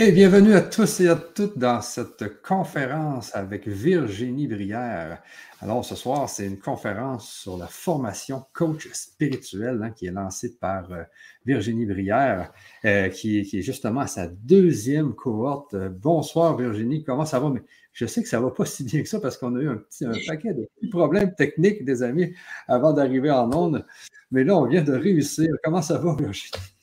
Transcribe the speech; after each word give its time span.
Et 0.00 0.12
bienvenue 0.12 0.54
à 0.54 0.60
tous 0.60 1.00
et 1.00 1.08
à 1.08 1.16
toutes 1.16 1.58
dans 1.58 1.80
cette 1.80 2.40
conférence 2.40 3.34
avec 3.34 3.66
Virginie 3.66 4.46
Brière. 4.46 5.20
Alors 5.60 5.84
ce 5.84 5.96
soir, 5.96 6.28
c'est 6.28 6.46
une 6.46 6.60
conférence 6.60 7.28
sur 7.28 7.56
la 7.56 7.66
formation 7.66 8.44
coach 8.52 8.88
spirituel 8.92 9.80
hein, 9.82 9.90
qui 9.90 10.06
est 10.06 10.12
lancée 10.12 10.56
par 10.56 10.92
euh, 10.92 11.02
Virginie 11.44 11.84
Brière, 11.84 12.52
euh, 12.84 13.08
qui, 13.08 13.40
est 13.40 13.60
justement 13.60 14.02
à 14.02 14.06
sa 14.06 14.28
deuxième 14.28 15.16
cohorte. 15.16 15.74
bonsoir 15.74 16.56
Virginie, 16.56 17.02
comment 17.02 17.26
ça 17.26 17.40
va? 17.40 17.50
Mais 17.50 17.64
je 17.92 18.06
sais 18.06 18.22
que 18.22 18.28
ça 18.28 18.38
ne 18.38 18.44
va 18.44 18.52
pas 18.52 18.66
si 18.66 18.84
bien 18.84 19.02
que 19.02 19.08
ça 19.08 19.18
parce 19.18 19.36
qu'on 19.36 19.56
a 19.56 19.60
eu 19.60 19.68
un, 19.68 19.78
petit, 19.78 20.04
un 20.04 20.12
paquet 20.28 20.54
de 20.54 20.68
problèmes 20.92 21.34
techniques, 21.34 21.84
des 21.84 22.04
amis, 22.04 22.32
avant 22.68 22.92
d'arriver 22.92 23.32
en 23.32 23.52
onde. 23.52 23.84
Mais 24.30 24.44
là, 24.44 24.56
on 24.56 24.66
vient 24.66 24.84
de 24.84 24.92
réussir. 24.92 25.48
Comment 25.64 25.82
ça 25.82 25.98
va, 25.98 26.14
Virginie? 26.14 26.77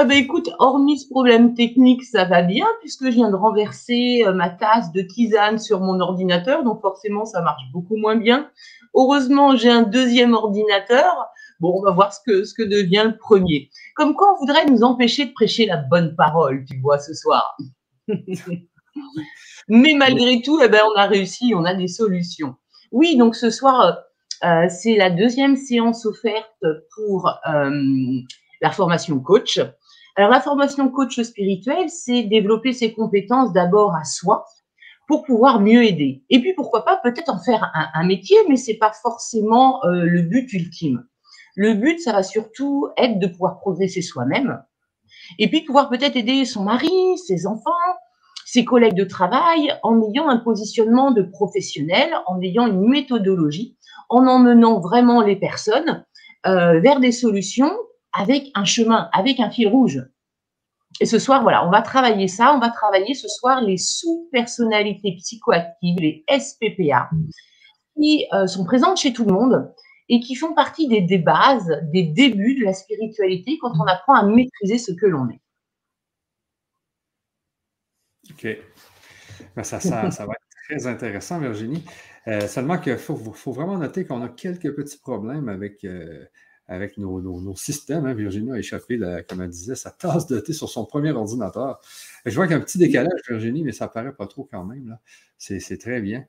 Ah 0.00 0.04
ben 0.04 0.16
écoute, 0.16 0.48
hormis 0.60 1.00
ce 1.00 1.08
problème 1.08 1.54
technique, 1.54 2.04
ça 2.04 2.24
va 2.24 2.42
bien 2.42 2.66
puisque 2.78 3.06
je 3.06 3.10
viens 3.10 3.32
de 3.32 3.34
renverser 3.34 4.22
euh, 4.24 4.32
ma 4.32 4.48
tasse 4.48 4.92
de 4.92 5.02
tisane 5.02 5.58
sur 5.58 5.80
mon 5.80 5.98
ordinateur, 5.98 6.62
donc 6.62 6.80
forcément 6.82 7.24
ça 7.24 7.42
marche 7.42 7.64
beaucoup 7.72 7.96
moins 7.96 8.14
bien. 8.14 8.48
Heureusement, 8.94 9.56
j'ai 9.56 9.70
un 9.70 9.82
deuxième 9.82 10.34
ordinateur. 10.34 11.26
Bon, 11.58 11.76
on 11.76 11.82
va 11.82 11.90
voir 11.90 12.12
ce 12.12 12.20
que, 12.24 12.44
ce 12.44 12.54
que 12.54 12.62
devient 12.62 13.06
le 13.06 13.18
premier. 13.18 13.70
Comme 13.96 14.14
quoi, 14.14 14.32
on 14.34 14.38
voudrait 14.38 14.66
nous 14.66 14.84
empêcher 14.84 15.26
de 15.26 15.32
prêcher 15.32 15.66
la 15.66 15.78
bonne 15.78 16.14
parole, 16.14 16.64
tu 16.64 16.78
vois, 16.78 17.00
ce 17.00 17.12
soir. 17.12 17.56
Mais 19.68 19.94
malgré 19.94 20.42
tout, 20.42 20.60
eh 20.62 20.68
ben, 20.68 20.82
on 20.94 20.96
a 20.96 21.06
réussi, 21.06 21.54
on 21.56 21.64
a 21.64 21.74
des 21.74 21.88
solutions. 21.88 22.54
Oui, 22.92 23.16
donc 23.16 23.34
ce 23.34 23.50
soir, 23.50 23.98
euh, 24.44 24.66
c'est 24.68 24.94
la 24.94 25.10
deuxième 25.10 25.56
séance 25.56 26.06
offerte 26.06 26.64
pour 26.94 27.28
euh, 27.48 27.70
la 28.60 28.70
formation 28.70 29.18
coach. 29.18 29.58
Alors, 30.18 30.32
la 30.32 30.40
formation 30.40 30.88
coach 30.88 31.20
spirituel, 31.20 31.88
c'est 31.88 32.24
développer 32.24 32.72
ses 32.72 32.92
compétences 32.92 33.52
d'abord 33.52 33.94
à 33.94 34.02
soi 34.02 34.44
pour 35.06 35.22
pouvoir 35.22 35.60
mieux 35.60 35.84
aider. 35.84 36.24
Et 36.28 36.40
puis, 36.40 36.54
pourquoi 36.54 36.84
pas 36.84 36.96
peut-être 36.96 37.28
en 37.28 37.38
faire 37.38 37.70
un, 37.94 38.04
métier, 38.04 38.36
mais 38.48 38.56
c'est 38.56 38.78
pas 38.78 38.90
forcément 39.00 39.78
euh, 39.84 40.02
le 40.02 40.22
but 40.22 40.52
ultime. 40.52 41.06
Le 41.54 41.74
but, 41.74 42.00
ça 42.00 42.12
va 42.12 42.24
surtout 42.24 42.88
être 42.96 43.20
de 43.20 43.28
pouvoir 43.28 43.60
progresser 43.60 44.02
soi-même 44.02 44.60
et 45.38 45.48
puis 45.48 45.60
pouvoir 45.60 45.88
peut-être 45.88 46.16
aider 46.16 46.44
son 46.44 46.64
mari, 46.64 46.90
ses 47.28 47.46
enfants, 47.46 47.70
ses 48.44 48.64
collègues 48.64 48.96
de 48.96 49.04
travail 49.04 49.72
en 49.84 50.02
ayant 50.02 50.28
un 50.28 50.38
positionnement 50.38 51.12
de 51.12 51.22
professionnel, 51.22 52.10
en 52.26 52.42
ayant 52.42 52.66
une 52.66 52.88
méthodologie, 52.88 53.76
en 54.08 54.26
emmenant 54.26 54.80
vraiment 54.80 55.22
les 55.22 55.36
personnes 55.36 56.04
euh, 56.44 56.80
vers 56.80 56.98
des 56.98 57.12
solutions 57.12 57.70
avec 58.18 58.50
un 58.54 58.64
chemin, 58.64 59.08
avec 59.12 59.38
un 59.40 59.50
fil 59.50 59.68
rouge. 59.68 60.02
Et 61.00 61.06
ce 61.06 61.18
soir, 61.18 61.42
voilà, 61.42 61.66
on 61.66 61.70
va 61.70 61.82
travailler 61.82 62.26
ça. 62.26 62.52
On 62.54 62.58
va 62.58 62.70
travailler 62.70 63.14
ce 63.14 63.28
soir 63.28 63.60
les 63.60 63.76
sous-personnalités 63.76 65.14
psychoactives, 65.18 65.98
les 65.98 66.24
SPPA, 66.28 67.08
qui 67.96 68.26
euh, 68.32 68.46
sont 68.46 68.64
présentes 68.64 68.96
chez 68.98 69.12
tout 69.12 69.24
le 69.24 69.32
monde 69.32 69.72
et 70.08 70.20
qui 70.20 70.34
font 70.34 70.54
partie 70.54 70.88
des, 70.88 71.02
des, 71.02 71.18
bases, 71.18 71.80
des 71.92 72.02
débuts 72.02 72.56
de 72.58 72.64
la 72.64 72.72
spiritualité 72.72 73.58
quand 73.60 73.72
on 73.78 73.86
apprend 73.86 74.14
à 74.14 74.24
maîtriser 74.24 74.78
ce 74.78 74.92
que 74.92 75.06
l'on 75.06 75.28
est. 75.28 75.40
OK. 78.30 78.58
Ben, 79.54 79.62
ça, 79.62 79.78
va 79.78 80.08
être 80.08 80.68
très 80.68 80.86
intéressant, 80.86 81.38
Virginie. 81.38 81.84
Euh, 82.26 82.48
seulement 82.48 82.78
qu'il 82.78 82.96
faut, 82.96 83.16
faut, 83.16 83.52
vraiment 83.52 83.78
noter 83.78 84.04
qu'on 84.04 84.22
a 84.22 84.28
quelques 84.28 84.74
petits 84.74 84.98
problèmes 84.98 85.48
avec, 85.48 85.84
euh, 85.84 86.24
avec 86.68 86.98
nos, 86.98 87.56
systèmes. 87.56 88.06
Hein. 88.06 88.14
Virginie 88.14 88.52
a 88.52 88.58
échappé, 88.58 89.00
comme 89.28 89.40
elle 89.40 89.48
disait, 89.48 89.74
sa 89.74 89.90
tasse 89.90 90.26
de 90.26 90.38
thé 90.38 90.52
sur 90.52 90.68
son 90.68 90.84
premier 90.84 91.12
ordinateur. 91.12 91.80
Je 92.26 92.34
vois 92.34 92.46
qu'il 92.46 92.52
y 92.52 92.58
a 92.58 92.58
un 92.58 92.64
petit 92.64 92.78
décalage, 92.78 93.20
Virginie, 93.28 93.64
mais 93.64 93.72
ça 93.72 93.88
paraît 93.88 94.12
pas 94.12 94.26
trop 94.26 94.46
quand 94.50 94.64
même. 94.64 94.98
C'est 95.38 95.78
très 95.80 96.00
bien. 96.00 96.24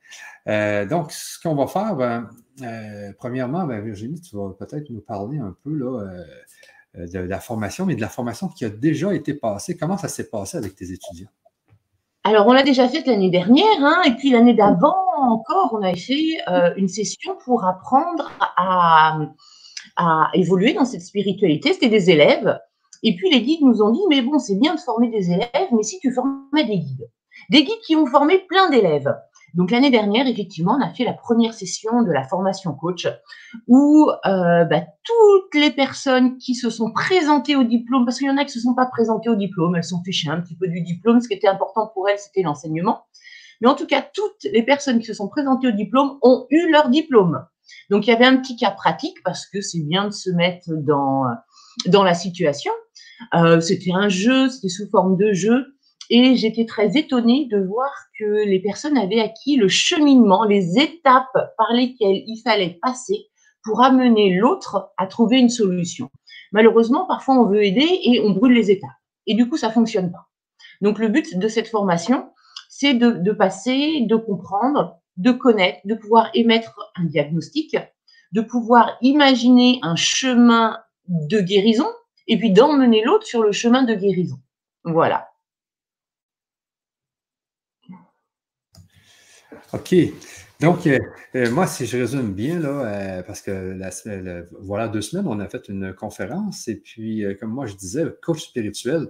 Euh, 0.47 0.85
donc, 0.85 1.11
ce 1.11 1.39
qu'on 1.41 1.55
va 1.55 1.67
faire, 1.67 1.95
ben, 1.95 2.29
euh, 2.61 3.11
premièrement, 3.17 3.65
ben, 3.65 3.81
Virginie, 3.81 4.21
tu 4.21 4.35
vas 4.35 4.51
peut-être 4.57 4.89
nous 4.91 5.01
parler 5.01 5.39
un 5.39 5.55
peu 5.63 5.73
là, 5.73 6.07
euh, 6.95 7.07
de, 7.07 7.19
la 7.19 7.39
formation, 7.39 7.85
mais 7.85 7.95
de 7.95 8.01
la 8.01 8.07
formation 8.09 8.47
qui 8.47 8.63
a 8.63 8.69
déjà 8.69 9.13
été 9.13 9.33
passée. 9.33 9.75
Comment 9.75 9.97
ça 9.97 10.07
s'est 10.07 10.29
passé 10.29 10.57
avec 10.57 10.75
tes 10.75 10.91
étudiants? 10.91 11.29
Alors, 12.23 12.47
on 12.47 12.53
l'a 12.53 12.63
déjà 12.63 12.87
fait 12.87 13.05
l'année 13.05 13.31
dernière, 13.31 13.65
hein, 13.79 14.03
et 14.05 14.11
puis 14.11 14.31
l'année 14.31 14.53
d'avant 14.53 14.95
encore, 15.17 15.71
on 15.73 15.81
a 15.81 15.95
fait 15.95 16.37
une 16.77 16.87
session 16.87 17.35
pour 17.43 17.65
apprendre 17.65 18.31
à 18.57 19.19
à 19.99 20.29
évoluer 20.33 20.73
dans 20.73 20.85
cette 20.85 21.01
spiritualité. 21.01 21.73
C'était 21.73 21.89
des 21.89 22.09
élèves. 22.09 22.57
Et 23.03 23.15
puis 23.15 23.29
les 23.29 23.41
guides 23.41 23.61
nous 23.61 23.81
ont 23.81 23.91
dit, 23.91 24.01
mais 24.09 24.21
bon, 24.21 24.39
c'est 24.39 24.57
bien 24.57 24.73
de 24.73 24.79
former 24.79 25.09
des 25.09 25.31
élèves, 25.31 25.69
mais 25.71 25.83
si 25.83 25.99
tu 25.99 26.11
formais 26.11 26.63
des 26.63 26.79
guides. 26.79 27.09
Des 27.49 27.63
guides 27.63 27.81
qui 27.85 27.95
ont 27.95 28.05
formé 28.05 28.39
plein 28.47 28.69
d'élèves. 28.69 29.13
Donc 29.55 29.71
l'année 29.71 29.89
dernière, 29.89 30.27
effectivement, 30.27 30.77
on 30.79 30.85
a 30.85 30.93
fait 30.93 31.03
la 31.03 31.13
première 31.13 31.53
session 31.53 32.03
de 32.03 32.11
la 32.11 32.23
formation 32.23 32.73
coach 32.73 33.07
où 33.67 34.09
euh, 34.25 34.63
bah, 34.65 34.81
toutes 35.03 35.55
les 35.55 35.71
personnes 35.71 36.37
qui 36.37 36.55
se 36.55 36.69
sont 36.69 36.91
présentées 36.91 37.55
au 37.55 37.63
diplôme, 37.63 38.05
parce 38.05 38.19
qu'il 38.19 38.27
y 38.27 38.29
en 38.29 38.37
a 38.37 38.45
qui 38.45 38.51
ne 38.51 38.59
se 38.59 38.59
sont 38.61 38.75
pas 38.75 38.85
présentées 38.85 39.29
au 39.29 39.35
diplôme, 39.35 39.75
elles 39.75 39.83
sont 39.83 40.03
fichées 40.03 40.29
un 40.29 40.39
petit 40.39 40.55
peu 40.55 40.67
du 40.67 40.81
diplôme, 40.81 41.19
ce 41.19 41.27
qui 41.27 41.33
était 41.33 41.47
important 41.47 41.89
pour 41.93 42.07
elles, 42.07 42.19
c'était 42.19 42.43
l'enseignement. 42.43 43.05
Mais 43.61 43.67
en 43.67 43.75
tout 43.75 43.87
cas, 43.87 44.01
toutes 44.01 44.43
les 44.43 44.63
personnes 44.63 44.99
qui 44.99 45.05
se 45.05 45.13
sont 45.13 45.27
présentées 45.27 45.67
au 45.67 45.71
diplôme 45.71 46.17
ont 46.21 46.45
eu 46.49 46.71
leur 46.71 46.89
diplôme. 46.89 47.43
Donc 47.89 48.07
il 48.07 48.09
y 48.09 48.13
avait 48.13 48.25
un 48.25 48.37
petit 48.37 48.55
cas 48.55 48.71
pratique 48.71 49.17
parce 49.23 49.45
que 49.45 49.61
c'est 49.61 49.81
bien 49.81 50.05
de 50.05 50.13
se 50.13 50.29
mettre 50.29 50.69
dans, 50.69 51.23
dans 51.87 52.03
la 52.03 52.13
situation. 52.13 52.71
Euh, 53.33 53.59
c'était 53.59 53.91
un 53.93 54.09
jeu, 54.09 54.49
c'était 54.49 54.69
sous 54.69 54.89
forme 54.89 55.17
de 55.17 55.33
jeu. 55.33 55.65
Et 56.11 56.35
j'étais 56.35 56.65
très 56.65 56.97
étonnée 56.97 57.47
de 57.51 57.63
voir 57.63 57.91
que 58.17 58.47
les 58.47 58.59
personnes 58.59 58.97
avaient 58.97 59.19
acquis 59.19 59.57
le 59.57 59.67
cheminement, 59.67 60.43
les 60.43 60.79
étapes 60.79 61.27
par 61.57 61.71
lesquelles 61.71 62.23
il 62.25 62.41
fallait 62.43 62.79
passer 62.81 63.27
pour 63.63 63.83
amener 63.83 64.35
l'autre 64.35 64.91
à 64.97 65.05
trouver 65.05 65.37
une 65.37 65.49
solution. 65.49 66.09
Malheureusement, 66.51 67.05
parfois 67.05 67.35
on 67.35 67.45
veut 67.45 67.63
aider 67.63 67.87
et 68.03 68.21
on 68.21 68.31
brûle 68.31 68.53
les 68.53 68.71
étapes. 68.71 68.89
Et 69.27 69.35
du 69.35 69.47
coup, 69.47 69.57
ça 69.57 69.69
fonctionne 69.69 70.11
pas. 70.11 70.27
Donc 70.81 70.97
le 70.97 71.09
but 71.09 71.37
de 71.37 71.47
cette 71.47 71.67
formation, 71.67 72.29
c'est 72.69 72.95
de, 72.95 73.11
de 73.11 73.31
passer, 73.31 74.05
de 74.07 74.15
comprendre, 74.15 74.99
de 75.19 75.31
connaître, 75.31 75.79
de 75.85 75.93
pouvoir 75.93 76.31
émettre 76.33 76.91
un 76.95 77.03
diagnostic, 77.03 77.77
de 78.31 78.41
pouvoir 78.41 78.97
imaginer 79.01 79.79
un 79.83 79.95
chemin 79.95 80.79
de 81.07 81.39
guérison 81.39 81.87
et 82.27 82.37
puis 82.37 82.51
d'emmener 82.51 83.03
l'autre 83.03 83.25
sur 83.25 83.43
le 83.43 83.51
chemin 83.51 83.83
de 83.83 83.93
guérison. 83.93 84.39
Voilà. 84.83 85.29
OK. 89.73 89.95
Donc, 90.59 90.87
euh, 90.87 90.99
euh, 91.35 91.49
moi, 91.51 91.67
si 91.67 91.85
je 91.85 91.97
résume 91.97 92.33
bien, 92.33 92.59
là, 92.59 92.69
euh, 93.19 93.23
parce 93.23 93.41
que 93.41 94.45
voilà 94.61 94.87
deux 94.89 95.01
semaines, 95.01 95.27
on 95.27 95.39
a 95.39 95.47
fait 95.47 95.69
une 95.69 95.93
conférence 95.93 96.67
et 96.67 96.75
puis, 96.75 97.23
comme 97.39 97.51
moi 97.51 97.65
je 97.65 97.75
disais, 97.75 98.03
coach 98.21 98.41
spirituel, 98.41 99.07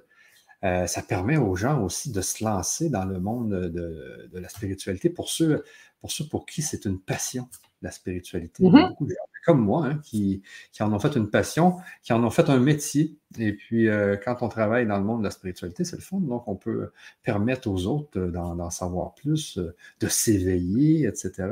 ça 0.62 1.02
permet 1.08 1.38
aux 1.38 1.56
gens 1.56 1.82
aussi 1.84 2.12
de 2.12 2.22
se 2.22 2.44
lancer 2.44 2.90
dans 2.90 3.06
le 3.06 3.20
monde 3.20 3.52
de, 3.52 4.30
de 4.32 4.40
la 4.40 4.50
spiritualité 4.50 5.10
pour 5.10 5.30
ceux 5.30 5.64
pour 6.02 6.12
ceux 6.12 6.28
pour 6.28 6.46
qui 6.46 6.62
c'est 6.62 6.86
une 6.86 7.00
passion, 7.00 7.48
la 7.82 7.92
spiritualité. 7.92 8.64
Il 8.64 8.74
y 8.74 8.78
a 8.78 8.88
beaucoup 8.90 9.06
de 9.06 9.12
gens 9.12 9.30
comme 9.46 9.62
moi 9.62 9.86
hein, 9.86 10.00
qui, 10.04 10.42
en 10.80 10.94
ont 10.94 11.00
fait 11.00 11.16
une 11.16 11.30
passion, 11.30 11.78
qui 12.04 12.14
en 12.14 12.24
ont 12.24 12.30
fait 12.30 12.50
un 12.50 12.60
métier. 12.60 13.18
Et 13.38 13.54
puis, 13.54 13.88
euh, 13.88 14.18
quand 14.24 14.38
on 14.42 14.50
travaille 14.50 14.86
dans 14.86 14.98
le 14.98 15.04
monde 15.04 15.20
de 15.20 15.24
la 15.24 15.32
spiritualité, 15.32 15.84
c'est 15.84 15.96
le 15.96 16.02
fond. 16.02 16.20
Donc, 16.20 16.48
on 16.48 16.56
peut 16.56 16.92
permettre 17.24 17.68
aux 17.70 17.86
autres 17.86 18.20
d'en 18.20 18.70
savoir 18.70 19.16
plus, 19.16 19.58
euh, 19.58 19.76
de 20.00 20.08
s'éveiller, 20.08 21.08
etc. 21.08 21.50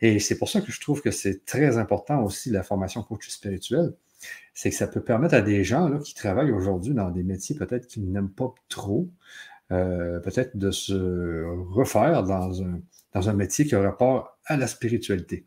Et 0.00 0.18
c'est 0.18 0.38
pour 0.38 0.48
ça 0.48 0.60
que 0.60 0.72
je 0.72 0.80
trouve 0.80 1.02
que 1.02 1.10
c'est 1.10 1.44
très 1.44 1.78
important 1.78 2.22
aussi 2.22 2.50
la 2.50 2.62
formation 2.62 3.02
coach 3.02 3.28
spirituel. 3.28 3.94
C'est 4.52 4.70
que 4.70 4.76
ça 4.76 4.86
peut 4.86 5.02
permettre 5.02 5.34
à 5.34 5.40
des 5.40 5.64
gens 5.64 5.88
là, 5.88 5.98
qui 5.98 6.14
travaillent 6.14 6.52
aujourd'hui 6.52 6.92
dans 6.92 7.10
des 7.10 7.22
métiers 7.22 7.56
peut-être 7.56 7.86
qu'ils 7.86 8.10
n'aiment 8.10 8.28
pas 8.28 8.52
trop, 8.68 9.08
euh, 9.72 10.20
peut-être 10.20 10.58
de 10.58 10.70
se 10.70 11.44
refaire 11.70 12.22
dans 12.24 12.62
un, 12.62 12.80
dans 13.14 13.28
un 13.28 13.32
métier 13.32 13.64
qui 13.64 13.74
a 13.74 13.80
rapport 13.80 14.38
à 14.46 14.56
la 14.56 14.66
spiritualité. 14.66 15.44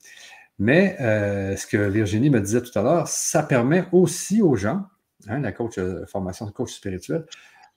Mais 0.60 0.96
euh, 1.02 1.56
ce 1.56 1.66
que 1.66 1.78
Virginie 1.78 2.30
me 2.30 2.40
disait 2.40 2.62
tout 2.62 2.78
à 2.78 2.84
l'heure, 2.84 3.08
ça 3.08 3.44
permet 3.44 3.86
aussi 3.92 4.42
aux 4.42 4.56
gens, 4.56 4.84
hein, 5.28 5.40
la 5.40 5.52
coach, 5.52 5.78
euh, 5.78 6.06
formation 6.06 6.46
de 6.46 6.52
coach 6.52 6.74
spirituel, 6.74 7.26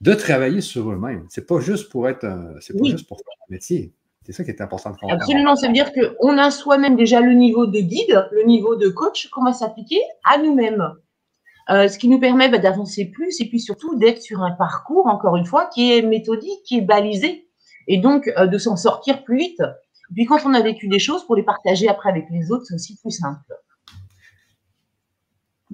de 0.00 0.12
travailler 0.12 0.60
sur 0.60 0.90
eux-mêmes. 0.90 1.26
C'est 1.30 1.46
pas 1.46 1.60
juste 1.60 1.90
pour 1.90 2.08
être, 2.08 2.26
c'est 2.60 2.78
pas 2.78 2.84
juste 2.84 3.08
pour 3.08 3.18
faire 3.18 3.34
un 3.48 3.52
métier. 3.52 3.94
C'est 4.26 4.32
ça 4.32 4.44
qui 4.44 4.50
est 4.50 4.60
important 4.60 4.90
de 4.90 4.96
comprendre. 4.96 5.22
Absolument, 5.22 5.54
ça 5.54 5.68
veut 5.68 5.72
dire 5.72 5.90
qu'on 5.92 6.36
a 6.36 6.50
soi-même 6.50 6.96
déjà 6.96 7.20
le 7.20 7.32
niveau 7.32 7.66
de 7.66 7.78
guide, 7.78 8.28
le 8.32 8.42
niveau 8.42 8.74
de 8.74 8.88
coach 8.88 9.28
qu'on 9.30 9.44
va 9.44 9.52
s'appliquer 9.52 10.00
à 10.24 10.38
nous-mêmes? 10.38 10.82
Euh, 11.68 11.88
ce 11.88 11.98
qui 11.98 12.08
nous 12.08 12.20
permet 12.20 12.48
bah, 12.48 12.58
d'avancer 12.58 13.06
plus 13.06 13.40
et 13.40 13.48
puis 13.48 13.58
surtout 13.58 13.96
d'être 13.96 14.20
sur 14.22 14.42
un 14.42 14.52
parcours, 14.52 15.06
encore 15.06 15.36
une 15.36 15.46
fois, 15.46 15.66
qui 15.66 15.92
est 15.92 16.02
méthodique, 16.02 16.62
qui 16.64 16.78
est 16.78 16.82
balisé 16.82 17.45
et 17.88 17.98
donc 17.98 18.30
euh, 18.36 18.46
de 18.46 18.58
s'en 18.58 18.76
sortir 18.76 19.24
plus 19.24 19.38
vite. 19.38 19.62
Puis 20.14 20.24
quand 20.24 20.44
on 20.44 20.54
a 20.54 20.62
vécu 20.62 20.88
des 20.88 20.98
choses, 20.98 21.24
pour 21.26 21.36
les 21.36 21.42
partager 21.42 21.88
après 21.88 22.10
avec 22.10 22.26
les 22.30 22.50
autres, 22.50 22.64
c'est 22.66 22.74
aussi 22.74 22.96
plus 22.96 23.10
simple. 23.10 23.40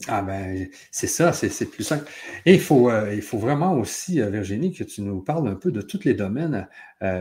Ah 0.08 0.22
ben, 0.22 0.68
c'est 0.90 1.06
ça, 1.06 1.34
c'est 1.34 1.66
plus 1.66 1.84
simple. 1.84 2.10
Et 2.46 2.54
il 2.54 2.60
faut, 2.60 2.88
euh, 2.88 3.14
il 3.14 3.20
faut 3.20 3.36
vraiment 3.36 3.74
aussi, 3.74 4.22
euh, 4.22 4.30
Virginie, 4.30 4.72
que 4.72 4.84
tu 4.84 5.02
nous 5.02 5.20
parles 5.20 5.46
un 5.48 5.54
peu 5.54 5.70
de 5.70 5.82
tous 5.82 6.04
les 6.04 6.14
domaines 6.14 6.66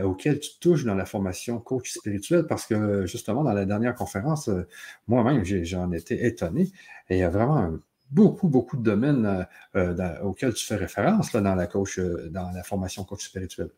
auxquels 0.04 0.38
tu 0.38 0.50
touches 0.60 0.84
dans 0.84 0.94
la 0.94 1.04
formation 1.04 1.58
coach 1.58 1.90
spirituel, 1.90 2.46
parce 2.46 2.66
que 2.66 3.04
justement, 3.04 3.42
dans 3.42 3.52
la 3.52 3.64
dernière 3.66 3.96
conférence, 3.96 4.48
moi-même, 5.08 5.44
j'en 5.44 5.90
étais 5.90 6.24
étonné. 6.24 6.70
Et 7.10 7.16
il 7.16 7.18
y 7.18 7.24
a 7.24 7.30
vraiment 7.30 7.72
beaucoup, 8.12 8.48
beaucoup 8.48 8.76
de 8.76 8.82
domaines 8.84 9.46
auxquels 10.22 10.54
tu 10.54 10.64
fais 10.64 10.76
référence 10.76 11.32
là, 11.32 11.40
dans, 11.40 11.56
la 11.56 11.66
coach, 11.66 11.98
dans 11.98 12.52
la 12.52 12.62
formation 12.62 13.02
coach 13.02 13.26
spirituel. 13.26 13.70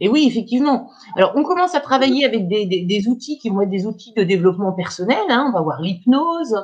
Et 0.00 0.08
oui, 0.08 0.26
effectivement. 0.26 0.90
Alors, 1.16 1.32
on 1.34 1.42
commence 1.42 1.74
à 1.74 1.80
travailler 1.80 2.24
avec 2.24 2.48
des, 2.48 3.08
outils 3.08 3.38
qui 3.38 3.50
vont 3.50 3.62
être 3.62 3.70
des 3.70 3.86
outils 3.86 4.12
de 4.16 4.22
développement 4.22 4.72
personnel. 4.72 5.18
Hein. 5.28 5.46
On 5.48 5.52
va 5.52 5.62
voir 5.62 5.80
l'hypnose, 5.80 6.54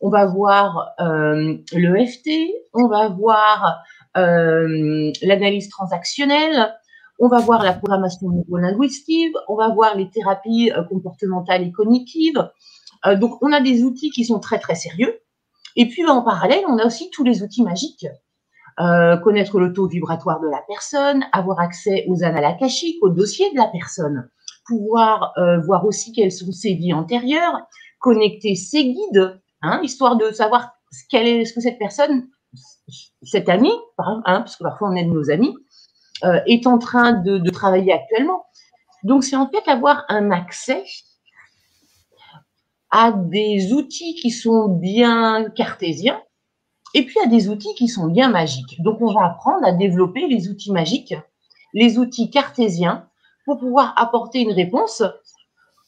on 0.00 0.10
va 0.10 0.26
voir 0.26 0.90
euh, 1.00 1.58
l'EFT, 1.72 2.30
on 2.74 2.88
va 2.88 3.08
voir 3.08 3.82
euh, 4.16 5.12
l'analyse 5.22 5.68
transactionnelle, 5.68 6.74
on 7.18 7.28
va 7.28 7.38
voir 7.38 7.62
la 7.62 7.74
programmation 7.74 8.28
neurolinguistique, 8.30 9.34
on 9.48 9.56
va 9.56 9.68
voir 9.68 9.96
les 9.96 10.08
thérapies 10.10 10.72
euh, 10.72 10.82
comportementales 10.84 11.62
et 11.62 11.72
cognitives. 11.72 12.50
Donc, 13.18 13.42
on 13.42 13.50
a 13.50 13.62
des 13.62 13.82
outils 13.82 14.10
qui 14.10 14.26
sont 14.26 14.40
très, 14.40 14.58
très 14.58 14.74
sérieux. 14.74 15.20
Et 15.74 15.88
puis, 15.88 16.04
en 16.04 16.20
parallèle, 16.20 16.64
on 16.68 16.76
a 16.76 16.84
aussi 16.84 17.08
tous 17.08 17.24
les 17.24 17.42
outils 17.42 17.62
magiques 17.62 18.06
euh, 18.80 19.16
connaître 19.18 19.60
le 19.60 19.72
taux 19.72 19.86
vibratoire 19.86 20.40
de 20.40 20.48
la 20.48 20.62
personne, 20.66 21.24
avoir 21.32 21.60
accès 21.60 22.04
aux 22.08 22.24
annales 22.24 22.44
akashiques, 22.44 23.02
aux 23.02 23.10
dossiers 23.10 23.50
de 23.52 23.56
la 23.56 23.66
personne, 23.66 24.30
pouvoir 24.66 25.32
euh, 25.36 25.60
voir 25.60 25.84
aussi 25.84 26.12
quelles 26.12 26.32
sont 26.32 26.50
ses 26.52 26.74
vies 26.74 26.94
antérieures, 26.94 27.58
connecter 27.98 28.54
ses 28.54 28.84
guides, 28.84 29.40
hein, 29.62 29.80
histoire 29.82 30.16
de 30.16 30.30
savoir 30.30 30.72
ce, 30.90 31.16
est, 31.16 31.44
ce 31.44 31.52
que 31.52 31.60
cette 31.60 31.78
personne, 31.78 32.28
cet 33.22 33.48
ami, 33.48 33.70
hein, 33.98 34.22
parce 34.24 34.56
que 34.56 34.64
parfois 34.64 34.88
on 34.90 34.96
aide 34.96 35.08
nos 35.08 35.30
amis, 35.30 35.54
euh, 36.24 36.40
est 36.46 36.66
en 36.66 36.78
train 36.78 37.12
de, 37.12 37.38
de 37.38 37.50
travailler 37.50 37.92
actuellement. 37.92 38.44
Donc 39.04 39.24
c'est 39.24 39.36
en 39.36 39.48
fait 39.48 39.68
avoir 39.70 40.04
un 40.08 40.30
accès 40.30 40.84
à 42.90 43.12
des 43.12 43.72
outils 43.72 44.14
qui 44.14 44.30
sont 44.30 44.68
bien 44.68 45.50
cartésiens, 45.50 46.20
et 46.94 47.04
puis, 47.04 47.16
il 47.16 47.30
y 47.30 47.34
a 47.34 47.38
des 47.38 47.48
outils 47.48 47.74
qui 47.74 47.88
sont 47.88 48.06
bien 48.06 48.28
magiques. 48.28 48.80
Donc, 48.82 49.00
on 49.00 49.12
va 49.12 49.26
apprendre 49.26 49.64
à 49.64 49.72
développer 49.72 50.26
les 50.26 50.48
outils 50.48 50.72
magiques, 50.72 51.14
les 51.72 51.98
outils 51.98 52.30
cartésiens, 52.30 53.06
pour 53.44 53.58
pouvoir 53.58 53.94
apporter 53.96 54.40
une 54.40 54.52
réponse, 54.52 55.02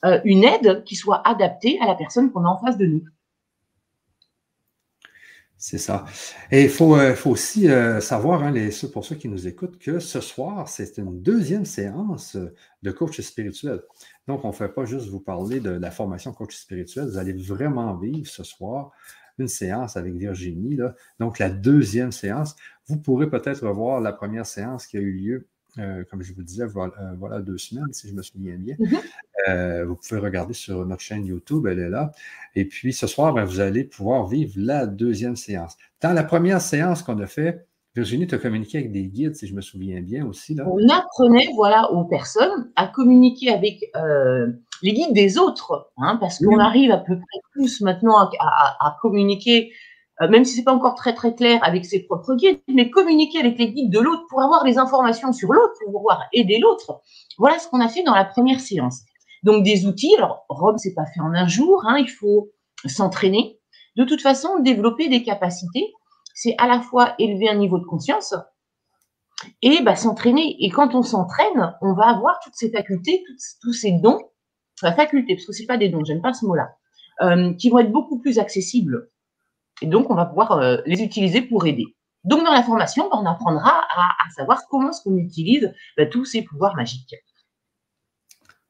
euh, 0.05 0.21
une 0.25 0.45
aide 0.45 0.85
qui 0.85 0.95
soit 0.95 1.27
adaptée 1.27 1.79
à 1.81 1.87
la 1.87 1.95
personne 1.95 2.31
qu'on 2.31 2.45
a 2.45 2.49
en 2.49 2.59
face 2.59 2.77
de 2.77 2.87
nous. 2.87 3.05
C'est 5.59 5.79
ça. 5.79 6.05
Et 6.51 6.65
il 6.65 6.69
faut, 6.69 6.97
euh, 6.97 7.15
faut, 7.15 7.31
aussi 7.31 7.69
euh, 7.69 8.01
savoir, 8.01 8.43
hein, 8.43 8.53
pour 8.93 9.05
ceux 9.05 9.15
qui 9.15 9.29
nous 9.29 9.47
écoutent, 9.47 9.79
que 9.79 10.01
ce 10.01 10.21
soir, 10.21 10.69
c'est 10.69 10.99
une 10.99 11.23
deuxième 11.23 11.65
séance 11.65 12.37
de 12.83 12.91
coach 12.91 13.21
spirituel. 13.21 13.81
Donc, 14.27 14.45
on 14.45 14.49
ne 14.49 14.53
fait 14.53 14.69
pas 14.69 14.85
juste 14.85 15.09
vous 15.09 15.21
parler 15.21 15.61
de 15.61 15.71
la 15.71 15.93
formation 15.93 16.33
coach 16.33 16.57
spirituel, 16.57 17.07
vous 17.07 17.19
allez 17.19 17.33
vraiment 17.33 17.95
vivre 17.95 18.29
ce 18.29 18.43
soir 18.43 18.91
une 19.39 19.49
séance 19.49 19.97
avec 19.97 20.15
Virginie, 20.15 20.77
là. 20.77 20.95
donc 21.19 21.39
la 21.39 21.51
deuxième 21.51 22.13
séance. 22.13 22.57
Vous 22.87 22.97
pourrez 22.97 23.31
peut-être 23.31 23.67
voir 23.69 24.01
la 24.01 24.13
première 24.13 24.47
séance 24.47 24.87
qui 24.87 24.97
a 24.97 25.01
eu 25.01 25.13
lieu, 25.13 25.47
euh, 25.79 26.05
comme 26.11 26.23
je 26.23 26.35
vous 26.35 26.43
disais, 26.43 26.67
voilà, 26.67 26.93
euh, 27.01 27.15
voilà, 27.19 27.41
deux 27.41 27.59
semaines, 27.59 27.93
si 27.93 28.09
je 28.09 28.15
me 28.15 28.23
souviens 28.23 28.57
bien. 28.57 28.75
Mm-hmm. 28.75 29.01
Euh, 29.49 29.85
vous 29.87 29.97
pouvez 29.97 30.21
regarder 30.21 30.53
sur 30.53 30.85
notre 30.85 31.01
chaîne 31.01 31.25
YouTube, 31.25 31.67
elle 31.67 31.79
est 31.79 31.91
là. 31.91 32.13
Et 32.55 32.65
puis 32.65 32.93
ce 32.93 33.07
soir, 33.07 33.33
ben, 33.33 33.45
vous 33.45 33.61
allez 33.61 33.85
pouvoir 33.85 34.27
vivre 34.27 34.53
la 34.57 34.87
deuxième 34.87 35.37
séance. 35.37 35.77
Dans 36.01 36.13
la 36.13 36.25
première 36.25 36.61
séance 36.61 37.03
qu'on 37.03 37.19
a 37.19 37.27
fait, 37.27 37.67
Virginie, 37.95 38.27
tu 38.27 38.35
as 38.35 38.39
communiqué 38.39 38.79
avec 38.79 38.93
des 38.93 39.05
guides, 39.05 39.37
si 39.37 39.47
je 39.47 39.55
me 39.55 39.61
souviens 39.61 40.01
bien 40.01 40.27
aussi. 40.27 40.55
Là. 40.55 40.65
On 40.67 40.89
apprenait 40.89 41.49
voilà, 41.55 41.91
aux 41.93 42.05
personnes 42.05 42.73
à 42.75 42.87
communiquer 42.87 43.51
avec 43.51 43.81
les 44.83 44.93
guides 44.93 45.15
des 45.15 45.39
autres, 45.39 45.93
hein, 45.97 46.17
parce 46.21 46.39
qu'on 46.39 46.59
arrive 46.59 46.91
à 46.91 46.99
peu 46.99 47.15
près 47.15 47.41
tous 47.55 47.81
maintenant 47.81 48.17
à, 48.19 48.97
communiquer, 49.01 49.73
euh, 50.21 50.29
même 50.29 50.45
si 50.45 50.57
c'est 50.57 50.65
pas 50.65 50.75
encore 50.75 50.97
très 50.97 51.15
très 51.15 51.35
clair 51.35 51.61
avec 51.63 51.85
ses 51.85 52.01
propres 52.01 52.35
guides, 52.35 52.61
mais 52.69 52.91
communiquer 52.91 53.39
avec 53.39 53.59
les 53.59 53.73
guides 53.73 53.93
de 53.93 54.01
l'autre 54.01 54.25
pour 54.29 54.43
avoir 54.43 54.65
des 54.65 54.79
informations 54.79 55.33
sur 55.33 55.53
l'autre, 55.53 55.75
pour 55.85 55.93
pouvoir 55.93 56.23
aider 56.33 56.59
l'autre. 56.59 57.01
Voilà 57.39 57.59
ce 57.59 57.69
qu'on 57.69 57.81
a 57.81 57.89
fait 57.89 58.03
dans 58.03 58.15
la 58.15 58.25
première 58.25 58.61
séance. 58.61 59.03
Donc 59.45 59.65
des 59.65 59.87
outils. 59.87 60.15
Alors 60.17 60.45
Rome, 60.49 60.79
c'est 60.79 60.95
pas 60.95 61.07
fait 61.07 61.21
en 61.21 61.33
un 61.33 61.47
jour. 61.47 61.85
Hein, 61.87 61.99
il 61.99 62.11
faut 62.11 62.51
s'entraîner. 62.87 63.59
De 63.97 64.05
toute 64.05 64.23
façon, 64.23 64.61
développer 64.61 65.09
des 65.09 65.23
capacités, 65.23 65.93
c'est 66.35 66.55
à 66.59 66.67
la 66.67 66.81
fois 66.81 67.15
élever 67.19 67.49
un 67.49 67.57
niveau 67.57 67.79
de 67.79 67.85
conscience 67.85 68.35
et 69.61 69.83
bah, 69.83 69.97
s'entraîner. 69.97 70.57
Et 70.61 70.71
quand 70.71 70.95
on 70.95 71.03
s'entraîne, 71.03 71.75
on 71.81 71.95
va 71.95 72.09
avoir 72.09 72.39
toutes 72.43 72.55
ces 72.55 72.71
facultés, 72.71 73.25
tous 73.61 73.73
ces 73.73 73.93
dons 73.93 74.21
la 74.83 74.93
faculté, 74.93 75.35
parce 75.35 75.47
que 75.47 75.53
c'est 75.53 75.67
pas 75.67 75.79
des 75.79 75.89
dons, 75.89 76.05
j'aime 76.05 76.23
pas 76.23 76.33
ce 76.33 76.45
mot-là, 76.45 76.77
euh, 77.23 77.55
qui 77.55 77.71
vont 77.71 77.79
être 77.79 77.93
beaucoup 77.93 78.19
plus 78.19 78.39
accessibles. 78.39 79.09
Et 79.81 79.87
donc, 79.87 80.11
on 80.11 80.15
va 80.15 80.27
pouvoir 80.27 80.53
euh, 80.53 80.79
les 80.87 81.03
utiliser 81.03 81.43
pour 81.43 81.67
aider. 81.67 81.97
Donc, 82.25 82.45
dans 82.45 82.53
la 82.53 82.63
formation, 82.63 83.09
ben, 83.11 83.19
on 83.23 83.27
apprendra 83.27 83.71
à, 83.71 84.31
savoir 84.37 84.63
comment 84.69 84.91
est-ce 84.91 85.03
qu'on 85.03 85.17
utilise 85.17 85.73
ben, 85.97 86.09
tous 86.09 86.25
ces 86.25 86.43
pouvoirs 86.43 86.77
magiques. 86.77 87.15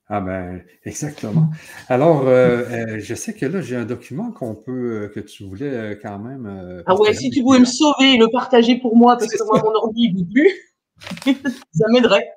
Ah 0.09 0.21
ben, 0.21 0.63
exactement. 0.85 1.51
Alors, 1.89 2.25
euh, 2.27 2.99
je 2.99 3.15
sais 3.15 3.35
que 3.35 3.47
là, 3.47 3.63
j'ai 3.63 3.77
un 3.77 3.85
document 3.85 4.31
qu'on 4.31 4.55
peut, 4.55 5.11
que 5.15 5.21
tu 5.21 5.45
voulais 5.45 5.99
quand 6.03 6.19
même. 6.19 6.83
ah 6.87 6.95
ouais, 6.97 7.15
si 7.15 7.31
tu 7.31 7.43
pouvais 7.43 7.61
me 7.61 7.65
sauver 7.65 8.15
et 8.15 8.19
le 8.19 8.31
partager 8.31 8.79
pour 8.79 8.97
moi, 8.97 9.17
parce 9.17 9.33
que 9.33 9.45
moi, 9.45 9.63
mon 9.65 9.75
ordi 9.75 10.13
ne 10.13 10.25
plus, 10.25 10.51
ça 11.73 11.87
m'aiderait. 11.93 12.29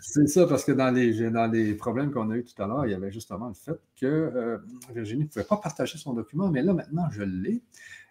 C'est 0.00 0.26
ça, 0.26 0.46
parce 0.46 0.64
que 0.64 0.72
dans 0.72 0.90
les, 0.90 1.30
dans 1.30 1.46
les 1.46 1.74
problèmes 1.74 2.12
qu'on 2.12 2.30
a 2.30 2.36
eu 2.36 2.44
tout 2.44 2.60
à 2.62 2.66
l'heure, 2.66 2.86
il 2.86 2.92
y 2.92 2.94
avait 2.94 3.10
justement 3.10 3.48
le 3.48 3.54
fait 3.54 3.78
que 4.00 4.06
euh, 4.06 4.58
Virginie 4.94 5.24
ne 5.24 5.28
pouvait 5.28 5.44
pas 5.44 5.56
partager 5.56 5.98
son 5.98 6.14
document, 6.14 6.48
mais 6.48 6.62
là, 6.62 6.72
maintenant, 6.72 7.08
je 7.10 7.22
l'ai. 7.22 7.62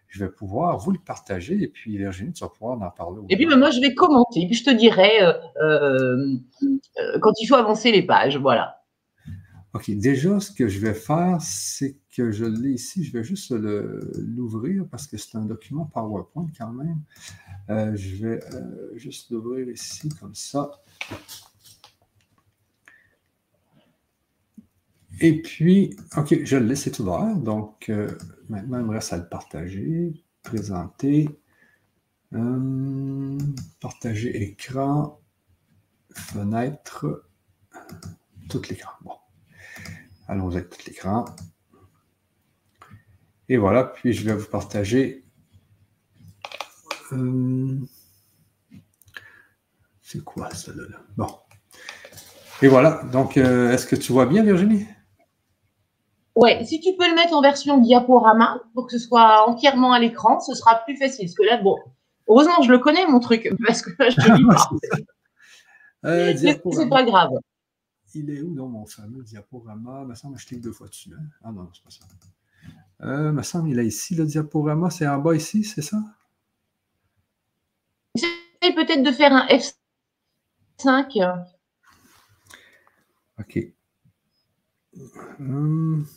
Je 0.09 0.23
vais 0.23 0.31
pouvoir 0.31 0.77
vous 0.77 0.91
le 0.91 1.00
partager 1.00 1.61
et 1.61 1.67
puis 1.67 1.97
Virginie, 1.97 2.31
tu 2.31 2.41
vas 2.41 2.50
pouvoir 2.50 2.81
en 2.81 2.89
parler. 2.91 3.21
Et 3.29 3.35
puis, 3.35 3.45
moi, 3.45 3.71
je 3.71 3.81
vais 3.81 3.93
commenter. 3.93 4.41
Et 4.41 4.45
puis, 4.47 4.55
je 4.55 4.63
te 4.63 4.69
dirai 4.69 5.21
euh, 5.21 5.33
euh, 5.61 6.38
quand 7.21 7.33
il 7.41 7.45
faut 7.45 7.55
avancer 7.55 7.91
les 7.91 8.03
pages. 8.03 8.38
Voilà. 8.38 8.76
OK. 9.77 9.91
Déjà, 9.91 10.39
ce 10.39 10.51
que 10.51 10.68
je 10.68 10.79
vais 10.79 10.94
faire, 10.94 11.38
c'est 11.41 11.97
que 12.15 12.31
je 12.31 12.45
l'ai 12.45 12.71
ici. 12.71 13.03
Je 13.03 13.13
vais 13.13 13.24
juste 13.24 13.51
l'ouvrir 13.51 14.85
parce 14.89 15.07
que 15.07 15.18
c'est 15.18 15.38
un 15.38 15.45
document 15.45 15.85
PowerPoint 15.85 16.47
quand 16.57 16.74
même. 16.74 17.01
je 17.95 18.15
vais 18.15 18.39
juste 18.95 19.31
l'ouvrir 19.31 19.69
ici 19.69 20.10
comme 20.19 20.36
ça. 20.36 20.72
Et 25.19 25.41
puis, 25.41 25.96
OK, 26.15 26.43
je 26.43 26.57
le 26.57 26.65
laisse 26.67 26.88
ouvert. 27.00 27.36
Donc, 27.36 27.89
euh, 27.89 28.07
maintenant, 28.50 28.79
il 28.79 28.86
me 28.86 28.91
reste 28.91 29.13
à 29.13 29.17
le 29.17 29.27
partager, 29.27 30.24
présenter, 30.43 31.27
euh, 32.34 33.38
partager 33.81 34.43
écran, 34.43 35.19
fenêtre, 36.12 37.25
tout 38.50 38.62
l'écran. 38.69 38.91
Bon, 39.01 39.13
allons 40.27 40.50
avec 40.51 40.69
tout 40.69 40.79
l'écran. 40.88 41.25
Et 43.50 43.57
voilà, 43.57 43.86
puis 43.86 44.13
je 44.13 44.25
vais 44.25 44.34
vous 44.34 44.48
partager. 44.48 45.24
Euh, 47.13 47.79
c'est 50.01 50.24
quoi 50.24 50.50
ça 50.51 50.74
là? 50.74 50.98
Bon. 51.15 51.27
Et 52.62 52.67
voilà. 52.67 53.03
Donc, 53.12 53.38
euh, 53.38 53.72
est-ce 53.72 53.86
que 53.86 53.96
tu 53.96 54.12
vois 54.12 54.25
bien, 54.25 54.43
Virginie? 54.43 54.86
Oui, 56.36 56.65
si 56.65 56.79
tu 56.79 56.96
peux 56.96 57.07
le 57.10 57.15
mettre 57.15 57.34
en 57.34 57.41
version 57.41 57.77
diaporama 57.79 58.62
pour 58.74 58.88
que 58.88 58.98
ce 58.98 59.00
soit 59.00 59.48
entièrement 59.48 59.93
à 59.93 60.00
l'écran, 60.00 60.39
ce 60.39 60.53
sera 60.53 60.84
plus 60.86 60.98
facile. 60.98 61.25
Parce 61.25 61.36
que 61.36 61.43
là, 61.43 61.57
bon, 61.57 61.77
heureusement, 62.27 62.62
je 62.62 62.72
le 62.72 62.79
connais, 62.79 63.05
mon 63.07 63.19
truc, 63.19 63.50
parce 63.67 63.81
que 63.81 63.89
là, 63.98 64.10
je 64.10 64.31
ne 64.31 64.38
lis 64.38 64.46
pas. 64.46 64.69
euh, 66.05 66.34
c'est 66.36 66.89
pas 66.89 67.03
grave. 67.03 67.31
Il 68.13 68.29
est 68.29 68.41
où, 68.41 68.53
dans 68.53 68.67
mon 68.67 68.85
fameux 68.85 69.23
diaporama? 69.23 70.01
Il 70.03 70.07
me 70.07 70.15
semble 70.15 70.35
que 70.35 70.41
je 70.41 70.47
clique 70.47 70.61
deux 70.61 70.71
fois 70.71 70.87
dessus. 70.87 71.11
Hein? 71.13 71.23
Ah 71.43 71.51
non, 71.51 71.69
c'est 71.73 71.83
pas 71.83 71.89
ça. 71.89 72.05
Euh, 73.01 73.29
il 73.29 73.33
me 73.33 73.43
semble 73.43 73.69
qu'il 73.69 73.79
est 73.79 73.87
ici, 73.87 74.15
le 74.15 74.25
diaporama. 74.25 74.89
C'est 74.89 75.07
en 75.07 75.19
bas 75.19 75.35
ici, 75.35 75.63
c'est 75.63 75.81
ça? 75.81 75.97
Essaye 78.15 78.75
peut-être 78.75 79.03
de 79.03 79.11
faire 79.11 79.33
un 79.33 79.47
F 79.47 79.73
5. 80.77 81.17
OK. 83.39 83.59
Hum. 85.39 86.07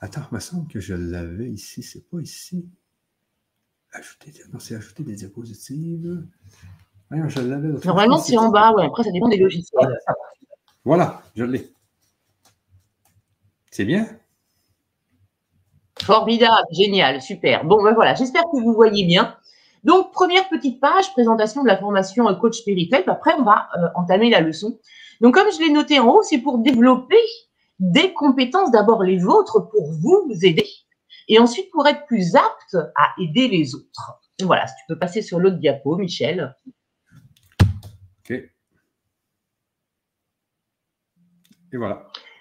Attends, 0.00 0.22
il 0.30 0.34
me 0.34 0.40
semble 0.40 0.68
que 0.68 0.80
je 0.80 0.94
l'avais 0.94 1.50
ici. 1.50 1.82
C'est 1.82 2.08
pas 2.08 2.20
ici. 2.20 2.68
Ajouter, 3.92 4.32
non, 4.52 4.58
c'est 4.58 4.74
ajouter 4.74 5.04
des 5.04 5.14
diapositives. 5.14 6.26
je 7.10 7.40
l'avais. 7.40 7.68
Normalement, 7.84 8.18
c'est 8.18 8.36
en 8.36 8.50
bas. 8.50 8.72
Ouais. 8.72 8.86
Après, 8.86 9.04
ça 9.04 9.12
dépend 9.12 9.28
des 9.28 9.36
logiciels. 9.36 9.98
Voilà, 10.84 11.22
je 11.34 11.44
l'ai. 11.44 11.72
C'est 13.70 13.84
bien? 13.84 14.06
Formidable, 16.02 16.66
génial, 16.70 17.22
super. 17.22 17.64
Bon, 17.64 17.82
ben 17.82 17.94
voilà, 17.94 18.14
j'espère 18.14 18.42
que 18.42 18.60
vous 18.60 18.74
voyez 18.74 19.06
bien. 19.06 19.36
Donc, 19.84 20.12
première 20.12 20.48
petite 20.48 20.80
page, 20.80 21.12
présentation 21.12 21.62
de 21.62 21.68
la 21.68 21.78
formation 21.78 22.32
coach 22.36 22.58
spirituel. 22.58 23.04
Après, 23.06 23.34
on 23.38 23.42
va 23.42 23.68
euh, 23.76 23.88
entamer 23.94 24.30
la 24.30 24.40
leçon. 24.40 24.78
Donc, 25.20 25.34
comme 25.34 25.50
je 25.52 25.58
l'ai 25.58 25.70
noté 25.70 25.98
en 25.98 26.08
haut, 26.08 26.22
c'est 26.22 26.38
pour 26.38 26.58
développer 26.58 27.22
des 27.78 28.12
compétences, 28.12 28.70
d'abord 28.70 29.02
les 29.02 29.18
vôtres, 29.18 29.68
pour 29.70 29.90
vous, 29.92 30.26
vous 30.26 30.44
aider, 30.44 30.68
et 31.28 31.38
ensuite 31.38 31.70
pour 31.70 31.86
être 31.86 32.06
plus 32.06 32.34
apte 32.36 32.76
à 32.96 33.14
aider 33.20 33.48
les 33.48 33.74
autres. 33.74 34.20
Voilà, 34.42 34.66
si 34.66 34.74
tu 34.74 34.84
peux 34.88 34.98
passer 34.98 35.22
sur 35.22 35.38
l'autre 35.38 35.56
diapo, 35.56 35.96
Michel. 35.96 36.54
OK. 38.30 38.34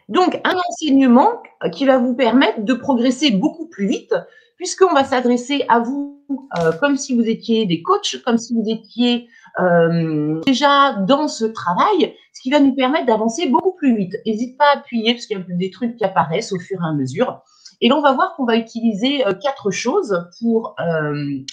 Donc, 0.09 0.39
un 0.43 0.55
enseignement 0.69 1.41
qui 1.71 1.85
va 1.85 1.97
vous 1.97 2.15
permettre 2.15 2.63
de 2.63 2.73
progresser 2.73 3.31
beaucoup 3.31 3.67
plus 3.67 3.87
vite, 3.87 4.13
puisqu'on 4.57 4.93
va 4.93 5.03
s'adresser 5.03 5.65
à 5.69 5.79
vous 5.79 6.13
euh, 6.59 6.71
comme 6.79 6.95
si 6.95 7.15
vous 7.15 7.27
étiez 7.27 7.65
des 7.65 7.81
coachs, 7.81 8.21
comme 8.25 8.37
si 8.37 8.53
vous 8.53 8.63
étiez 8.67 9.27
euh, 9.59 10.39
déjà 10.45 10.93
dans 10.93 11.27
ce 11.27 11.45
travail, 11.45 12.15
ce 12.33 12.41
qui 12.41 12.49
va 12.49 12.59
nous 12.59 12.75
permettre 12.75 13.05
d'avancer 13.05 13.47
beaucoup 13.47 13.73
plus 13.73 13.95
vite. 13.95 14.15
N'hésite 14.25 14.57
pas 14.57 14.65
à 14.73 14.77
appuyer, 14.77 15.13
parce 15.13 15.25
qu'il 15.25 15.37
y 15.37 15.41
a 15.41 15.43
des 15.49 15.71
trucs 15.71 15.95
qui 15.95 16.03
apparaissent 16.03 16.51
au 16.53 16.59
fur 16.59 16.79
et 16.81 16.87
à 16.87 16.93
mesure. 16.93 17.41
Et 17.81 17.89
là, 17.89 17.97
on 17.97 18.01
va 18.01 18.13
voir 18.13 18.35
qu'on 18.35 18.45
va 18.45 18.55
utiliser 18.55 19.25
euh, 19.25 19.33
quatre 19.33 19.71
choses 19.71 20.27
pour 20.39 20.75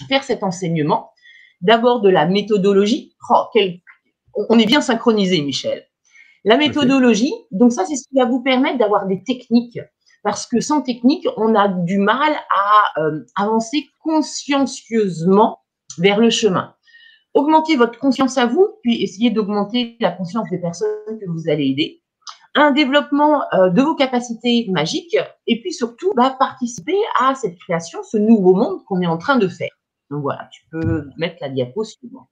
faire 0.07 0.23
cet 0.23 0.43
enseignement. 0.43 1.11
D'abord, 1.61 2.01
de 2.01 2.09
la 2.09 2.25
méthodologie. 2.25 3.13
Oh, 3.29 3.43
on 4.49 4.57
est 4.57 4.65
bien 4.65 4.81
synchronisé, 4.81 5.41
Michel. 5.41 5.85
La 6.43 6.57
méthodologie, 6.57 7.33
donc 7.51 7.71
ça, 7.71 7.85
c'est 7.85 7.95
ce 7.95 8.07
qui 8.07 8.15
va 8.15 8.25
vous 8.25 8.41
permettre 8.41 8.79
d'avoir 8.79 9.05
des 9.05 9.23
techniques. 9.23 9.79
Parce 10.23 10.45
que 10.45 10.59
sans 10.59 10.81
technique, 10.81 11.27
on 11.37 11.55
a 11.55 11.67
du 11.67 11.97
mal 11.97 12.33
à 12.33 13.01
euh, 13.01 13.25
avancer 13.35 13.87
consciencieusement 14.03 15.59
vers 15.97 16.19
le 16.19 16.29
chemin. 16.29 16.75
Augmentez 17.33 17.75
votre 17.75 17.97
conscience 17.97 18.37
à 18.37 18.45
vous, 18.45 18.67
puis 18.83 19.01
essayez 19.01 19.31
d'augmenter 19.31 19.97
la 19.99 20.11
conscience 20.11 20.49
des 20.49 20.59
personnes 20.59 20.89
que 21.19 21.29
vous 21.29 21.49
allez 21.49 21.67
aider. 21.67 22.03
Un 22.53 22.71
développement 22.71 23.43
euh, 23.53 23.69
de 23.69 23.81
vos 23.81 23.95
capacités 23.95 24.67
magiques, 24.69 25.17
et 25.47 25.61
puis 25.61 25.71
surtout, 25.71 26.11
bah, 26.15 26.35
participer 26.37 26.97
à 27.19 27.33
cette 27.33 27.57
création, 27.57 28.03
ce 28.03 28.17
nouveau 28.17 28.53
monde 28.53 28.83
qu'on 28.85 29.01
est 29.01 29.07
en 29.07 29.17
train 29.17 29.37
de 29.37 29.47
faire. 29.47 29.71
Donc 30.09 30.23
voilà, 30.23 30.49
tu 30.51 30.63
peux 30.69 31.09
mettre 31.17 31.37
la 31.41 31.49
diapo 31.49 31.83
suivante. 31.83 32.27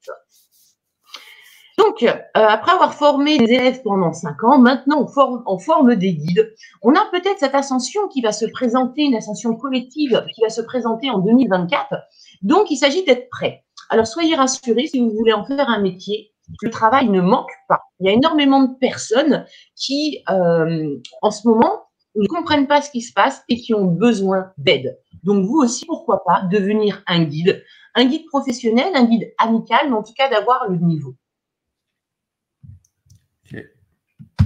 Donc, 1.79 2.03
euh, 2.03 2.13
après 2.33 2.73
avoir 2.73 2.93
formé 2.93 3.37
des 3.37 3.53
élèves 3.53 3.81
pendant 3.83 4.11
cinq 4.11 4.43
ans, 4.43 4.57
maintenant 4.57 5.07
on 5.45 5.57
forme, 5.59 5.95
des 5.95 6.13
guides. 6.13 6.53
On 6.81 6.93
a 6.93 7.05
peut-être 7.09 7.39
cette 7.39 7.55
ascension 7.55 8.09
qui 8.09 8.21
va 8.21 8.33
se 8.33 8.45
présenter, 8.45 9.03
une 9.03 9.15
ascension 9.15 9.55
collective 9.55 10.25
qui 10.35 10.41
va 10.41 10.49
se 10.49 10.59
présenter 10.59 11.09
en 11.09 11.19
2024. 11.19 11.95
Donc, 12.41 12.69
il 12.69 12.75
s'agit 12.75 13.05
d'être 13.05 13.29
prêt. 13.29 13.63
Alors, 13.89 14.07
soyez 14.07 14.35
rassurés, 14.35 14.87
si 14.87 14.99
vous 14.99 15.09
voulez 15.11 15.31
en 15.31 15.45
faire 15.45 15.69
un 15.69 15.79
métier, 15.79 16.33
le 16.61 16.69
travail 16.69 17.07
ne 17.07 17.21
manque 17.21 17.53
pas. 17.69 17.79
Il 18.01 18.07
y 18.07 18.09
a 18.09 18.13
énormément 18.13 18.63
de 18.63 18.75
personnes 18.81 19.45
qui, 19.77 20.21
euh, 20.29 20.97
en 21.21 21.31
ce 21.31 21.47
moment, 21.47 21.83
ne 22.15 22.27
comprennent 22.27 22.67
pas 22.67 22.81
ce 22.81 22.91
qui 22.91 23.01
se 23.01 23.13
passe 23.13 23.41
et 23.47 23.55
qui 23.55 23.73
ont 23.73 23.85
besoin 23.85 24.51
d'aide. 24.57 24.99
Donc, 25.23 25.45
vous 25.45 25.59
aussi, 25.59 25.85
pourquoi 25.85 26.25
pas 26.25 26.41
devenir 26.51 27.03
un 27.07 27.23
guide, 27.23 27.63
un 27.95 28.03
guide 28.03 28.25
professionnel, 28.25 28.91
un 28.95 29.05
guide 29.05 29.31
amical, 29.37 29.89
mais 29.89 29.95
en 29.95 30.03
tout 30.03 30.13
cas 30.13 30.29
d'avoir 30.29 30.67
le 30.67 30.77
niveau. 30.77 31.15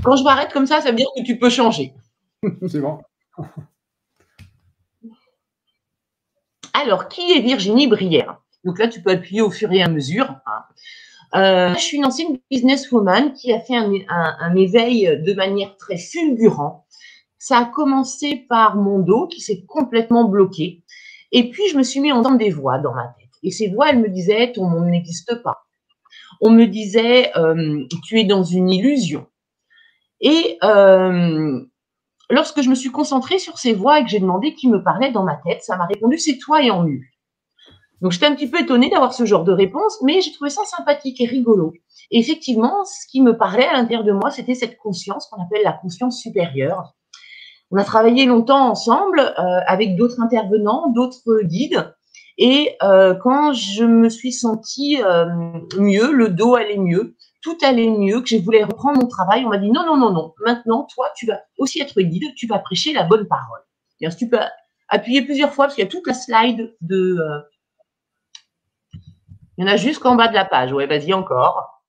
Quand 0.04 0.18
je 0.18 0.24
m'arrête 0.24 0.52
comme 0.52 0.66
ça, 0.66 0.82
ça 0.82 0.90
veut 0.90 0.98
dire 0.98 1.08
que 1.16 1.24
tu 1.24 1.38
peux 1.38 1.50
changer. 1.50 1.94
C'est 2.68 2.82
bon. 2.82 3.00
Alors, 6.74 7.08
qui 7.08 7.32
est 7.32 7.40
Virginie 7.40 7.88
Brière? 7.88 8.42
Donc 8.66 8.80
là, 8.80 8.88
tu 8.88 9.02
peux 9.02 9.12
appuyer 9.12 9.42
au 9.42 9.50
fur 9.50 9.72
et 9.72 9.82
à 9.82 9.88
mesure. 9.88 10.36
Hein. 10.46 10.64
Euh, 11.36 11.74
je 11.76 11.80
suis 11.80 11.98
une 11.98 12.06
ancienne 12.06 12.38
businesswoman 12.52 13.34
qui 13.34 13.54
a 13.54 13.60
fait 13.62 13.76
un, 13.76 14.56
éveil 14.56 15.22
de 15.26 15.34
manière 15.34 15.76
très 15.78 15.98
fulgurante. 15.98 16.84
Ça 17.40 17.60
a 17.60 17.66
commencé 17.66 18.46
par 18.50 18.76
mon 18.76 19.00
dos 19.00 19.28
qui 19.28 19.42
s'est 19.42 19.64
complètement 19.68 20.26
bloqué. 20.26 20.84
Et 21.32 21.50
puis, 21.50 21.64
je 21.72 21.78
me 21.78 21.84
suis 21.84 22.02
mis 22.02 22.12
à 22.12 22.16
entendre 22.16 22.38
des 22.38 22.50
voix 22.50 22.78
dans 22.78 22.94
ma 22.94 23.08
tête. 23.18 23.30
Et 23.42 23.52
ces 23.52 23.70
voix, 23.70 23.90
elles 23.90 24.00
me 24.00 24.10
disaient, 24.10 24.52
ton 24.52 24.66
monde 24.66 24.88
n'existe 24.88 25.42
pas. 25.44 25.66
On 26.42 26.50
me 26.50 26.66
disait, 26.66 27.36
euh, 27.38 27.86
tu 28.06 28.20
es 28.20 28.26
dans 28.26 28.44
une 28.44 28.70
illusion. 28.70 29.28
Et 30.24 30.58
euh, 30.64 31.60
lorsque 32.30 32.62
je 32.62 32.70
me 32.70 32.76
suis 32.76 32.92
concentrée 32.92 33.40
sur 33.40 33.58
ces 33.60 33.74
voix 33.74 34.00
et 34.00 34.04
que 34.04 34.10
j'ai 34.10 34.22
demandé 34.22 34.56
qui 34.56 34.70
me 34.70 34.82
parlait 34.82 35.12
dans 35.12 35.24
ma 35.24 35.36
tête, 35.36 35.62
ça 35.64 35.76
m'a 35.76 35.86
répondu 35.86 36.18
c'est 36.18 36.38
toi 36.38 36.64
et 36.64 36.72
en. 36.72 36.86
Donc 38.02 38.12
j'étais 38.12 38.26
un 38.26 38.34
petit 38.34 38.50
peu 38.50 38.62
étonnée 38.62 38.90
d'avoir 38.90 39.14
ce 39.14 39.26
genre 39.26 39.44
de 39.44 39.52
réponse, 39.52 40.02
mais 40.02 40.22
j'ai 40.22 40.32
trouvé 40.32 40.50
ça 40.50 40.64
sympathique 40.64 41.20
et 41.20 41.26
rigolo. 41.26 41.74
Et 42.10 42.20
effectivement, 42.20 42.86
ce 42.86 43.06
qui 43.12 43.22
me 43.22 43.38
parlait 43.38 43.68
à 43.68 43.74
l'intérieur 43.74 44.06
de 44.06 44.14
moi, 44.14 44.32
c'était 44.32 44.56
cette 44.56 44.78
conscience 44.78 45.28
qu'on 45.28 45.44
appelle 45.44 45.62
la 45.64 45.74
conscience 45.74 46.22
supérieure. 46.22 46.94
On 47.72 47.78
a 47.78 47.84
travaillé 47.84 48.26
longtemps 48.26 48.70
ensemble 48.70 49.20
euh, 49.20 49.60
avec 49.68 49.98
d'autres 49.98 50.22
intervenants, 50.22 50.90
d'autres 50.92 51.42
guides. 51.44 51.94
Et 52.38 52.78
euh, 52.82 53.14
quand 53.16 53.52
je 53.52 53.84
me 53.84 54.08
suis 54.08 54.32
sentie 54.32 55.00
mieux, 55.78 56.14
le 56.14 56.30
dos 56.30 56.56
allait 56.56 56.78
mieux, 56.78 57.16
tout 57.44 57.58
allait 57.62 57.90
mieux, 57.90 58.22
que 58.22 58.30
je 58.30 58.38
voulais 58.38 58.64
reprendre 58.64 59.00
mon 59.00 59.08
travail, 59.08 59.46
on 59.46 59.50
m'a 59.50 59.58
dit 59.58 59.70
non, 59.70 59.86
non, 59.86 59.98
non, 59.98 60.12
non. 60.12 60.34
Maintenant, 60.44 60.88
toi, 60.94 61.08
tu 61.16 61.28
vas 61.28 61.42
aussi 61.60 61.82
être 61.82 62.02
guide, 62.02 62.34
tu 62.36 62.48
vas 62.48 62.58
prêcher 62.58 62.94
la 62.94 63.04
bonne 63.04 63.28
parole. 63.28 63.60
Bien, 64.00 64.10
tu 64.10 64.30
peux 64.30 64.40
appuyer 64.88 65.22
plusieurs 65.22 65.54
fois 65.54 65.66
parce 65.66 65.76
qu'il 65.76 65.84
y 65.84 65.88
a 65.88 65.90
toute 65.90 66.08
la 66.08 66.14
slide 66.14 66.74
de. 66.82 67.18
Euh, 67.20 67.42
il 69.58 69.66
y 69.66 69.70
en 69.70 69.72
a 69.72 69.76
jusqu'en 69.76 70.16
bas 70.16 70.30
de 70.30 70.34
la 70.34 70.46
page. 70.46 70.72
Ouais, 70.72 70.88
vas-y 70.88 71.14
encore. 71.14 71.84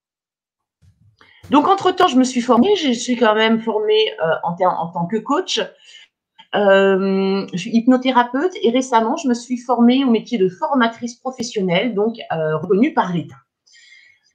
Donc, 1.50 1.68
entre-temps, 1.68 2.08
je 2.08 2.16
me 2.16 2.24
suis 2.24 2.40
formée. 2.40 2.74
Je 2.76 2.92
suis 2.92 3.16
quand 3.16 3.34
même 3.34 3.60
formée 3.60 4.12
euh, 4.20 4.34
en, 4.42 4.56
en, 4.60 4.88
tant 4.88 5.06
que 5.06 5.16
coach. 5.16 5.60
Euh, 6.54 7.46
je 7.52 7.58
suis 7.58 7.70
hypnothérapeute 7.70 8.52
et 8.62 8.70
récemment, 8.70 9.16
je 9.16 9.28
me 9.28 9.34
suis 9.34 9.58
formée 9.58 10.04
au 10.04 10.10
métier 10.10 10.38
de 10.38 10.48
formatrice 10.48 11.16
professionnelle, 11.16 11.94
donc 11.94 12.16
reconnue 12.30 12.94
par 12.94 13.12
l'État. 13.12 13.36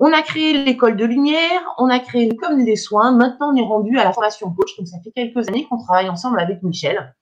On 0.02 0.14
a 0.14 0.22
créé 0.22 0.54
l'école 0.54 0.96
de 0.96 1.04
lumière, 1.04 1.62
on 1.78 1.90
a 1.90 2.00
créé 2.00 2.30
comme 2.38 2.64
des 2.64 2.78
soins. 2.78 3.12
Maintenant, 3.12 3.52
on 3.52 3.56
est 3.58 3.66
rendu 3.66 4.00
à 4.00 4.06
la 4.06 4.14
formation 4.14 4.50
coach. 4.54 4.78
Donc, 4.78 4.88
ça 4.88 4.98
fait 5.04 5.12
quelques 5.12 5.50
années 5.50 5.68
qu'on 5.70 5.78
travaille 5.78 6.08
ensemble 6.08 6.40
avec 6.40 6.64
Michel. 6.64 7.14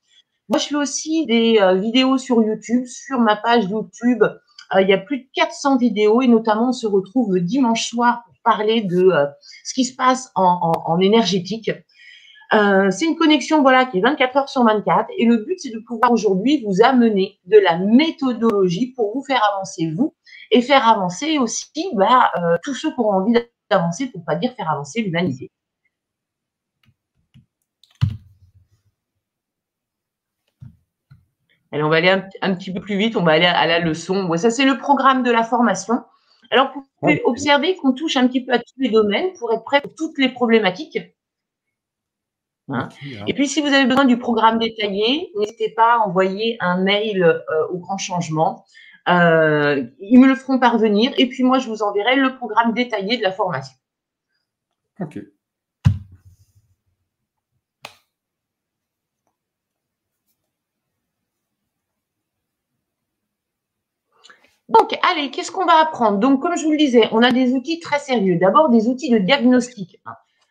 Moi, 0.47 0.59
je 0.59 0.67
fais 0.67 0.75
aussi 0.75 1.25
des 1.25 1.57
euh, 1.59 1.73
vidéos 1.73 2.19
sur 2.19 2.39
YouTube. 2.43 2.85
Sur 2.85 3.19
ma 3.19 3.35
page 3.35 3.65
YouTube, 3.65 4.21
euh, 4.21 4.81
il 4.81 4.87
y 4.87 4.93
a 4.93 4.99
plus 4.99 5.21
de 5.21 5.25
400 5.33 5.77
vidéos 5.77 6.21
et 6.21 6.27
notamment, 6.27 6.69
on 6.69 6.73
se 6.73 6.85
retrouve 6.85 7.33
le 7.33 7.41
dimanche 7.41 7.89
soir 7.89 8.21
pour 8.25 8.35
parler 8.43 8.81
de 8.81 9.07
euh, 9.07 9.25
ce 9.63 9.73
qui 9.73 9.83
se 9.83 9.95
passe 9.95 10.31
en, 10.35 10.99
énergétique. 10.99 11.71
c'est 12.51 13.05
une 13.05 13.17
connexion 13.17 13.61
voilà 13.61 13.85
qui 13.85 13.97
est 13.97 14.01
24 14.01 14.37
heures 14.37 14.49
sur 14.49 14.63
24 14.63 15.09
et 15.17 15.25
le 15.25 15.37
but 15.37 15.59
c'est 15.59 15.69
de 15.69 15.79
pouvoir 15.79 16.13
aujourd'hui 16.13 16.63
vous 16.65 16.81
amener 16.81 17.39
de 17.45 17.57
la 17.57 17.77
méthodologie 17.77 18.93
pour 18.95 19.13
vous 19.13 19.23
faire 19.23 19.41
avancer 19.53 19.91
vous 19.93 20.13
et 20.51 20.61
faire 20.61 20.87
avancer 20.87 21.37
aussi 21.37 21.89
bah, 21.93 22.31
euh, 22.37 22.57
tous 22.63 22.73
ceux 22.73 22.93
qui 22.93 22.99
ont 22.99 23.09
envie 23.09 23.33
d'avancer, 23.69 24.07
pour 24.07 24.21
ne 24.21 24.25
pas 24.25 24.35
dire 24.35 24.53
faire 24.53 24.69
avancer 24.69 25.01
l'humanité. 25.01 25.51
Allez, 31.71 31.83
on 31.83 31.89
va 31.89 31.97
aller 31.97 32.09
un, 32.41 32.55
petit 32.55 32.71
peu 32.71 32.79
plus 32.79 32.97
vite, 32.97 33.17
on 33.17 33.23
va 33.23 33.33
aller 33.33 33.45
à, 33.45 33.67
la 33.67 33.79
leçon. 33.79 34.35
ça, 34.37 34.49
c'est 34.49 34.65
le 34.65 34.77
programme 34.77 35.23
de 35.23 35.31
la 35.31 35.43
formation. 35.43 36.01
Alors, 36.49 36.71
vous 36.73 36.85
pouvez 37.01 37.21
observer 37.25 37.75
qu'on 37.75 37.91
touche 37.91 38.15
un 38.15 38.25
petit 38.27 38.43
peu 38.43 38.53
à 38.53 38.59
tous 38.59 38.73
les 38.77 38.89
domaines 38.89 39.33
pour 39.33 39.53
être 39.53 39.65
prêt 39.65 39.81
pour 39.81 39.93
toutes 39.95 40.17
les 40.17 40.29
problématiques. 40.29 40.97
Hein. 42.69 42.87
Et 43.27 43.33
puis, 43.33 43.47
si 43.47 43.61
vous 43.61 43.67
avez 43.67 43.85
besoin 43.85 44.05
du 44.05 44.17
programme 44.17 44.59
détaillé, 44.59 45.31
n'hésitez 45.37 45.69
pas 45.69 45.95
à 45.95 45.97
envoyer 45.99 46.57
un 46.61 46.77
mail 46.77 47.23
euh, 47.23 47.67
au 47.69 47.77
grand 47.77 47.97
changement. 47.97 48.65
Euh, 49.07 49.85
ils 49.99 50.19
me 50.19 50.27
le 50.27 50.35
feront 50.35 50.59
parvenir 50.59 51.13
et 51.17 51.27
puis 51.29 51.43
moi, 51.43 51.59
je 51.59 51.69
vous 51.69 51.81
enverrai 51.81 52.15
le 52.15 52.35
programme 52.35 52.73
détaillé 52.73 53.17
de 53.17 53.23
la 53.23 53.31
formation. 53.31 53.75
OK. 54.99 55.19
Donc, 64.69 64.99
allez, 65.01 65.31
qu'est-ce 65.31 65.51
qu'on 65.51 65.65
va 65.65 65.79
apprendre? 65.79 66.17
Donc, 66.17 66.41
comme 66.41 66.57
je 66.57 66.65
vous 66.65 66.71
le 66.71 66.77
disais, 66.77 67.07
on 67.11 67.23
a 67.23 67.31
des 67.31 67.53
outils 67.53 67.79
très 67.79 67.99
sérieux. 67.99 68.37
D'abord, 68.37 68.69
des 68.69 68.89
outils 68.89 69.09
de 69.09 69.17
diagnostic. 69.17 70.01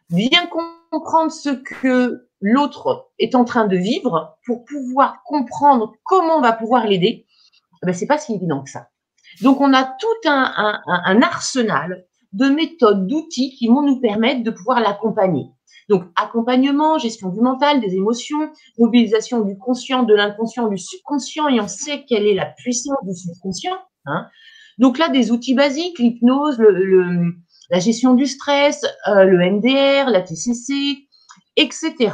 Bien 0.08 0.48
comprendre 0.90 1.30
ce 1.30 1.50
que 1.50 2.26
l'autre 2.40 3.10
est 3.18 3.34
en 3.34 3.44
train 3.44 3.66
de 3.66 3.76
vivre 3.76 4.38
pour 4.46 4.64
pouvoir 4.64 5.22
comprendre 5.24 5.94
comment 6.04 6.38
on 6.38 6.40
va 6.40 6.52
pouvoir 6.52 6.86
l'aider 6.86 7.25
ben, 7.86 7.94
c'est 7.94 8.06
pas 8.06 8.18
si 8.18 8.34
évident 8.34 8.62
que 8.62 8.70
ça. 8.70 8.88
Donc, 9.42 9.60
on 9.60 9.72
a 9.72 9.84
tout 9.84 10.28
un, 10.28 11.22
arsenal 11.22 12.04
de 12.32 12.46
méthodes, 12.46 13.06
d'outils 13.06 13.54
qui 13.56 13.68
vont 13.68 13.82
nous 13.82 14.00
permettre 14.00 14.42
de 14.42 14.50
pouvoir 14.50 14.80
l'accompagner. 14.80 15.46
Donc, 15.88 16.04
accompagnement, 16.16 16.98
gestion 16.98 17.28
du 17.28 17.40
mental, 17.40 17.80
des 17.80 17.94
émotions, 17.94 18.50
mobilisation 18.78 19.40
du 19.40 19.56
conscient, 19.56 20.02
de 20.02 20.14
l'inconscient, 20.14 20.68
du 20.68 20.78
subconscient, 20.78 21.48
et 21.48 21.60
on 21.60 21.68
sait 21.68 22.04
quelle 22.08 22.26
est 22.26 22.34
la 22.34 22.46
puissance 22.46 22.98
du 23.04 23.14
subconscient. 23.14 23.76
Hein. 24.06 24.26
Donc 24.78 24.98
là, 24.98 25.08
des 25.08 25.30
outils 25.30 25.54
basiques, 25.54 25.98
l'hypnose, 25.98 26.58
la 27.70 27.78
gestion 27.78 28.14
du 28.14 28.26
stress, 28.26 28.84
euh, 29.08 29.24
le 29.24 29.42
NDR, 29.42 30.10
la 30.10 30.22
TCC, 30.22 31.08
etc. 31.56 32.12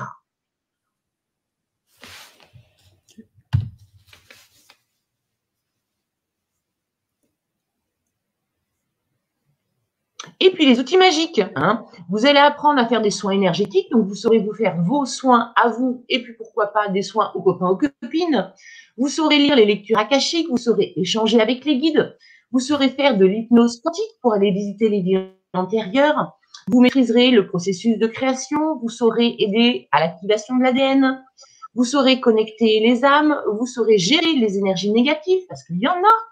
Et 10.44 10.50
puis 10.50 10.66
les 10.66 10.80
outils 10.80 10.96
magiques. 10.96 11.40
Hein. 11.54 11.84
Vous 12.10 12.26
allez 12.26 12.40
apprendre 12.40 12.80
à 12.80 12.86
faire 12.88 13.00
des 13.00 13.12
soins 13.12 13.30
énergétiques, 13.30 13.88
donc 13.92 14.08
vous 14.08 14.16
saurez 14.16 14.40
vous 14.40 14.52
faire 14.52 14.74
vos 14.82 15.06
soins 15.06 15.52
à 15.54 15.68
vous, 15.68 16.04
et 16.08 16.20
puis 16.20 16.32
pourquoi 16.32 16.72
pas 16.72 16.88
des 16.88 17.02
soins 17.02 17.30
aux 17.36 17.42
copains, 17.42 17.68
aux 17.68 17.76
copines. 17.76 18.52
Vous 18.98 19.06
saurez 19.06 19.38
lire 19.38 19.54
les 19.54 19.64
lectures 19.64 19.98
akashiques, 19.98 20.48
vous 20.50 20.56
saurez 20.56 20.94
échanger 20.96 21.40
avec 21.40 21.64
les 21.64 21.78
guides, 21.78 22.16
vous 22.50 22.58
saurez 22.58 22.88
faire 22.88 23.16
de 23.16 23.24
l'hypnose 23.24 23.80
quantique 23.80 24.18
pour 24.20 24.34
aller 24.34 24.50
visiter 24.50 24.88
les 24.88 25.00
vies 25.02 25.28
antérieures. 25.54 26.32
Vous 26.66 26.80
maîtriserez 26.80 27.30
le 27.30 27.46
processus 27.46 27.96
de 27.96 28.06
création, 28.08 28.80
vous 28.80 28.88
saurez 28.88 29.36
aider 29.38 29.86
à 29.92 30.00
l'activation 30.00 30.56
de 30.56 30.64
l'ADN, 30.64 31.22
vous 31.76 31.84
saurez 31.84 32.18
connecter 32.18 32.80
les 32.80 33.04
âmes, 33.04 33.40
vous 33.60 33.66
saurez 33.66 33.96
gérer 33.96 34.32
les 34.32 34.58
énergies 34.58 34.90
négatives, 34.90 35.42
parce 35.48 35.62
qu'il 35.62 35.78
y 35.78 35.86
en 35.86 35.92
a, 35.92 36.31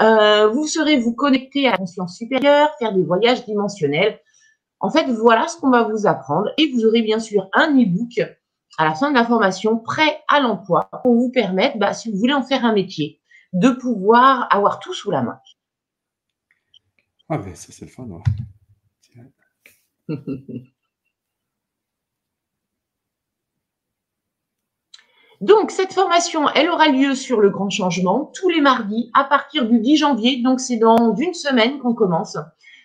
euh, 0.00 0.48
vous 0.48 0.66
serez 0.66 0.96
vous 0.98 1.14
connecter 1.14 1.68
à 1.68 1.72
la 1.72 1.78
conscience 1.78 2.16
supérieure, 2.16 2.70
faire 2.78 2.92
des 2.92 3.04
voyages 3.04 3.44
dimensionnels. 3.44 4.20
En 4.80 4.90
fait, 4.90 5.06
voilà 5.06 5.48
ce 5.48 5.56
qu'on 5.56 5.70
va 5.70 5.84
vous 5.84 6.06
apprendre. 6.06 6.50
Et 6.58 6.70
vous 6.72 6.84
aurez 6.84 7.02
bien 7.02 7.20
sûr 7.20 7.48
un 7.52 7.70
e-book 7.70 8.20
à 8.76 8.84
la 8.84 8.94
fin 8.94 9.10
de 9.10 9.14
la 9.14 9.24
formation 9.24 9.78
prêt 9.78 10.22
à 10.28 10.40
l'emploi 10.40 10.90
pour 11.02 11.14
vous 11.14 11.30
permettre, 11.30 11.78
bah, 11.78 11.92
si 11.92 12.10
vous 12.10 12.18
voulez 12.18 12.34
en 12.34 12.42
faire 12.42 12.64
un 12.64 12.72
métier, 12.72 13.20
de 13.52 13.70
pouvoir 13.70 14.48
avoir 14.50 14.80
tout 14.80 14.92
sous 14.92 15.10
la 15.10 15.22
main. 15.22 15.38
Ah 17.28 17.38
ben 17.38 17.54
ça 17.54 17.72
c'est 17.72 17.86
le 17.86 17.90
fun, 17.90 18.06
Donc, 25.44 25.70
cette 25.70 25.92
formation, 25.92 26.48
elle 26.54 26.70
aura 26.70 26.88
lieu 26.88 27.14
sur 27.14 27.38
le 27.38 27.50
grand 27.50 27.68
changement 27.68 28.32
tous 28.34 28.48
les 28.48 28.62
mardis 28.62 29.10
à 29.12 29.24
partir 29.24 29.68
du 29.68 29.78
10 29.78 29.98
janvier. 29.98 30.40
Donc, 30.42 30.58
c'est 30.58 30.78
dans 30.78 31.14
une 31.16 31.34
semaine 31.34 31.78
qu'on 31.80 31.92
commence, 31.92 32.38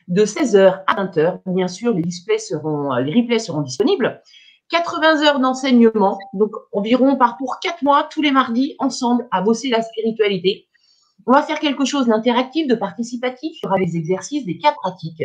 de 0.10 0.26
16h 0.26 0.84
à 0.86 1.06
20h. 1.06 1.40
Bien 1.46 1.70
sûr, 1.70 1.94
les, 1.94 2.02
displays 2.02 2.38
seront, 2.38 2.94
les 2.96 3.14
replays 3.14 3.40
seront 3.40 3.62
disponibles. 3.62 4.22
80 4.72 5.24
heures 5.24 5.40
d'enseignement, 5.40 6.20
donc 6.34 6.52
environ 6.74 7.16
par 7.16 7.38
pour 7.38 7.62
4 7.62 7.82
mois, 7.82 8.10
tous 8.12 8.22
les 8.22 8.32
mardis, 8.32 8.76
ensemble, 8.80 9.26
à 9.32 9.42
bosser 9.42 9.70
la 9.70 9.82
spiritualité. 9.82 10.68
On 11.28 11.32
va 11.32 11.44
faire 11.44 11.60
quelque 11.60 11.86
chose 11.86 12.08
d'interactif, 12.08 12.68
de 12.68 12.76
participatif. 12.76 13.56
Il 13.56 13.68
y 13.68 13.70
aura 13.70 13.80
des 13.80 13.96
exercices, 13.96 14.46
des 14.46 14.58
cas 14.58 14.74
pratiques. 14.74 15.24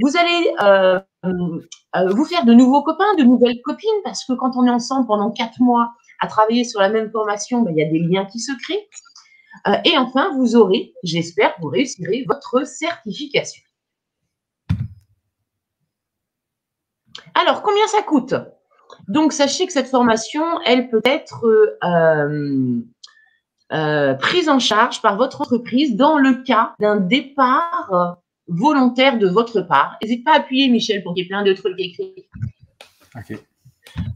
Vous 0.00 0.16
allez 0.16 0.52
euh, 0.62 0.98
euh, 1.26 2.08
vous 2.12 2.24
faire 2.24 2.44
de 2.44 2.54
nouveaux 2.54 2.82
copains, 2.82 3.14
de 3.18 3.22
nouvelles 3.22 3.60
copines, 3.62 3.88
parce 4.02 4.24
que 4.24 4.32
quand 4.32 4.56
on 4.56 4.66
est 4.66 4.70
ensemble 4.70 5.06
pendant 5.06 5.30
4 5.30 5.60
mois, 5.60 5.92
à 6.22 6.28
travailler 6.28 6.64
sur 6.64 6.80
la 6.80 6.88
même 6.88 7.10
formation, 7.10 7.62
ben, 7.62 7.72
il 7.76 7.78
y 7.78 7.82
a 7.82 7.90
des 7.90 7.98
liens 7.98 8.24
qui 8.26 8.38
se 8.38 8.52
créent. 8.62 8.88
Euh, 9.66 9.76
et 9.84 9.98
enfin, 9.98 10.32
vous 10.36 10.56
aurez, 10.56 10.94
j'espère, 11.02 11.54
vous 11.60 11.68
réussirez 11.68 12.24
votre 12.26 12.66
certification. 12.66 13.62
Alors, 17.34 17.62
combien 17.62 17.86
ça 17.88 18.02
coûte? 18.02 18.34
Donc, 19.08 19.32
sachez 19.32 19.66
que 19.66 19.72
cette 19.72 19.88
formation, 19.88 20.44
elle 20.64 20.88
peut 20.90 21.02
être 21.04 21.44
euh, 21.84 22.80
euh, 23.72 24.14
prise 24.14 24.48
en 24.48 24.60
charge 24.60 25.02
par 25.02 25.16
votre 25.16 25.40
entreprise 25.40 25.96
dans 25.96 26.18
le 26.18 26.44
cas 26.44 26.74
d'un 26.78 26.96
départ 26.96 28.18
volontaire 28.46 29.18
de 29.18 29.26
votre 29.26 29.62
part. 29.62 29.96
N'hésitez 30.02 30.22
pas 30.22 30.34
à 30.34 30.36
appuyer, 30.36 30.68
Michel, 30.68 31.02
pour 31.02 31.14
qu'il 31.14 31.24
y 31.24 31.26
ait 31.26 31.28
plein 31.28 31.42
de 31.42 31.52
trucs 31.52 31.78
écrits. 31.80 32.28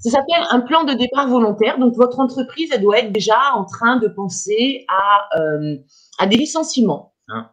Ça 0.00 0.10
s'appelle 0.10 0.46
un 0.50 0.60
plan 0.60 0.84
de 0.84 0.92
départ 0.92 1.28
volontaire. 1.28 1.78
Donc, 1.78 1.94
votre 1.94 2.20
entreprise, 2.20 2.70
elle 2.72 2.82
doit 2.82 2.98
être 2.98 3.12
déjà 3.12 3.38
en 3.54 3.64
train 3.64 3.96
de 3.96 4.08
penser 4.08 4.84
à, 4.88 5.40
euh, 5.40 5.76
à 6.18 6.26
des 6.26 6.36
licenciements. 6.36 7.14
Hein. 7.28 7.50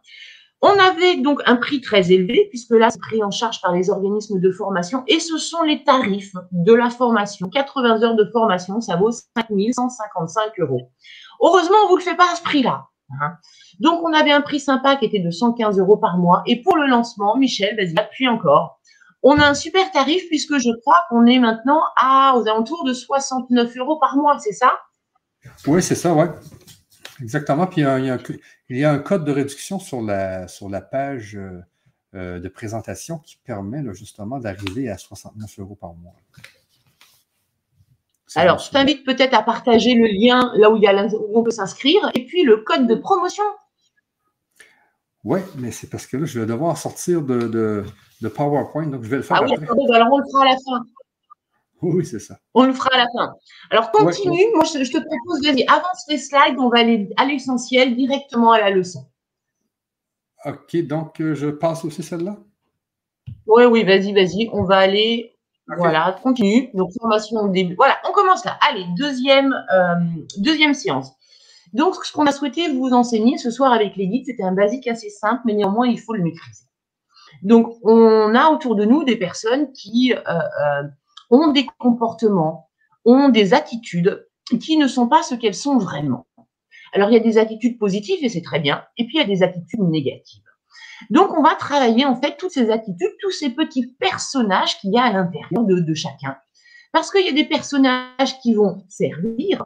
On 0.66 0.78
avait 0.78 1.18
donc 1.18 1.42
un 1.44 1.56
prix 1.56 1.82
très 1.82 2.10
élevé, 2.10 2.46
puisque 2.48 2.70
là, 2.70 2.88
c'est 2.88 2.98
pris 2.98 3.22
en 3.22 3.30
charge 3.30 3.60
par 3.60 3.72
les 3.72 3.90
organismes 3.90 4.40
de 4.40 4.50
formation, 4.50 5.04
et 5.06 5.20
ce 5.20 5.36
sont 5.36 5.62
les 5.62 5.84
tarifs 5.84 6.32
de 6.52 6.72
la 6.72 6.88
formation. 6.88 7.50
80 7.50 8.02
heures 8.02 8.16
de 8.16 8.24
formation, 8.32 8.80
ça 8.80 8.96
vaut 8.96 9.10
5 9.10 9.46
155 9.74 10.58
euros. 10.60 10.90
Heureusement, 11.42 11.76
on 11.82 11.84
ne 11.84 11.88
vous 11.90 11.96
le 11.96 12.02
fait 12.02 12.16
pas 12.16 12.32
à 12.32 12.36
ce 12.36 12.42
prix-là. 12.42 12.86
Hein. 13.20 13.32
Donc, 13.80 14.02
on 14.04 14.12
avait 14.14 14.32
un 14.32 14.40
prix 14.40 14.58
sympa 14.58 14.96
qui 14.96 15.04
était 15.04 15.18
de 15.18 15.30
115 15.30 15.78
euros 15.78 15.98
par 15.98 16.16
mois. 16.16 16.42
Et 16.46 16.62
pour 16.62 16.76
le 16.76 16.86
lancement, 16.86 17.36
Michel, 17.36 17.76
vas-y, 17.76 17.98
appuie 17.98 18.28
encore. 18.28 18.80
On 19.24 19.38
a 19.38 19.48
un 19.48 19.54
super 19.54 19.90
tarif 19.90 20.28
puisque 20.28 20.58
je 20.58 20.70
crois 20.80 21.00
qu'on 21.08 21.24
est 21.24 21.38
maintenant 21.38 21.80
à, 21.96 22.36
aux 22.36 22.46
alentours 22.46 22.84
de 22.84 22.92
69 22.92 23.74
euros 23.78 23.98
par 23.98 24.16
mois, 24.16 24.38
c'est 24.38 24.52
ça? 24.52 24.78
Oui, 25.66 25.82
c'est 25.82 25.94
ça, 25.94 26.14
oui. 26.14 26.26
Exactement. 27.22 27.66
Puis 27.66 27.80
il 27.80 28.04
y, 28.76 28.84
a, 28.84 28.90
un, 28.90 28.98
code 28.98 29.24
de 29.24 29.32
réduction 29.32 29.78
sur 29.78 30.02
la, 30.02 30.46
sur 30.46 30.68
la 30.68 30.82
page 30.82 31.36
euh, 31.36 31.62
euh, 32.14 32.38
de 32.38 32.48
présentation 32.48 33.18
qui 33.18 33.38
permet 33.38 33.82
justement 33.94 34.38
d'arriver 34.38 34.90
à 34.90 34.98
69 34.98 35.58
euros 35.58 35.74
par 35.74 35.94
mois. 35.94 36.14
Alors, 38.36 38.58
je 38.58 38.70
t'invite 38.70 39.06
peut-être 39.06 39.32
à 39.32 39.42
partager 39.42 39.94
le 39.94 40.06
lien 40.06 40.52
là 40.56 40.70
où, 40.70 40.76
il 40.76 40.82
y 40.82 40.86
a, 40.86 41.06
où 41.06 41.38
on 41.38 41.42
peut 41.42 41.50
s'inscrire 41.50 42.10
et 42.14 42.26
puis 42.26 42.42
le 42.42 42.58
code 42.58 42.86
de 42.86 42.94
promotion. 42.94 43.44
Oui, 45.24 45.40
mais 45.56 45.70
c'est 45.70 45.88
parce 45.88 46.06
que 46.06 46.18
là, 46.18 46.26
je 46.26 46.40
vais 46.40 46.46
devoir 46.46 46.76
sortir 46.76 47.22
de, 47.22 47.84
de 48.20 48.28
PowerPoint, 48.28 48.86
donc 48.86 49.02
je 49.02 49.08
vais 49.08 49.16
le 49.16 49.22
faire. 49.22 49.38
Ah 49.40 49.44
oui, 49.44 49.54
alors 49.94 50.08
on 50.12 50.18
le 50.18 50.24
fera 50.30 50.42
à 50.42 50.48
la 50.50 50.56
fin. 50.56 50.84
Oui, 51.82 52.06
c'est 52.06 52.18
ça. 52.18 52.38
On 52.54 52.64
le 52.64 52.72
fera 52.72 52.90
à 52.92 52.98
la 52.98 53.06
fin. 53.14 53.34
Alors 53.70 53.90
continue, 53.90 54.44
moi 54.54 54.64
je, 54.64 54.90
te 54.90 54.98
propose, 54.98 55.44
vas-y, 55.44 55.64
avance 55.66 56.04
les 56.08 56.18
slides, 56.18 56.58
on 56.58 56.68
va 56.68 56.78
aller 56.80 57.10
à 57.16 57.26
l'essentiel, 57.26 57.94
directement 57.94 58.52
à 58.52 58.58
la 58.58 58.70
leçon. 58.70 59.06
OK, 60.46 60.76
donc 60.86 61.20
euh, 61.20 61.34
je 61.34 61.48
passe 61.48 61.84
aussi 61.84 62.02
celle-là? 62.02 62.36
Oui, 63.46 63.64
oui, 63.64 63.84
vas-y, 63.84 64.12
vas-y, 64.12 64.48
on 64.52 64.64
va 64.64 64.78
aller. 64.78 65.36
Voilà, 65.66 66.18
continue. 66.22 66.70
Donc, 66.74 66.90
formation 67.00 67.40
au 67.40 67.48
début. 67.48 67.74
Voilà, 67.76 67.98
on 68.06 68.12
commence 68.12 68.44
là. 68.44 68.58
Allez, 68.68 68.84
deuxième, 68.98 69.54
euh, 69.72 69.94
deuxième 70.36 70.74
séance. 70.74 71.12
Donc, 71.74 71.96
ce 72.04 72.12
qu'on 72.12 72.26
a 72.26 72.32
souhaité 72.32 72.72
vous 72.72 72.90
enseigner 72.90 73.36
ce 73.36 73.50
soir 73.50 73.72
avec 73.72 73.96
les 73.96 74.22
c'était 74.24 74.44
un 74.44 74.54
basique 74.54 74.86
assez 74.86 75.10
simple, 75.10 75.42
mais 75.44 75.54
néanmoins, 75.54 75.88
il 75.88 75.98
faut 75.98 76.14
le 76.14 76.22
maîtriser. 76.22 76.64
Donc, 77.42 77.74
on 77.82 78.32
a 78.34 78.48
autour 78.50 78.76
de 78.76 78.84
nous 78.84 79.02
des 79.02 79.16
personnes 79.16 79.72
qui 79.72 80.14
euh, 80.14 80.20
euh, 80.28 80.82
ont 81.30 81.50
des 81.50 81.66
comportements, 81.78 82.70
ont 83.04 83.28
des 83.28 83.54
attitudes 83.54 84.24
qui 84.60 84.76
ne 84.76 84.86
sont 84.86 85.08
pas 85.08 85.24
ce 85.24 85.34
qu'elles 85.34 85.54
sont 85.54 85.78
vraiment. 85.78 86.28
Alors, 86.92 87.10
il 87.10 87.14
y 87.14 87.20
a 87.20 87.22
des 87.22 87.38
attitudes 87.38 87.76
positives 87.76 88.22
et 88.22 88.28
c'est 88.28 88.42
très 88.42 88.60
bien, 88.60 88.84
et 88.96 89.04
puis 89.04 89.16
il 89.16 89.20
y 89.20 89.24
a 89.24 89.26
des 89.26 89.42
attitudes 89.42 89.80
négatives. 89.80 90.44
Donc, 91.10 91.36
on 91.36 91.42
va 91.42 91.56
travailler 91.56 92.04
en 92.04 92.14
fait 92.14 92.36
toutes 92.36 92.52
ces 92.52 92.70
attitudes, 92.70 93.16
tous 93.20 93.32
ces 93.32 93.50
petits 93.50 93.88
personnages 93.98 94.78
qu'il 94.78 94.92
y 94.92 94.98
a 94.98 95.02
à 95.02 95.12
l'intérieur 95.12 95.64
de 95.64 95.94
chacun. 95.94 96.36
Parce 96.92 97.10
qu'il 97.10 97.26
y 97.26 97.28
a 97.28 97.32
des 97.32 97.46
personnages 97.46 98.38
qui 98.40 98.54
vont 98.54 98.84
servir 98.88 99.64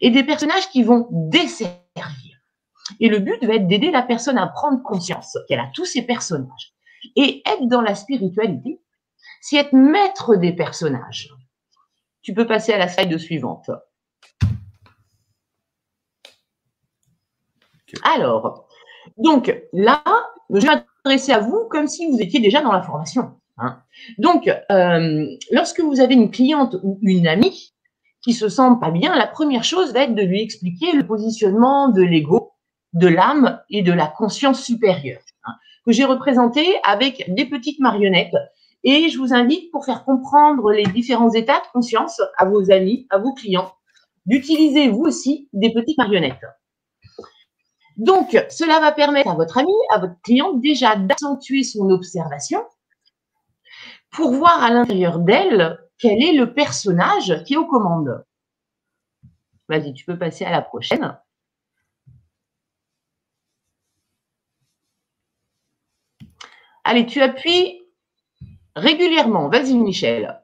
et 0.00 0.10
des 0.10 0.24
personnages 0.24 0.68
qui 0.70 0.82
vont 0.82 1.08
desservir. 1.10 1.76
Et 3.00 3.08
le 3.08 3.18
but 3.18 3.44
va 3.44 3.54
être 3.54 3.66
d'aider 3.66 3.90
la 3.90 4.02
personne 4.02 4.38
à 4.38 4.46
prendre 4.46 4.82
conscience 4.82 5.36
qu'elle 5.48 5.60
a 5.60 5.70
tous 5.74 5.84
ces 5.84 6.02
personnages. 6.02 6.74
Et 7.16 7.42
être 7.46 7.66
dans 7.66 7.82
la 7.82 7.94
spiritualité, 7.94 8.80
c'est 9.40 9.56
être 9.56 9.72
maître 9.72 10.36
des 10.36 10.52
personnages. 10.52 11.30
Tu 12.22 12.34
peux 12.34 12.46
passer 12.46 12.72
à 12.72 12.78
la 12.78 12.88
slide 12.88 13.18
suivante. 13.18 13.70
Alors, 18.02 18.68
donc 19.16 19.54
là, 19.72 20.02
je 20.50 20.60
vais 20.60 20.66
m'adresser 20.66 21.32
à 21.32 21.38
vous 21.38 21.68
comme 21.70 21.86
si 21.86 22.10
vous 22.10 22.20
étiez 22.20 22.40
déjà 22.40 22.60
dans 22.60 22.72
la 22.72 22.82
formation. 22.82 23.38
Hein. 23.58 23.82
Donc, 24.18 24.48
euh, 24.48 25.26
lorsque 25.50 25.80
vous 25.80 26.00
avez 26.00 26.14
une 26.14 26.30
cliente 26.30 26.76
ou 26.82 26.98
une 27.02 27.26
amie 27.26 27.75
qui 28.26 28.32
se 28.32 28.48
sent 28.48 28.72
pas 28.80 28.90
bien, 28.90 29.14
la 29.14 29.28
première 29.28 29.62
chose 29.62 29.92
va 29.92 30.00
être 30.00 30.16
de 30.16 30.22
lui 30.22 30.42
expliquer 30.42 30.90
le 30.90 31.06
positionnement 31.06 31.90
de 31.90 32.02
l'ego, 32.02 32.54
de 32.92 33.06
l'âme 33.06 33.60
et 33.70 33.82
de 33.82 33.92
la 33.92 34.08
conscience 34.08 34.64
supérieure 34.64 35.20
que 35.86 35.92
j'ai 35.92 36.04
représenté 36.04 36.74
avec 36.82 37.32
des 37.32 37.44
petites 37.44 37.78
marionnettes. 37.78 38.34
Et 38.82 39.10
je 39.10 39.18
vous 39.18 39.32
invite, 39.32 39.70
pour 39.70 39.84
faire 39.84 40.04
comprendre 40.04 40.72
les 40.72 40.82
différents 40.82 41.30
états 41.30 41.60
de 41.60 41.66
conscience 41.72 42.20
à 42.36 42.46
vos 42.46 42.72
amis, 42.72 43.06
à 43.10 43.18
vos 43.18 43.32
clients, 43.32 43.72
d'utiliser 44.26 44.88
vous 44.88 45.02
aussi 45.02 45.48
des 45.52 45.72
petites 45.72 45.96
marionnettes. 45.96 46.44
Donc, 47.96 48.36
cela 48.50 48.80
va 48.80 48.90
permettre 48.90 49.30
à 49.30 49.34
votre 49.34 49.56
ami, 49.56 49.72
à 49.90 50.00
votre 50.00 50.20
client 50.24 50.52
déjà 50.54 50.96
d'accentuer 50.96 51.62
son 51.62 51.90
observation 51.90 52.64
pour 54.10 54.32
voir 54.32 54.64
à 54.64 54.70
l'intérieur 54.70 55.20
d'elle 55.20 55.78
quel 55.98 56.22
est 56.22 56.32
le 56.32 56.52
personnage 56.52 57.42
qui 57.44 57.54
est 57.54 57.56
aux 57.56 57.66
commandes? 57.66 58.24
Vas-y, 59.68 59.92
tu 59.92 60.04
peux 60.04 60.18
passer 60.18 60.44
à 60.44 60.50
la 60.50 60.62
prochaine. 60.62 61.18
Allez, 66.84 67.06
tu 67.06 67.20
appuies 67.20 67.82
régulièrement. 68.76 69.48
Vas-y, 69.48 69.74
Michel. 69.74 70.40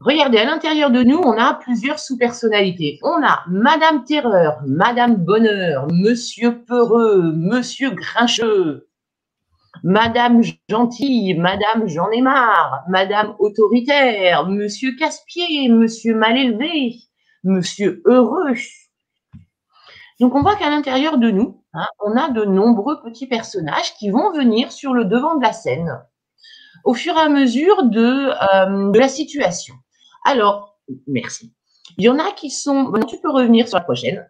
Regardez, 0.00 0.38
à 0.38 0.44
l'intérieur 0.44 0.90
de 0.90 1.02
nous, 1.02 1.16
on 1.16 1.32
a 1.32 1.54
plusieurs 1.54 1.98
sous-personnalités. 1.98 3.00
On 3.02 3.24
a 3.24 3.42
Madame 3.48 4.04
Terreur, 4.04 4.60
Madame 4.66 5.16
Bonheur, 5.16 5.88
Monsieur 5.90 6.62
Peureux, 6.62 7.32
Monsieur 7.32 7.90
Grincheux, 7.90 8.85
Madame 9.82 10.42
Gentille, 10.68 11.34
Madame 11.34 11.86
J'en 11.86 12.10
ai 12.10 12.22
marre, 12.22 12.82
Madame 12.88 13.34
Autoritaire, 13.38 14.46
Monsieur 14.46 14.96
Casse-Pied, 14.96 15.68
Monsieur 15.68 16.14
Mal 16.14 16.36
élevé, 16.36 16.96
Monsieur 17.44 18.02
Heureux. 18.06 18.54
Donc 20.20 20.34
on 20.34 20.42
voit 20.42 20.56
qu'à 20.56 20.70
l'intérieur 20.70 21.18
de 21.18 21.30
nous, 21.30 21.62
hein, 21.74 21.86
on 22.04 22.16
a 22.16 22.30
de 22.30 22.44
nombreux 22.44 23.02
petits 23.02 23.26
personnages 23.26 23.94
qui 23.98 24.10
vont 24.10 24.32
venir 24.32 24.72
sur 24.72 24.94
le 24.94 25.04
devant 25.04 25.36
de 25.36 25.42
la 25.42 25.52
scène 25.52 26.00
au 26.84 26.94
fur 26.94 27.14
et 27.16 27.20
à 27.20 27.28
mesure 27.28 27.82
de, 27.84 28.30
euh, 28.30 28.90
de 28.90 28.98
la 28.98 29.08
situation. 29.08 29.74
Alors, 30.24 30.78
merci. 31.06 31.52
Il 31.98 32.04
y 32.04 32.08
en 32.08 32.18
a 32.18 32.32
qui 32.32 32.50
sont. 32.50 32.92
Tu 33.08 33.18
peux 33.18 33.30
revenir 33.30 33.68
sur 33.68 33.78
la 33.78 33.84
prochaine. 33.84 34.28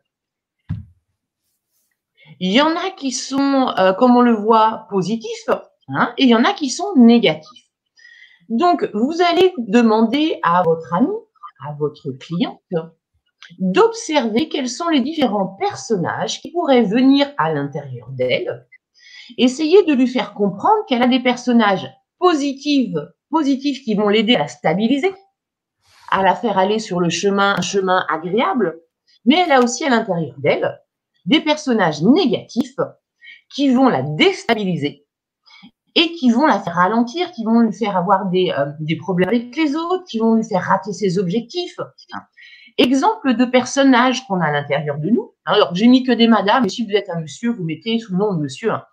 Il 2.38 2.52
y 2.52 2.60
en 2.60 2.76
a 2.76 2.90
qui 2.90 3.12
sont, 3.12 3.72
euh, 3.78 3.92
comme 3.94 4.16
on 4.16 4.20
le 4.20 4.34
voit, 4.34 4.86
positifs, 4.90 5.48
hein, 5.88 6.12
et 6.18 6.24
il 6.24 6.28
y 6.28 6.34
en 6.34 6.44
a 6.44 6.52
qui 6.52 6.68
sont 6.68 6.94
négatifs. 6.96 7.66
Donc, 8.48 8.88
vous 8.92 9.22
allez 9.22 9.52
demander 9.58 10.38
à 10.42 10.62
votre 10.62 10.92
ami, 10.94 11.14
à 11.66 11.72
votre 11.78 12.10
cliente, 12.12 12.60
d'observer 13.58 14.48
quels 14.48 14.68
sont 14.68 14.88
les 14.88 15.00
différents 15.00 15.56
personnages 15.58 16.40
qui 16.40 16.50
pourraient 16.52 16.82
venir 16.82 17.32
à 17.38 17.52
l'intérieur 17.52 18.08
d'elle. 18.10 18.66
Essayez 19.38 19.84
de 19.84 19.94
lui 19.94 20.06
faire 20.06 20.34
comprendre 20.34 20.84
qu'elle 20.88 21.02
a 21.02 21.08
des 21.08 21.22
personnages 21.22 21.88
positifs, 22.18 22.96
positifs 23.30 23.82
qui 23.82 23.94
vont 23.94 24.08
l'aider 24.08 24.36
à 24.36 24.46
stabiliser, 24.46 25.12
à 26.10 26.22
la 26.22 26.34
faire 26.34 26.58
aller 26.58 26.78
sur 26.78 27.00
le 27.00 27.10
chemin, 27.10 27.54
un 27.56 27.62
chemin 27.62 28.04
agréable, 28.08 28.80
mais 29.24 29.40
elle 29.40 29.52
a 29.52 29.60
aussi 29.60 29.84
à 29.84 29.90
l'intérieur 29.90 30.34
d'elle 30.38 30.78
des 31.26 31.40
personnages 31.40 32.02
négatifs 32.02 32.76
qui 33.54 33.70
vont 33.70 33.88
la 33.88 34.02
déstabiliser 34.02 35.06
et 35.94 36.12
qui 36.12 36.30
vont 36.30 36.46
la 36.46 36.60
faire 36.60 36.74
ralentir, 36.74 37.32
qui 37.32 37.44
vont 37.44 37.60
lui 37.60 37.72
faire 37.72 37.96
avoir 37.96 38.26
des, 38.26 38.52
euh, 38.56 38.66
des 38.80 38.96
problèmes 38.96 39.28
avec 39.28 39.56
les 39.56 39.74
autres, 39.74 40.04
qui 40.04 40.18
vont 40.18 40.34
lui 40.34 40.44
faire 40.44 40.62
rater 40.62 40.92
ses 40.92 41.18
objectifs. 41.18 41.78
Exemple 42.78 43.34
de 43.34 43.44
personnages 43.46 44.26
qu'on 44.26 44.40
a 44.40 44.46
à 44.46 44.52
l'intérieur 44.52 44.98
de 44.98 45.08
nous. 45.08 45.32
Alors, 45.46 45.74
j'ai 45.74 45.86
mis 45.86 46.04
que 46.04 46.12
des 46.12 46.28
madames, 46.28 46.66
et 46.66 46.68
si 46.68 46.84
vous 46.84 46.92
êtes 46.92 47.08
un 47.08 47.20
monsieur, 47.20 47.50
vous 47.50 47.64
mettez 47.64 47.98
sous 47.98 48.12
le 48.12 48.18
nom 48.18 48.34
de 48.34 48.42
monsieur. 48.42 48.72
Hein. 48.72 48.84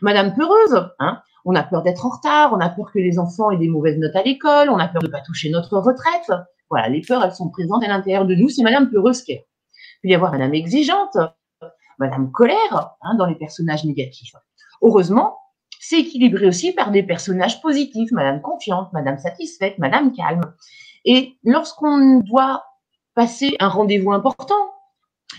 Madame 0.00 0.34
peureuse, 0.34 0.88
hein, 0.98 1.20
on 1.44 1.54
a 1.54 1.62
peur 1.62 1.82
d'être 1.82 2.06
en 2.06 2.10
retard, 2.10 2.54
on 2.54 2.60
a 2.60 2.70
peur 2.70 2.90
que 2.90 2.98
les 2.98 3.18
enfants 3.18 3.50
aient 3.50 3.58
des 3.58 3.68
mauvaises 3.68 3.98
notes 3.98 4.16
à 4.16 4.22
l'école, 4.22 4.70
on 4.70 4.78
a 4.78 4.88
peur 4.88 5.02
de 5.02 5.08
ne 5.08 5.12
pas 5.12 5.20
toucher 5.20 5.50
notre 5.50 5.78
retraite. 5.78 6.32
Voilà, 6.70 6.88
les 6.88 7.02
peurs, 7.02 7.22
elles 7.22 7.34
sont 7.34 7.50
présentes 7.50 7.84
à 7.84 7.88
l'intérieur 7.88 8.24
de 8.24 8.34
nous. 8.34 8.48
C'est 8.48 8.62
Madame 8.62 8.90
peureuse 8.90 9.22
qui 9.22 9.32
est. 9.32 9.46
Il 10.02 10.08
peut 10.08 10.12
y 10.12 10.14
avoir 10.14 10.32
Madame 10.32 10.54
exigeante, 10.54 11.16
Madame 11.98 12.30
colère 12.30 12.96
hein, 13.02 13.14
dans 13.16 13.26
les 13.26 13.34
personnages 13.34 13.84
négatifs. 13.84 14.34
Heureusement, 14.82 15.38
c'est 15.80 16.00
équilibré 16.00 16.46
aussi 16.48 16.72
par 16.72 16.90
des 16.90 17.02
personnages 17.02 17.60
positifs, 17.60 18.10
Madame 18.12 18.40
confiante, 18.40 18.92
Madame 18.92 19.18
satisfaite, 19.18 19.78
Madame 19.78 20.12
calme. 20.12 20.54
Et 21.04 21.38
lorsqu'on 21.44 22.20
doit 22.20 22.64
passer 23.14 23.56
un 23.60 23.68
rendez-vous 23.68 24.12
important, 24.12 24.72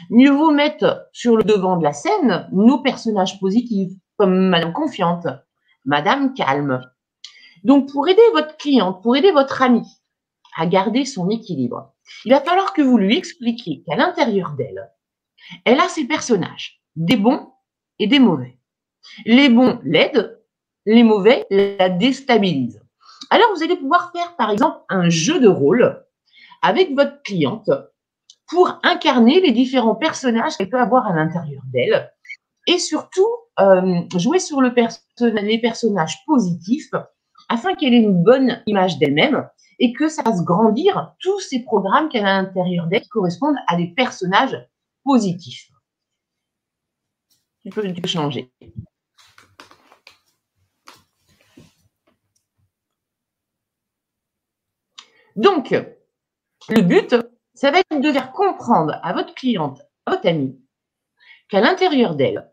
mieux 0.09 0.31
vaut 0.31 0.51
mettre 0.51 1.07
sur 1.11 1.35
le 1.35 1.43
devant 1.43 1.77
de 1.77 1.83
la 1.83 1.93
scène 1.93 2.47
nos 2.51 2.79
personnages 2.81 3.39
positifs, 3.39 3.91
comme 4.17 4.49
Madame 4.49 4.73
confiante, 4.73 5.27
Madame 5.85 6.33
calme. 6.33 6.81
Donc, 7.63 7.91
pour 7.91 8.07
aider 8.07 8.21
votre 8.33 8.57
cliente, 8.57 9.01
pour 9.01 9.15
aider 9.15 9.31
votre 9.31 9.61
ami 9.61 9.83
à 10.55 10.65
garder 10.65 11.05
son 11.05 11.29
équilibre, 11.29 11.93
il 12.25 12.31
va 12.31 12.41
falloir 12.41 12.73
que 12.73 12.81
vous 12.81 12.97
lui 12.97 13.17
expliquiez 13.17 13.83
qu'à 13.83 13.95
l'intérieur 13.95 14.53
d'elle, 14.57 14.89
elle 15.65 15.79
a 15.79 15.87
ses 15.89 16.05
personnages, 16.05 16.81
des 16.95 17.17
bons 17.17 17.51
et 17.99 18.07
des 18.07 18.19
mauvais. 18.19 18.57
Les 19.25 19.49
bons 19.49 19.79
l'aident, 19.83 20.39
les 20.85 21.03
mauvais 21.03 21.45
la 21.49 21.89
déstabilisent. 21.89 22.81
Alors, 23.29 23.49
vous 23.55 23.63
allez 23.63 23.75
pouvoir 23.75 24.11
faire, 24.15 24.35
par 24.35 24.51
exemple, 24.51 24.79
un 24.89 25.09
jeu 25.09 25.39
de 25.39 25.47
rôle 25.47 26.03
avec 26.61 26.93
votre 26.95 27.21
cliente 27.23 27.69
pour 28.47 28.79
incarner 28.83 29.41
les 29.41 29.51
différents 29.51 29.95
personnages 29.95 30.57
qu'elle 30.57 30.69
peut 30.69 30.79
avoir 30.79 31.05
à 31.05 31.13
l'intérieur 31.13 31.61
d'elle 31.73 32.11
et 32.67 32.79
surtout 32.79 33.27
euh, 33.59 34.01
jouer 34.15 34.39
sur 34.39 34.61
le 34.61 34.73
les 35.41 35.59
personnages 35.59 36.23
positifs 36.25 36.91
afin 37.49 37.73
qu'elle 37.75 37.93
ait 37.93 38.01
une 38.01 38.23
bonne 38.23 38.61
image 38.67 38.97
d'elle-même 38.99 39.47
et 39.79 39.93
que 39.93 40.09
ça 40.09 40.23
fasse 40.23 40.43
grandir 40.43 41.13
tous 41.19 41.39
ces 41.39 41.63
programmes 41.63 42.09
qu'elle 42.09 42.25
a 42.25 42.37
à 42.37 42.41
l'intérieur 42.41 42.87
d'elle 42.87 43.01
qui 43.01 43.09
correspondent 43.09 43.57
à 43.67 43.75
des 43.75 43.87
personnages 43.87 44.57
peux, 47.71 47.93
tu 47.93 48.01
peux 48.01 48.07
changer. 48.07 48.51
Donc, 55.35 55.75
le 56.69 56.81
but, 56.81 57.15
ça 57.53 57.71
va 57.71 57.79
être 57.79 58.01
de 58.01 58.11
faire 58.11 58.31
comprendre 58.31 58.99
à 59.03 59.13
votre 59.13 59.35
cliente, 59.35 59.81
à 60.05 60.11
votre 60.11 60.27
amie, 60.27 60.59
qu'à 61.47 61.61
l'intérieur 61.61 62.15
d'elle, 62.15 62.51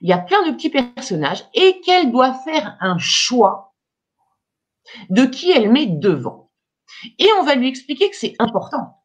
il 0.00 0.08
y 0.08 0.12
a 0.12 0.18
plein 0.18 0.46
de 0.46 0.52
petits 0.52 0.70
personnages 0.70 1.44
et 1.54 1.80
qu'elle 1.80 2.10
doit 2.10 2.34
faire 2.34 2.76
un 2.80 2.98
choix 2.98 3.74
de 5.10 5.24
qui 5.24 5.50
elle 5.50 5.70
met 5.70 5.86
devant. 5.86 6.50
Et 7.18 7.28
on 7.38 7.42
va 7.42 7.54
lui 7.54 7.68
expliquer 7.68 8.10
que 8.10 8.16
c'est 8.16 8.34
important. 8.38 9.02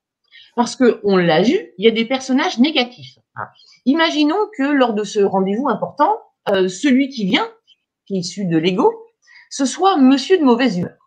Parce 0.55 0.75
qu'on 0.75 1.17
l'a 1.17 1.41
vu, 1.41 1.57
il 1.77 1.85
y 1.85 1.87
a 1.87 1.91
des 1.91 2.05
personnages 2.05 2.59
négatifs. 2.59 3.17
Hein. 3.35 3.47
Imaginons 3.85 4.49
que 4.57 4.63
lors 4.63 4.93
de 4.93 5.03
ce 5.03 5.19
rendez-vous 5.19 5.69
important, 5.69 6.19
euh, 6.49 6.67
celui 6.67 7.09
qui 7.09 7.25
vient, 7.25 7.49
qui 8.05 8.15
est 8.15 8.19
issu 8.19 8.45
de 8.45 8.57
l'ego, 8.57 8.93
ce 9.49 9.65
soit 9.65 9.97
monsieur 9.97 10.37
de 10.37 10.43
mauvaise 10.43 10.77
humeur. 10.77 10.97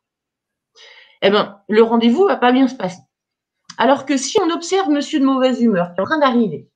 Eh 1.23 1.31
bien, 1.31 1.59
le 1.69 1.83
rendez-vous 1.83 2.27
va 2.27 2.37
pas 2.37 2.53
bien 2.53 2.69
se 2.69 2.75
passer. 2.75 3.01
Alors 3.79 4.07
que 4.07 4.17
si 4.17 4.39
on 4.41 4.51
observe 4.51 4.91
monsieur 4.91 5.19
de 5.19 5.25
mauvaise 5.25 5.61
humeur 5.61 5.93
qui 5.93 6.01
est 6.01 6.03
en 6.03 6.07
train 6.07 6.19
d'arriver, 6.19 6.71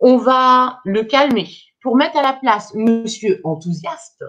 on 0.00 0.16
va 0.16 0.80
le 0.84 1.04
calmer 1.04 1.48
pour 1.82 1.96
mettre 1.96 2.16
à 2.16 2.22
la 2.22 2.32
place 2.32 2.74
monsieur 2.74 3.40
enthousiaste, 3.44 4.24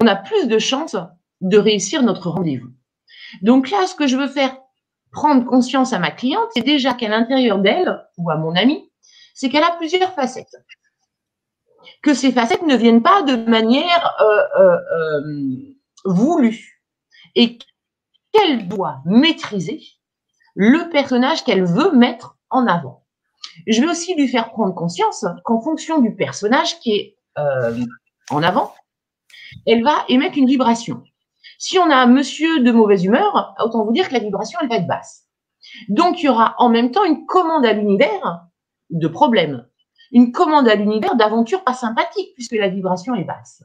on 0.00 0.06
a 0.06 0.16
plus 0.16 0.46
de 0.46 0.58
chances 0.58 0.96
de 1.40 1.58
réussir 1.58 2.02
notre 2.02 2.30
rendez-vous. 2.30 2.70
Donc 3.40 3.70
là, 3.70 3.86
ce 3.86 3.94
que 3.94 4.06
je 4.06 4.16
veux 4.16 4.28
faire 4.28 4.56
prendre 5.12 5.44
conscience 5.44 5.92
à 5.92 5.98
ma 5.98 6.10
cliente, 6.10 6.48
c'est 6.54 6.64
déjà 6.64 6.94
qu'à 6.94 7.08
l'intérieur 7.08 7.58
d'elle, 7.58 8.02
ou 8.16 8.30
à 8.30 8.36
mon 8.36 8.56
ami, 8.56 8.90
c'est 9.34 9.48
qu'elle 9.48 9.62
a 9.62 9.76
plusieurs 9.76 10.14
facettes. 10.14 10.56
Que 12.02 12.14
ces 12.14 12.32
facettes 12.32 12.62
ne 12.62 12.76
viennent 12.76 13.02
pas 13.02 13.22
de 13.22 13.36
manière 13.36 14.16
euh, 14.20 14.60
euh, 14.60 14.78
euh, 14.96 15.74
voulue. 16.04 16.82
Et 17.34 17.58
qu'elle 18.32 18.68
doit 18.68 19.00
maîtriser 19.04 19.82
le 20.54 20.90
personnage 20.90 21.44
qu'elle 21.44 21.64
veut 21.64 21.92
mettre 21.92 22.36
en 22.50 22.66
avant. 22.66 23.04
Je 23.66 23.80
vais 23.80 23.88
aussi 23.88 24.14
lui 24.14 24.28
faire 24.28 24.50
prendre 24.50 24.74
conscience 24.74 25.24
qu'en 25.44 25.60
fonction 25.60 26.00
du 26.00 26.14
personnage 26.14 26.78
qui 26.80 26.92
est 26.92 27.18
euh, 27.38 27.78
en 28.30 28.42
avant, 28.42 28.74
elle 29.66 29.82
va 29.82 30.04
émettre 30.08 30.38
une 30.38 30.46
vibration. 30.46 31.02
Si 31.64 31.78
on 31.78 31.88
a 31.90 31.94
un 31.94 32.06
monsieur 32.06 32.58
de 32.58 32.72
mauvaise 32.72 33.04
humeur, 33.04 33.54
autant 33.64 33.84
vous 33.84 33.92
dire 33.92 34.08
que 34.08 34.14
la 34.14 34.18
vibration, 34.18 34.58
elle 34.60 34.68
va 34.68 34.78
être 34.78 34.88
basse. 34.88 35.28
Donc, 35.88 36.20
il 36.20 36.26
y 36.26 36.28
aura 36.28 36.56
en 36.58 36.68
même 36.68 36.90
temps 36.90 37.04
une 37.04 37.24
commande 37.24 37.64
à 37.64 37.72
l'univers 37.72 38.48
de 38.90 39.06
problèmes, 39.06 39.64
une 40.10 40.32
commande 40.32 40.66
à 40.66 40.74
l'univers 40.74 41.14
d'aventures 41.14 41.62
pas 41.62 41.72
sympathiques 41.72 42.34
puisque 42.34 42.56
la 42.56 42.68
vibration 42.68 43.14
est 43.14 43.22
basse. 43.22 43.62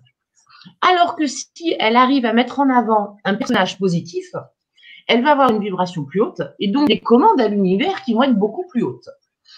Alors 0.87 1.15
que 1.15 1.25
si 1.25 1.75
elle 1.79 1.95
arrive 1.95 2.27
à 2.27 2.33
mettre 2.33 2.59
en 2.59 2.69
avant 2.69 3.17
un 3.25 3.33
personnage 3.33 3.79
positif, 3.79 4.27
elle 5.07 5.23
va 5.23 5.31
avoir 5.31 5.49
une 5.49 5.59
vibration 5.59 6.05
plus 6.05 6.21
haute 6.21 6.43
et 6.59 6.67
donc 6.67 6.87
des 6.89 6.99
commandes 6.99 7.41
à 7.41 7.47
l'univers 7.47 8.03
qui 8.03 8.13
vont 8.13 8.21
être 8.21 8.37
beaucoup 8.37 8.67
plus 8.67 8.83
hautes. 8.83 9.09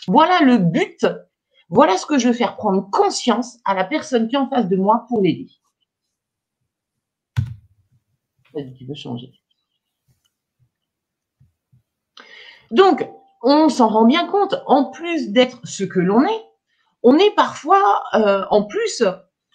Voilà 0.07 0.39
le 0.43 0.59
but. 0.59 1.05
Voilà 1.67 1.97
ce 1.97 2.05
que 2.05 2.17
je 2.17 2.29
veux 2.29 2.33
faire 2.33 2.55
prendre 2.55 2.89
conscience 2.89 3.57
à 3.65 3.73
la 3.73 3.83
personne 3.83 4.29
qui 4.29 4.35
est 4.35 4.39
en 4.39 4.49
face 4.49 4.69
de 4.69 4.77
moi 4.77 5.05
pour 5.09 5.21
l'aider. 5.21 5.49
Tu 8.53 8.85
veux 8.85 8.95
changer. 8.95 9.31
Donc, 12.71 13.07
on 13.41 13.69
s'en 13.69 13.87
rend 13.87 14.05
bien 14.05 14.27
compte, 14.27 14.55
en 14.65 14.85
plus 14.85 15.31
d'être 15.31 15.59
ce 15.63 15.83
que 15.83 15.99
l'on 15.99 16.23
est, 16.23 16.45
on 17.03 17.17
est 17.17 17.33
parfois, 17.35 18.03
euh, 18.13 18.45
en 18.49 18.63
plus, 18.63 19.03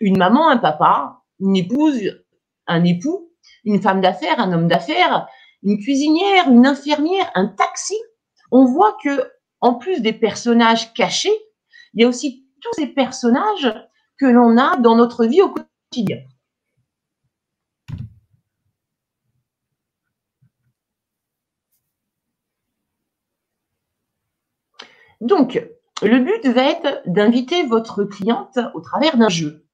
une 0.01 0.17
maman, 0.17 0.49
un 0.49 0.57
papa, 0.57 1.21
une 1.41 1.57
épouse, 1.57 2.25
un 2.67 2.85
époux, 2.85 3.31
une 3.65 3.83
femme 3.83 4.01
d'affaires, 4.01 4.41
un 4.41 4.53
homme 4.53 4.69
d'affaires, 4.69 5.29
une 5.63 5.79
cuisinière, 5.79 6.49
une 6.51 6.67
infirmière, 6.67 7.31
un 7.35 7.47
taxi. 7.47 7.97
On 8.51 8.65
voit 8.65 8.97
que, 9.03 9.31
en 9.61 9.75
plus 9.75 10.01
des 10.01 10.13
personnages 10.13 10.93
cachés, 10.95 11.35
il 11.93 12.03
y 12.03 12.05
a 12.05 12.09
aussi 12.09 12.47
tous 12.61 12.73
ces 12.75 12.87
personnages 12.87 13.73
que 14.19 14.27
l'on 14.27 14.57
a 14.57 14.77
dans 14.77 14.97
notre 14.97 15.27
vie 15.27 15.43
au 15.43 15.51
quotidien. 15.51 16.19
Donc, 25.25 25.67
le 26.03 26.19
but 26.19 26.47
va 26.53 26.71
être 26.71 27.03
d'inviter 27.07 27.65
votre 27.65 28.05
cliente 28.05 28.59
au 28.75 28.83
travers 28.83 29.17
d'un 29.17 29.31
jeu 29.31 29.65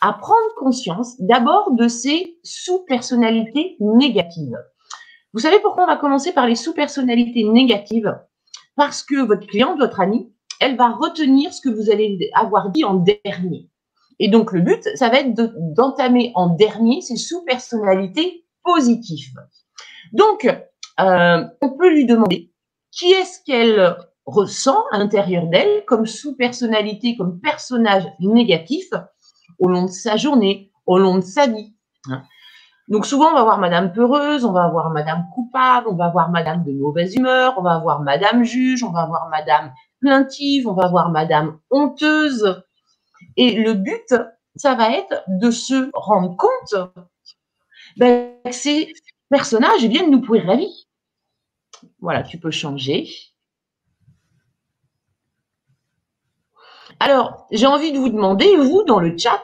à 0.00 0.12
prendre 0.12 0.54
conscience 0.56 1.14
d'abord 1.20 1.70
de 1.70 1.86
ses 1.86 2.36
sous-personnalités 2.42 3.76
négatives. 3.78 4.58
Vous 5.32 5.38
savez 5.38 5.60
pourquoi 5.60 5.84
on 5.84 5.86
va 5.86 5.96
commencer 5.96 6.32
par 6.32 6.48
les 6.48 6.56
sous-personnalités 6.56 7.44
négatives? 7.44 8.18
Parce 8.74 9.04
que 9.04 9.24
votre 9.24 9.46
cliente, 9.46 9.78
votre 9.78 10.00
amie, 10.00 10.32
elle 10.60 10.76
va 10.76 10.88
retenir 10.88 11.52
ce 11.52 11.60
que 11.60 11.68
vous 11.68 11.90
allez 11.90 12.18
avoir 12.34 12.70
dit 12.70 12.82
en 12.82 12.94
dernier. 12.94 13.70
Et 14.18 14.28
donc 14.28 14.50
le 14.50 14.62
but, 14.62 14.82
ça 14.96 15.10
va 15.10 15.20
être 15.20 15.32
d'entamer 15.74 16.32
en 16.34 16.48
dernier 16.48 17.02
ces 17.02 17.16
sous-personnalités 17.16 18.44
positives. 18.64 19.38
Donc, 20.12 20.44
euh, 20.98 21.44
on 21.60 21.70
peut 21.70 21.90
lui 21.90 22.04
demander 22.04 22.50
qui 22.90 23.12
est-ce 23.12 23.44
qu'elle 23.44 23.96
ressent 24.28 24.84
à 24.92 24.98
l'intérieur 24.98 25.46
d'elle 25.46 25.84
comme 25.86 26.06
sous-personnalité, 26.06 27.16
comme 27.16 27.40
personnage 27.40 28.04
négatif 28.20 28.86
au 29.58 29.68
long 29.68 29.86
de 29.86 29.90
sa 29.90 30.16
journée, 30.16 30.70
au 30.86 30.98
long 30.98 31.16
de 31.16 31.22
sa 31.22 31.46
vie. 31.46 31.74
Donc 32.88 33.06
souvent, 33.06 33.30
on 33.30 33.34
va 33.34 33.42
voir 33.42 33.58
Madame 33.58 33.92
peureuse, 33.92 34.44
on 34.44 34.52
va 34.52 34.68
voir 34.68 34.90
Madame 34.90 35.24
coupable, 35.34 35.88
on 35.88 35.96
va 35.96 36.10
voir 36.10 36.30
Madame 36.30 36.64
de 36.64 36.72
mauvaise 36.72 37.14
humeur, 37.14 37.54
on 37.58 37.62
va 37.62 37.78
voir 37.78 38.00
Madame 38.00 38.44
juge, 38.44 38.82
on 38.82 38.92
va 38.92 39.06
voir 39.06 39.28
Madame 39.30 39.72
plaintive, 40.00 40.68
on 40.68 40.74
va 40.74 40.88
voir 40.88 41.10
Madame 41.10 41.58
honteuse. 41.70 42.62
Et 43.36 43.52
le 43.52 43.74
but, 43.74 44.14
ça 44.56 44.74
va 44.74 44.92
être 44.92 45.22
de 45.28 45.50
se 45.50 45.90
rendre 45.94 46.36
compte 46.36 46.92
ben, 47.96 48.32
que 48.44 48.52
ces 48.52 48.92
personnages 49.30 49.84
viennent 49.84 50.10
nous 50.10 50.22
pourrir 50.22 50.46
la 50.46 50.56
vie. 50.56 50.88
Voilà, 52.00 52.22
tu 52.22 52.38
peux 52.38 52.50
changer. 52.50 53.08
Alors, 57.00 57.46
j'ai 57.50 57.66
envie 57.66 57.92
de 57.92 57.98
vous 57.98 58.08
demander, 58.08 58.56
vous, 58.56 58.82
dans 58.84 58.98
le 58.98 59.16
chat, 59.16 59.42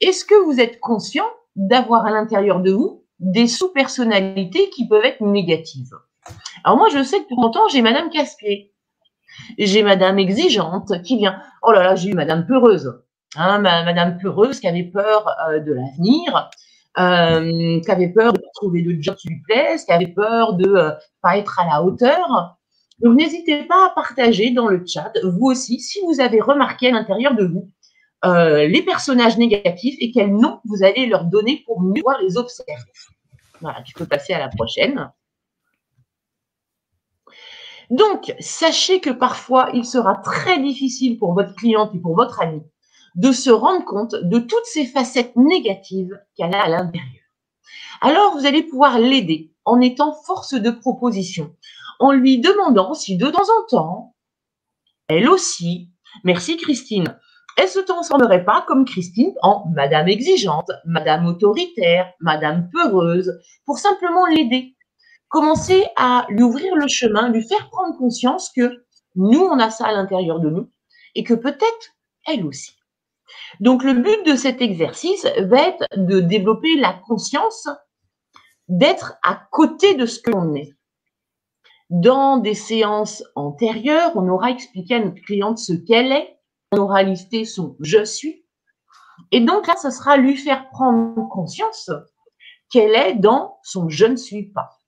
est-ce 0.00 0.24
que 0.24 0.42
vous 0.44 0.60
êtes 0.60 0.80
conscient 0.80 1.26
d'avoir 1.56 2.06
à 2.06 2.10
l'intérieur 2.10 2.60
de 2.60 2.72
vous 2.72 3.04
des 3.18 3.46
sous-personnalités 3.46 4.70
qui 4.70 4.88
peuvent 4.88 5.04
être 5.04 5.20
négatives? 5.20 5.94
Alors 6.64 6.78
moi, 6.78 6.88
je 6.90 7.02
sais 7.02 7.20
que 7.20 7.28
pour 7.28 7.42
longtemps, 7.42 7.68
j'ai 7.68 7.82
Madame 7.82 8.10
Caspier. 8.10 8.72
J'ai 9.58 9.82
Madame 9.82 10.18
Exigeante 10.18 11.02
qui 11.02 11.18
vient. 11.18 11.40
Oh 11.62 11.72
là 11.72 11.82
là, 11.82 11.94
j'ai 11.94 12.10
eu 12.10 12.14
Madame 12.14 12.46
Peureuse. 12.46 13.00
Hein, 13.36 13.58
Madame 13.58 14.18
Peureuse 14.18 14.58
qui 14.58 14.66
avait 14.66 14.84
peur 14.84 15.28
euh, 15.48 15.60
de 15.60 15.74
l'avenir, 15.74 16.50
euh, 16.98 17.80
qui 17.80 17.90
avait 17.90 18.08
peur 18.08 18.32
de 18.32 18.42
trouver 18.54 18.82
de 18.82 18.96
job 19.00 19.16
qui 19.16 19.28
lui 19.28 19.42
plaise, 19.42 19.84
qui 19.84 19.92
avait 19.92 20.08
peur 20.08 20.54
de 20.54 20.68
ne 20.68 20.76
euh, 20.76 20.90
pas 21.20 21.36
être 21.36 21.60
à 21.60 21.66
la 21.66 21.82
hauteur. 21.82 22.57
Donc, 23.00 23.16
n'hésitez 23.16 23.62
pas 23.64 23.86
à 23.86 23.90
partager 23.90 24.50
dans 24.50 24.68
le 24.68 24.84
chat, 24.84 25.12
vous 25.22 25.46
aussi, 25.46 25.80
si 25.80 26.00
vous 26.04 26.20
avez 26.20 26.40
remarqué 26.40 26.88
à 26.88 26.90
l'intérieur 26.90 27.34
de 27.34 27.44
vous 27.44 27.70
euh, 28.24 28.66
les 28.66 28.82
personnages 28.82 29.38
négatifs 29.38 29.96
et 30.00 30.10
quels 30.10 30.34
noms 30.34 30.60
vous 30.64 30.82
allez 30.82 31.06
leur 31.06 31.24
donner 31.24 31.62
pour 31.66 31.80
mieux 31.80 32.02
voir 32.02 32.20
les 32.20 32.36
observer. 32.36 32.74
Voilà, 33.60 33.82
tu 33.82 33.94
peux 33.94 34.06
passer 34.06 34.32
à 34.32 34.40
la 34.40 34.48
prochaine. 34.48 35.10
Donc, 37.90 38.34
sachez 38.40 39.00
que 39.00 39.10
parfois, 39.10 39.70
il 39.72 39.84
sera 39.84 40.16
très 40.16 40.60
difficile 40.60 41.18
pour 41.18 41.32
votre 41.34 41.54
cliente 41.54 41.94
et 41.94 42.00
pour 42.00 42.16
votre 42.16 42.40
ami 42.40 42.62
de 43.14 43.32
se 43.32 43.50
rendre 43.50 43.84
compte 43.84 44.14
de 44.14 44.38
toutes 44.38 44.66
ces 44.66 44.84
facettes 44.84 45.34
négatives 45.36 46.20
qu'elle 46.36 46.54
a 46.54 46.64
à 46.64 46.68
l'intérieur. 46.68 47.24
Alors, 48.00 48.36
vous 48.36 48.46
allez 48.46 48.62
pouvoir 48.62 48.98
l'aider 48.98 49.52
en 49.64 49.80
étant 49.80 50.12
force 50.12 50.54
de 50.54 50.70
proposition, 50.70 51.54
en 51.98 52.12
lui 52.12 52.40
demandant 52.40 52.94
si 52.94 53.16
de 53.16 53.28
temps 53.28 53.38
en 53.38 53.66
temps, 53.68 54.14
elle 55.08 55.28
aussi, 55.28 55.90
merci 56.24 56.56
Christine, 56.56 57.18
elle 57.56 57.68
se 57.68 57.80
transformerait 57.80 58.44
pas 58.44 58.64
comme 58.68 58.84
Christine 58.84 59.34
en 59.42 59.64
Madame 59.74 60.08
exigeante, 60.08 60.70
Madame 60.84 61.26
autoritaire, 61.26 62.12
Madame 62.20 62.70
peureuse, 62.72 63.32
pour 63.64 63.78
simplement 63.78 64.26
l'aider. 64.26 64.76
Commencer 65.28 65.84
à 65.96 66.24
lui 66.28 66.44
ouvrir 66.44 66.74
le 66.76 66.86
chemin, 66.88 67.30
lui 67.30 67.46
faire 67.46 67.68
prendre 67.70 67.98
conscience 67.98 68.50
que 68.54 68.84
nous, 69.16 69.40
on 69.40 69.58
a 69.58 69.70
ça 69.70 69.86
à 69.86 69.92
l'intérieur 69.92 70.38
de 70.40 70.50
nous 70.50 70.70
et 71.16 71.24
que 71.24 71.34
peut-être 71.34 71.96
elle 72.26 72.46
aussi. 72.46 72.76
Donc 73.60 73.82
le 73.82 73.94
but 73.94 74.24
de 74.24 74.36
cet 74.36 74.62
exercice 74.62 75.26
va 75.40 75.68
être 75.68 75.84
de 75.96 76.20
développer 76.20 76.76
la 76.76 76.92
conscience 76.92 77.68
d'être 78.68 79.14
à 79.24 79.34
côté 79.50 79.94
de 79.94 80.06
ce 80.06 80.20
que 80.20 80.30
l'on 80.30 80.54
est. 80.54 80.77
Dans 81.90 82.36
des 82.36 82.54
séances 82.54 83.24
antérieures, 83.34 84.12
on 84.14 84.28
aura 84.28 84.50
expliqué 84.50 84.96
à 84.96 85.00
notre 85.00 85.22
cliente 85.22 85.58
ce 85.58 85.72
qu'elle 85.72 86.12
est, 86.12 86.38
on 86.72 86.78
aura 86.78 87.02
listé 87.02 87.44
son 87.44 87.76
je 87.80 88.04
suis. 88.04 88.44
Et 89.32 89.40
donc 89.40 89.66
là, 89.66 89.74
ce 89.76 89.90
sera 89.90 90.16
lui 90.16 90.36
faire 90.36 90.68
prendre 90.70 91.28
conscience 91.28 91.90
qu'elle 92.70 92.94
est 92.94 93.14
dans 93.14 93.58
son 93.62 93.88
je 93.88 94.06
ne 94.06 94.16
suis 94.16 94.44
pas. 94.50 94.78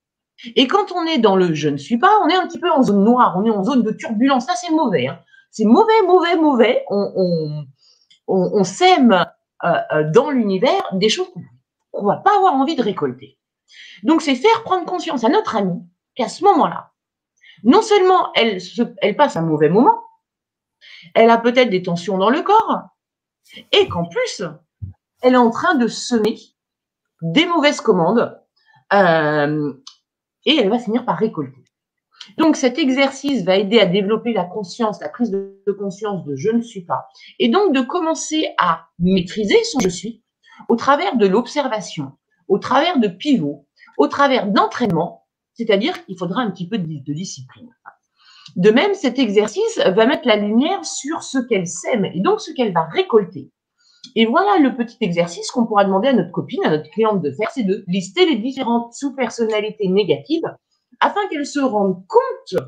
Et 0.57 0.67
quand 0.67 0.93
on 0.93 1.05
est 1.05 1.19
dans 1.19 1.37
le 1.37 1.55
je 1.55 1.69
ne 1.69 1.77
suis 1.77 1.99
pas, 1.99 2.11
on 2.25 2.29
est 2.29 2.35
un 2.35 2.47
petit 2.47 2.59
peu 2.59 2.71
en 2.71 2.83
zone 2.83 3.05
noire, 3.05 3.35
on 3.37 3.45
est 3.45 3.51
en 3.51 3.65
zone 3.65 3.83
de 3.83 3.91
turbulence. 3.91 4.47
Ça, 4.47 4.55
c'est 4.55 4.71
mauvais. 4.71 5.09
Hein. 5.09 5.19
C'est 5.51 5.65
mauvais, 5.65 6.03
mauvais, 6.07 6.37
mauvais. 6.37 6.85
On, 6.89 8.65
sème 8.65 9.27
euh, 9.65 9.75
euh, 9.93 10.11
dans 10.11 10.31
l'univers 10.31 10.83
des 10.93 11.09
choses 11.09 11.29
qu'on 11.91 12.03
ne 12.03 12.07
va 12.07 12.17
pas 12.17 12.37
avoir 12.37 12.55
envie 12.55 12.77
de 12.77 12.83
récolter. 12.83 13.39
Donc, 14.03 14.23
c'est 14.23 14.35
faire 14.35 14.63
prendre 14.63 14.85
conscience 14.85 15.25
à 15.25 15.29
notre 15.29 15.57
amie 15.57 15.83
qu'à 16.15 16.29
ce 16.29 16.45
moment-là, 16.45 16.90
non 17.65 17.83
seulement 17.83 18.33
elle, 18.35 19.17
passe 19.17 19.37
un 19.37 19.43
mauvais 19.43 19.69
moment, 19.69 20.03
elle 21.15 21.31
a 21.31 21.39
peut-être 21.39 21.71
des 21.71 21.83
tensions 21.83 22.19
dans 22.19 22.31
le 22.31 22.43
corps, 22.43 22.81
et 23.73 23.89
qu'en 23.89 24.05
plus, 24.07 24.43
elle 25.23 25.35
est 25.35 25.39
en 25.39 25.51
train 25.51 25.75
de 25.75 25.89
semer 25.89 26.39
des 27.23 27.47
mauvaises 27.47 27.81
commandes, 27.81 28.39
euh, 28.93 29.73
et 30.47 30.57
elle 30.57 30.71
va 30.71 30.79
finir 30.79 31.05
par 31.05 31.19
récolter. 31.19 31.63
Donc 32.39 32.57
cet 32.57 32.79
exercice 32.79 33.45
va 33.45 33.57
aider 33.57 33.81
à 33.81 33.87
développer 33.87 34.33
la 34.33 34.45
conscience, 34.45 35.01
la 35.01 35.09
prise 35.09 35.31
de 35.31 35.73
conscience 35.79 36.25
de 36.25 36.37
je 36.37 36.51
ne 36.51 36.63
suis 36.63 36.85
pas, 36.85 37.09
et 37.39 37.49
donc 37.49 37.75
de 37.75 37.81
commencer 37.81 38.55
à 38.59 38.87
maîtriser 38.99 39.63
son 39.65 39.81
je 39.81 39.89
suis 39.89 40.23
au 40.69 40.77
travers 40.77 41.17
de 41.17 41.27
l'observation, 41.27 42.13
au 42.49 42.59
travers 42.59 42.99
de 42.99 43.09
pivots, 43.09 43.67
au 43.97 44.09
travers 44.09 44.47
d'entraînement, 44.47 45.20
c'est-à-dire 45.61 46.07
qu'il 46.07 46.17
faudra 46.17 46.41
un 46.41 46.51
petit 46.51 46.67
peu 46.67 46.79
de, 46.79 47.13
discipline. 47.13 47.69
De 48.57 48.71
même, 48.71 48.95
cet 48.95 49.19
exercice 49.19 49.79
va 49.79 50.07
mettre 50.07 50.27
la 50.27 50.37
lumière 50.37 50.85
sur 50.87 51.23
ce 51.23 51.37
qu'elle 51.39 51.67
sème 51.67 52.07
et 52.07 52.21
donc 52.21 52.41
ce 52.41 52.51
qu'elle 52.53 52.73
va 52.73 52.85
récolter. 52.85 53.51
Et 54.17 54.25
voilà 54.25 54.59
le 54.59 54.75
petit 54.75 54.97
exercice 55.03 55.51
qu'on 55.51 55.67
pourra 55.67 55.85
demander 55.85 56.09
à 56.09 56.13
notre 56.15 56.33
copine, 56.33 56.65
à 56.65 56.71
notre 56.71 56.91
cliente 56.91 57.21
de 57.21 57.31
faire, 57.31 57.51
c'est 57.51 57.65
de 57.65 57.85
lister 57.89 58.25
les 58.25 58.37
différentes 58.37 58.95
sous-personnalités 58.95 59.89
négatives 59.89 60.51
afin 61.01 61.21
qu'elle 61.29 61.47
se 61.47 61.61
rende 61.61 62.03
compte 62.09 62.63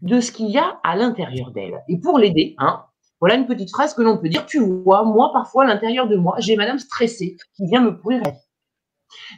de 0.00 0.20
ce 0.20 0.32
qu'il 0.32 0.48
y 0.48 0.56
a 0.56 0.80
à 0.82 0.96
l'intérieur 0.96 1.50
d'elle. 1.50 1.82
Et 1.88 2.00
pour 2.00 2.18
l'aider, 2.18 2.54
hein, 2.56 2.82
voilà 3.20 3.34
une 3.34 3.46
petite 3.46 3.70
phrase 3.70 3.92
que 3.92 4.00
l'on 4.00 4.16
peut 4.16 4.30
dire, 4.30 4.46
tu 4.46 4.58
vois, 4.58 5.04
moi, 5.04 5.30
parfois, 5.34 5.64
à 5.64 5.66
l'intérieur 5.66 6.08
de 6.08 6.16
moi, 6.16 6.36
j'ai 6.38 6.56
madame 6.56 6.78
stressée 6.78 7.36
qui 7.54 7.66
vient 7.66 7.82
me 7.82 7.98
pourrir 7.98 8.22
la 8.24 8.30
vie. 8.30 8.38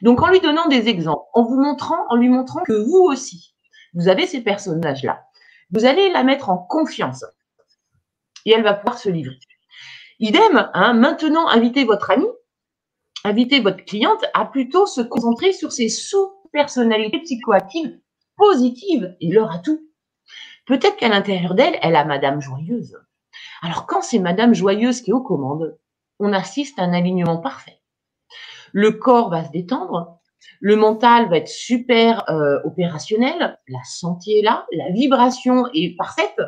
Donc, 0.03 0.23
en 0.23 0.29
lui 0.29 0.41
donnant 0.41 0.69
des 0.69 0.89
exemples, 0.89 1.25
en 1.35 1.43
vous 1.43 1.61
montrant, 1.61 2.07
en 2.09 2.17
lui 2.17 2.29
montrant 2.29 2.63
que 2.65 2.73
vous 2.73 2.99
aussi, 2.99 3.55
vous 3.95 4.09
avez 4.09 4.27
ces 4.27 4.43
personnages-là, 4.43 5.25
vous 5.71 5.85
allez 5.85 6.11
la 6.11 6.25
mettre 6.25 6.51
en 6.51 6.59
confiance 6.59 7.25
et 8.45 8.53
elle 8.53 8.63
va 8.63 8.75
pouvoir 8.75 8.99
se 8.99 9.09
livrer. 9.09 9.39
Idem, 10.21 10.71
hein, 10.75 10.93
maintenant, 10.93 11.49
invitez 11.49 11.85
votre 11.85 12.11
ami, 12.11 12.27
invitez 13.25 13.61
votre 13.61 13.85
cliente 13.85 14.25
à 14.35 14.45
plutôt 14.45 14.87
se 14.87 15.01
concentrer 15.01 15.53
sur 15.53 15.73
ses 15.73 15.89
sous-personnalités 15.89 17.21
psychoactives 17.21 17.99
positives 18.37 19.17
et 19.21 19.33
leur 19.33 19.53
atout. 19.53 19.81
Peut-être 20.67 20.97
qu'à 20.97 21.09
l'intérieur 21.09 21.55
d'elle, 21.55 21.79
elle 21.83 21.97
a 21.97 22.05
Madame 22.05 22.41
Joyeuse. 22.41 22.99
Alors, 23.63 23.87
quand 23.87 24.03
c'est 24.03 24.19
Madame 24.19 24.55
Joyeuse 24.55 25.01
qui 25.01 25.11
est 25.11 25.15
aux 25.15 25.23
commandes, 25.23 25.79
on 26.19 26.33
assiste 26.33 26.79
à 26.79 26.83
un 26.83 26.93
alignement 26.93 27.39
parfait 27.39 27.81
le 28.75 28.91
corps 28.91 29.31
va 29.31 29.45
se 29.45 29.53
détendre, 29.53 30.19
le 30.61 30.75
mental 30.75 31.31
va 31.31 31.37
être 31.37 31.49
super 31.49 32.29
euh, 32.29 32.59
opérationnel, 32.65 33.57
la 33.69 33.79
santé 33.85 34.41
est 34.41 34.43
là, 34.43 34.67
la 34.73 34.91
vibration 34.91 35.67
est 35.73 35.97
parfaite. 35.97 36.41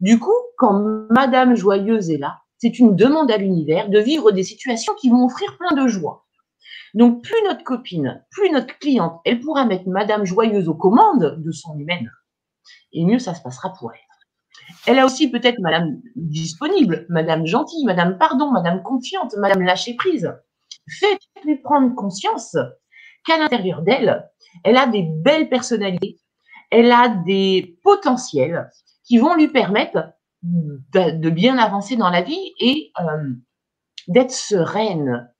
Du 0.00 0.18
coup, 0.18 0.34
quand 0.58 1.06
Madame 1.10 1.54
Joyeuse 1.54 2.10
est 2.10 2.18
là, 2.18 2.40
c'est 2.58 2.80
une 2.80 2.96
demande 2.96 3.30
à 3.30 3.36
l'univers 3.36 3.88
de 3.88 4.00
vivre 4.00 4.32
des 4.32 4.42
situations 4.42 4.94
qui 5.00 5.10
vont 5.10 5.24
offrir 5.24 5.56
plein 5.58 5.80
de 5.80 5.86
joie. 5.86 6.26
Donc, 6.92 7.22
plus 7.22 7.40
notre 7.44 7.62
copine, 7.62 8.24
plus 8.32 8.50
notre 8.50 8.76
cliente, 8.80 9.20
elle 9.24 9.38
pourra 9.38 9.64
mettre 9.64 9.88
Madame 9.88 10.24
Joyeuse 10.24 10.68
aux 10.68 10.74
commandes 10.74 11.36
de 11.38 11.52
son 11.52 11.78
humaine, 11.78 12.10
et 12.92 13.04
mieux 13.04 13.20
ça 13.20 13.34
se 13.34 13.42
passera 13.42 13.72
pour 13.78 13.92
elle. 13.92 14.00
Elle 14.88 14.98
a 14.98 15.06
aussi 15.06 15.30
peut-être 15.30 15.60
Madame 15.60 16.00
disponible, 16.16 17.06
Madame 17.08 17.46
gentille, 17.46 17.84
Madame 17.84 18.18
pardon, 18.18 18.50
Madame 18.50 18.82
confiante, 18.82 19.36
Madame 19.36 19.62
lâcher 19.62 19.94
prise. 19.94 20.32
Faites-lui 20.88 21.56
prendre 21.58 21.94
conscience 21.94 22.56
qu'à 23.24 23.38
l'intérieur 23.38 23.82
d'elle, 23.82 24.28
elle 24.64 24.76
a 24.76 24.86
des 24.86 25.02
belles 25.02 25.48
personnalités, 25.48 26.20
elle 26.70 26.90
a 26.90 27.08
des 27.08 27.78
potentiels 27.82 28.70
qui 29.04 29.18
vont 29.18 29.34
lui 29.34 29.48
permettre 29.48 30.12
de, 30.42 31.30
bien 31.30 31.58
avancer 31.58 31.96
dans 31.96 32.10
la 32.10 32.22
vie 32.22 32.54
et 32.60 32.92
euh, 33.00 33.34
d'être 34.08 34.30
sereine. 34.30 35.32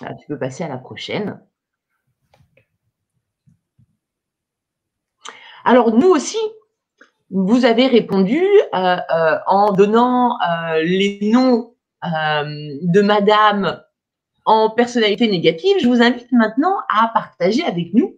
Ah, 0.00 0.14
tu 0.14 0.26
peux 0.26 0.38
passer 0.38 0.64
à 0.64 0.68
la 0.68 0.78
prochaine. 0.78 1.40
Alors, 5.64 5.92
nous 5.92 6.08
aussi, 6.08 6.38
vous 7.30 7.64
avez 7.64 7.86
répondu 7.86 8.42
euh, 8.42 8.96
euh, 8.96 9.38
en 9.46 9.72
donnant 9.72 10.38
les 10.82 11.30
noms 11.32 11.71
de 12.02 13.00
madame 13.00 13.80
en 14.44 14.70
personnalité 14.70 15.28
négative. 15.28 15.76
Je 15.80 15.86
vous 15.86 16.02
invite 16.02 16.32
maintenant 16.32 16.76
à 16.88 17.10
partager 17.14 17.64
avec 17.64 17.94
nous 17.94 18.16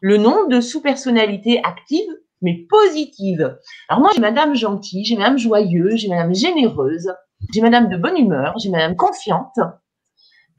le 0.00 0.16
nom 0.16 0.46
de 0.48 0.60
sous-personnalité 0.60 1.60
active 1.62 2.08
mais 2.42 2.66
positive. 2.68 3.58
Alors 3.88 4.00
moi, 4.00 4.10
j'ai 4.14 4.20
madame 4.20 4.54
gentille, 4.54 5.04
j'ai 5.04 5.16
madame 5.16 5.38
joyeuse, 5.38 5.96
j'ai 5.96 6.08
madame 6.08 6.34
généreuse, 6.34 7.12
j'ai 7.52 7.60
madame 7.60 7.88
de 7.88 7.96
bonne 7.96 8.16
humeur, 8.16 8.54
j'ai 8.58 8.70
madame 8.70 8.96
confiante. 8.96 9.58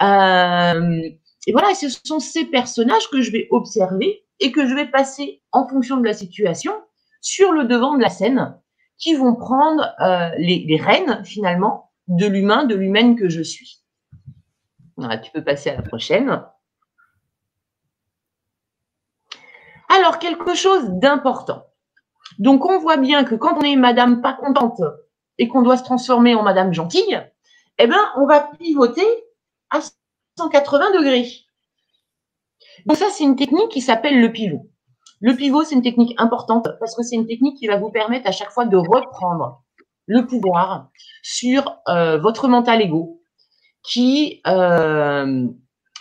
Euh, 0.03 1.01
et 1.47 1.51
voilà, 1.51 1.73
ce 1.73 1.89
sont 1.89 2.19
ces 2.19 2.45
personnages 2.45 3.09
que 3.09 3.21
je 3.21 3.31
vais 3.31 3.47
observer 3.51 4.23
et 4.39 4.51
que 4.51 4.67
je 4.67 4.75
vais 4.75 4.85
passer 4.85 5.41
en 5.51 5.67
fonction 5.67 5.97
de 5.97 6.05
la 6.05 6.13
situation 6.13 6.73
sur 7.21 7.51
le 7.51 7.65
devant 7.65 7.95
de 7.95 8.01
la 8.01 8.09
scène 8.09 8.57
qui 8.97 9.15
vont 9.15 9.35
prendre 9.35 9.83
euh, 10.01 10.29
les 10.37 10.79
rênes 10.79 11.23
finalement 11.25 11.90
de 12.07 12.25
l'humain, 12.27 12.65
de 12.65 12.75
l'humaine 12.75 13.15
que 13.15 13.29
je 13.29 13.41
suis. 13.41 13.83
Tu 15.23 15.31
peux 15.31 15.43
passer 15.43 15.69
à 15.69 15.75
la 15.75 15.81
prochaine. 15.81 16.43
Alors, 19.89 20.19
quelque 20.19 20.53
chose 20.53 20.89
d'important. 20.91 21.65
Donc, 22.39 22.65
on 22.65 22.79
voit 22.79 22.97
bien 22.97 23.23
que 23.23 23.35
quand 23.35 23.57
on 23.57 23.61
est 23.61 23.75
madame 23.75 24.21
pas 24.21 24.33
contente 24.33 24.81
et 25.37 25.47
qu'on 25.47 25.63
doit 25.63 25.77
se 25.77 25.83
transformer 25.83 26.35
en 26.35 26.43
madame 26.43 26.73
gentille, 26.73 27.21
eh 27.77 27.87
bien, 27.87 27.99
on 28.15 28.25
va 28.25 28.51
pivoter 28.59 29.05
à 29.69 29.79
180 30.37 30.91
degrés. 30.91 31.27
Donc, 32.85 32.97
ça, 32.97 33.09
c'est 33.09 33.23
une 33.23 33.35
technique 33.35 33.69
qui 33.69 33.81
s'appelle 33.81 34.21
le 34.21 34.31
pivot. 34.31 34.69
Le 35.19 35.35
pivot, 35.35 35.63
c'est 35.63 35.75
une 35.75 35.81
technique 35.81 36.15
importante 36.19 36.67
parce 36.79 36.95
que 36.95 37.03
c'est 37.03 37.15
une 37.15 37.27
technique 37.27 37.57
qui 37.57 37.67
va 37.67 37.77
vous 37.77 37.91
permettre 37.91 38.27
à 38.27 38.31
chaque 38.31 38.51
fois 38.51 38.65
de 38.65 38.77
reprendre 38.77 39.63
le 40.07 40.25
pouvoir 40.25 40.89
sur 41.23 41.77
euh, 41.87 42.17
votre 42.17 42.47
mental 42.47 42.81
ego 42.81 43.21
qui 43.83 44.41
euh, 44.47 45.47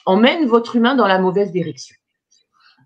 emmène 0.06 0.46
votre 0.46 0.76
humain 0.76 0.94
dans 0.94 1.06
la 1.06 1.18
mauvaise 1.18 1.52
direction. 1.52 1.96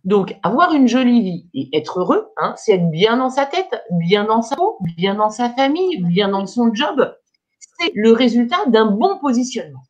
Donc, 0.04 0.36
avoir 0.42 0.74
une 0.74 0.86
jolie 0.86 1.22
vie 1.22 1.48
et 1.54 1.78
être 1.78 2.00
heureux, 2.00 2.28
hein, 2.36 2.54
c'est 2.56 2.72
être 2.72 2.90
bien 2.90 3.16
dans 3.16 3.30
sa 3.30 3.46
tête, 3.46 3.82
bien 3.90 4.24
dans 4.24 4.42
sa 4.42 4.54
peau, 4.54 4.76
bien 4.96 5.14
dans 5.14 5.30
sa 5.30 5.48
famille, 5.48 6.02
bien 6.02 6.28
dans 6.28 6.46
son 6.46 6.74
job. 6.74 7.16
C'est 7.58 7.90
le 7.94 8.12
résultat 8.12 8.66
d'un 8.66 8.86
bon 8.86 9.18
positionnement. 9.18 9.82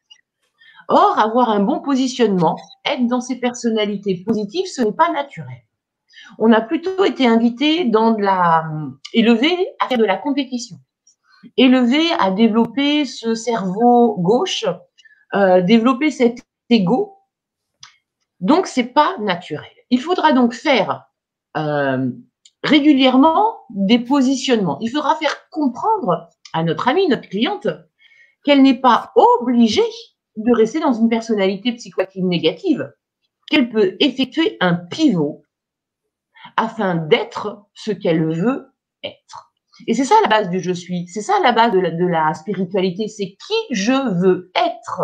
Or, 0.89 1.19
avoir 1.19 1.49
un 1.51 1.61
bon 1.61 1.81
positionnement, 1.81 2.57
être 2.85 3.07
dans 3.09 3.21
ses 3.21 3.41
personnalités 3.41 4.23
positives, 4.25 4.67
ce 4.67 4.83
n'est 4.83 4.93
pas 4.93 5.11
naturel. 5.11 5.65
On 6.39 6.53
a 6.53 6.61
plutôt 6.61 7.05
été 7.05 7.27
invité 7.27 7.85
dans 7.85 8.13
de 8.13 8.23
la, 8.23 8.65
élevé 9.13 9.57
à 9.81 9.89
faire 9.89 9.99
de 9.99 10.05
la 10.05 10.17
compétition, 10.17 10.77
élevé 11.57 12.03
à 12.19 12.31
développer 12.31 13.05
ce 13.05 13.35
cerveau 13.35 14.17
gauche, 14.19 14.65
euh, 15.35 15.61
développer 15.63 16.11
cet 16.11 16.45
ego. 16.71 17.17
Donc, 18.41 18.67
c'est 18.67 18.93
pas 18.93 19.17
naturel. 19.19 19.71
Il 19.91 20.01
faudra 20.01 20.33
donc 20.33 20.53
faire 20.55 21.07
euh, 21.57 22.11
régulièrement 22.63 23.59
des 23.71 23.99
positionnements. 23.99 24.79
Il 24.81 24.91
faudra 24.91 25.15
faire 25.17 25.49
comprendre 25.51 26.29
à 26.53 26.63
notre 26.63 26.89
amie, 26.89 27.09
notre 27.09 27.29
cliente, 27.29 27.69
qu'elle 28.45 28.63
n'est 28.63 28.81
pas 28.81 29.13
obligée 29.15 29.83
de 30.37 30.53
rester 30.53 30.81
dans 30.81 30.93
une 30.93 31.09
personnalité 31.09 31.73
psychoactive 31.73 32.25
négative, 32.25 32.93
qu'elle 33.49 33.71
peut 33.71 33.97
effectuer 34.01 34.57
un 34.61 34.75
pivot 34.75 35.45
afin 36.57 36.95
d'être 36.95 37.67
ce 37.75 37.91
qu'elle 37.91 38.33
veut 38.33 38.73
être. 39.03 39.44
Et 39.87 39.95
c'est 39.95 40.05
ça 40.05 40.15
la 40.23 40.29
base 40.29 40.51
du 40.51 40.61
je 40.61 40.73
suis, 40.73 41.07
c'est 41.09 41.21
ça 41.21 41.35
la 41.43 41.53
base 41.53 41.73
de 41.73 42.07
la, 42.07 42.35
spiritualité, 42.35 43.09
c'est 43.09 43.37
qui 43.47 43.55
je 43.71 43.93
veux 44.21 44.53
être. 44.55 45.03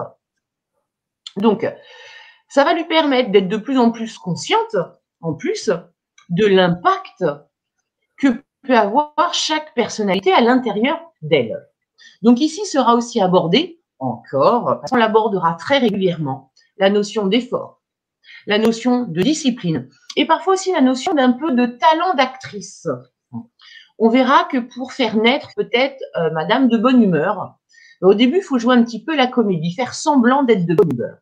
Donc, 1.37 1.66
ça 2.48 2.64
va 2.64 2.74
lui 2.74 2.85
permettre 2.85 3.30
d'être 3.30 3.48
de 3.48 3.56
plus 3.56 3.78
en 3.78 3.90
plus 3.90 4.18
consciente, 4.18 4.76
en 5.20 5.35
plus, 5.35 5.70
de 6.28 6.46
l'impact 6.46 7.24
que 8.18 8.28
peut 8.62 8.76
avoir 8.76 9.35
chaque 9.35 9.74
personnalité 9.74 10.33
à 10.33 10.40
l'intérieur 10.40 11.00
d'elle. 11.22 11.59
Donc 12.22 12.40
ici 12.40 12.64
sera 12.66 12.94
aussi 12.94 13.20
abordé, 13.20 13.80
encore, 13.98 14.83
on 14.92 14.96
l'abordera 14.96 15.54
très 15.54 15.78
régulièrement, 15.78 16.52
la 16.78 16.90
notion 16.90 17.26
d'effort, 17.26 17.83
la 18.46 18.59
notion 18.59 19.04
de 19.04 19.22
discipline 19.22 19.88
et 20.16 20.26
parfois 20.26 20.54
aussi 20.54 20.72
la 20.72 20.80
notion 20.80 21.14
d'un 21.14 21.33
peu 21.33 21.52
de 21.52 21.66
talent 21.66 22.14
d'actrice. 22.14 22.88
On 24.00 24.08
verra 24.08 24.44
que 24.44 24.56
pour 24.56 24.92
faire 24.92 25.16
naître 25.16 25.50
peut-être 25.54 26.02
euh, 26.16 26.30
Madame 26.32 26.68
de 26.68 26.78
bonne 26.78 27.02
humeur, 27.02 27.54
au 28.00 28.14
début, 28.14 28.38
il 28.38 28.42
faut 28.42 28.58
jouer 28.58 28.74
un 28.74 28.82
petit 28.82 29.04
peu 29.04 29.14
la 29.14 29.26
comédie, 29.26 29.74
faire 29.74 29.94
semblant 29.94 30.42
d'être 30.42 30.64
de 30.64 30.74
bonne 30.74 30.90
humeur. 30.90 31.18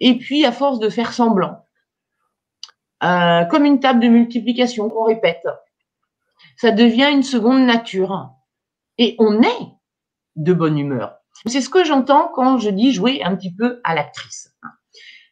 Et 0.00 0.18
puis, 0.18 0.44
à 0.44 0.52
force 0.52 0.78
de 0.78 0.90
faire 0.90 1.14
semblant, 1.14 1.64
euh, 3.02 3.44
comme 3.46 3.64
une 3.64 3.80
table 3.80 4.00
de 4.00 4.08
multiplication 4.08 4.90
qu'on 4.90 5.04
répète, 5.04 5.46
ça 6.58 6.70
devient 6.72 7.08
une 7.10 7.22
seconde 7.22 7.64
nature. 7.64 8.30
Et 8.98 9.16
on 9.18 9.42
est 9.42 9.68
de 10.36 10.52
bonne 10.52 10.78
humeur. 10.78 11.16
C'est 11.46 11.60
ce 11.60 11.70
que 11.70 11.84
j'entends 11.84 12.28
quand 12.34 12.58
je 12.58 12.70
dis 12.70 12.92
jouer 12.92 13.22
un 13.24 13.34
petit 13.34 13.54
peu 13.54 13.80
à 13.82 13.94
l'actrice. 13.94 14.54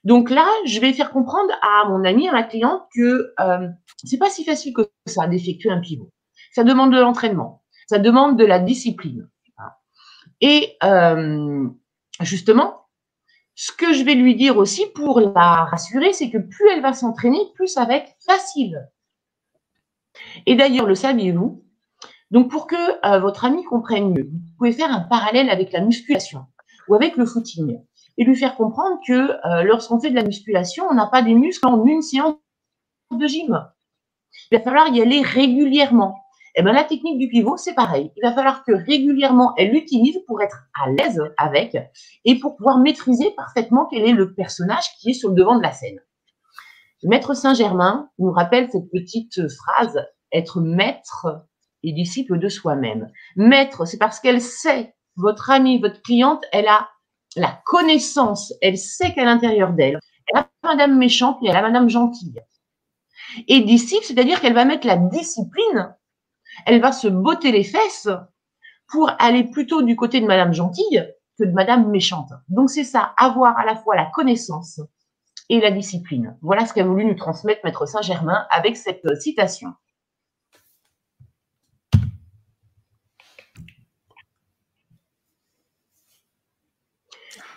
Donc 0.04 0.30
là, 0.30 0.48
je 0.66 0.80
vais 0.80 0.92
faire 0.92 1.10
comprendre 1.10 1.52
à 1.62 1.88
mon 1.88 2.04
ami, 2.04 2.28
à 2.28 2.32
ma 2.32 2.42
cliente, 2.42 2.82
que 2.94 3.32
euh, 3.38 3.68
c'est 4.04 4.18
pas 4.18 4.30
si 4.30 4.44
facile 4.44 4.72
que 4.72 4.90
ça 5.06 5.26
d'effectuer 5.26 5.70
un 5.70 5.80
pivot. 5.80 6.11
Ça 6.52 6.64
demande 6.64 6.92
de 6.92 7.00
l'entraînement, 7.00 7.62
ça 7.88 7.98
demande 7.98 8.38
de 8.38 8.44
la 8.44 8.58
discipline. 8.58 9.28
Et 10.40 10.76
euh, 10.82 11.68
justement, 12.20 12.86
ce 13.54 13.72
que 13.72 13.92
je 13.92 14.02
vais 14.02 14.14
lui 14.14 14.34
dire 14.34 14.56
aussi 14.56 14.86
pour 14.94 15.20
la 15.20 15.64
rassurer, 15.64 16.12
c'est 16.12 16.30
que 16.30 16.38
plus 16.38 16.68
elle 16.72 16.82
va 16.82 16.92
s'entraîner, 16.92 17.38
plus 17.54 17.68
ça 17.68 17.84
va 17.84 17.94
être 17.94 18.12
facile. 18.26 18.88
Et 20.46 20.56
d'ailleurs, 20.56 20.86
le 20.86 20.94
saviez-vous? 20.94 21.64
Donc, 22.30 22.50
pour 22.50 22.66
que 22.66 23.06
euh, 23.06 23.20
votre 23.20 23.44
ami 23.44 23.62
comprenne 23.64 24.10
mieux, 24.10 24.24
vous 24.24 24.56
pouvez 24.58 24.72
faire 24.72 24.90
un 24.90 25.00
parallèle 25.00 25.50
avec 25.50 25.70
la 25.72 25.80
musculation 25.80 26.46
ou 26.88 26.94
avec 26.94 27.16
le 27.16 27.26
footing 27.26 27.78
et 28.18 28.24
lui 28.24 28.36
faire 28.36 28.56
comprendre 28.56 28.98
que 29.06 29.12
euh, 29.12 29.62
lorsqu'on 29.62 30.00
fait 30.00 30.10
de 30.10 30.14
la 30.14 30.24
musculation, 30.24 30.86
on 30.90 30.94
n'a 30.94 31.06
pas 31.06 31.22
des 31.22 31.34
muscles 31.34 31.66
en 31.66 31.84
une 31.84 32.02
séance 32.02 32.36
de 33.10 33.26
gym. 33.26 33.64
Il 34.50 34.58
va 34.58 34.64
falloir 34.64 34.88
y 34.88 35.00
aller 35.00 35.20
régulièrement. 35.22 36.21
Et 36.54 36.60
eh 36.60 36.62
bien, 36.62 36.74
la 36.74 36.84
technique 36.84 37.18
du 37.18 37.28
pivot, 37.28 37.56
c'est 37.56 37.72
pareil. 37.72 38.12
Il 38.14 38.20
va 38.22 38.34
falloir 38.34 38.62
que 38.62 38.72
régulièrement, 38.72 39.54
elle 39.56 39.70
l'utilise 39.70 40.18
pour 40.26 40.42
être 40.42 40.64
à 40.74 40.90
l'aise 40.90 41.22
avec 41.38 41.78
et 42.26 42.38
pour 42.38 42.56
pouvoir 42.56 42.78
maîtriser 42.78 43.30
parfaitement 43.34 43.88
quel 43.90 44.02
est 44.02 44.12
le 44.12 44.34
personnage 44.34 44.84
qui 44.98 45.10
est 45.10 45.14
sur 45.14 45.30
le 45.30 45.34
devant 45.34 45.56
de 45.56 45.62
la 45.62 45.72
scène. 45.72 45.98
Maître 47.04 47.32
Saint-Germain 47.32 48.10
nous 48.18 48.30
rappelle 48.30 48.68
cette 48.70 48.90
petite 48.92 49.40
phrase, 49.48 49.98
être 50.30 50.60
maître 50.60 51.26
et 51.82 51.92
disciple 51.94 52.38
de 52.38 52.48
soi-même. 52.50 53.10
Maître, 53.34 53.86
c'est 53.86 53.98
parce 53.98 54.20
qu'elle 54.20 54.42
sait, 54.42 54.94
votre 55.16 55.48
amie, 55.48 55.80
votre 55.80 56.02
cliente, 56.02 56.44
elle 56.52 56.68
a 56.68 56.90
la 57.34 57.60
connaissance, 57.64 58.52
elle 58.60 58.76
sait 58.76 59.14
qu'à 59.14 59.24
l'intérieur 59.24 59.72
d'elle, 59.72 59.98
elle 60.28 60.40
a 60.40 60.48
madame 60.62 60.98
méchante 60.98 61.38
et 61.42 61.48
elle 61.48 61.56
a 61.56 61.62
madame 61.62 61.88
gentille. 61.88 62.40
Et 63.48 63.60
disciple, 63.60 64.04
c'est-à-dire 64.04 64.40
qu'elle 64.40 64.52
va 64.52 64.66
mettre 64.66 64.86
la 64.86 64.98
discipline 64.98 65.94
elle 66.66 66.80
va 66.80 66.92
se 66.92 67.08
botter 67.08 67.52
les 67.52 67.64
fesses 67.64 68.08
pour 68.88 69.10
aller 69.18 69.44
plutôt 69.44 69.82
du 69.82 69.96
côté 69.96 70.20
de 70.20 70.26
Madame 70.26 70.52
Gentille 70.52 71.08
que 71.38 71.44
de 71.44 71.52
Madame 71.52 71.90
Méchante. 71.90 72.32
Donc 72.48 72.70
c'est 72.70 72.84
ça, 72.84 73.14
avoir 73.16 73.58
à 73.58 73.64
la 73.64 73.76
fois 73.76 73.96
la 73.96 74.06
connaissance 74.06 74.80
et 75.48 75.60
la 75.60 75.70
discipline. 75.70 76.36
Voilà 76.42 76.66
ce 76.66 76.72
qu'a 76.72 76.84
voulu 76.84 77.04
nous 77.04 77.14
transmettre 77.14 77.60
Maître 77.64 77.86
Saint-Germain 77.86 78.46
avec 78.50 78.76
cette 78.76 79.04
euh, 79.06 79.16
citation. 79.16 79.72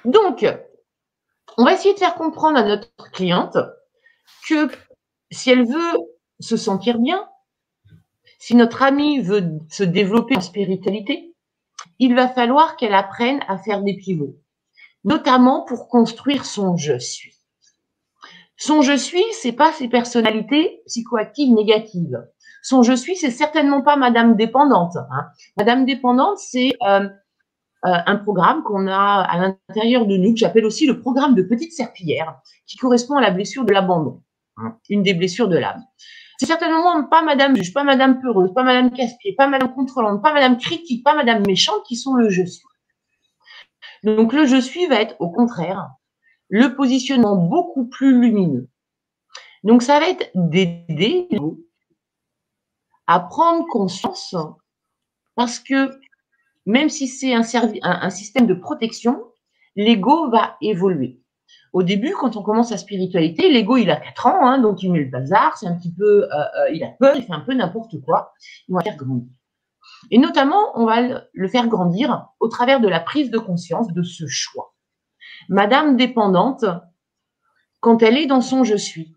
Donc, 0.05 0.45
on 1.57 1.65
va 1.65 1.73
essayer 1.73 1.93
de 1.93 1.99
faire 1.99 2.13
comprendre 2.15 2.59
à 2.59 2.63
notre 2.63 3.11
cliente 3.11 3.57
que 4.47 4.69
si 5.31 5.49
elle 5.49 5.65
veut 5.65 5.97
se 6.39 6.57
sentir 6.57 6.99
bien, 6.99 7.27
si 8.45 8.53
notre 8.53 8.83
amie 8.83 9.21
veut 9.21 9.43
se 9.69 9.83
développer 9.83 10.37
en 10.37 10.41
spiritualité, 10.41 11.33
il 11.97 12.13
va 12.13 12.27
falloir 12.27 12.75
qu'elle 12.75 12.93
apprenne 12.93 13.39
à 13.47 13.57
faire 13.57 13.81
des 13.81 13.97
pivots, 13.97 14.35
notamment 15.03 15.65
pour 15.65 15.87
construire 15.87 16.45
son 16.45 16.77
je 16.77 16.99
suis. 16.99 17.33
Son 18.55 18.83
je 18.83 18.95
suis, 18.95 19.23
c'est 19.31 19.53
pas 19.53 19.71
ses 19.71 19.87
personnalités 19.87 20.83
psychoactives 20.85 21.55
négatives. 21.55 22.23
Son 22.61 22.83
je 22.83 22.93
suis, 22.93 23.15
c'est 23.15 23.31
certainement 23.31 23.81
pas 23.81 23.95
Madame 23.95 24.35
dépendante. 24.35 24.95
Hein. 24.95 25.25
Madame 25.57 25.87
dépendante, 25.87 26.37
c'est 26.37 26.73
euh, 26.87 26.99
euh, 26.99 27.09
un 27.83 28.15
programme 28.17 28.61
qu'on 28.61 28.85
a 28.85 29.23
à 29.23 29.39
l'intérieur 29.39 30.05
de 30.05 30.17
nous, 30.17 30.33
que 30.33 30.39
j'appelle 30.39 30.65
aussi 30.65 30.85
le 30.85 30.99
programme 30.99 31.33
de 31.33 31.41
petite 31.41 31.73
serpillière, 31.73 32.35
qui 32.67 32.77
correspond 32.77 33.17
à 33.17 33.21
la 33.21 33.31
blessure 33.31 33.65
de 33.65 33.73
l'abandon, 33.73 34.21
hein, 34.57 34.77
une 34.87 35.01
des 35.01 35.15
blessures 35.15 35.47
de 35.47 35.57
l'âme. 35.57 35.83
C'est 36.37 36.45
certainement 36.47 37.03
pas 37.05 37.21
Madame 37.21 37.55
juge, 37.55 37.73
pas 37.73 37.83
Madame 37.83 38.21
peureuse, 38.21 38.53
pas 38.53 38.63
Madame 38.63 38.91
casse-pied, 38.91 39.35
pas 39.35 39.47
Madame 39.47 39.73
contrôlante, 39.73 40.21
pas 40.21 40.33
Madame 40.33 40.57
critique, 40.57 41.03
pas 41.03 41.15
Madame 41.15 41.45
méchante 41.45 41.83
qui 41.87 41.95
sont 41.95 42.13
le 42.13 42.29
je 42.29 42.43
suis. 42.43 42.65
Donc 44.03 44.33
le 44.33 44.45
je 44.45 44.59
suis 44.59 44.85
va 44.87 45.01
être 45.01 45.15
au 45.19 45.29
contraire 45.29 45.89
le 46.49 46.75
positionnement 46.75 47.35
beaucoup 47.35 47.85
plus 47.87 48.19
lumineux. 48.19 48.69
Donc 49.63 49.81
ça 49.81 49.99
va 49.99 50.09
être 50.09 50.29
d'aider 50.35 51.27
à 53.07 53.19
prendre 53.19 53.65
conscience 53.67 54.35
parce 55.35 55.59
que 55.59 55.99
même 56.65 56.89
si 56.89 57.07
c'est 57.07 57.33
un, 57.33 57.43
un, 57.83 58.09
système 58.09 58.47
de 58.47 58.53
protection, 58.53 59.23
l'ego 59.75 60.29
va 60.29 60.57
évoluer. 60.61 61.21
Au 61.73 61.83
début, 61.83 62.13
quand 62.13 62.37
on 62.37 62.41
commence 62.41 62.71
la 62.71 62.77
spiritualité, 62.77 63.51
l'ego, 63.51 63.77
il 63.77 63.91
a 63.91 63.97
4 63.97 64.27
ans, 64.27 64.47
hein, 64.47 64.59
donc 64.59 64.81
il 64.81 64.91
met 64.91 64.99
le 64.99 65.09
bazar, 65.09 65.57
c'est 65.57 65.67
un 65.67 65.75
petit 65.75 65.93
peu, 65.93 66.23
euh, 66.23 66.27
euh, 66.31 66.69
il 66.73 66.83
a 66.83 66.87
peur, 66.87 67.15
il 67.15 67.23
fait 67.23 67.33
un 67.33 67.41
peu 67.41 67.53
n'importe 67.53 67.99
quoi. 68.01 68.33
On 68.69 68.75
va 68.75 68.81
faire 68.81 68.95
grandir. 68.95 69.27
Et 70.09 70.17
notamment, 70.17 70.71
on 70.75 70.85
va 70.85 71.23
le 71.33 71.47
faire 71.47 71.67
grandir 71.67 72.27
au 72.39 72.47
travers 72.47 72.79
de 72.79 72.87
la 72.87 72.99
prise 72.99 73.29
de 73.29 73.37
conscience 73.37 73.91
de 73.91 74.03
ce 74.03 74.25
choix. 74.27 74.73
Madame 75.49 75.97
dépendante, 75.97 76.65
quand 77.81 78.01
elle 78.01 78.17
est 78.17 78.25
dans 78.25 78.41
son 78.41 78.63
je 78.63 78.75
suis, 78.75 79.15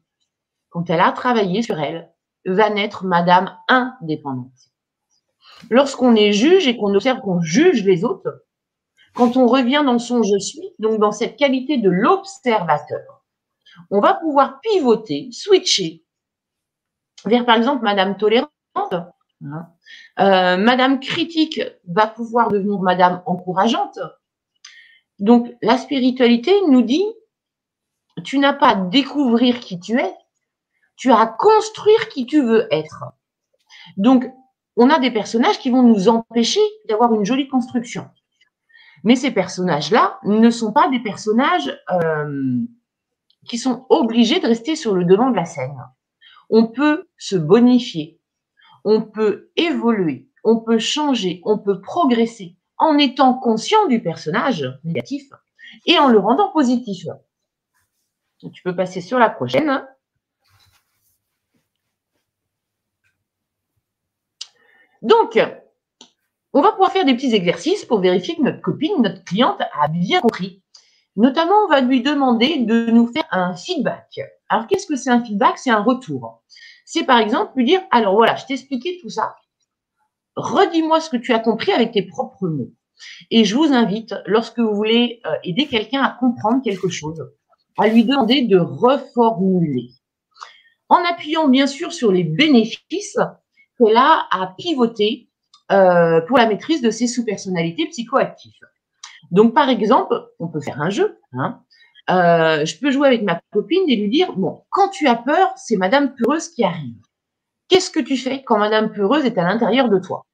quand 0.71 0.91
elle 0.91 1.01
a 1.01 1.13
travaillé 1.13 1.63
sur 1.63 1.79
elle, 1.79 2.13
va 2.45 2.71
naître 2.71 3.05
Madame 3.05 3.57
indépendante. 3.69 4.73
Lorsqu'on 5.71 6.15
est 6.15 6.33
juge 6.33 6.67
et 6.67 6.77
qu'on 6.77 6.95
observe 6.95 7.21
qu'on 7.21 7.41
juge 7.41 7.85
les 7.85 8.05
autres, 8.05 8.45
quand 9.15 9.37
on 9.37 9.47
revient 9.47 9.83
dans 9.85 9.99
son 9.99 10.23
je 10.23 10.39
suis, 10.39 10.71
donc 10.79 11.01
dans 11.01 11.13
cette 11.13 11.37
qualité 11.37 11.79
de 11.79 11.91
l'observateur, 11.91 13.25
on 13.91 14.01
va 14.01 14.15
pouvoir 14.15 14.61
pivoter, 14.61 15.29
switcher 15.33 16.05
vers 17.25 17.45
par 17.45 17.57
exemple 17.57 17.83
Madame 17.83 18.17
tolérante. 18.17 18.51
Hein. 18.75 19.69
Euh, 20.21 20.57
Madame 20.57 21.01
critique 21.01 21.61
va 21.87 22.07
pouvoir 22.07 22.49
devenir 22.49 22.81
Madame 22.81 23.23
encourageante. 23.27 23.99
Donc 25.19 25.53
la 25.63 25.79
spiritualité 25.79 26.53
nous 26.69 26.83
dit, 26.83 27.05
tu 28.25 28.39
n'as 28.39 28.53
pas 28.53 28.69
à 28.69 28.75
découvrir 28.75 29.61
qui 29.61 29.81
tu 29.81 29.99
es, 29.99 30.15
tu 30.97 31.11
as 31.11 31.19
à 31.19 31.27
construire 31.27 32.09
qui 32.09 32.27
tu 32.27 32.43
veux 32.43 32.73
être. 32.73 33.05
Donc 33.97 34.31
on 34.77 34.91
a 34.91 34.99
des 34.99 35.11
personnages 35.11 35.59
qui 35.59 35.71
vont 35.71 35.83
nous 35.83 36.09
empêcher 36.09 36.61
d'avoir 36.89 37.13
une 37.15 37.25
jolie 37.25 37.49
construction. 37.49 38.09
Mais 39.05 39.17
ces 39.17 39.31
personnages-là 39.31 40.19
ne 40.25 40.51
sont 40.51 40.73
pas 40.73 40.89
des 40.89 41.01
personnages 41.01 41.79
euh, 41.91 42.63
qui 43.49 43.59
sont 43.59 43.87
obligés 43.89 44.41
de 44.41 44.47
rester 44.47 44.77
sur 44.77 44.95
le 44.95 45.05
devant 45.05 45.31
de 45.31 45.37
la 45.37 45.45
scène. 45.45 45.77
On 46.51 46.67
peut 46.67 47.09
se 47.17 47.37
bonifier, 47.37 48.21
on 48.85 49.03
peut 49.03 49.51
évoluer, 49.57 50.29
on 50.45 50.61
peut 50.61 50.79
changer, 50.79 51.41
on 51.45 51.59
peut 51.59 51.81
progresser 51.81 52.57
en 52.79 52.97
étant 52.99 53.35
conscient 53.35 53.87
du 53.89 54.03
personnage 54.03 54.67
négatif 54.85 55.31
et 55.87 55.99
en 55.99 56.09
le 56.09 56.19
rendant 56.19 56.51
positif. 56.53 57.07
Tu 58.39 58.63
peux 58.63 58.75
passer 58.75 59.01
sur 59.01 59.19
la 59.19 59.31
prochaine. 59.31 59.85
Donc, 65.03 65.39
on 66.59 66.61
va 66.61 66.73
pouvoir 66.73 66.91
faire 66.91 67.05
des 67.05 67.15
petits 67.15 67.37
exercices 67.37 67.85
pour 67.85 68.01
vérifier 68.01 68.35
que 68.35 68.43
notre 68.43 68.61
copine, 68.61 69.01
notre 69.01 69.23
cliente 69.23 69.61
a 69.81 69.87
bien 69.87 70.21
compris. 70.21 70.61
Notamment, 71.15 71.55
on 71.65 71.69
va 71.69 71.81
lui 71.81 72.03
demander 72.03 72.59
de 72.59 72.91
nous 72.91 73.07
faire 73.07 73.29
un 73.31 73.55
feedback. 73.55 74.19
Alors, 74.49 74.67
qu'est-ce 74.67 74.89
que 74.89 74.97
c'est 74.97 75.11
un 75.11 75.25
feedback? 75.25 75.57
C'est 75.57 75.71
un 75.71 75.85
retour. 75.85 76.43
C'est 76.85 77.05
par 77.05 77.21
exemple 77.21 77.53
lui 77.55 77.65
dire, 77.65 77.81
alors 77.93 78.17
voilà, 78.17 78.35
je 78.35 78.45
t'ai 78.45 78.55
expliqué 78.55 78.99
tout 79.01 79.09
ça. 79.09 79.37
Redis-moi 80.35 81.01
ce 81.01 81.11
que 81.11 81.17
tu 81.17 81.33
as 81.33 81.39
compris 81.39 81.71
avec 81.71 81.93
tes 81.93 82.03
propres 82.03 82.49
mots. 82.49 82.73
Et 83.31 83.45
je 83.45 83.55
vous 83.55 83.73
invite, 83.73 84.17
lorsque 84.27 84.59
vous 84.59 84.75
voulez 84.75 85.21
euh, 85.27 85.37
aider 85.45 85.69
quelqu'un 85.69 86.03
à 86.03 86.17
comprendre 86.19 86.61
quelque 86.65 86.89
chose, 86.89 87.25
à 87.79 87.87
lui 87.87 88.05
demander 88.05 88.43
de 88.43 88.59
reformuler. 88.59 89.91
En 90.89 91.05
appuyant 91.09 91.47
bien 91.47 91.69
sûr 91.69 91.93
sur 91.93 92.11
les 92.11 92.25
bénéfices 92.25 93.19
qu'elle 93.79 93.97
a 93.97 94.27
à 94.33 94.55
pivoter 94.59 95.28
euh, 95.71 96.21
pour 96.23 96.39
la 96.39 96.47
maîtrise 96.47 96.81
de 96.81 96.91
ces 96.91 97.07
sous-personnalités 97.07 97.87
psychoactives. 97.89 98.53
Donc, 99.31 99.55
par 99.55 99.69
exemple, 99.69 100.15
on 100.39 100.49
peut 100.49 100.61
faire 100.61 100.81
un 100.81 100.91
jeu. 100.91 101.19
Hein. 101.33 101.61
Euh, 102.11 102.65
je 102.65 102.79
peux 102.79 102.91
jouer 102.91 103.09
avec 103.09 103.23
ma 103.23 103.41
copine 103.53 103.83
et 103.89 103.97
lui 103.97 104.09
dire, 104.09 104.33
bon, 104.33 104.65
quand 104.71 104.89
tu 104.89 105.07
as 105.07 105.17
peur, 105.17 105.53
c'est 105.57 105.77
Madame 105.77 106.15
Peureuse 106.15 106.49
qui 106.49 106.65
arrive. 106.65 106.97
Qu'est-ce 107.69 107.91
que 107.91 108.01
tu 108.01 108.17
fais 108.17 108.43
quand 108.45 108.59
Madame 108.59 108.93
Peureuse 108.93 109.27
est 109.27 109.37
à 109.37 109.43
l'intérieur 109.43 109.91
de 109.91 109.99
toi? 109.99 110.25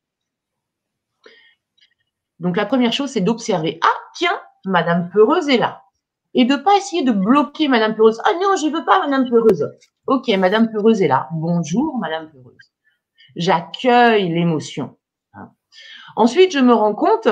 Donc, 2.39 2.57
la 2.57 2.67
première 2.67 2.93
chose, 2.93 3.11
c'est 3.11 3.21
d'observer, 3.21 3.81
ah, 3.83 3.99
tiens, 4.15 4.39
Madame 4.65 5.11
Peureuse 5.11 5.49
est 5.49 5.59
là. 5.59 5.83
Et 6.35 6.45
de 6.45 6.57
pas 6.57 6.77
essayer 6.77 7.03
de 7.03 7.13
bloquer 7.13 7.69
Madame 7.69 7.95
Peureuse. 7.95 8.21
Ah 8.25 8.33
non, 8.41 8.57
je 8.57 8.69
veux 8.69 8.85
pas 8.85 9.01
Madame 9.01 9.29
Peureuse. 9.29 9.69
Ok, 10.07 10.29
Madame 10.37 10.71
Peureuse 10.71 11.01
est 11.01 11.09
là. 11.09 11.29
Bonjour, 11.33 11.97
Madame 11.99 12.31
Peureuse. 12.31 12.73
J'accueille 13.37 14.29
l'émotion. 14.33 14.97
Ensuite, 16.17 16.53
je 16.53 16.59
me 16.59 16.73
rends 16.73 16.95
compte 16.95 17.29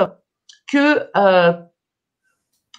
que, 0.67 1.09
euh, 1.17 1.53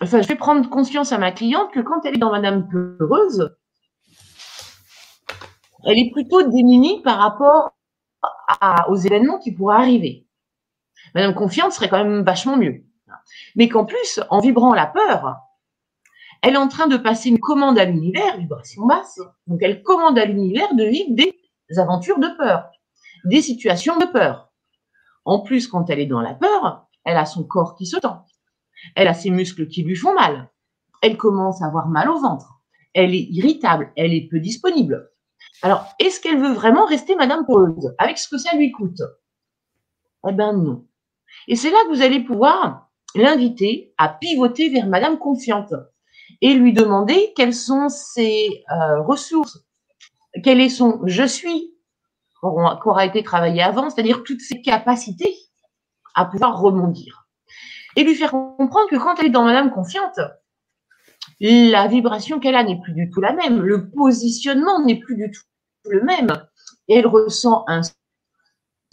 enfin, 0.03 0.23
je 0.23 0.29
vais 0.29 0.37
prendre 0.37 0.69
conscience 0.69 1.13
à 1.13 1.19
ma 1.19 1.33
cliente 1.33 1.73
que 1.73 1.81
quand 1.81 2.05
elle 2.05 2.15
est 2.15 2.19
dans 2.19 2.33
Madame 2.33 2.69
Peureuse, 2.69 3.57
elle 5.85 5.99
est 5.99 6.11
plutôt 6.13 6.43
démunie 6.43 7.03
par 7.03 7.19
rapport 7.19 7.73
aux 8.89 8.97
événements 8.97 9.39
qui 9.39 9.53
pourraient 9.53 9.77
arriver. 9.77 10.27
Madame 11.15 11.35
Confiante 11.35 11.73
serait 11.73 11.89
quand 11.89 12.03
même 12.03 12.25
vachement 12.25 12.57
mieux. 12.57 12.85
Mais 13.55 13.69
qu'en 13.69 13.85
plus, 13.85 14.21
en 14.31 14.41
vibrant 14.41 14.75
la 14.75 14.87
peur, 14.87 15.37
elle 16.43 16.55
est 16.55 16.59
en 16.59 16.69
train 16.69 16.89
de 16.89 16.97
passer 16.97 17.29
une 17.29 17.39
commande 17.39 17.79
à 17.79 17.85
l'univers, 17.85 18.37
vibration 18.37 18.85
basse. 18.87 19.21
Donc, 19.47 19.61
elle 19.63 19.83
commande 19.83 20.19
à 20.19 20.25
l'univers 20.25 20.75
de 20.75 20.85
vivre 20.85 21.15
des 21.15 21.33
aventures 21.79 22.19
de 22.19 22.29
peur, 22.37 22.71
des 23.25 23.41
situations 23.41 23.99
de 23.99 24.07
peur. 24.07 24.53
En 25.25 25.41
plus, 25.41 25.69
quand 25.69 25.89
elle 25.91 26.01
est 26.01 26.07
dans 26.07 26.21
la 26.21 26.35
peur, 26.35 26.87
elle 27.05 27.17
a 27.17 27.27
son 27.27 27.45
corps 27.45 27.77
qui 27.77 27.87
se 27.87 27.97
tend. 27.97 28.25
Elle 28.95 29.09
a 29.09 29.15
ses 29.15 29.31
muscles 29.31 29.69
qui 29.69 29.83
lui 29.83 29.97
font 29.97 30.15
mal. 30.15 30.51
Elle 31.03 31.17
commence 31.17 31.63
à 31.63 31.67
avoir 31.67 31.89
mal 31.89 32.09
au 32.11 32.19
ventre. 32.19 32.61
Elle 32.95 33.15
est 33.15 33.27
irritable. 33.31 33.93
Elle 33.97 34.15
est 34.15 34.29
peu 34.31 34.41
disponible. 34.41 35.11
Alors, 35.63 35.87
est-ce 35.99 36.21
qu'elle 36.21 36.39
veut 36.39 36.53
vraiment 36.53 36.85
rester 36.85 37.15
Madame 37.15 37.47
Peureuse 37.47 37.95
avec 37.99 38.19
ce 38.19 38.29
que 38.29 38.39
ça 38.39 38.57
lui 38.57 38.71
coûte? 38.71 39.01
Eh 40.29 40.33
bien 40.33 40.53
non. 40.53 40.87
Et 41.49 41.57
c'est 41.57 41.71
là 41.71 41.79
que 41.85 41.95
vous 41.95 42.03
allez 42.03 42.21
pouvoir 42.21 42.91
l'inviter 43.15 43.93
à 43.99 44.09
pivoter 44.09 44.69
vers 44.71 44.87
Madame 44.87 45.19
Confiante 45.19 45.75
et 46.41 46.55
lui 46.55 46.73
demander 46.73 47.33
quelles 47.37 47.55
sont 47.55 47.89
ses 47.89 48.65
euh, 48.71 49.03
ressources, 49.03 49.65
quel 50.43 50.61
est 50.61 50.69
son 50.69 51.01
je 51.07 51.25
suis, 51.25 51.74
qui 52.51 52.89
aura 52.89 53.07
été 53.07 53.23
travaillé 53.23 53.63
avant, 53.63 53.91
c'est-à-dire 53.91 54.23
toutes 54.25 54.41
ses 54.41 54.61
capacités 54.61 55.35
à 56.15 56.25
pouvoir 56.27 56.61
rebondir. 56.61 57.27
Et 57.97 58.05
lui 58.05 58.15
faire 58.15 58.33
comprendre 58.33 58.89
que 58.89 58.97
quand 58.97 59.17
elle 59.19 59.27
est 59.27 59.31
dans 59.31 59.45
Madame 59.45 59.71
Confiante, 59.71 60.21
la 61.41 61.87
vibration 61.89 62.41
qu'elle 62.41 62.55
a 62.55 62.65
n'est 62.65 62.81
plus 62.81 62.93
du 62.93 63.11
tout 63.11 63.21
la 63.21 63.33
même, 63.33 63.61
le 63.61 63.91
positionnement 63.91 64.85
n'est 64.85 64.99
plus 64.99 65.17
du 65.17 65.31
tout 65.31 65.43
le 65.91 66.03
même. 66.03 66.47
Et 66.89 66.97
elle 66.97 67.07
ressent 67.07 67.65
un 67.67 67.81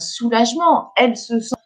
soulagement, 0.00 0.92
elle 0.96 1.16
se 1.16 1.40
sent 1.40 1.56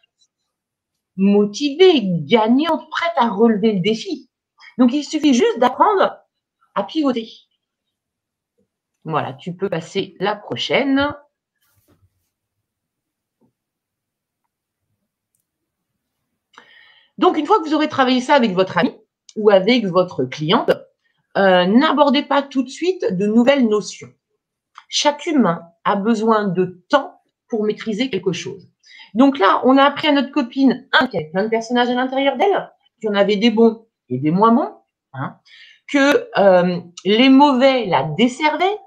motivée, 1.15 2.01
gagnante, 2.03 2.89
prête 2.89 3.13
à 3.15 3.29
relever 3.29 3.73
le 3.73 3.79
défi. 3.79 4.29
Donc 4.77 4.93
il 4.93 5.03
suffit 5.03 5.33
juste 5.33 5.59
d'apprendre 5.59 6.17
à 6.75 6.83
pivoter. 6.83 7.29
Voilà, 9.03 9.33
tu 9.33 9.55
peux 9.55 9.69
passer 9.69 10.15
la 10.19 10.35
prochaine. 10.35 11.15
Donc, 17.17 17.37
une 17.37 17.45
fois 17.45 17.59
que 17.59 17.67
vous 17.67 17.73
aurez 17.73 17.89
travaillé 17.89 18.21
ça 18.21 18.35
avec 18.35 18.53
votre 18.53 18.77
ami, 18.77 18.93
ou 19.37 19.49
avec 19.49 19.85
votre 19.85 20.25
cliente, 20.25 20.71
euh, 21.37 21.65
n'abordez 21.65 22.23
pas 22.23 22.41
tout 22.41 22.63
de 22.63 22.69
suite 22.69 23.05
de 23.11 23.27
nouvelles 23.27 23.67
notions. 23.67 24.09
Chaque 24.89 25.25
humain 25.27 25.61
a 25.85 25.95
besoin 25.95 26.47
de 26.47 26.83
temps 26.89 27.21
pour 27.47 27.63
maîtriser 27.63 28.09
quelque 28.09 28.33
chose. 28.33 28.67
Donc 29.13 29.37
là, 29.37 29.61
on 29.63 29.77
a 29.77 29.83
appris 29.83 30.07
à 30.07 30.11
notre 30.11 30.31
copine, 30.31 30.87
un, 30.99 31.07
qu'il 31.07 31.21
y 31.21 31.29
plein 31.29 31.43
de 31.43 31.49
personnages 31.49 31.89
à 31.89 31.93
l'intérieur 31.93 32.35
d'elle, 32.37 32.71
qu'il 32.99 33.09
y 33.09 33.11
en 33.11 33.15
avait 33.15 33.37
des 33.37 33.51
bons 33.51 33.85
et 34.09 34.17
des 34.17 34.31
moins 34.31 34.51
bons, 34.51 34.73
hein, 35.13 35.37
que 35.87 36.27
euh, 36.37 36.79
les 37.05 37.29
mauvais 37.29 37.85
la 37.85 38.03
desservaient, 38.17 38.77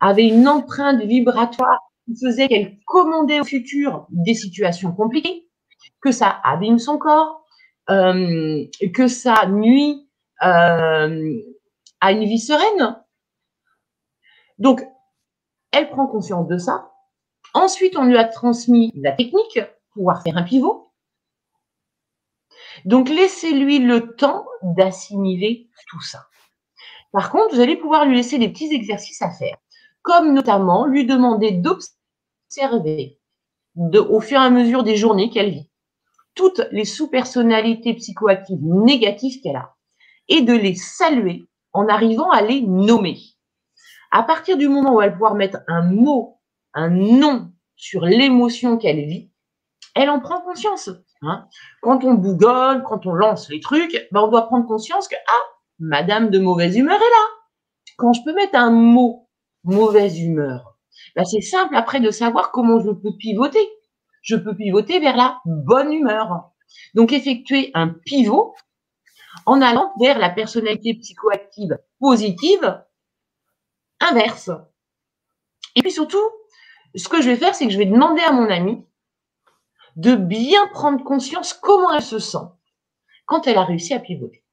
avaient 0.00 0.26
une 0.26 0.48
empreinte 0.48 1.00
vibratoire 1.02 1.78
qui 2.06 2.16
faisait 2.16 2.48
qu'elle 2.48 2.78
commandait 2.86 3.40
au 3.40 3.44
futur 3.44 4.06
des 4.10 4.34
situations 4.34 4.92
compliquées, 4.92 5.48
que 6.00 6.10
ça 6.10 6.40
abîme 6.42 6.78
son 6.78 6.98
corps, 6.98 7.41
euh, 7.92 8.64
que 8.94 9.06
ça 9.06 9.46
nuit 9.46 10.08
euh, 10.42 11.42
à 12.00 12.12
une 12.12 12.24
vie 12.24 12.40
sereine. 12.40 12.98
Donc, 14.58 14.82
elle 15.72 15.90
prend 15.90 16.06
conscience 16.06 16.48
de 16.48 16.58
ça. 16.58 16.90
Ensuite, 17.54 17.96
on 17.96 18.04
lui 18.04 18.16
a 18.16 18.24
transmis 18.24 18.92
la 18.94 19.12
technique, 19.12 19.60
pouvoir 19.92 20.22
faire 20.22 20.36
un 20.36 20.42
pivot. 20.42 20.92
Donc, 22.84 23.08
laissez-lui 23.08 23.78
le 23.78 24.14
temps 24.16 24.46
d'assimiler 24.62 25.68
tout 25.88 26.00
ça. 26.00 26.26
Par 27.12 27.30
contre, 27.30 27.54
vous 27.54 27.60
allez 27.60 27.76
pouvoir 27.76 28.06
lui 28.06 28.16
laisser 28.16 28.38
des 28.38 28.48
petits 28.48 28.72
exercices 28.72 29.20
à 29.20 29.30
faire, 29.30 29.56
comme 30.00 30.32
notamment 30.32 30.86
lui 30.86 31.04
demander 31.04 31.52
d'observer 31.52 33.18
au 33.76 34.20
fur 34.20 34.40
et 34.40 34.44
à 34.44 34.50
mesure 34.50 34.82
des 34.82 34.96
journées 34.96 35.30
qu'elle 35.30 35.50
vit 35.50 35.71
toutes 36.34 36.62
les 36.70 36.84
sous-personnalités 36.84 37.94
psychoactives 37.94 38.62
négatives 38.62 39.40
qu'elle 39.42 39.56
a 39.56 39.74
et 40.28 40.42
de 40.42 40.52
les 40.52 40.74
saluer 40.74 41.44
en 41.72 41.88
arrivant 41.88 42.30
à 42.30 42.42
les 42.42 42.60
nommer. 42.60 43.18
À 44.10 44.22
partir 44.22 44.56
du 44.56 44.68
moment 44.68 44.94
où 44.94 45.00
elle 45.00 45.12
pouvoir 45.12 45.34
mettre 45.34 45.58
un 45.68 45.82
mot, 45.82 46.40
un 46.74 46.90
nom 46.90 47.50
sur 47.76 48.04
l'émotion 48.04 48.76
qu'elle 48.76 49.04
vit, 49.06 49.30
elle 49.94 50.10
en 50.10 50.20
prend 50.20 50.40
conscience. 50.40 50.90
Hein. 51.22 51.46
Quand 51.82 52.04
on 52.04 52.14
bougonne, 52.14 52.82
quand 52.82 53.06
on 53.06 53.12
lance 53.12 53.48
les 53.50 53.60
trucs, 53.60 54.08
ben 54.10 54.20
on 54.20 54.28
doit 54.28 54.46
prendre 54.46 54.66
conscience 54.66 55.08
que 55.08 55.16
ah, 55.28 55.42
Madame 55.78 56.30
de 56.30 56.38
mauvaise 56.38 56.76
humeur 56.76 56.96
est 56.96 57.00
là. 57.00 57.26
Quand 57.96 58.12
je 58.12 58.22
peux 58.24 58.34
mettre 58.34 58.56
un 58.56 58.70
mot 58.70 59.28
mauvaise 59.64 60.18
humeur, 60.20 60.78
ben 61.16 61.24
c'est 61.24 61.40
simple 61.40 61.74
après 61.74 62.00
de 62.00 62.10
savoir 62.10 62.52
comment 62.52 62.80
je 62.80 62.90
peux 62.90 63.16
pivoter 63.18 63.66
je 64.22 64.36
peux 64.36 64.56
pivoter 64.56 65.00
vers 65.00 65.16
la 65.16 65.40
bonne 65.44 65.92
humeur. 65.92 66.50
Donc, 66.94 67.12
effectuer 67.12 67.70
un 67.74 67.88
pivot 67.88 68.54
en 69.46 69.60
allant 69.60 69.92
vers 70.00 70.18
la 70.18 70.30
personnalité 70.30 70.94
psychoactive 70.94 71.78
positive 71.98 72.82
inverse. 74.00 74.50
Et 75.74 75.82
puis 75.82 75.92
surtout, 75.92 76.22
ce 76.94 77.08
que 77.08 77.22
je 77.22 77.30
vais 77.30 77.36
faire, 77.36 77.54
c'est 77.54 77.66
que 77.66 77.72
je 77.72 77.78
vais 77.78 77.86
demander 77.86 78.22
à 78.22 78.32
mon 78.32 78.48
amie 78.50 78.84
de 79.96 80.14
bien 80.14 80.66
prendre 80.68 81.02
conscience 81.04 81.54
comment 81.54 81.92
elle 81.92 82.02
se 82.02 82.18
sent 82.18 82.46
quand 83.26 83.46
elle 83.46 83.58
a 83.58 83.64
réussi 83.64 83.94
à 83.94 84.00
pivoter. 84.00 84.44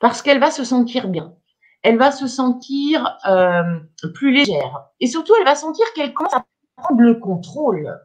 Parce 0.00 0.22
qu'elle 0.22 0.40
va 0.40 0.50
se 0.50 0.64
sentir 0.64 1.08
bien. 1.08 1.34
Elle 1.82 1.98
va 1.98 2.10
se 2.10 2.26
sentir 2.26 3.18
euh, 3.26 3.80
plus 4.14 4.32
légère. 4.32 4.86
Et 5.00 5.06
surtout, 5.06 5.34
elle 5.38 5.44
va 5.44 5.54
sentir 5.54 5.84
qu'elle 5.94 6.14
commence 6.14 6.34
à 6.34 6.46
prendre 6.76 7.00
le 7.00 7.14
contrôle. 7.14 7.98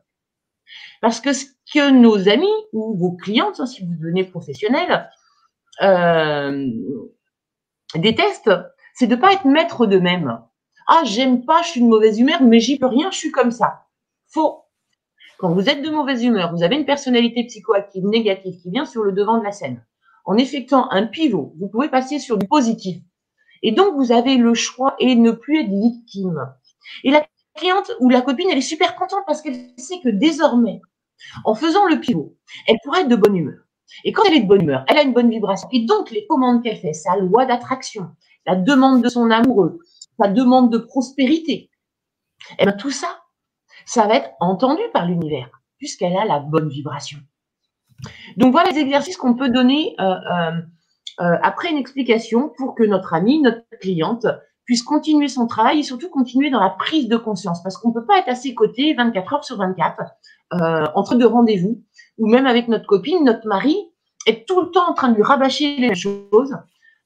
Parce 1.01 1.19
que 1.19 1.33
ce 1.33 1.45
que 1.73 1.89
nos 1.89 2.29
amis 2.29 2.47
ou 2.73 2.97
vos 2.97 3.13
clientes, 3.13 3.59
hein, 3.59 3.65
si 3.65 3.85
vous 3.85 3.93
devenez 3.95 4.23
professionnel, 4.23 5.09
euh, 5.81 6.69
détestent, 7.95 8.51
c'est 8.93 9.07
de 9.07 9.15
ne 9.15 9.21
pas 9.21 9.33
être 9.33 9.45
maître 9.45 9.85
d'eux-mêmes. 9.85 10.39
Ah, 10.87 11.01
j'aime 11.05 11.45
pas, 11.45 11.61
je 11.63 11.69
suis 11.69 11.81
de 11.81 11.87
mauvaise 11.87 12.19
humeur, 12.19 12.41
mais 12.41 12.59
j'y 12.59 12.77
peux 12.77 12.87
rien, 12.87 13.11
je 13.11 13.17
suis 13.17 13.31
comme 13.31 13.51
ça. 13.51 13.85
Faux. 14.27 14.65
Quand 15.39 15.53
vous 15.53 15.69
êtes 15.69 15.81
de 15.81 15.89
mauvaise 15.89 16.23
humeur, 16.23 16.53
vous 16.53 16.63
avez 16.63 16.75
une 16.75 16.85
personnalité 16.85 17.45
psychoactive 17.45 18.05
négative 18.05 18.61
qui 18.61 18.69
vient 18.69 18.85
sur 18.85 19.03
le 19.03 19.11
devant 19.11 19.39
de 19.39 19.43
la 19.43 19.51
scène. 19.51 19.83
En 20.25 20.37
effectuant 20.37 20.87
un 20.91 21.07
pivot, 21.07 21.55
vous 21.59 21.67
pouvez 21.67 21.89
passer 21.89 22.19
sur 22.19 22.37
du 22.37 22.47
positif. 22.47 23.01
Et 23.63 23.71
donc, 23.71 23.95
vous 23.95 24.11
avez 24.11 24.37
le 24.37 24.53
choix 24.53 24.95
et 24.99 25.15
ne 25.15 25.31
plus 25.31 25.61
être 25.61 25.71
victime. 25.71 26.53
Et 27.03 27.11
la 27.11 27.25
cliente 27.55 27.91
ou 27.99 28.09
la 28.09 28.21
copine, 28.21 28.47
elle 28.51 28.57
est 28.57 28.61
super 28.61 28.95
contente 28.95 29.23
parce 29.25 29.41
qu'elle 29.41 29.69
sait 29.77 29.99
que 30.03 30.09
désormais, 30.09 30.81
en 31.45 31.55
faisant 31.55 31.85
le 31.87 31.99
pivot, 31.99 32.35
elle 32.67 32.77
pourrait 32.83 33.01
être 33.01 33.09
de 33.09 33.15
bonne 33.15 33.35
humeur. 33.35 33.59
Et 34.03 34.11
quand 34.11 34.23
elle 34.27 34.35
est 34.35 34.41
de 34.41 34.47
bonne 34.47 34.63
humeur, 34.63 34.85
elle 34.87 34.97
a 34.97 35.03
une 35.03 35.13
bonne 35.13 35.29
vibration. 35.29 35.67
Et 35.71 35.85
donc, 35.85 36.11
les 36.11 36.25
commandes 36.27 36.63
qu'elle 36.63 36.77
fait, 36.77 36.93
sa 36.93 37.17
loi 37.17 37.45
d'attraction, 37.45 38.09
la 38.45 38.55
demande 38.55 39.03
de 39.03 39.09
son 39.09 39.29
amoureux, 39.29 39.79
sa 40.19 40.27
demande 40.27 40.71
de 40.71 40.77
prospérité, 40.77 41.69
eh 42.57 42.65
bien, 42.65 42.73
tout 42.73 42.91
ça, 42.91 43.21
ça 43.85 44.07
va 44.07 44.15
être 44.15 44.29
entendu 44.39 44.81
par 44.93 45.05
l'univers, 45.05 45.49
puisqu'elle 45.77 46.15
a 46.15 46.25
la 46.25 46.39
bonne 46.39 46.69
vibration. 46.69 47.19
Donc, 48.37 48.51
voilà 48.51 48.71
les 48.71 48.79
exercices 48.79 49.17
qu'on 49.17 49.35
peut 49.35 49.49
donner 49.49 49.95
euh, 49.99 50.03
euh, 50.03 50.51
euh, 51.19 51.37
après 51.43 51.69
une 51.69 51.77
explication 51.77 52.49
pour 52.57 52.75
que 52.75 52.83
notre 52.83 53.13
amie, 53.13 53.41
notre 53.41 53.63
cliente, 53.79 54.25
puisse 54.71 54.83
continuer 54.83 55.27
son 55.27 55.47
travail 55.47 55.79
et 55.79 55.83
surtout 55.83 56.07
continuer 56.07 56.49
dans 56.49 56.61
la 56.61 56.69
prise 56.69 57.09
de 57.09 57.17
conscience. 57.17 57.61
Parce 57.61 57.75
qu'on 57.75 57.89
ne 57.89 57.93
peut 57.93 58.05
pas 58.05 58.19
être 58.19 58.29
à 58.29 58.35
ses 58.35 58.55
côtés 58.55 58.93
24 58.93 59.33
heures 59.33 59.43
sur 59.43 59.57
24 59.57 60.01
euh, 60.53 60.87
en 60.95 61.03
train 61.03 61.17
de 61.17 61.25
rendez-vous 61.25 61.83
ou 62.17 62.29
même 62.29 62.45
avec 62.45 62.69
notre 62.69 62.87
copine, 62.87 63.25
notre 63.25 63.45
mari, 63.49 63.75
est 64.27 64.47
tout 64.47 64.61
le 64.61 64.71
temps 64.71 64.89
en 64.89 64.93
train 64.93 65.09
de 65.09 65.15
lui 65.15 65.23
rabâcher 65.23 65.75
les 65.75 65.93
choses. 65.93 66.55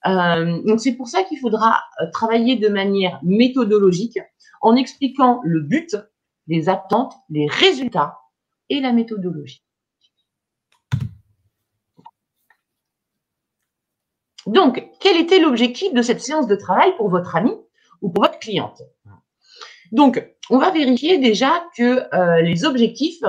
Euh, 0.06 0.62
donc 0.62 0.80
c'est 0.80 0.92
pour 0.92 1.08
ça 1.08 1.24
qu'il 1.24 1.40
faudra 1.40 1.82
euh, 2.02 2.06
travailler 2.14 2.56
de 2.56 2.70
manière 2.70 3.20
méthodologique 3.24 4.20
en 4.62 4.76
expliquant 4.76 5.42
le 5.44 5.62
but, 5.62 5.98
les 6.46 6.70
attentes, 6.70 7.14
les 7.32 7.48
résultats 7.48 8.20
et 8.70 8.80
la 8.80 8.94
méthodologie. 8.94 9.65
Donc, 14.46 14.88
quel 15.00 15.18
était 15.18 15.40
l'objectif 15.40 15.94
de 15.94 16.02
cette 16.02 16.22
séance 16.22 16.48
de 16.48 16.56
travail 16.56 16.96
pour 16.98 17.10
votre 17.10 17.36
ami 17.36 17.54
ou 18.02 18.10
pour 18.10 18.24
votre 18.24 18.40
cliente? 18.40 18.82
Donc, 19.92 20.24
on 20.50 20.58
va 20.58 20.72
vérifier 20.72 21.18
déjà 21.18 21.64
que 21.76 22.14
euh, 22.14 22.42
les 22.42 22.66
objectifs 22.66 23.24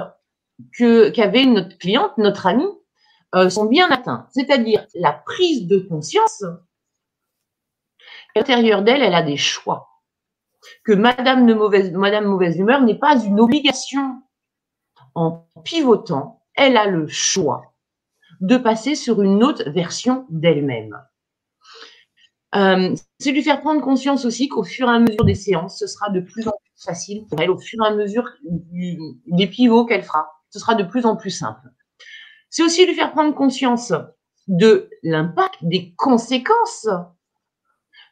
qu'avait 0.79 1.47
notre 1.47 1.77
cliente, 1.79 2.17
notre 2.19 2.47
ami, 2.47 2.67
euh, 3.35 3.51
sont 3.51 3.67
bien 3.67 3.91
atteints. 3.91 4.27
C'est-à-dire 4.31 4.87
la 4.95 5.13
prise 5.13 5.67
de 5.67 5.79
conscience. 5.79 6.43
À 6.43 8.39
l'intérieur 8.39 8.83
d'elle, 8.83 9.03
elle 9.03 9.15
a 9.15 9.23
des 9.23 9.37
choix. 9.37 9.89
Que 10.85 10.93
Madame, 10.93 11.47
de 11.47 11.55
mauvaise, 11.55 11.93
Madame 11.93 12.27
mauvaise 12.27 12.57
humeur 12.57 12.83
n'est 12.83 12.99
pas 12.99 13.23
une 13.23 13.41
obligation. 13.41 14.23
En 15.15 15.47
pivotant, 15.65 16.43
elle 16.55 16.77
a 16.77 16.87
le 16.87 17.07
choix 17.09 17.75
de 18.41 18.57
passer 18.57 18.95
sur 18.95 19.23
une 19.23 19.43
autre 19.43 19.71
version 19.71 20.27
d'elle-même. 20.31 20.97
Euh, 22.55 22.95
c'est 23.19 23.33
lui 23.33 23.43
faire 23.43 23.61
prendre 23.61 23.83
conscience 23.83 24.25
aussi 24.25 24.49
qu'au 24.49 24.63
fur 24.63 24.89
et 24.89 24.93
à 24.93 24.99
mesure 24.99 25.25
des 25.25 25.35
séances, 25.35 25.79
ce 25.79 25.87
sera 25.87 26.11
de 26.11 26.21
plus 26.21 26.47
en 26.49 26.53
plus 26.53 26.85
facile 26.85 27.27
pour 27.29 27.41
elle, 27.41 27.51
au 27.51 27.59
fur 27.59 27.79
et 27.85 27.89
à 27.89 27.95
mesure 27.95 28.29
des 29.27 29.47
pivots 29.47 29.85
qu'elle 29.85 30.03
fera, 30.03 30.29
ce 30.51 30.59
sera 30.59 30.75
de 30.75 30.85
plus 30.85 31.05
en 31.05 31.17
plus 31.17 31.31
simple. 31.31 31.69
C'est 32.49 32.63
aussi 32.63 32.87
lui 32.87 32.95
faire 32.95 33.13
prendre 33.13 33.35
conscience 33.35 33.93
de 34.49 34.89
l'impact, 35.03 35.57
des 35.63 35.93
conséquences 35.97 36.89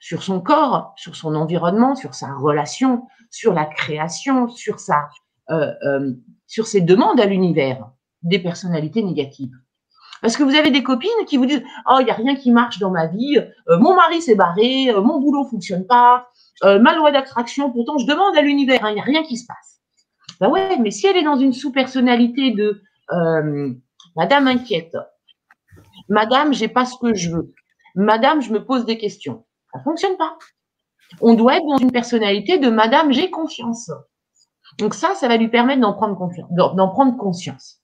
sur 0.01 0.23
son 0.23 0.41
corps, 0.41 0.93
sur 0.97 1.17
son 1.17 1.35
environnement, 1.35 1.95
sur 1.95 2.15
sa 2.15 2.35
relation, 2.35 3.07
sur 3.31 3.55
la 3.55 3.65
création, 3.65 4.49
sur 4.49 4.77
euh, 5.51 5.73
euh, 5.87 6.13
sur 6.47 6.67
ses 6.67 6.81
demandes 6.81 7.21
à 7.21 7.27
l'univers 7.27 7.91
des 8.23 8.39
personnalités 8.39 9.03
négatives. 9.03 9.55
Parce 10.25 10.39
que 10.39 10.43
vous 10.43 10.55
avez 10.55 10.71
des 10.71 10.83
copines 10.83 11.11
qui 11.27 11.37
vous 11.37 11.45
disent 11.45 11.63
Oh, 11.87 11.99
il 12.01 12.07
n'y 12.07 12.11
a 12.11 12.15
rien 12.15 12.35
qui 12.35 12.51
marche 12.51 12.79
dans 12.79 12.91
ma 12.91 13.07
vie, 13.09 13.37
euh, 13.69 13.79
mon 13.79 13.95
mari 13.95 14.23
s'est 14.23 14.35
barré, 14.35 14.89
euh, 14.89 15.03
mon 15.03 15.21
boulot 15.21 15.45
ne 15.45 15.49
fonctionne 15.51 15.87
pas, 15.87 16.31
euh, 16.63 16.79
ma 16.79 16.97
loi 16.97 17.13
d'attraction, 17.13 17.71
pourtant 17.71 17.99
je 17.99 18.07
demande 18.07 18.35
à 18.35 18.41
l'univers, 18.41 18.83
hein, 18.87 18.89
il 18.89 18.95
n'y 18.95 19.01
a 19.01 19.05
rien 19.05 19.23
qui 19.23 19.37
se 19.37 19.45
passe. 19.47 19.83
Ben 20.41 20.49
ouais, 20.49 20.79
mais 20.79 20.91
si 20.91 21.07
elle 21.07 21.19
est 21.19 21.25
dans 21.25 21.37
une 21.37 21.53
sous-personnalité 21.53 22.53
de 22.53 22.81
Madame 24.17 24.49
inquiète, 24.49 24.97
Madame, 26.09 26.55
j'ai 26.55 26.69
pas 26.69 26.87
ce 26.87 26.97
que 26.97 27.13
je 27.13 27.31
veux, 27.31 27.53
Madame, 27.95 28.41
je 28.41 28.51
me 28.51 28.65
pose 28.65 28.87
des 28.87 28.97
questions, 28.97 29.45
ça 29.75 29.81
ne 29.81 29.85
fonctionne 29.85 30.17
pas. 30.17 30.39
On 31.21 31.35
doit 31.35 31.59
être 31.59 31.67
dans 31.67 31.77
une 31.77 31.93
personnalité 31.93 32.57
de 32.57 32.71
Madame, 32.71 33.13
j'ai 33.13 33.31
confiance. 33.31 33.91
Donc 34.79 34.95
ça, 34.95 35.15
ça 35.17 35.29
va 35.29 35.37
lui 35.37 35.49
permettre 35.49 35.83
d'en 35.83 35.93
prendre, 35.93 36.17
d'en 36.51 36.89
prendre 36.89 37.15
conscience. 37.19 37.84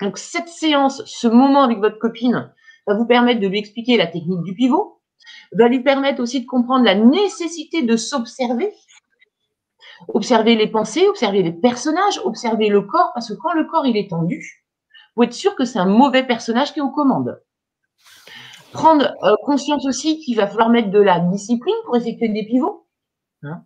Donc 0.00 0.18
cette 0.18 0.48
séance, 0.48 1.02
ce 1.06 1.26
moment 1.26 1.62
avec 1.62 1.78
votre 1.78 1.98
copine, 1.98 2.52
va 2.86 2.94
vous 2.94 3.06
permettre 3.06 3.40
de 3.40 3.46
lui 3.46 3.58
expliquer 3.58 3.96
la 3.96 4.06
technique 4.06 4.42
du 4.42 4.54
pivot, 4.54 5.00
va 5.52 5.68
lui 5.68 5.82
permettre 5.82 6.22
aussi 6.22 6.40
de 6.40 6.46
comprendre 6.46 6.84
la 6.84 6.94
nécessité 6.94 7.82
de 7.82 7.96
s'observer, 7.96 8.72
observer 10.08 10.54
les 10.54 10.68
pensées, 10.68 11.06
observer 11.08 11.42
les 11.42 11.52
personnages, 11.52 12.20
observer 12.24 12.68
le 12.68 12.82
corps, 12.82 13.10
parce 13.14 13.28
que 13.28 13.34
quand 13.34 13.52
le 13.52 13.64
corps 13.64 13.86
est 13.86 14.10
tendu, 14.10 14.64
vous 15.16 15.24
êtes 15.24 15.32
sûr 15.32 15.56
que 15.56 15.64
c'est 15.64 15.78
un 15.78 15.86
mauvais 15.86 16.24
personnage 16.24 16.72
qui 16.72 16.78
est 16.78 16.82
aux 16.82 16.90
commandes. 16.90 17.42
Prendre 18.72 19.14
euh, 19.24 19.34
conscience 19.44 19.86
aussi 19.86 20.20
qu'il 20.20 20.36
va 20.36 20.46
falloir 20.46 20.68
mettre 20.68 20.90
de 20.90 21.00
la 21.00 21.18
discipline 21.18 21.74
pour 21.86 21.96
effectuer 21.96 22.28
des 22.28 22.44
pivots. 22.44 22.86
Hein. 23.42 23.64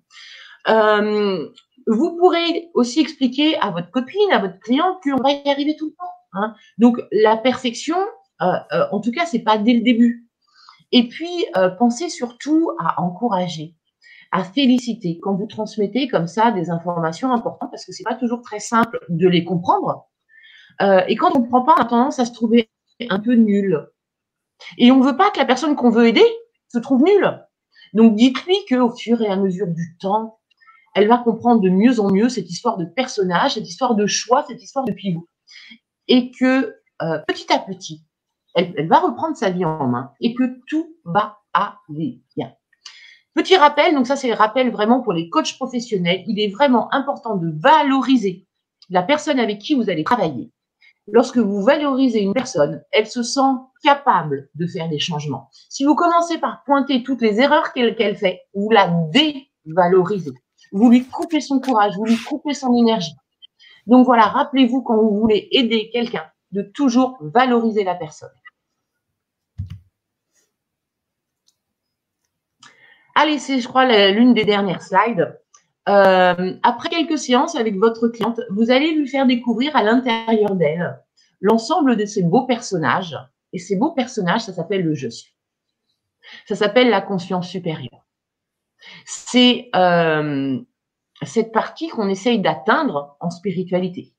Euh, 0.69 1.49
vous 1.87 2.17
pourrez 2.17 2.71
aussi 2.75 3.01
expliquer 3.01 3.59
à 3.59 3.71
votre 3.71 3.91
copine, 3.91 4.33
à 4.33 4.39
votre 4.39 4.59
client 4.61 4.99
qu'on 5.03 5.17
va 5.17 5.33
y 5.33 5.51
arriver 5.51 5.77
tout 5.77 5.87
le 5.87 5.93
temps. 5.93 6.22
Hein. 6.33 6.55
Donc 6.79 7.01
la 7.13 7.37
perfection, 7.37 7.97
euh, 8.41 8.55
en 8.91 9.01
tout 9.01 9.13
cas, 9.13 9.27
c'est 9.27 9.41
pas 9.41 9.59
dès 9.59 9.75
le 9.75 9.83
début. 9.83 10.29
Et 10.95 11.09
puis 11.09 11.47
pensez 11.79 12.11
surtout 12.11 12.71
à 12.79 13.01
encourager, 13.01 13.75
à 14.31 14.45
féliciter 14.45 15.19
quand 15.23 15.35
vous 15.35 15.47
transmettez 15.47 16.07
comme 16.07 16.27
ça 16.27 16.51
des 16.51 16.69
informations 16.69 17.33
importantes, 17.33 17.71
parce 17.71 17.87
que 17.87 17.93
c'est 17.93 18.05
pas 18.05 18.15
toujours 18.15 18.43
très 18.43 18.59
simple 18.59 19.01
de 19.09 19.27
les 19.27 19.43
comprendre. 19.43 20.11
et 20.81 21.17
quand 21.17 21.35
on 21.35 21.39
ne 21.39 21.45
comprend 21.45 21.63
pas, 21.63 21.77
on 21.79 21.83
a 21.83 21.87
tendance 21.87 22.19
à 22.19 22.27
se 22.27 22.35
trouver 22.35 22.69
un 23.09 23.21
peu 23.21 23.33
nul, 23.33 23.89
et 24.79 24.91
on 24.91 24.99
ne 24.99 25.05
veut 25.05 25.17
pas 25.17 25.31
que 25.31 25.39
la 25.39 25.45
personne 25.45 25.77
qu'on 25.77 25.91
veut 25.91 26.09
aider 26.09 26.25
se 26.69 26.79
trouve 26.79 27.03
nulle. 27.03 27.41
Donc 27.93 28.15
dites-lui 28.15 28.57
qu'au 28.69 28.91
fur 28.91 29.21
et 29.23 29.29
à 29.29 29.37
mesure 29.37 29.69
du 29.69 29.97
temps, 29.99 30.39
elle 30.95 31.09
va 31.09 31.19
comprendre 31.19 31.61
de 31.61 31.71
mieux 31.71 32.01
en 32.01 32.11
mieux 32.11 32.29
cette 32.29 32.51
histoire 32.51 32.77
de 32.77 32.85
personnage, 32.85 33.55
cette 33.55 33.69
histoire 33.69 33.95
de 33.95 34.07
choix, 34.07 34.45
cette 34.49 34.63
histoire 34.63 34.85
de 34.85 34.93
pivot. 34.93 35.29
Et 36.09 36.31
que 36.31 36.75
euh, 37.03 37.19
petit 37.27 37.53
à 37.53 37.59
petit, 37.59 38.05
elle, 38.55 38.89
va 38.89 38.99
reprendre 38.99 39.37
sa 39.37 39.51
vie 39.51 39.65
en 39.65 39.87
main 39.87 40.13
et 40.21 40.35
que 40.35 40.45
tout 40.69 40.97
va 41.05 41.39
aller 41.53 42.21
bien. 42.37 42.53
Petit 43.35 43.57
rappel, 43.57 43.95
donc 43.95 44.07
ça 44.07 44.17
c'est 44.17 44.29
le 44.29 44.35
rappel 44.35 44.71
vraiment 44.71 45.01
pour 45.01 45.13
les 45.13 45.31
coachs 45.31 45.57
professionnels, 45.57 46.23
il 46.27 46.39
est 46.39 46.53
vraiment 46.53 46.93
important 46.93 47.37
de 47.37 47.51
valoriser 47.61 48.47
la 48.91 49.03
personne 49.03 49.41
avec 49.41 49.59
qui 49.59 49.75
vous 49.75 49.89
allez 49.89 50.05
travailler 50.05 50.53
lorsque 51.07 51.39
vous 51.39 51.63
valorisez 51.63 52.21
une 52.21 52.35
personne, 52.35 52.83
elle 52.93 53.07
se 53.07 53.23
sent 53.23 53.41
capable 53.83 54.49
de 54.55 54.67
faire 54.67 54.89
des 54.89 54.99
changements. 54.99 55.49
Si 55.69 55.85
vous 55.85 55.95
commencez 55.95 56.39
par 56.39 56.63
pointer 56.65 57.03
toutes 57.03 57.23
les 57.23 57.41
erreurs 57.41 57.73
qu'elle 57.73 58.17
fait, 58.17 58.43
vous 58.55 58.71
la 58.71 58.93
dévalorisez. 59.13 60.33
Vous 60.73 60.91
lui 60.91 61.05
coupez 61.07 61.41
son 61.41 61.61
courage, 61.61 61.95
vous 61.97 62.05
lui 62.05 62.17
coupez 62.17 62.55
son 62.55 62.75
énergie. 62.75 63.15
Donc 63.87 64.07
voilà, 64.07 64.25
rappelez-vous 64.25 64.83
quand 64.83 64.97
vous 64.97 65.19
voulez 65.19 65.49
aider 65.51 65.91
quelqu'un 65.93 66.25
de 66.53 66.63
toujours 66.63 67.19
valoriser 67.21 67.85
la 67.85 67.95
personne. 67.95 68.31
Allez, 73.15 73.39
c'est, 73.39 73.61
je 73.61 73.69
crois, 73.69 74.11
l'une 74.11 74.35
des 74.35 74.45
dernières 74.45 74.83
slides. 74.83 75.39
Euh, 75.89 76.55
après 76.63 76.89
quelques 76.89 77.19
séances 77.19 77.57
avec 77.57 77.77
votre 77.77 78.09
cliente, 78.09 78.41
vous 78.51 78.71
allez 78.71 78.95
lui 78.95 79.09
faire 79.09 79.27
découvrir 79.27 79.75
à 79.75 79.83
l'intérieur 79.83 80.55
d'elle 80.55 80.99
l'ensemble 81.41 81.97
de 81.97 82.07
ces 82.07 82.23
beaux 82.23 82.47
personnages. 82.47 83.19
Et 83.53 83.59
ces 83.59 83.77
beaux 83.77 83.93
personnages, 83.93 84.43
ça 84.43 84.53
s'appelle 84.53 84.83
le 84.83 84.95
je 84.95 85.09
suis. 85.09 85.35
Ça 86.47 86.55
s'appelle 86.55 86.89
la 86.89 87.01
conscience 87.01 87.49
supérieure. 87.49 88.07
C'est 89.05 89.69
euh, 89.75 90.59
cette 91.25 91.53
partie 91.53 91.89
qu'on 91.89 92.09
essaye 92.09 92.41
d'atteindre 92.41 93.17
en 93.21 93.31
spiritualité. 93.31 94.13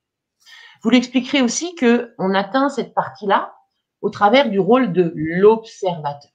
Vous 0.82 0.90
l'expliquerez 0.90 1.42
aussi 1.42 1.76
que 1.76 2.14
on 2.18 2.34
atteint 2.34 2.70
cette 2.70 2.94
partie-là 2.94 3.56
au 4.02 4.10
travers 4.10 4.50
du 4.50 4.60
rôle 4.60 4.92
de 4.92 5.14
l'observateur. 5.16 6.32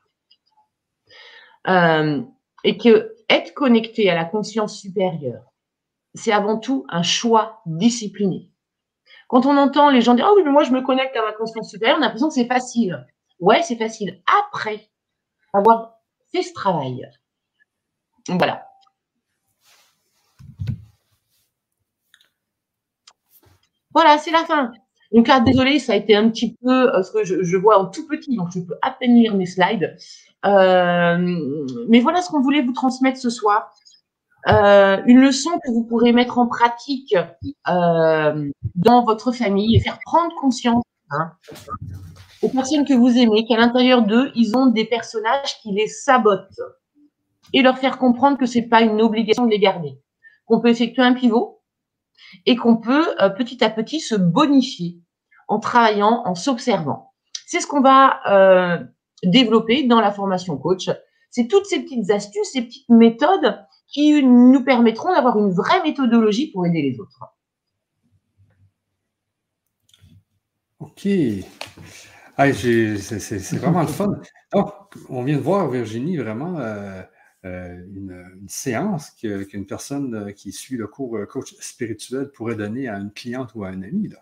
Euh, 1.66 2.22
et 2.64 2.78
que 2.78 3.14
être 3.28 3.52
connecté 3.52 4.08
à 4.10 4.14
la 4.14 4.24
conscience 4.24 4.78
supérieure, 4.78 5.44
c'est 6.14 6.32
avant 6.32 6.58
tout 6.58 6.86
un 6.88 7.02
choix 7.02 7.60
discipliné. 7.66 8.50
Quand 9.28 9.44
on 9.44 9.56
entend 9.58 9.90
les 9.90 10.00
gens 10.00 10.14
dire, 10.14 10.26
oh 10.28 10.34
oui, 10.36 10.42
mais 10.44 10.50
moi 10.50 10.64
je 10.64 10.72
me 10.72 10.80
connecte 10.80 11.14
à 11.14 11.22
ma 11.22 11.32
conscience 11.32 11.70
supérieure, 11.70 11.98
on 11.98 12.02
a 12.02 12.06
l'impression 12.06 12.28
que 12.28 12.34
c'est 12.34 12.46
facile. 12.46 13.06
Ouais, 13.38 13.62
c'est 13.62 13.76
facile. 13.76 14.22
Après 14.48 14.90
avoir 15.52 15.98
fait 16.32 16.42
ce 16.42 16.52
travail. 16.54 17.08
Voilà. 18.28 18.67
Voilà, 23.94 24.18
c'est 24.18 24.30
la 24.30 24.44
fin. 24.44 24.72
Donc 25.12 25.26
là, 25.28 25.40
désolé, 25.40 25.78
ça 25.78 25.94
a 25.94 25.96
été 25.96 26.14
un 26.14 26.28
petit 26.28 26.56
peu, 26.62 26.88
euh, 26.88 26.92
parce 26.92 27.10
que 27.10 27.24
je, 27.24 27.56
vois 27.56 27.78
en 27.78 27.86
tout 27.86 28.06
petit, 28.06 28.36
donc 28.36 28.48
je 28.52 28.60
peux 28.60 28.76
à 28.82 28.90
peine 28.90 29.14
lire 29.14 29.34
mes 29.34 29.46
slides. 29.46 29.96
Euh, 30.44 31.36
mais 31.88 32.00
voilà 32.00 32.20
ce 32.20 32.30
qu'on 32.30 32.42
voulait 32.42 32.62
vous 32.62 32.72
transmettre 32.72 33.18
ce 33.18 33.30
soir. 33.30 33.70
Euh, 34.48 34.98
une 35.06 35.20
leçon 35.20 35.50
que 35.64 35.70
vous 35.70 35.84
pourrez 35.84 36.12
mettre 36.12 36.38
en 36.38 36.46
pratique 36.46 37.16
dans 37.66 39.04
votre 39.04 39.32
famille 39.32 39.76
et 39.76 39.80
faire 39.80 39.98
prendre 40.04 40.32
conscience 40.36 40.84
hein, 41.10 41.32
aux 42.42 42.48
personnes 42.48 42.86
que 42.86 42.94
vous 42.94 43.18
aimez 43.18 43.46
qu'à 43.46 43.56
l'intérieur 43.56 44.02
d'eux, 44.02 44.30
ils 44.36 44.56
ont 44.56 44.66
des 44.66 44.84
personnages 44.84 45.58
qui 45.60 45.72
les 45.72 45.88
sabotent 45.88 46.60
et 47.52 47.62
leur 47.62 47.78
faire 47.78 47.98
comprendre 47.98 48.38
que 48.38 48.46
c'est 48.46 48.62
pas 48.62 48.82
une 48.82 49.00
obligation 49.00 49.44
de 49.44 49.50
les 49.50 49.58
garder, 49.58 49.98
qu'on 50.46 50.60
peut 50.60 50.68
effectuer 50.68 51.02
un 51.02 51.14
pivot 51.14 51.57
et 52.46 52.56
qu'on 52.56 52.76
peut 52.76 53.14
petit 53.36 53.62
à 53.64 53.70
petit 53.70 54.00
se 54.00 54.14
bonifier 54.14 54.98
en 55.48 55.58
travaillant, 55.58 56.22
en 56.24 56.34
s'observant. 56.34 57.12
C'est 57.46 57.60
ce 57.60 57.66
qu'on 57.66 57.80
va 57.80 58.20
développer 59.22 59.84
dans 59.84 60.00
la 60.00 60.12
formation 60.12 60.56
coach. 60.56 60.90
C'est 61.30 61.48
toutes 61.48 61.66
ces 61.66 61.80
petites 61.80 62.10
astuces, 62.10 62.52
ces 62.52 62.62
petites 62.62 62.88
méthodes 62.88 63.58
qui 63.88 64.22
nous 64.22 64.64
permettront 64.64 65.12
d'avoir 65.12 65.38
une 65.38 65.50
vraie 65.50 65.82
méthodologie 65.82 66.50
pour 66.50 66.66
aider 66.66 66.82
les 66.82 67.00
autres. 67.00 67.24
OK. 70.80 71.08
c'est 72.52 73.56
vraiment 73.56 73.80
le 73.80 73.88
fun. 73.88 74.20
On 75.08 75.22
vient 75.24 75.36
de 75.36 75.42
voir, 75.42 75.68
Virginie, 75.70 76.16
vraiment 76.16 76.58
euh, 76.58 77.02
euh, 77.48 77.84
une, 77.94 78.48
séance 78.48 79.10
qu'une 79.10 79.66
personne 79.66 80.14
euh, 80.14 80.32
qui 80.32 80.52
suit 80.52 80.76
le 80.76 80.86
cours 80.86 81.18
coach 81.28 81.54
spirituel 81.60 82.30
pourrait 82.30 82.56
donner 82.56 82.88
à 82.88 82.96
une 82.96 83.12
cliente 83.12 83.54
ou 83.54 83.64
à 83.64 83.68
un 83.68 83.82
ami. 83.82 84.08
Là. 84.08 84.18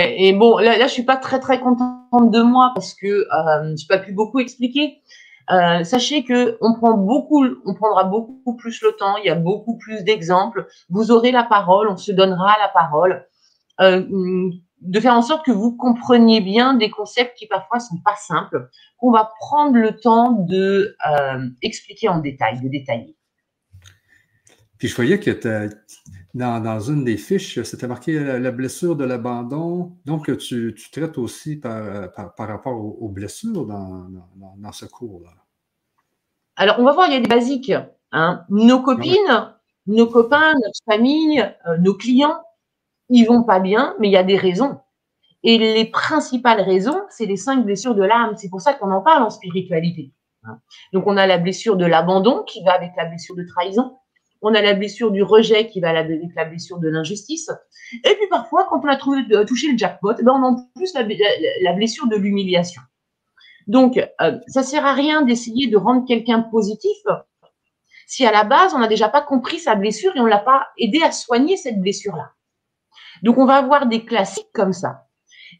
Et 0.00 0.32
bon, 0.32 0.58
là, 0.58 0.78
là, 0.78 0.86
je 0.86 0.92
suis 0.92 1.02
pas 1.02 1.16
très 1.16 1.40
très 1.40 1.60
contente 1.60 2.30
de 2.30 2.42
moi 2.42 2.70
parce 2.74 2.94
que 2.94 3.06
euh, 3.06 3.76
je 3.76 3.82
n'ai 3.82 3.88
pas 3.88 3.98
pu 3.98 4.12
beaucoup 4.12 4.38
expliquer. 4.38 5.02
Euh, 5.50 5.82
sachez 5.82 6.24
que 6.24 6.56
on 6.60 6.74
prend 6.74 6.96
beaucoup, 6.96 7.44
on 7.66 7.74
prendra 7.74 8.04
beaucoup 8.04 8.54
plus 8.54 8.80
le 8.82 8.92
temps. 8.92 9.16
Il 9.16 9.26
y 9.26 9.30
a 9.30 9.34
beaucoup 9.34 9.76
plus 9.76 10.04
d'exemples. 10.04 10.66
Vous 10.88 11.10
aurez 11.10 11.32
la 11.32 11.42
parole, 11.42 11.88
on 11.88 11.96
se 11.96 12.12
donnera 12.12 12.54
la 12.60 12.68
parole, 12.68 13.26
euh, 13.80 14.04
de 14.82 15.00
faire 15.00 15.14
en 15.14 15.22
sorte 15.22 15.44
que 15.46 15.52
vous 15.52 15.76
compreniez 15.76 16.40
bien 16.40 16.74
des 16.74 16.90
concepts 16.90 17.36
qui 17.36 17.46
parfois 17.46 17.80
sont 17.80 17.98
pas 18.04 18.16
simples, 18.16 18.68
qu'on 18.98 19.10
va 19.10 19.32
prendre 19.38 19.76
le 19.76 19.96
temps 19.98 20.32
de 20.32 20.96
expliquer 21.62 22.08
en 22.08 22.18
détail, 22.18 22.60
de 22.60 22.68
détailler. 22.68 23.16
Puis 24.78 24.88
je 24.88 24.96
voyais 24.96 25.20
que 25.20 25.30
dans, 26.34 26.80
une 26.80 27.04
des 27.04 27.16
fiches, 27.16 27.62
c'était 27.62 27.86
marqué 27.86 28.18
la, 28.18 28.50
blessure 28.50 28.96
de 28.96 29.04
l'abandon. 29.04 29.92
Donc, 30.06 30.36
tu, 30.38 30.74
traites 30.90 31.18
aussi 31.18 31.56
par, 31.56 32.10
rapport 32.36 32.74
aux, 33.00 33.08
blessures 33.08 33.64
dans, 33.64 34.72
ce 34.72 34.86
cours-là. 34.86 35.30
Alors, 36.56 36.80
on 36.80 36.84
va 36.84 36.92
voir, 36.92 37.06
il 37.06 37.14
y 37.14 37.16
a 37.16 37.20
des 37.20 37.28
basiques. 37.28 37.72
Hein. 38.10 38.44
Nos 38.50 38.80
copines, 38.80 39.54
nos 39.86 40.06
copains, 40.06 40.52
notre 40.54 40.80
famille, 40.90 41.40
euh, 41.66 41.78
nos 41.78 41.94
clients, 41.94 42.40
ils 43.12 43.24
vont 43.24 43.44
pas 43.44 43.60
bien, 43.60 43.94
mais 43.98 44.08
il 44.08 44.12
y 44.12 44.16
a 44.16 44.22
des 44.22 44.36
raisons. 44.36 44.78
Et 45.44 45.58
les 45.58 45.84
principales 45.86 46.60
raisons, 46.60 47.00
c'est 47.10 47.26
les 47.26 47.36
cinq 47.36 47.64
blessures 47.64 47.94
de 47.94 48.04
l'âme. 48.04 48.34
C'est 48.36 48.48
pour 48.48 48.60
ça 48.60 48.74
qu'on 48.74 48.90
en 48.90 49.02
parle 49.02 49.24
en 49.24 49.30
spiritualité. 49.30 50.12
Hein. 50.44 50.58
Donc, 50.92 51.06
on 51.06 51.16
a 51.16 51.26
la 51.26 51.38
blessure 51.38 51.76
de 51.76 51.84
l'abandon 51.84 52.42
qui 52.44 52.62
va 52.64 52.72
avec 52.72 52.92
la 52.96 53.06
blessure 53.06 53.34
de 53.36 53.44
trahison 53.44 53.96
on 54.42 54.54
a 54.54 54.60
la 54.60 54.74
blessure 54.74 55.12
du 55.12 55.22
rejet 55.22 55.68
qui 55.68 55.80
va 55.80 55.90
avec 55.90 56.34
la 56.34 56.44
blessure 56.44 56.78
de 56.78 56.88
l'injustice. 56.88 57.48
Et 58.04 58.14
puis 58.16 58.26
parfois, 58.28 58.66
quand 58.68 58.80
on 58.84 58.88
a 58.88 58.96
trouvé, 58.96 59.20
euh, 59.30 59.44
touché 59.44 59.70
le 59.70 59.78
jackpot, 59.78 60.14
ben 60.14 60.32
on 60.32 60.42
a 60.42 60.48
en 60.48 60.68
plus 60.74 60.92
la, 60.94 61.72
blessure 61.72 62.08
de 62.08 62.16
l'humiliation. 62.16 62.82
Donc, 63.68 63.96
euh, 64.20 64.38
ça 64.48 64.64
sert 64.64 64.84
à 64.84 64.92
rien 64.94 65.22
d'essayer 65.22 65.68
de 65.68 65.76
rendre 65.76 66.04
quelqu'un 66.06 66.40
positif 66.40 67.06
si 68.06 68.26
à 68.26 68.32
la 68.32 68.44
base, 68.44 68.74
on 68.74 68.78
n'a 68.78 68.88
déjà 68.88 69.08
pas 69.08 69.22
compris 69.22 69.58
sa 69.58 69.74
blessure 69.74 70.14
et 70.16 70.20
on 70.20 70.26
l'a 70.26 70.38
pas 70.38 70.66
aidé 70.76 71.00
à 71.02 71.12
soigner 71.12 71.56
cette 71.56 71.80
blessure-là. 71.80 72.32
Donc, 73.22 73.38
on 73.38 73.46
va 73.46 73.56
avoir 73.56 73.86
des 73.86 74.04
classiques 74.04 74.52
comme 74.52 74.72
ça. 74.72 75.06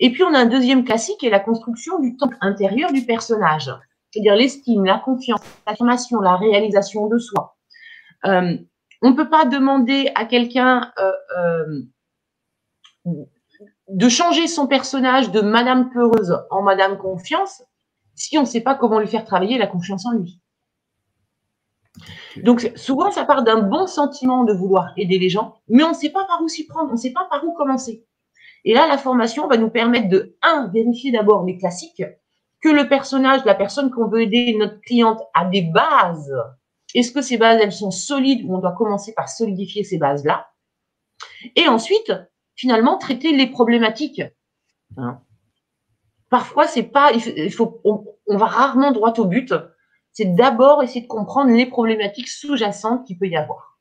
Et 0.01 0.11
puis, 0.11 0.23
on 0.23 0.35
a 0.35 0.39
un 0.39 0.47
deuxième 0.47 0.85
classique 0.85 1.19
qui 1.19 1.27
est 1.27 1.31
la 1.31 1.41
construction 1.41 1.99
du 2.01 2.17
temps 2.17 2.31
intérieur 2.41 2.93
du 2.93 3.05
personnage. 3.05 3.71
C'est-à-dire 4.11 4.37
l'estime, 4.37 4.85
la 4.85 4.99
confiance, 4.99 5.41
l'affirmation, 5.67 6.21
la 6.21 6.37
réalisation 6.37 7.07
de 7.07 7.19
soi. 7.19 7.57
Euh, 8.27 8.57
on 9.01 9.11
ne 9.11 9.17
peut 9.17 9.29
pas 9.29 9.45
demander 9.45 10.11
à 10.15 10.27
quelqu'un 10.27 10.93
euh, 10.99 11.83
euh, 13.07 13.25
de 13.89 14.09
changer 14.09 14.47
son 14.47 14.67
personnage 14.67 15.31
de 15.31 15.41
Madame 15.41 15.91
Peureuse 15.91 16.39
en 16.51 16.63
Madame 16.63 16.99
Confiance 16.99 17.63
si 18.15 18.37
on 18.37 18.43
ne 18.43 18.47
sait 18.47 18.61
pas 18.61 18.75
comment 18.75 19.01
lui 19.01 19.09
faire 19.09 19.25
travailler 19.25 19.59
la 19.59 19.67
confiance 19.67 20.05
en 20.07 20.13
lui. 20.13 20.42
Donc 22.37 22.73
souvent, 22.77 23.11
ça 23.11 23.25
part 23.25 23.43
d'un 23.43 23.61
bon 23.61 23.87
sentiment 23.87 24.45
de 24.45 24.53
vouloir 24.53 24.93
aider 24.97 25.19
les 25.19 25.29
gens, 25.29 25.57
mais 25.69 25.83
on 25.83 25.91
ne 25.91 25.95
sait 25.95 26.11
pas 26.11 26.25
par 26.25 26.41
où 26.43 26.49
s'y 26.49 26.67
prendre, 26.67 26.89
on 26.91 26.95
ne 26.95 26.99
sait 26.99 27.13
pas 27.13 27.27
par 27.31 27.45
où 27.45 27.53
commencer. 27.53 28.07
Et 28.65 28.75
là, 28.75 28.87
la 28.87 28.99
formation 28.99 29.49
va 29.49 29.57
nous 29.57 29.71
permettre 29.71 30.09
de, 30.09 30.37
un, 30.43 30.69
vérifier 30.69 31.11
d'abord 31.11 31.45
les 31.45 31.59
classiques 31.59 32.05
que 32.63 32.69
le 32.69 32.89
personnage, 32.89 33.45
la 33.45 33.57
personne 33.57 33.91
qu'on 33.91 34.07
veut 34.07 34.23
aider, 34.23 34.55
notre 34.57 34.81
cliente, 34.81 35.21
a 35.35 35.45
des 35.45 35.63
bases. 35.63 36.33
Est-ce 36.95 37.11
que 37.11 37.21
ces 37.21 37.37
bases, 37.37 37.61
elles 37.61 37.73
sont 37.73 37.91
solides 37.91 38.45
ou 38.45 38.55
on 38.55 38.59
doit 38.59 38.73
commencer 38.73 39.13
par 39.15 39.29
solidifier 39.29 39.83
ces 39.83 39.99
bases-là? 39.99 40.47
Et 41.57 41.67
ensuite, 41.67 42.13
finalement, 42.55 42.99
traiter 42.99 43.33
les 43.33 43.49
problématiques. 43.49 44.23
Hein? 44.97 45.21
Parfois, 46.31 46.69
c'est 46.69 46.85
pas, 46.85 47.13
il 47.13 47.53
faut, 47.53 47.81
on, 47.85 48.05
on, 48.27 48.37
va 48.37 48.47
rarement 48.47 48.93
droit 48.93 49.13
au 49.19 49.25
but. 49.25 49.53
C'est 50.13 50.35
d'abord 50.35 50.83
essayer 50.83 51.03
de 51.03 51.07
comprendre 51.07 51.51
les 51.53 51.67
problématiques 51.67 52.29
sous-jacentes 52.29 53.07
qu'il 53.07 53.19
peut 53.19 53.29
y 53.29 53.37
avoir. 53.37 53.79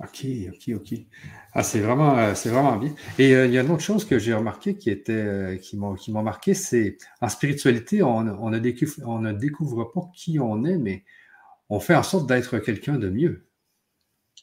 OK, 0.00 0.26
OK, 0.48 0.74
OK. 0.74 0.98
Ah, 1.54 1.62
c'est 1.62 1.80
vraiment, 1.80 2.18
euh, 2.18 2.34
c'est 2.34 2.50
vraiment 2.50 2.76
bien. 2.76 2.92
Et 3.18 3.34
euh, 3.34 3.46
il 3.46 3.54
y 3.54 3.58
a 3.58 3.62
une 3.62 3.70
autre 3.70 3.82
chose 3.82 4.04
que 4.04 4.18
j'ai 4.18 4.34
remarqué 4.34 4.76
qui 4.76 4.90
était, 4.90 5.12
euh, 5.12 5.56
qui 5.56 5.78
m'a 5.78 6.22
marqué, 6.22 6.52
c'est 6.52 6.98
en 7.22 7.28
spiritualité, 7.30 8.02
on, 8.02 8.16
on, 8.18 8.50
ne 8.50 8.58
découvre, 8.58 8.92
on 9.06 9.20
ne 9.20 9.32
découvre 9.32 9.84
pas 9.84 10.02
qui 10.14 10.38
on 10.38 10.64
est, 10.64 10.76
mais 10.76 11.04
on 11.70 11.80
fait 11.80 11.94
en 11.94 12.02
sorte 12.02 12.26
d'être 12.26 12.58
quelqu'un 12.58 12.96
de 12.96 13.08
mieux. 13.08 13.48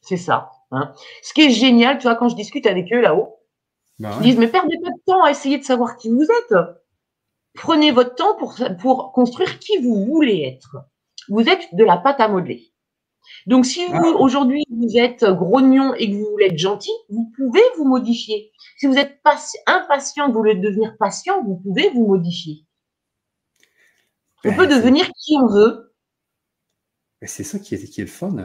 C'est 0.01 0.18
ça. 0.18 0.49
Hein. 0.72 0.91
Ce 1.22 1.34
qui 1.34 1.41
est 1.41 1.51
génial, 1.51 1.97
tu 1.99 2.04
vois, 2.04 2.16
quand 2.16 2.30
je 2.30 2.36
discute 2.36 2.66
avec 2.66 2.91
eux 2.91 3.01
là-haut, 3.01 3.38
ben 3.99 4.12
ils 4.20 4.24
disent, 4.24 4.38
mais 4.38 4.47
perdez 4.47 4.78
pas 4.84 4.89
de 4.89 5.01
temps 5.06 5.24
à 5.24 5.30
essayer 5.30 5.60
de 5.60 5.64
savoir 5.64 5.97
qui 5.97 6.10
vous 6.10 6.24
êtes. 6.24 6.58
Prenez 7.54 7.91
votre 7.91 8.16
temps 8.16 8.36
pour, 8.36 8.56
pour 8.80 9.12
construire 9.12 9.60
qui 9.60 9.78
vous 9.78 10.06
voulez 10.06 10.41
être. 10.41 10.78
Vous 11.30 11.41
êtes 11.41 11.74
de 11.74 11.84
la 11.84 11.97
pâte 11.97 12.20
à 12.20 12.28
modeler. 12.28 12.74
Donc, 13.45 13.66
si 13.66 13.86
vous, 13.86 14.14
ah. 14.16 14.20
aujourd'hui, 14.20 14.66
vous 14.70 14.97
êtes 14.97 15.24
grognon 15.26 15.93
et 15.95 16.10
que 16.10 16.16
vous 16.16 16.30
voulez 16.32 16.47
être 16.47 16.58
gentil, 16.58 16.91
vous 17.10 17.32
pouvez 17.36 17.62
vous 17.78 17.86
modifier. 17.86 18.51
Si 18.78 18.88
vous 18.88 18.97
êtes 18.97 19.20
impatient, 19.66 20.28
vous 20.28 20.34
voulez 20.34 20.56
devenir 20.56 20.95
patient, 20.97 21.43
vous 21.43 21.58
pouvez 21.58 21.89
vous 21.89 22.08
modifier. 22.08 22.66
On 24.45 24.49
ben, 24.49 24.58
peut 24.58 24.68
devenir 24.68 25.10
qui 25.18 25.38
on 25.38 25.47
veut. 25.47 25.93
Ben, 27.22 27.28
c'est 27.28 27.43
ça 27.43 27.60
qui 27.60 27.76
est, 27.76 27.88
qui 27.88 28.01
est, 28.01 28.06
le 28.06 28.10
fun. 28.10 28.36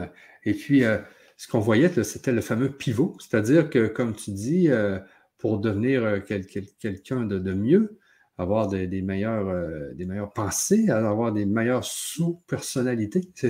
Et 0.45 0.53
puis, 0.53 0.85
euh, 0.85 0.99
ce 1.37 1.47
qu'on 1.47 1.59
voyait, 1.59 2.03
c'était 2.03 2.31
le 2.31 2.41
fameux 2.41 2.71
pivot. 2.71 3.15
C'est-à-dire 3.19 3.69
que, 3.69 3.87
comme 3.87 4.15
tu 4.15 4.31
dis, 4.31 4.69
euh, 4.69 4.99
pour 5.37 5.59
devenir 5.59 6.03
euh, 6.03 6.19
quelqu'un 6.19 7.25
de, 7.25 7.53
mieux, 7.53 7.99
avoir 8.39 8.69
des, 8.69 9.01
meilleures, 9.01 9.49
euh, 9.49 9.93
des 9.93 10.05
meilleures 10.05 10.31
pensées, 10.31 10.89
avoir 10.89 11.33
des 11.33 11.45
meilleures 11.45 11.83
sous-personnalités. 11.83 13.29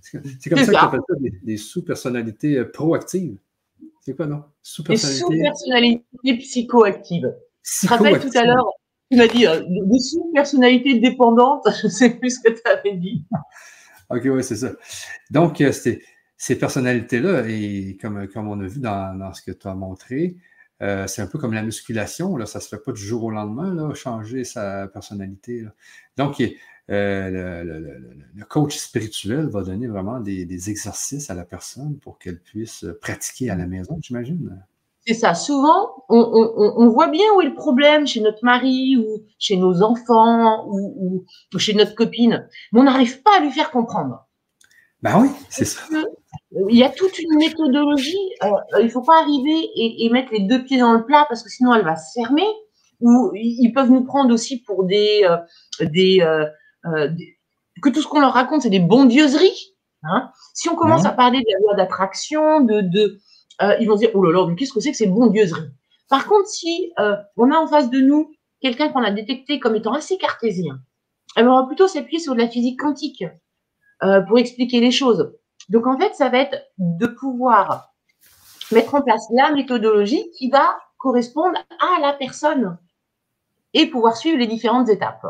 C'est 0.00 0.48
comme 0.48 0.64
ça, 0.64 0.72
qu'on 0.72 0.78
appelle 0.78 1.00
ça 1.08 1.14
des, 1.42 1.56
sous-personnalités 1.56 2.58
euh, 2.58 2.70
proactives. 2.70 3.36
C'est 4.00 4.14
quoi, 4.14 4.26
non? 4.26 4.44
Sous-personnalités. 4.62 5.28
Des 5.28 5.36
sous-personnalités 5.36 6.38
psychoactives. 6.38 7.34
Je 7.62 7.86
te 7.86 7.92
rappelle 7.92 8.20
tout 8.20 8.38
à 8.38 8.44
l'heure, 8.44 8.70
tu 9.10 9.18
m'as 9.18 9.26
dit 9.26 9.44
euh, 9.44 9.60
des 9.66 9.98
sous-personnalités 9.98 11.00
dépendantes, 11.00 11.66
je 11.82 11.86
ne 11.88 11.92
sais 11.92 12.10
plus 12.10 12.30
ce 12.30 12.40
que 12.40 12.52
tu 12.52 12.62
avais 12.64 12.96
dit. 12.96 13.24
OK, 14.10 14.22
oui, 14.24 14.44
c'est 14.44 14.56
ça. 14.56 14.70
Donc, 15.32 15.62
ces 16.36 16.58
personnalités-là, 16.58 17.42
et 17.48 17.98
comme, 18.00 18.28
comme 18.28 18.48
on 18.48 18.60
a 18.60 18.66
vu 18.68 18.78
dans, 18.78 19.18
dans 19.18 19.34
ce 19.34 19.42
que 19.42 19.50
tu 19.50 19.66
as 19.66 19.74
montré, 19.74 20.36
euh, 20.82 21.06
c'est 21.06 21.22
un 21.22 21.26
peu 21.26 21.38
comme 21.38 21.52
la 21.52 21.62
musculation, 21.62 22.36
là, 22.36 22.46
ça 22.46 22.58
ne 22.58 22.62
se 22.62 22.68
fait 22.68 22.78
pas 22.78 22.92
du 22.92 23.00
jour 23.00 23.24
au 23.24 23.30
lendemain, 23.30 23.74
là, 23.74 23.92
changer 23.94 24.44
sa 24.44 24.86
personnalité. 24.88 25.64
Donc, 26.16 26.40
euh, 26.90 27.62
le, 27.64 28.44
coach 28.44 28.76
spirituel 28.76 29.48
va 29.48 29.62
donner 29.62 29.88
vraiment 29.88 30.20
des, 30.20 30.70
exercices 30.70 31.30
à 31.30 31.34
la 31.34 31.44
personne 31.44 31.98
pour 31.98 32.18
qu'elle 32.18 32.40
puisse 32.40 32.86
pratiquer 33.00 33.50
à 33.50 33.56
la 33.56 33.66
maison, 33.66 33.98
j'imagine. 34.00 34.62
C'est 35.06 35.14
ça. 35.14 35.34
Souvent, 35.34 36.04
on, 36.08 36.88
voit 36.88 37.08
bien 37.08 37.24
où 37.34 37.40
est 37.40 37.46
le 37.46 37.54
problème 37.54 38.06
chez 38.06 38.20
notre 38.20 38.44
mari 38.44 38.96
ou 38.96 39.22
chez 39.38 39.56
nos 39.56 39.82
enfants 39.82 40.68
ou 40.68 41.24
chez 41.56 41.74
notre 41.74 41.94
copine, 41.94 42.46
mais 42.72 42.80
on 42.80 42.84
n'arrive 42.84 43.22
pas 43.22 43.30
à 43.38 43.40
lui 43.40 43.50
faire 43.50 43.70
comprendre. 43.70 44.28
Ben 45.02 45.20
oui, 45.20 45.28
c'est 45.48 45.64
ça. 45.64 45.82
Il 46.52 46.76
y 46.76 46.82
a 46.82 46.88
toute 46.88 47.18
une 47.18 47.36
méthodologie. 47.36 48.16
Euh, 48.42 48.48
il 48.78 48.86
ne 48.86 48.90
faut 48.90 49.02
pas 49.02 49.20
arriver 49.20 49.68
et, 49.76 50.08
mettre 50.10 50.32
les 50.32 50.40
deux 50.40 50.64
pieds 50.64 50.78
dans 50.78 50.94
le 50.94 51.04
plat 51.04 51.26
parce 51.28 51.42
que 51.42 51.50
sinon 51.50 51.74
elle 51.74 51.84
va 51.84 51.96
se 51.96 52.12
fermer. 52.18 52.46
Ou 53.00 53.30
ils 53.34 53.72
peuvent 53.72 53.90
nous 53.90 54.04
prendre 54.04 54.32
aussi 54.32 54.62
pour 54.62 54.84
des, 54.84 55.22
euh, 55.24 55.36
euh, 55.82 57.08
des, 57.08 57.38
que 57.82 57.90
tout 57.90 58.02
ce 58.02 58.08
qu'on 58.08 58.20
leur 58.20 58.32
raconte 58.32 58.62
c'est 58.62 58.70
des 58.70 58.80
bondieuseries. 58.80 59.74
Hein. 60.02 60.30
Si 60.54 60.68
on 60.68 60.74
commence 60.74 61.04
à 61.04 61.12
parler 61.12 61.38
de 61.38 61.46
la 61.52 61.58
loi 61.60 61.74
d'attraction, 61.74 62.60
de, 62.60 62.80
de 62.80 63.18
ils 63.80 63.86
vont 63.86 63.96
se 63.96 64.00
dire 64.00 64.10
oh 64.14 64.22
là 64.24 64.32
là, 64.32 64.46
mais 64.48 64.56
qu'est-ce 64.56 64.72
que 64.72 64.80
c'est 64.80 64.92
que 64.92 64.96
ces 64.96 65.06
bondieuseries? 65.06 65.70
Par 66.08 66.26
contre, 66.26 66.48
si 66.48 66.92
on 67.36 67.52
a 67.52 67.56
en 67.56 67.66
face 67.66 67.90
de 67.90 68.00
nous 68.00 68.32
quelqu'un 68.60 68.88
qu'on 68.88 69.04
a 69.04 69.10
détecté 69.10 69.60
comme 69.60 69.76
étant 69.76 69.92
assez 69.92 70.16
cartésien, 70.16 70.80
elle 71.36 71.44
va 71.44 71.64
plutôt 71.66 71.86
s'appuyer 71.86 72.20
sur 72.20 72.34
de 72.34 72.40
la 72.40 72.48
physique 72.48 72.80
quantique. 72.80 73.24
Pour 74.00 74.38
expliquer 74.38 74.80
les 74.80 74.92
choses. 74.92 75.32
Donc 75.68 75.86
en 75.86 75.98
fait, 75.98 76.14
ça 76.14 76.28
va 76.28 76.38
être 76.38 76.56
de 76.78 77.06
pouvoir 77.06 77.92
mettre 78.72 78.94
en 78.94 79.02
place 79.02 79.26
la 79.32 79.50
méthodologie 79.50 80.30
qui 80.32 80.50
va 80.50 80.78
correspondre 80.96 81.58
à 81.80 82.00
la 82.00 82.12
personne 82.12 82.78
et 83.74 83.86
pouvoir 83.86 84.16
suivre 84.16 84.38
les 84.38 84.46
différentes 84.46 84.88
étapes. 84.88 85.26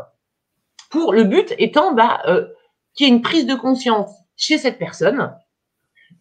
Pour 0.89 1.13
le 1.13 1.23
but 1.23 1.53
étant 1.57 1.93
bah, 1.93 2.21
euh, 2.27 2.47
qu'il 2.93 3.07
y 3.07 3.09
ait 3.09 3.13
une 3.13 3.21
prise 3.21 3.45
de 3.45 3.55
conscience 3.55 4.11
chez 4.35 4.57
cette 4.57 4.79
personne, 4.79 5.35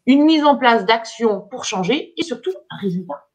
une 0.06 0.24
mise 0.24 0.44
en 0.44 0.56
place 0.56 0.84
d'action 0.84 1.40
pour 1.40 1.64
changer 1.64 2.12
et 2.16 2.22
surtout 2.22 2.52
un 2.70 2.76
résultat. 2.78 3.28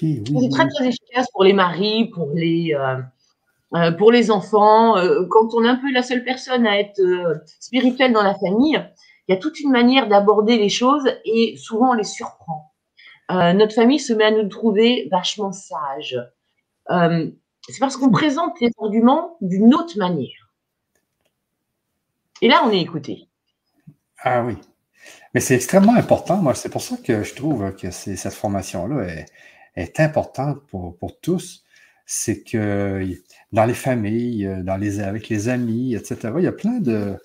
oui, 0.00 0.24
c'est 0.40 0.48
très 0.50 0.68
très 0.68 0.88
efficace 0.88 1.26
pour 1.32 1.44
les 1.44 1.52
maris, 1.52 2.08
pour 2.08 2.30
les, 2.32 2.74
euh, 2.74 3.02
euh, 3.76 3.92
pour 3.92 4.10
les 4.10 4.30
enfants, 4.30 4.96
euh, 4.96 5.26
quand 5.28 5.54
on 5.54 5.64
est 5.64 5.68
un 5.68 5.76
peu 5.76 5.92
la 5.92 6.02
seule 6.02 6.24
personne 6.24 6.66
à 6.66 6.78
être 6.78 7.00
euh, 7.00 7.34
spirituelle 7.60 8.12
dans 8.12 8.22
la 8.22 8.34
famille, 8.34 8.82
il 9.28 9.34
y 9.34 9.36
a 9.36 9.38
toute 9.38 9.60
une 9.60 9.70
manière 9.70 10.08
d'aborder 10.08 10.56
les 10.56 10.68
choses 10.68 11.04
et 11.24 11.56
souvent 11.56 11.90
on 11.90 11.94
les 11.94 12.04
surprend. 12.04 12.72
notre 13.28 13.74
famille 13.74 13.98
se 13.98 14.12
met 14.12 14.24
à 14.24 14.30
nous 14.30 14.48
trouver 14.48 15.08
vachement 15.10 15.50
sages. 15.50 16.16
c'est 16.88 17.80
parce 17.80 17.96
qu'on 17.96 18.10
présente 18.10 18.60
les 18.60 18.70
arguments 18.80 19.36
d'une 19.40 19.74
autre 19.74 19.98
manière. 19.98 20.52
Et 22.40 22.48
là, 22.48 22.62
on 22.64 22.70
est 22.70 22.80
écouté. 22.80 23.28
Ah 24.22 24.44
oui. 24.44 24.54
Mais 25.34 25.40
c'est 25.40 25.56
extrêmement 25.56 25.96
important. 25.96 26.36
Moi, 26.36 26.54
c'est 26.54 26.68
pour 26.68 26.82
ça 26.82 26.96
que 26.96 27.24
je 27.24 27.34
trouve 27.34 27.74
que 27.74 27.90
cette 27.90 28.32
formation-là 28.32 29.24
est, 29.74 29.98
importante 29.98 30.64
pour, 30.68 30.96
pour 30.98 31.18
tous. 31.18 31.64
C'est 32.06 32.44
que 32.44 33.02
dans 33.56 33.64
les 33.64 33.74
familles, 33.74 34.46
euh, 34.46 34.62
dans 34.62 34.76
les, 34.76 35.00
avec 35.00 35.30
les 35.30 35.48
amis, 35.48 35.94
etc. 35.94 36.34
Il 36.36 36.44
y 36.44 36.46
a 36.46 36.52
plein 36.52 36.78
de, 36.78 37.16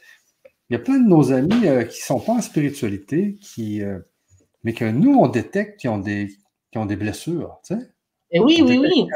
il 0.69 0.73
y 0.73 0.75
a 0.77 0.79
plein 0.79 0.97
de 0.97 1.07
nos 1.07 1.34
amis 1.34 1.67
euh, 1.67 1.84
qui 1.84 1.99
ne 1.99 2.05
sont 2.05 2.21
pas 2.21 2.32
en 2.32 2.41
spiritualité, 2.41 3.38
qui, 3.41 3.84
euh, 3.84 3.99
mais 4.63 4.73
que 4.73 4.86
nous, 4.86 5.13
on 5.13 5.27
détecte 5.27 5.82
qui 5.82 5.89
ont 5.89 5.97
des, 5.97 6.29
qui 6.71 6.77
ont 6.77 6.86
des 6.86 6.95
blessures. 6.95 7.59
Tu 7.67 7.75
sais? 7.75 7.82
Et 8.32 8.39
oui, 8.39 8.61
oui, 8.65 8.79
oui. 8.79 9.07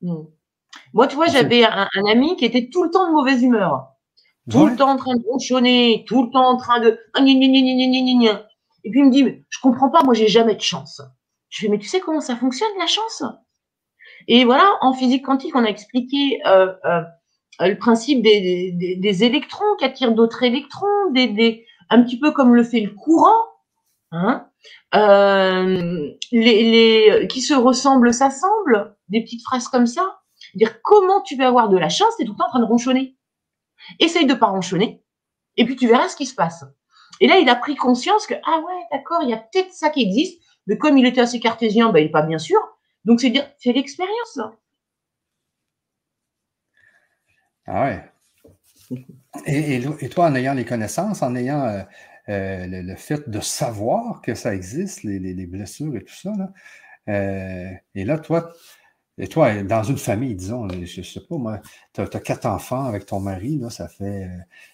Hmm. 0.00 0.26
Moi, 0.92 1.08
tu 1.08 1.16
vois, 1.16 1.26
j'avais 1.26 1.64
un, 1.64 1.88
ami 2.08 2.36
qui 2.36 2.44
était 2.44 2.68
tout 2.68 2.84
le 2.84 2.90
temps 2.90 3.08
de 3.08 3.12
mauvaise 3.12 3.42
humeur. 3.42 3.88
Tout 4.48 4.66
le 4.66 4.76
temps 4.76 4.90
en 4.90 4.96
train 4.96 5.16
de 5.16 5.24
ronchonner, 5.26 6.04
tout 6.06 6.26
le 6.26 6.30
temps 6.30 6.46
en 6.50 6.56
train 6.56 6.78
de. 6.78 7.00
Et 7.16 8.90
puis 8.90 9.00
il 9.00 9.06
me 9.06 9.10
dit, 9.10 9.44
je 9.48 9.58
comprends 9.60 9.88
pas, 9.88 10.04
moi 10.04 10.12
j'ai 10.14 10.28
jamais 10.28 10.54
de 10.54 10.60
chance. 10.60 11.00
Je 11.48 11.62
fais, 11.62 11.68
mais 11.68 11.78
tu 11.78 11.88
sais 11.88 11.98
comment 11.98 12.20
ça 12.20 12.36
fonctionne 12.36 12.68
la 12.78 12.86
chance? 12.86 13.24
Et 14.28 14.44
voilà, 14.44 14.76
en 14.80 14.92
physique 14.92 15.24
quantique, 15.24 15.54
on 15.54 15.64
a 15.64 15.68
expliqué 15.68 16.40
euh, 16.46 16.72
euh, 16.84 17.02
le 17.60 17.76
principe 17.76 18.22
des, 18.22 19.24
électrons 19.24 19.76
qui 19.78 19.84
attirent 19.84 20.12
d'autres 20.14 20.42
électrons, 20.42 20.86
un 21.90 22.02
petit 22.02 22.18
peu 22.18 22.32
comme 22.32 22.54
le 22.54 22.64
fait 22.64 22.80
le 22.80 22.90
courant, 22.90 23.44
hein, 24.12 24.46
euh, 24.94 26.10
qui 26.30 27.40
se 27.40 27.54
ressemblent 27.54 28.12
s'assemblent, 28.12 28.96
des 29.08 29.22
petites 29.22 29.42
phrases 29.42 29.68
comme 29.68 29.86
ça. 29.86 30.20
Dire 30.54 30.80
comment 30.82 31.20
tu 31.22 31.36
vas 31.36 31.48
avoir 31.48 31.68
de 31.68 31.76
la 31.76 31.88
chance, 31.88 32.16
tu 32.16 32.22
es 32.22 32.26
tout 32.26 32.32
le 32.32 32.38
temps 32.38 32.46
en 32.46 32.50
train 32.50 32.60
de 32.60 32.64
ronchonner. 32.64 33.16
Essaye 33.98 34.26
de 34.26 34.34
pas 34.34 34.46
ronchonner, 34.46 35.02
et 35.56 35.64
puis 35.64 35.76
tu 35.76 35.86
verras 35.86 36.08
ce 36.08 36.16
qui 36.16 36.26
se 36.26 36.34
passe. 36.34 36.64
Et 37.20 37.28
là, 37.28 37.38
il 37.38 37.48
a 37.48 37.54
pris 37.54 37.76
conscience 37.76 38.26
que, 38.26 38.34
ah 38.34 38.58
ouais, 38.58 38.82
d'accord, 38.90 39.20
il 39.22 39.30
y 39.30 39.34
a 39.34 39.36
peut-être 39.36 39.72
ça 39.72 39.90
qui 39.90 40.02
existe, 40.02 40.42
mais 40.66 40.78
comme 40.78 40.96
il 40.96 41.06
était 41.06 41.20
assez 41.20 41.40
cartésien, 41.40 41.90
ben, 41.90 42.00
il 42.00 42.04
n'est 42.04 42.10
pas 42.10 42.22
bien 42.22 42.38
sûr, 42.38 42.58
donc, 43.04 43.20
c'est 43.20 43.72
l'expérience. 43.72 44.38
Ah 47.66 47.84
ouais. 47.84 48.04
Et, 49.46 50.08
toi, 50.10 50.26
en 50.26 50.34
ayant 50.34 50.54
les 50.54 50.64
connaissances, 50.64 51.22
en 51.22 51.34
ayant 51.34 51.62
euh, 51.64 51.82
euh, 52.28 52.66
le, 52.68 52.96
fait 52.96 53.28
de 53.28 53.40
savoir 53.40 54.20
que 54.22 54.34
ça 54.34 54.54
existe, 54.54 55.02
les, 55.02 55.46
blessures 55.46 55.96
et 55.96 56.04
tout 56.04 56.14
ça, 56.14 56.32
euh, 57.08 57.70
et 57.94 58.04
là, 58.04 58.18
toi, 58.18 58.52
et 59.18 59.28
toi, 59.28 59.62
dans 59.62 59.82
une 59.82 59.98
famille, 59.98 60.34
disons, 60.34 60.68
je 60.68 61.00
ne 61.00 61.04
sais 61.04 61.20
pas, 61.20 61.36
moi, 61.36 61.60
tu 61.92 62.00
as, 62.00 62.06
quatre 62.06 62.46
enfants 62.46 62.84
avec 62.84 63.06
ton 63.06 63.20
mari, 63.20 63.58
là, 63.58 63.70
ça, 63.70 63.88
fait, 63.88 64.28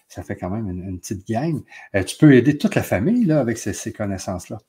ça 0.07 0.23
fait 0.23 0.35
quand 0.35 0.49
même 0.49 0.69
une, 0.69 0.99
petite 0.99 1.27
gang. 1.27 1.61
tu 2.05 2.17
peux 2.17 2.33
aider 2.33 2.57
toute 2.57 2.75
la 2.75 2.83
famille 2.83 3.25
là, 3.25 3.39
avec 3.39 3.57
ces, 3.57 3.73
ces 3.73 3.93
connaissances-là. 3.93 4.59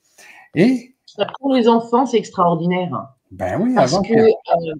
Et. 0.54 0.94
Pour 1.40 1.52
les 1.52 1.68
enfants, 1.68 2.06
c'est 2.06 2.16
extraordinaire. 2.16 3.14
Ben 3.33 3.59
oui, 3.61 3.74
Parce 3.74 3.99
que, 4.03 4.12
euh, 4.12 4.74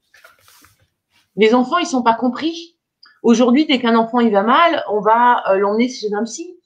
Les 1.37 1.55
enfants, 1.55 1.79
ils 1.79 1.87
sont 1.87 2.03
pas 2.03 2.15
compris. 2.15 2.77
Aujourd'hui, 3.23 3.67
dès 3.67 3.79
qu'un 3.79 3.97
enfant 3.97 4.21
il 4.21 4.31
va 4.31 4.43
mal, 4.43 4.85
on 4.91 5.01
va 5.01 5.43
euh, 5.49 5.57
l'emmener 5.57 5.89
chez 5.89 6.13
un 6.13 6.25
psy. 6.25 6.59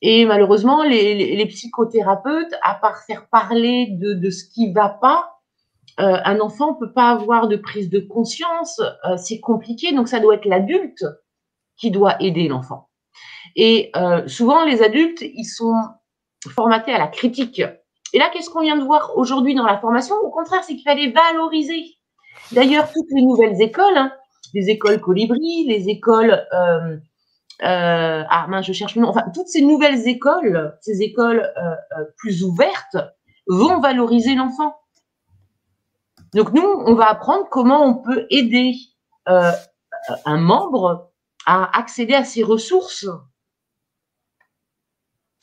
Et 0.00 0.24
malheureusement, 0.26 0.82
les, 0.82 1.46
psychothérapeutes, 1.46 2.52
à 2.62 2.74
part 2.74 3.04
faire 3.04 3.28
parler 3.28 3.88
de, 3.92 4.30
ce 4.30 4.44
qui 4.44 4.72
va 4.72 4.88
pas, 4.88 5.40
euh, 6.00 6.18
un 6.24 6.40
enfant 6.40 6.72
ne 6.72 6.78
peut 6.86 6.92
pas 6.92 7.10
avoir 7.10 7.46
de 7.46 7.56
prise 7.56 7.88
de 7.88 8.00
conscience. 8.00 8.80
Euh, 8.80 9.16
c'est 9.16 9.38
compliqué, 9.38 9.92
donc 9.92 10.08
ça 10.08 10.18
doit 10.18 10.34
être 10.34 10.44
l'adulte 10.44 11.04
qui 11.76 11.90
doit 11.90 12.20
aider 12.20 12.48
l'enfant. 12.48 12.88
Et 13.56 13.92
souvent, 14.26 14.64
les 14.64 14.82
adultes, 14.82 15.20
ils 15.22 15.44
sont 15.44 15.76
formatés 16.54 16.92
à 16.92 16.98
la 16.98 17.06
critique. 17.06 17.62
Et 18.14 18.18
là, 18.18 18.30
qu'est-ce 18.32 18.48
qu'on 18.48 18.60
vient 18.60 18.76
de 18.76 18.84
voir 18.84 19.10
aujourd'hui 19.16 19.56
dans 19.56 19.66
la 19.66 19.76
formation? 19.76 20.14
Au 20.22 20.30
contraire, 20.30 20.62
c'est 20.62 20.74
qu'il 20.74 20.84
fallait 20.84 21.10
valoriser. 21.10 21.96
D'ailleurs, 22.52 22.90
toutes 22.92 23.10
les 23.10 23.22
nouvelles 23.22 23.60
écoles, 23.60 23.96
hein, 23.96 24.12
les 24.54 24.70
écoles 24.70 25.00
Colibri, 25.00 25.64
les 25.66 25.88
écoles 25.88 26.46
euh, 26.52 26.96
euh, 27.62 28.22
ah 28.28 28.46
mince, 28.48 28.66
je 28.66 28.72
cherche 28.72 28.94
le 28.94 29.02
nom. 29.02 29.08
Enfin, 29.08 29.24
toutes 29.34 29.48
ces 29.48 29.62
nouvelles 29.62 30.06
écoles, 30.06 30.78
ces 30.80 31.02
écoles 31.02 31.52
euh, 31.58 32.04
plus 32.16 32.44
ouvertes, 32.44 32.96
vont 33.48 33.80
valoriser 33.80 34.36
l'enfant. 34.36 34.76
Donc 36.34 36.52
nous, 36.52 36.62
on 36.62 36.94
va 36.94 37.10
apprendre 37.10 37.48
comment 37.50 37.84
on 37.84 37.94
peut 37.96 38.28
aider 38.30 38.74
un 39.26 40.36
membre 40.36 41.10
à 41.46 41.76
accéder 41.76 42.14
à 42.14 42.24
ses 42.24 42.44
ressources. 42.44 43.08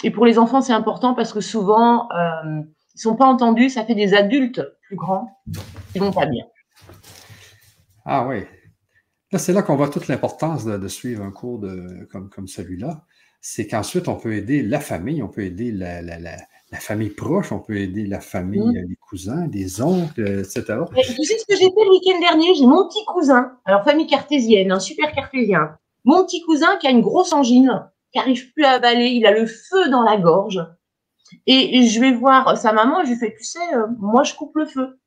Et 0.03 0.11
pour 0.11 0.25
les 0.25 0.37
enfants, 0.37 0.61
c'est 0.61 0.73
important 0.73 1.13
parce 1.13 1.33
que 1.33 1.41
souvent, 1.41 2.09
ils 2.45 2.67
ils 2.95 2.99
sont 2.99 3.15
pas 3.15 3.25
entendus. 3.25 3.69
Ça 3.69 3.85
fait 3.85 3.95
des 3.95 4.13
adultes 4.13 4.61
plus 4.81 4.95
grands 4.95 5.29
qui 5.93 5.99
vont 5.99 6.11
pas 6.11 6.25
bien. 6.25 6.45
Ah 8.05 8.27
oui, 8.27 8.43
Là, 9.31 9.39
c'est 9.39 9.53
là 9.53 9.61
qu'on 9.61 9.77
voit 9.77 9.87
toute 9.87 10.09
l'importance 10.09 10.65
de, 10.65 10.87
suivre 10.89 11.23
un 11.23 11.31
cours 11.31 11.59
de, 11.59 12.05
comme, 12.11 12.29
comme 12.29 12.47
celui-là. 12.47 13.03
C'est 13.39 13.65
qu'ensuite, 13.65 14.09
on 14.09 14.15
peut 14.15 14.33
aider 14.33 14.61
la 14.61 14.79
famille, 14.79 15.23
on 15.23 15.29
peut 15.29 15.43
aider 15.43 15.71
la, 15.71 15.99
famille 16.79 17.09
proche, 17.09 17.51
on 17.53 17.59
peut 17.59 17.77
aider 17.77 18.05
la 18.05 18.19
famille, 18.19 18.59
mmh. 18.59 18.87
les 18.89 18.95
cousins, 18.97 19.47
des 19.47 19.81
oncles, 19.81 20.21
etc. 20.21 20.63
tu 20.95 21.23
sais 21.23 21.37
ce 21.37 21.45
que 21.45 21.55
j'ai 21.55 21.65
fait 21.65 21.85
le 21.85 21.91
week-end 21.91 22.19
dernier? 22.19 22.53
J'ai 22.55 22.65
mon 22.65 22.87
petit 22.87 23.03
cousin, 23.05 23.53
alors 23.65 23.83
famille 23.83 24.07
cartésienne, 24.07 24.71
un 24.71 24.79
super 24.79 25.11
cartésien. 25.13 25.77
Mon 26.03 26.25
petit 26.25 26.41
cousin 26.41 26.75
qui 26.77 26.87
a 26.87 26.91
une 26.91 27.01
grosse 27.01 27.31
angine, 27.31 27.89
qui 28.11 28.19
n'arrive 28.19 28.51
plus 28.53 28.65
à 28.65 28.71
avaler, 28.71 29.07
il 29.07 29.25
a 29.25 29.31
le 29.31 29.45
feu 29.45 29.89
dans 29.89 30.03
la 30.03 30.17
gorge. 30.17 30.59
Et 31.47 31.87
je 31.87 31.99
vais 32.01 32.11
voir 32.11 32.57
sa 32.57 32.73
maman, 32.73 33.05
je 33.05 33.11
lui 33.11 33.17
fais, 33.17 33.33
tu 33.37 33.43
sais, 33.45 33.73
euh, 33.73 33.87
moi 33.99 34.23
je 34.23 34.33
coupe 34.33 34.55
le 34.55 34.65
feu. 34.65 34.99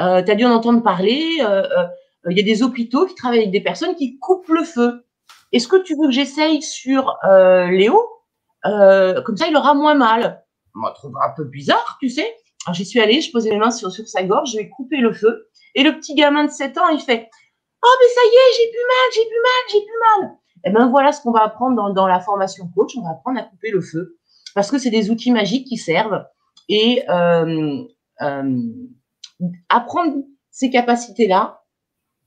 Euh, 0.00 0.22
tu 0.22 0.30
as 0.30 0.34
dû 0.34 0.44
en 0.44 0.52
entendre 0.52 0.82
parler. 0.82 1.38
Euh, 1.40 1.62
euh, 1.62 1.86
il 2.30 2.36
y 2.36 2.40
a 2.40 2.44
des 2.44 2.62
hôpitaux 2.62 3.06
qui 3.06 3.14
travaillent 3.14 3.40
avec 3.40 3.50
des 3.50 3.60
personnes 3.60 3.94
qui 3.94 4.18
coupent 4.18 4.48
le 4.48 4.64
feu. 4.64 5.04
Est-ce 5.52 5.68
que 5.68 5.76
tu 5.76 5.94
veux 5.96 6.06
que 6.06 6.12
j'essaye 6.12 6.62
sur 6.62 7.16
Léo? 7.24 8.06
Comme 8.64 9.36
ça, 9.36 9.46
il 9.48 9.56
aura 9.56 9.74
moins 9.74 9.94
mal. 9.94 10.44
Moi, 10.74 10.92
je 10.94 11.00
trouve 11.00 11.16
un 11.24 11.30
peu 11.34 11.44
bizarre, 11.44 11.96
tu 12.00 12.10
sais. 12.10 12.36
Alors, 12.66 12.74
j'y 12.74 12.84
suis 12.84 13.00
allée, 13.00 13.20
je 13.20 13.32
posais 13.32 13.50
mes 13.50 13.56
mains 13.56 13.70
sur, 13.70 13.90
sur 13.90 14.06
sa 14.06 14.22
gorge, 14.24 14.52
je 14.52 14.58
vais 14.58 14.68
couper 14.68 14.98
le 14.98 15.12
feu. 15.12 15.48
Et 15.74 15.82
le 15.82 15.96
petit 15.96 16.14
gamin 16.14 16.44
de 16.44 16.50
7 16.50 16.76
ans, 16.76 16.88
il 16.88 17.00
fait 17.00 17.30
Oh, 17.82 17.96
mais 18.00 18.08
ça 18.08 18.20
y 18.24 18.34
est, 18.34 18.56
j'ai 18.56 18.70
plus 18.70 18.86
mal, 18.88 19.10
j'ai 19.14 19.28
plus 19.28 19.42
mal, 19.42 19.62
j'ai 19.72 19.80
plus 19.80 20.26
mal. 20.26 20.38
Et 20.64 20.68
eh 20.68 20.70
ben 20.70 20.88
voilà 20.88 21.12
ce 21.12 21.20
qu'on 21.22 21.30
va 21.30 21.44
apprendre 21.44 21.92
dans, 21.92 22.06
la 22.06 22.20
formation 22.20 22.68
coach. 22.74 22.96
On 22.96 23.02
va 23.02 23.10
apprendre 23.10 23.38
à 23.38 23.44
couper 23.44 23.70
le 23.70 23.80
feu 23.80 24.18
parce 24.54 24.70
que 24.70 24.78
c'est 24.78 24.90
des 24.90 25.10
outils 25.10 25.30
magiques 25.30 25.66
qui 25.66 25.76
servent. 25.76 26.24
Et 26.68 27.04
euh, 27.08 27.84
euh, 28.22 28.62
apprendre 29.68 30.16
ces 30.50 30.70
capacités-là, 30.70 31.62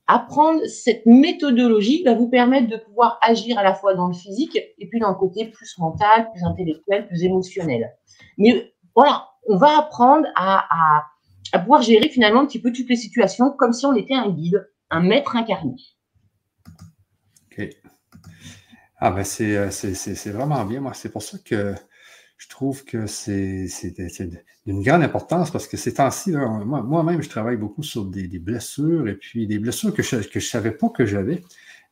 apprendre 0.08 0.66
cette 0.66 1.06
méthodologie 1.06 2.04
va 2.04 2.14
vous 2.14 2.30
permettre 2.30 2.68
de 2.68 2.78
pouvoir 2.78 3.18
agir 3.22 3.58
à 3.58 3.64
la 3.64 3.74
fois 3.74 3.94
dans 3.94 4.08
le 4.08 4.14
physique 4.14 4.58
et 4.78 4.88
puis 4.88 5.00
dans 5.00 5.10
le 5.10 5.16
côté 5.16 5.46
plus 5.46 5.78
mental, 5.78 6.30
plus 6.32 6.44
intellectuel, 6.44 7.08
plus 7.08 7.24
émotionnel. 7.24 7.92
Mais 8.38 8.74
voilà, 8.96 9.28
on 9.48 9.58
va 9.58 9.78
apprendre 9.78 10.28
à, 10.36 11.04
pouvoir 11.60 11.82
gérer 11.82 12.10
finalement 12.10 12.42
un 12.42 12.46
petit 12.46 12.62
peu 12.62 12.72
toutes 12.72 12.90
les 12.90 12.96
situations 12.96 13.52
comme 13.52 13.74
si 13.74 13.86
on 13.86 13.94
était 13.94 14.14
un 14.14 14.30
guide, 14.30 14.70
un 14.90 15.02
maître 15.02 15.36
incarné. 15.36 15.76
OK. 17.52 17.70
Ah 19.04 19.10
ben 19.10 19.24
c'est 19.24 19.58
euh, 19.58 20.32
vraiment 20.32 20.64
bien. 20.64 20.80
Moi, 20.80 20.94
c'est 20.94 21.10
pour 21.10 21.24
ça 21.24 21.40
que 21.44 21.74
je 22.38 22.48
trouve 22.50 22.86
que 22.86 23.08
c'est 23.08 23.68
d'une 24.68 24.84
grande 24.84 25.02
importance 25.02 25.50
parce 25.50 25.68
que 25.68 25.76
ces 25.76 25.96
temps-ci, 25.96 26.32
moi-même, 26.32 27.24
je 27.24 27.30
travaille 27.30 27.58
beaucoup 27.58 27.82
sur 27.82 28.06
des, 28.06 28.28
blessures 28.38 29.08
et 29.08 29.16
puis 29.16 29.48
des 29.48 29.58
blessures 29.58 29.92
que 29.92 30.04
je 30.04 30.18
ne 30.18 30.40
savais 30.40 30.70
pas 30.70 30.90
que 30.90 31.08
j'avais. 31.08 31.42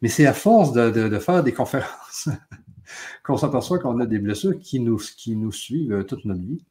Mais 0.03 0.07
c'est 0.07 0.27
à 0.27 0.33
force 0.33 0.71
de, 0.71 1.19
faire 1.19 1.43
des 1.43 1.51
conférences 1.51 2.29
qu'on 3.23 3.37
s'aperçoit 3.37 3.79
qu'on 3.79 3.99
a 3.99 4.05
des 4.05 4.19
blessures 4.19 4.59
qui 4.59 4.79
nous, 4.79 4.97
qui 4.97 5.35
nous 5.35 5.51
suivent 5.51 5.93
euh, 5.93 6.03
toute 6.03 6.25
notre 6.25 6.41
vie. 6.41 6.63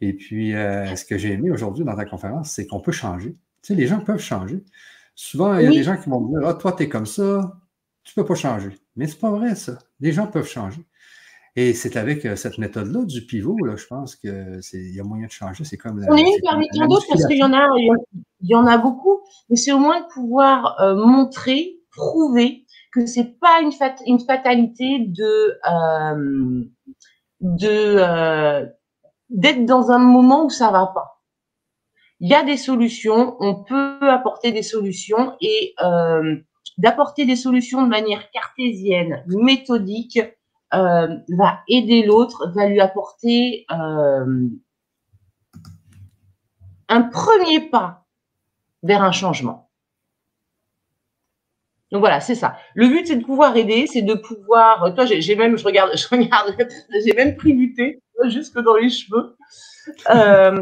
Et 0.00 0.12
puis, 0.12 0.54
euh, 0.54 0.94
ce 0.94 1.04
que 1.04 1.18
j'ai 1.18 1.32
aimé 1.32 1.50
aujourd'hui 1.50 1.84
dans 1.84 1.96
ta 1.96 2.04
conférence, 2.04 2.52
c'est 2.52 2.66
qu'on 2.68 2.80
peut 2.80 2.92
changer. 2.92 3.32
Tu 3.32 3.38
sais, 3.62 3.74
les 3.74 3.88
gens 3.88 3.98
peuvent 3.98 4.20
changer. 4.20 4.62
Souvent, 5.16 5.58
il 5.58 5.64
y 5.64 5.66
a 5.66 5.70
des 5.70 5.82
gens 5.82 5.96
qui 5.96 6.08
vont 6.08 6.20
me 6.20 6.38
dire 6.38 6.48
Ah, 6.48 6.54
toi, 6.54 6.72
tu 6.72 6.84
es 6.84 6.88
comme 6.88 7.06
ça, 7.06 7.60
tu 8.04 8.12
ne 8.16 8.22
peux 8.22 8.28
pas 8.28 8.36
changer. 8.36 8.70
Mais 8.98 9.06
ce 9.06 9.14
n'est 9.14 9.20
pas 9.20 9.30
vrai, 9.30 9.54
ça. 9.54 9.78
Les 10.00 10.12
gens 10.12 10.26
peuvent 10.26 10.48
changer. 10.48 10.82
Et 11.54 11.72
c'est 11.72 11.96
avec 11.96 12.26
euh, 12.26 12.34
cette 12.34 12.58
méthode-là 12.58 13.04
du 13.04 13.24
pivot, 13.24 13.56
là, 13.64 13.76
je 13.76 13.86
pense 13.86 14.16
qu'il 14.16 14.60
y 14.72 15.00
a 15.00 15.04
moyen 15.04 15.26
de 15.26 15.30
changer. 15.30 15.64
C'est 15.64 15.76
comme 15.76 16.04
On 16.08 16.16
est 16.16 16.22
une 16.22 16.40
parmi 16.42 16.68
tant 16.76 16.86
d'autres 16.86 17.06
parce 17.08 17.24
qu'il 17.26 17.38
y 17.38 17.44
en 17.44 17.52
a, 17.52 17.66
il 17.78 17.92
y 18.42 18.56
en 18.56 18.66
a 18.66 18.76
beaucoup, 18.76 19.20
mais 19.48 19.56
c'est 19.56 19.72
au 19.72 19.78
moins 19.78 20.00
de 20.00 20.06
pouvoir 20.12 20.80
euh, 20.80 20.96
montrer, 20.96 21.78
prouver 21.92 22.66
que 22.92 23.06
c'est 23.06 23.38
pas 23.38 23.60
une, 23.60 23.70
une 24.06 24.20
fatalité 24.20 24.98
de 24.98 25.58
euh, 25.70 26.64
de 27.40 28.66
d'être 29.30 29.64
dans 29.64 29.92
un 29.92 29.98
moment 29.98 30.46
où 30.46 30.50
ça 30.50 30.72
va 30.72 30.86
pas. 30.92 31.22
Il 32.18 32.28
y 32.28 32.34
a 32.34 32.42
des 32.42 32.56
solutions, 32.56 33.36
on 33.38 33.62
peut 33.62 34.10
apporter 34.10 34.50
des 34.50 34.64
solutions 34.64 35.36
et 35.40 35.74
d'apporter 36.78 37.26
des 37.26 37.36
solutions 37.36 37.82
de 37.82 37.88
manière 37.88 38.30
cartésienne, 38.30 39.22
méthodique, 39.26 40.20
euh, 40.74 41.08
va 41.36 41.60
aider 41.68 42.04
l'autre, 42.04 42.50
va 42.54 42.66
lui 42.66 42.80
apporter 42.80 43.66
euh, 43.70 44.48
un 46.88 47.02
premier 47.02 47.68
pas 47.68 48.06
vers 48.82 49.02
un 49.02 49.12
changement. 49.12 49.68
Donc 51.90 52.00
voilà, 52.00 52.20
c'est 52.20 52.34
ça. 52.34 52.56
Le 52.74 52.88
but, 52.88 53.06
c'est 53.06 53.16
de 53.16 53.24
pouvoir 53.24 53.56
aider, 53.56 53.86
c'est 53.86 54.02
de 54.02 54.14
pouvoir. 54.14 54.94
Toi, 54.94 55.06
j'ai 55.06 55.36
même, 55.36 55.56
je 55.56 55.64
regarde, 55.64 55.90
jusque 58.28 58.58
dans 58.58 58.76
les 58.76 58.90
cheveux. 58.90 59.36
Euh, 60.10 60.60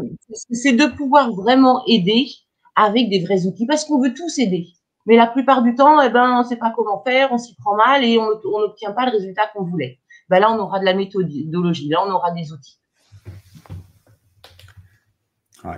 c'est 0.51 0.71
de 0.71 0.85
pouvoir 0.85 1.33
vraiment 1.33 1.83
aider 1.85 2.27
avec 2.75 3.09
des 3.09 3.25
vrais 3.25 3.45
outils, 3.45 3.65
parce 3.65 3.83
qu'on 3.83 3.99
veut 3.99 4.13
tous 4.13 4.39
aider. 4.39 4.67
Mais 5.07 5.15
la 5.15 5.25
plupart 5.25 5.63
du 5.63 5.73
temps, 5.73 6.01
eh 6.01 6.09
ben, 6.09 6.35
on 6.35 6.43
ne 6.43 6.43
sait 6.43 6.57
pas 6.57 6.73
comment 6.75 7.01
faire, 7.01 7.31
on 7.31 7.37
s'y 7.37 7.55
prend 7.55 7.75
mal 7.77 8.03
et 8.03 8.19
on 8.19 8.59
n'obtient 8.59 8.91
pas 8.91 9.05
le 9.05 9.11
résultat 9.11 9.47
qu'on 9.53 9.63
voulait. 9.63 9.99
Ben 10.29 10.39
là, 10.39 10.51
on 10.51 10.59
aura 10.59 10.79
de 10.79 10.85
la 10.85 10.93
méthodologie, 10.93 11.87
là, 11.87 12.03
on 12.05 12.11
aura 12.11 12.31
des 12.31 12.51
outils. 12.51 12.77
Ouais. 15.63 15.77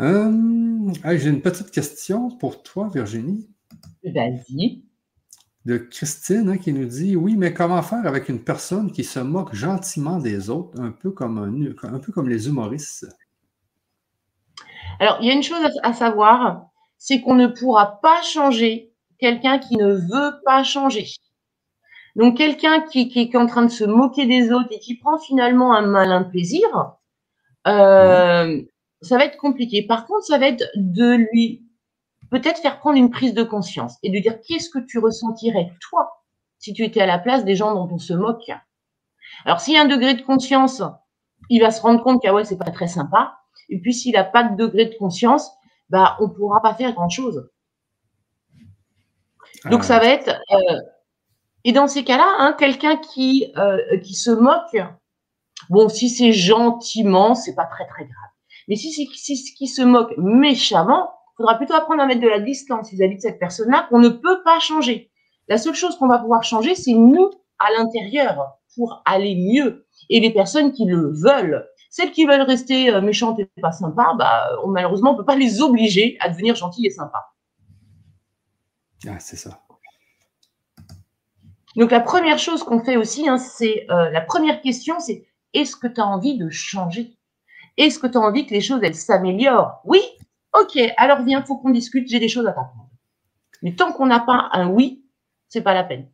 Euh, 0.00 0.92
j'ai 1.16 1.30
une 1.30 1.42
petite 1.42 1.70
question 1.70 2.28
pour 2.28 2.64
toi, 2.64 2.90
Virginie. 2.92 3.48
Vas-y. 4.04 4.82
De 5.64 5.78
Christine 5.78 6.48
hein, 6.48 6.58
qui 6.58 6.72
nous 6.72 6.86
dit 6.86 7.14
Oui, 7.14 7.36
mais 7.36 7.54
comment 7.54 7.80
faire 7.82 8.04
avec 8.04 8.28
une 8.28 8.42
personne 8.42 8.90
qui 8.90 9.04
se 9.04 9.20
moque 9.20 9.54
gentiment 9.54 10.18
des 10.18 10.50
autres, 10.50 10.80
un 10.80 10.90
peu 10.90 11.12
comme, 11.12 11.38
un, 11.84 11.98
peu 12.00 12.10
comme 12.10 12.28
les 12.28 12.48
humoristes? 12.48 13.06
Alors, 14.98 15.18
il 15.20 15.28
y 15.28 15.30
a 15.30 15.34
une 15.34 15.44
chose 15.44 15.64
à 15.84 15.92
savoir 15.92 16.71
c'est 17.04 17.20
qu'on 17.20 17.34
ne 17.34 17.48
pourra 17.48 18.00
pas 18.00 18.22
changer 18.22 18.92
quelqu'un 19.18 19.58
qui 19.58 19.76
ne 19.76 19.92
veut 19.92 20.40
pas 20.44 20.62
changer. 20.62 21.08
Donc 22.14 22.36
quelqu'un 22.36 22.80
qui, 22.80 23.10
est 23.16 23.34
en 23.34 23.46
train 23.46 23.64
de 23.64 23.70
se 23.72 23.82
moquer 23.82 24.24
des 24.26 24.52
autres 24.52 24.68
et 24.70 24.78
qui 24.78 24.94
prend 24.98 25.18
finalement 25.18 25.74
un 25.74 25.82
malin 25.82 26.22
plaisir, 26.22 26.62
euh, 27.66 28.62
ça 29.00 29.18
va 29.18 29.24
être 29.24 29.36
compliqué. 29.36 29.84
Par 29.84 30.06
contre, 30.06 30.26
ça 30.26 30.38
va 30.38 30.46
être 30.46 30.64
de 30.76 31.26
lui 31.32 31.64
peut-être 32.30 32.60
faire 32.60 32.78
prendre 32.78 32.98
une 32.98 33.10
prise 33.10 33.34
de 33.34 33.42
conscience 33.42 33.96
et 34.04 34.10
de 34.10 34.20
dire 34.20 34.38
qu'est-ce 34.46 34.70
que 34.70 34.78
tu 34.78 35.00
ressentirais 35.00 35.72
toi 35.80 36.22
si 36.60 36.72
tu 36.72 36.84
étais 36.84 37.00
à 37.00 37.06
la 37.06 37.18
place 37.18 37.44
des 37.44 37.56
gens 37.56 37.74
dont 37.74 37.92
on 37.92 37.98
se 37.98 38.12
moque? 38.12 38.52
Alors 39.44 39.58
s'il 39.58 39.74
y 39.74 39.76
a 39.76 39.82
un 39.82 39.88
degré 39.88 40.14
de 40.14 40.22
conscience, 40.22 40.84
il 41.50 41.60
va 41.60 41.72
se 41.72 41.82
rendre 41.82 42.04
compte 42.04 42.22
qu'ah 42.22 42.32
ouais 42.32 42.44
c'est 42.44 42.58
pas 42.58 42.70
très 42.70 42.86
sympa. 42.86 43.38
Et 43.70 43.80
puis 43.80 43.92
s'il 43.92 44.12
n'a 44.12 44.22
pas 44.22 44.44
de 44.44 44.54
degré 44.54 44.84
de 44.84 44.94
conscience, 44.94 45.50
bah, 45.92 46.16
on 46.20 46.28
ne 46.28 46.32
pourra 46.32 46.62
pas 46.62 46.72
faire 46.74 46.94
grand-chose. 46.94 47.50
Donc, 49.66 49.80
ah. 49.82 49.82
ça 49.82 49.98
va 49.98 50.06
être. 50.06 50.40
Euh, 50.50 50.80
et 51.64 51.72
dans 51.72 51.86
ces 51.86 52.02
cas-là, 52.02 52.26
hein, 52.38 52.56
quelqu'un 52.58 52.96
qui, 52.96 53.52
euh, 53.58 53.98
qui 53.98 54.14
se 54.14 54.30
moque, 54.30 54.76
bon, 55.68 55.90
si 55.90 56.08
c'est 56.08 56.32
gentiment, 56.32 57.34
c'est 57.34 57.54
pas 57.54 57.66
très 57.66 57.86
très 57.86 58.04
grave. 58.04 58.30
Mais 58.68 58.76
si 58.76 58.90
c'est 58.90 59.04
qui 59.54 59.68
se 59.68 59.82
moque 59.82 60.14
méchamment, 60.16 61.12
faudra 61.36 61.56
plutôt 61.56 61.74
apprendre 61.74 62.02
à 62.02 62.06
mettre 62.06 62.22
de 62.22 62.28
la 62.28 62.40
distance 62.40 62.90
vis-à-vis 62.90 63.16
de 63.16 63.20
cette 63.20 63.38
personne-là 63.38 63.86
qu'on 63.90 63.98
ne 63.98 64.08
peut 64.08 64.42
pas 64.44 64.60
changer. 64.60 65.10
La 65.48 65.58
seule 65.58 65.74
chose 65.74 65.96
qu'on 65.98 66.08
va 66.08 66.18
pouvoir 66.18 66.42
changer, 66.42 66.74
c'est 66.74 66.94
nous 66.94 67.30
à 67.58 67.70
l'intérieur 67.76 68.56
pour 68.76 69.02
aller 69.04 69.34
mieux. 69.34 69.86
Et 70.08 70.20
les 70.20 70.30
personnes 70.30 70.72
qui 70.72 70.86
le 70.86 71.12
veulent, 71.12 71.68
celles 71.92 72.10
qui 72.10 72.24
veulent 72.24 72.40
rester 72.40 72.90
euh, 72.90 73.02
méchantes 73.02 73.38
et 73.38 73.48
pas 73.60 73.70
sympas, 73.70 74.14
bah, 74.14 74.48
malheureusement, 74.66 75.10
on 75.10 75.12
ne 75.12 75.18
peut 75.18 75.26
pas 75.26 75.36
les 75.36 75.60
obliger 75.60 76.16
à 76.20 76.30
devenir 76.30 76.54
gentilles 76.56 76.86
et 76.86 76.90
sympas. 76.90 77.34
Ah, 79.06 79.20
c'est 79.20 79.36
ça. 79.36 79.60
Donc 81.76 81.90
la 81.90 82.00
première 82.00 82.38
chose 82.38 82.62
qu'on 82.62 82.82
fait 82.82 82.96
aussi, 82.96 83.28
hein, 83.28 83.36
c'est 83.36 83.86
euh, 83.90 84.08
la 84.08 84.22
première 84.22 84.62
question, 84.62 85.00
c'est 85.00 85.26
est-ce 85.52 85.76
que 85.76 85.86
tu 85.86 86.00
as 86.00 86.06
envie 86.06 86.38
de 86.38 86.48
changer? 86.48 87.18
Est-ce 87.76 87.98
que 87.98 88.06
tu 88.06 88.16
as 88.16 88.20
envie 88.22 88.46
que 88.46 88.54
les 88.54 88.62
choses 88.62 88.80
elles 88.82 88.94
s'améliorent? 88.94 89.82
Oui? 89.84 90.00
Ok, 90.58 90.78
alors 90.96 91.22
viens, 91.22 91.42
faut 91.42 91.58
qu'on 91.58 91.70
discute, 91.70 92.08
j'ai 92.08 92.20
des 92.20 92.28
choses 92.28 92.46
à 92.46 92.52
t'apprendre. 92.52 92.88
Mais 93.60 93.74
tant 93.74 93.92
qu'on 93.92 94.06
n'a 94.06 94.20
pas 94.20 94.48
un 94.52 94.68
oui, 94.68 95.04
c'est 95.50 95.62
pas 95.62 95.74
la 95.74 95.84
peine. 95.84 96.08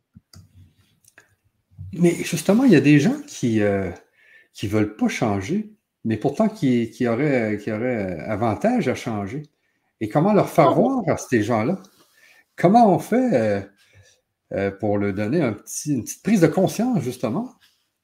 Mais 1.93 2.15
justement, 2.15 2.65
il 2.65 2.71
y 2.73 2.75
a 2.75 2.81
des 2.81 2.99
gens 2.99 3.15
qui 3.27 3.61
euh, 3.61 3.91
qui 4.59 4.67
veulent 4.67 4.97
pas 4.97 5.07
changer, 5.07 5.71
mais 6.03 6.17
pourtant 6.17 6.49
qui, 6.49 6.91
qui, 6.91 7.07
auraient, 7.07 7.57
qui 7.63 7.71
auraient 7.71 8.19
avantage 8.27 8.89
à 8.89 8.95
changer. 8.95 9.43
Et 10.01 10.09
comment 10.09 10.33
leur 10.33 10.49
faire 10.49 10.73
voir 10.73 11.01
à 11.07 11.15
ces 11.15 11.43
gens-là? 11.43 11.77
Comment 12.57 12.93
on 12.93 12.99
fait 12.99 13.33
euh, 13.33 13.61
euh, 14.51 14.69
pour 14.69 14.97
leur 14.97 15.13
donner 15.13 15.41
un 15.41 15.53
petit, 15.53 15.93
une 15.93 16.03
petite 16.03 16.23
prise 16.23 16.41
de 16.41 16.47
conscience, 16.47 16.99
justement? 16.99 17.53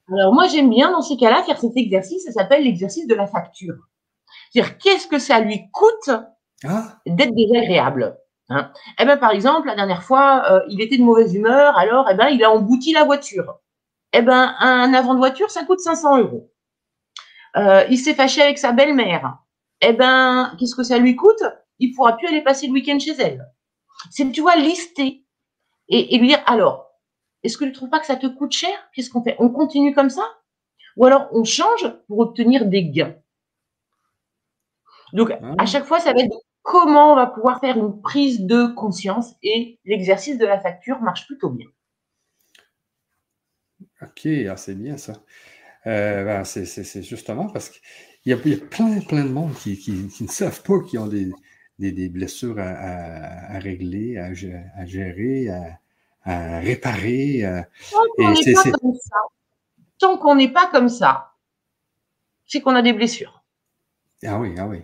Alors, 0.10 0.34
moi, 0.34 0.48
j'aime 0.48 0.70
bien 0.70 0.94
dans 0.94 1.02
ces 1.02 1.18
cas-là 1.18 1.44
faire 1.44 1.60
cet 1.60 1.76
exercice. 1.76 2.24
Ça 2.24 2.32
s'appelle 2.32 2.64
l'exercice 2.64 3.06
de 3.06 3.16
la 3.16 3.28
facture. 3.28 3.76
C'est-à-dire, 4.50 4.78
qu'est-ce 4.78 5.08
que 5.08 5.20
ça 5.20 5.42
lui 5.42 5.70
coûte 5.74 6.16
ah. 6.64 7.00
d'être 7.06 7.36
désagréable 7.36 8.18
hein? 8.48 8.72
Eh 8.98 9.04
bien, 9.04 9.18
par 9.18 9.32
exemple, 9.32 9.68
la 9.68 9.76
dernière 9.76 10.04
fois, 10.04 10.50
euh, 10.50 10.62
il 10.70 10.80
était 10.80 10.98
de 10.98 11.04
mauvaise 11.04 11.36
humeur, 11.36 11.78
alors, 11.78 12.08
eh 12.10 12.16
ben, 12.16 12.30
il 12.30 12.42
a 12.46 12.52
embouti 12.52 12.94
la 12.94 13.04
voiture. 13.04 13.60
Eh 14.18 14.22
ben, 14.22 14.56
un 14.60 14.94
avant 14.94 15.14
de 15.14 15.20
voiture, 15.20 15.52
ça 15.52 15.66
coûte 15.66 15.82
500 15.82 16.20
euros. 16.20 16.50
Euh, 17.58 17.84
il 17.90 17.98
s'est 17.98 18.14
fâché 18.14 18.42
avec 18.42 18.58
sa 18.58 18.72
belle-mère. 18.72 19.40
Eh 19.82 19.92
ben, 19.92 20.56
qu'est-ce 20.58 20.74
que 20.74 20.84
ça 20.84 20.98
lui 20.98 21.18
coûte? 21.18 21.44
Il 21.80 21.94
pourra 21.94 22.16
plus 22.16 22.28
aller 22.28 22.42
passer 22.42 22.68
le 22.68 22.72
week-end 22.72 22.98
chez 22.98 23.12
elle. 23.20 23.46
C'est, 24.12 24.32
tu 24.32 24.40
vois, 24.40 24.56
lister 24.56 25.26
et, 25.90 26.18
lui 26.18 26.30
dire, 26.30 26.42
alors, 26.46 26.92
est-ce 27.44 27.58
que 27.58 27.66
tu 27.66 27.72
ne 27.72 27.76
trouves 27.76 27.90
pas 27.90 28.00
que 28.00 28.06
ça 28.06 28.16
te 28.16 28.26
coûte 28.26 28.54
cher? 28.54 28.74
Qu'est-ce 28.94 29.10
qu'on 29.10 29.22
fait? 29.22 29.36
On 29.38 29.50
continue 29.50 29.94
comme 29.94 30.10
ça? 30.10 30.24
Ou 30.96 31.06
alors 31.06 31.28
on 31.34 31.44
change 31.44 31.86
pour 32.08 32.20
obtenir 32.20 32.66
des 32.66 32.86
gains 32.86 33.16
Donc, 35.12 35.32
ah 35.32 35.56
à 35.58 35.66
chaque 35.66 35.84
fois, 35.84 36.00
ça 36.00 36.14
va 36.14 36.22
être 36.22 36.38
comment 36.62 37.12
on 37.12 37.16
va 37.16 37.28
pouvoir 37.28 37.60
faire 37.60 37.78
une 37.78 38.02
prise 38.02 38.46
de 38.46 38.68
conscience 38.68 39.34
et 39.44 39.78
l'exercice 39.84 40.38
de 40.38 40.46
la 40.46 40.58
facture 40.58 41.02
marche 41.02 41.28
plutôt 41.28 41.50
bien. 41.50 41.68
Ok, 44.06 44.28
ah, 44.50 44.58
c'est 44.58 44.76
bien 44.76 44.98
ça. 44.98 45.14
Euh, 45.88 46.24
ben, 46.24 46.44
c'est 46.44 47.04
justement 47.04 47.48
parce 47.50 47.70
qu'il 47.70 47.82
y, 48.26 48.34
a 48.34 48.38
plein, 48.38 49.00
plein 49.02 49.24
de 49.24 49.30
monde 49.30 49.54
qui, 49.54 50.10
ne 50.22 50.28
savent 50.28 50.64
pas 50.64 50.80
qu'ils 50.80 51.00
ont 51.00 51.08
des, 51.08 51.32
des, 51.80 52.10
blessures 52.10 52.58
à, 52.60 53.60
régler, 53.60 54.18
à, 54.18 54.34
gérer, 54.34 55.50
à, 56.24 56.60
réparer. 56.60 57.44
Tant 60.00 60.18
qu'on 60.18 60.36
n'est 60.36 60.52
pas, 60.52 60.68
comme 60.72 60.90
ça, 60.90 61.34
c'est 62.48 62.62
qu'on 62.62 62.76
a 62.76 62.82
des 62.82 62.94
blessures. 62.94 63.44
Ah 64.26 64.40
oui, 64.40 64.56
ah 64.58 64.68
oui. 64.68 64.82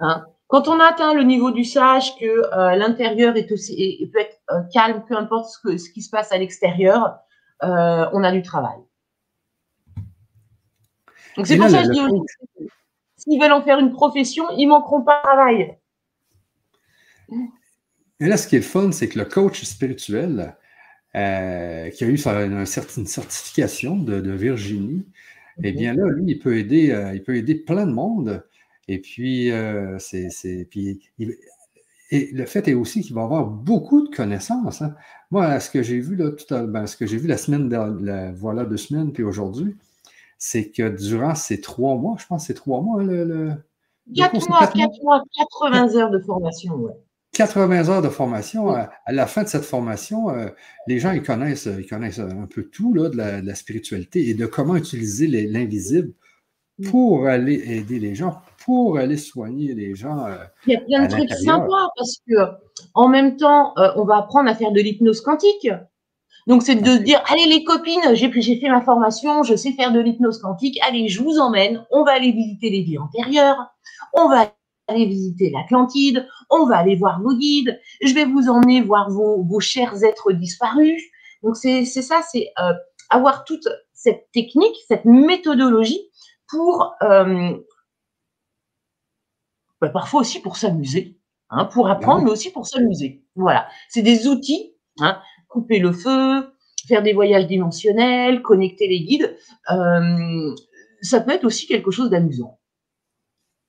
Hein? 0.00 0.26
Quand 0.48 0.68
on 0.68 0.80
atteint 0.80 1.14
le 1.14 1.22
niveau 1.22 1.50
du 1.50 1.64
sage, 1.64 2.14
que 2.18 2.26
euh, 2.26 2.76
l'intérieur 2.76 3.36
est 3.36 3.50
aussi 3.52 4.06
peut 4.12 4.20
être 4.20 4.38
euh, 4.50 4.60
calme, 4.72 5.02
peu 5.08 5.16
importe 5.16 5.48
ce, 5.48 5.58
que, 5.58 5.78
ce, 5.78 5.88
qui 5.88 6.02
se 6.02 6.10
passe 6.10 6.30
à 6.30 6.36
l'extérieur, 6.36 7.16
euh, 7.62 8.08
on 8.12 8.22
a 8.24 8.32
du 8.32 8.42
travail. 8.42 8.78
Donc 11.36 11.46
c'est 11.46 11.56
pour 11.56 11.68
ça 11.68 11.82
que 11.82 11.84
je 11.84 11.90
dis 11.90 12.00
s'ils 13.22 13.40
veulent 13.40 13.52
en 13.52 13.62
faire 13.62 13.78
une 13.78 13.92
profession, 13.92 14.44
ils 14.56 14.66
manqueront 14.66 15.02
pas 15.02 15.18
de 15.18 15.22
travail. 15.22 15.78
Et 18.20 18.26
là, 18.26 18.36
ce 18.36 18.46
qui 18.46 18.56
est 18.56 18.62
fun, 18.62 18.92
c'est 18.92 19.08
que 19.08 19.18
le 19.18 19.24
coach 19.24 19.62
spirituel, 19.64 20.56
euh, 21.14 21.90
qui 21.90 22.04
a 22.04 22.06
eu 22.06 22.16
une, 22.16 22.66
certaine 22.66 23.06
certification 23.06 23.96
de, 23.96 24.30
Virginie, 24.32 25.06
eh 25.62 25.72
bien 25.72 25.94
là, 25.94 26.08
lui, 26.08 26.32
il 26.32 26.38
peut 26.38 26.56
aider, 26.56 26.90
euh, 26.90 27.14
il 27.14 27.22
peut 27.22 27.36
aider 27.36 27.54
plein 27.54 27.86
de 27.86 27.92
monde. 27.92 28.44
Et 28.88 28.98
puis, 28.98 29.50
euh, 29.50 29.98
c'est, 29.98 30.28
et 32.12 32.30
le 32.30 32.44
fait 32.44 32.68
est 32.68 32.74
aussi 32.74 33.00
qu'il 33.00 33.14
va 33.14 33.22
avoir 33.22 33.46
beaucoup 33.46 34.06
de 34.06 34.14
connaissances. 34.14 34.82
Hein. 34.82 34.94
Moi, 35.30 35.58
ce 35.60 35.70
que 35.70 35.82
j'ai 35.82 35.98
vu 35.98 36.14
là, 36.14 36.30
tout 36.30 36.44
ben, 36.68 36.86
ce 36.86 36.94
que 36.94 37.06
j'ai 37.06 37.16
vu 37.16 37.26
la 37.26 37.38
semaine, 37.38 37.70
la, 37.70 38.30
voilà 38.32 38.66
deux 38.66 38.76
semaines, 38.76 39.12
puis 39.12 39.22
aujourd'hui, 39.22 39.76
c'est 40.36 40.70
que 40.70 40.90
durant 40.90 41.34
ces 41.34 41.62
trois 41.62 41.96
mois, 41.96 42.16
je 42.20 42.26
pense 42.26 42.42
que 42.42 42.46
c'est 42.48 42.54
trois 42.54 42.82
mois, 42.82 43.00
hein, 43.00 43.06
le, 43.06 43.52
quatre, 44.14 44.46
mois, 44.46 44.66
quatre 44.66 45.02
mois, 45.02 45.22
80 45.62 45.96
heures 45.96 46.10
de 46.10 46.18
formation, 46.18 46.74
ouais. 46.74 46.92
80 47.32 47.88
heures 47.88 48.02
de 48.02 48.10
formation. 48.10 48.68
À, 48.68 48.90
la 49.08 49.26
fin 49.26 49.42
de 49.42 49.48
cette 49.48 49.64
formation, 49.64 50.28
euh, 50.28 50.48
les 50.86 50.98
gens 50.98 51.12
ils 51.12 51.22
connaissent, 51.22 51.66
ils 51.78 51.86
connaissent 51.86 52.18
un 52.18 52.46
peu 52.46 52.64
tout 52.64 52.92
là, 52.92 53.08
de, 53.08 53.16
la, 53.16 53.54
spiritualité 53.54 54.28
et 54.28 54.34
de 54.34 54.44
comment 54.44 54.76
utiliser 54.76 55.28
l'invisible 55.46 56.12
mm. 56.78 56.90
pour 56.90 57.26
aller 57.26 57.54
aider 57.54 57.98
les 57.98 58.14
gens, 58.14 58.42
pour 58.64 58.98
aller 58.98 59.16
soigner 59.16 59.74
les 59.74 59.94
gens. 59.94 60.26
Euh, 60.26 60.36
Il 60.66 60.72
y 60.72 60.76
a 60.76 60.80
plein 60.80 61.06
de 61.06 61.10
trucs 61.10 61.32
sympas 61.32 61.88
parce 61.96 62.16
que 62.28 62.34
en 62.94 63.08
même 63.08 63.36
temps, 63.36 63.72
euh, 63.78 63.90
on 63.96 64.04
va 64.04 64.18
apprendre 64.18 64.48
à 64.48 64.54
faire 64.54 64.72
de 64.72 64.80
l'hypnose 64.80 65.20
quantique. 65.20 65.68
Donc, 66.46 66.62
c'est 66.62 66.74
de 66.74 66.84
se 66.84 66.98
dire, 66.98 67.22
allez 67.26 67.46
les 67.46 67.62
copines, 67.62 68.14
j'ai 68.14 68.30
fait 68.30 68.68
ma 68.68 68.80
formation, 68.80 69.44
je 69.44 69.54
sais 69.54 69.72
faire 69.72 69.92
de 69.92 70.00
l'hypnose 70.00 70.40
quantique, 70.40 70.78
allez, 70.82 71.08
je 71.08 71.22
vous 71.22 71.38
emmène, 71.38 71.84
on 71.90 72.02
va 72.02 72.12
aller 72.12 72.32
visiter 72.32 72.68
les 72.68 72.82
vies 72.82 72.98
antérieures, 72.98 73.58
on 74.12 74.28
va 74.28 74.52
aller 74.88 75.06
visiter 75.06 75.50
l'Atlantide, 75.50 76.26
on 76.50 76.66
va 76.66 76.78
aller 76.78 76.96
voir 76.96 77.22
vos 77.22 77.36
guides, 77.36 77.80
je 78.02 78.12
vais 78.12 78.24
vous 78.24 78.48
emmener 78.48 78.82
voir 78.82 79.08
vos, 79.08 79.60
chers 79.60 80.02
êtres 80.02 80.32
disparus. 80.32 81.00
Donc 81.44 81.56
c'est 81.56 81.84
ça, 81.84 82.22
c'est 82.30 82.48
euh, 82.60 82.72
avoir 83.08 83.44
toute 83.44 83.68
cette 83.92 84.26
technique, 84.32 84.74
cette 84.88 85.04
méthodologie 85.04 86.00
pour 86.48 86.94
euh, 87.02 87.52
bah, 89.82 89.90
parfois 89.90 90.20
aussi 90.20 90.40
pour 90.40 90.56
s'amuser, 90.56 91.18
hein, 91.50 91.66
pour 91.66 91.90
apprendre, 91.90 92.22
mais 92.24 92.30
aussi 92.30 92.50
pour 92.50 92.66
s'amuser. 92.66 93.24
Voilà, 93.34 93.66
c'est 93.88 94.02
des 94.02 94.28
outils. 94.28 94.74
Hein, 94.98 95.20
couper 95.48 95.78
le 95.78 95.92
feu, 95.92 96.52
faire 96.86 97.02
des 97.02 97.12
voyages 97.12 97.46
dimensionnels, 97.46 98.42
connecter 98.42 98.86
les 98.86 99.00
guides. 99.00 99.36
Euh, 99.70 100.54
ça 101.00 101.20
peut 101.20 101.32
être 101.32 101.44
aussi 101.44 101.66
quelque 101.66 101.90
chose 101.90 102.10
d'amusant. 102.10 102.58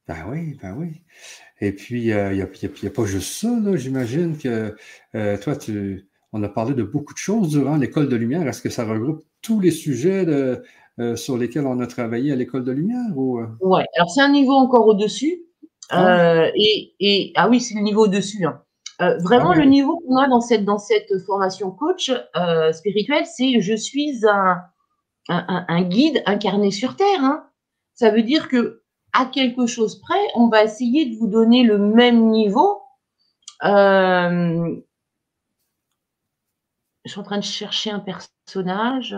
Ben 0.07 0.25
oui, 0.29 0.57
ben 0.61 0.75
oui. 0.77 1.01
Et 1.61 1.71
puis, 1.71 2.03
il 2.03 2.33
n'y 2.33 2.41
a, 2.41 2.89
pas 2.89 3.05
juste 3.05 3.33
ça, 3.33 3.75
j'imagine 3.75 4.37
que 4.37 4.75
euh, 5.15 5.37
toi, 5.37 5.55
tu, 5.55 6.07
on 6.33 6.43
a 6.43 6.49
parlé 6.49 6.73
de 6.73 6.83
beaucoup 6.83 7.13
de 7.13 7.19
choses 7.19 7.49
durant 7.49 7.77
l'école 7.77 8.09
de 8.09 8.15
lumière. 8.15 8.47
Est-ce 8.47 8.61
que 8.61 8.69
ça 8.69 8.85
regroupe 8.85 9.23
tous 9.41 9.59
les 9.59 9.71
sujets 9.71 10.25
euh, 10.27 11.15
sur 11.15 11.37
lesquels 11.37 11.65
on 11.65 11.79
a 11.79 11.87
travaillé 11.87 12.33
à 12.33 12.35
l'école 12.35 12.65
de 12.65 12.71
lumière? 12.71 13.17
Ou... 13.17 13.39
Euh? 13.39 13.47
Oui, 13.61 13.81
alors 13.95 14.09
c'est 14.09 14.21
un 14.21 14.31
niveau 14.31 14.53
encore 14.53 14.85
au-dessus. 14.87 15.43
Ah. 15.89 16.47
et, 16.55 17.33
ah 17.35 17.49
oui, 17.49 17.59
c'est 17.59 17.75
le 17.75 17.81
niveau 17.81 18.05
au-dessus. 18.05 18.45
Hein. 18.45 18.61
vraiment, 19.19 19.51
ah 19.51 19.57
le 19.57 19.65
niveau 19.65 19.99
qu'on 19.99 20.17
a 20.17 20.27
dans 20.27 20.41
cette, 20.41 20.65
dans 20.65 20.77
cette 20.77 21.11
formation 21.25 21.71
coach 21.71 22.11
spirituelle, 22.71 23.25
c'est 23.25 23.59
je 23.61 23.75
suis 23.75 24.25
un, 24.25 24.63
un, 25.29 25.81
guide 25.83 26.23
incarné 26.25 26.71
sur 26.71 26.95
Terre. 26.95 27.23
Hein. 27.23 27.47
Ça 27.93 28.09
veut 28.09 28.23
dire 28.23 28.47
que 28.49 28.83
à 29.13 29.25
quelque 29.25 29.67
chose 29.67 30.01
près, 30.01 30.19
on 30.35 30.47
va 30.47 30.63
essayer 30.63 31.05
de 31.05 31.15
vous 31.17 31.27
donner 31.27 31.63
le 31.63 31.77
même 31.77 32.29
niveau. 32.29 32.81
Euh, 33.63 34.75
je 37.05 37.11
suis 37.11 37.19
en 37.19 37.23
train 37.23 37.37
de 37.37 37.43
chercher 37.43 37.91
un 37.91 37.99
personnage. 37.99 39.15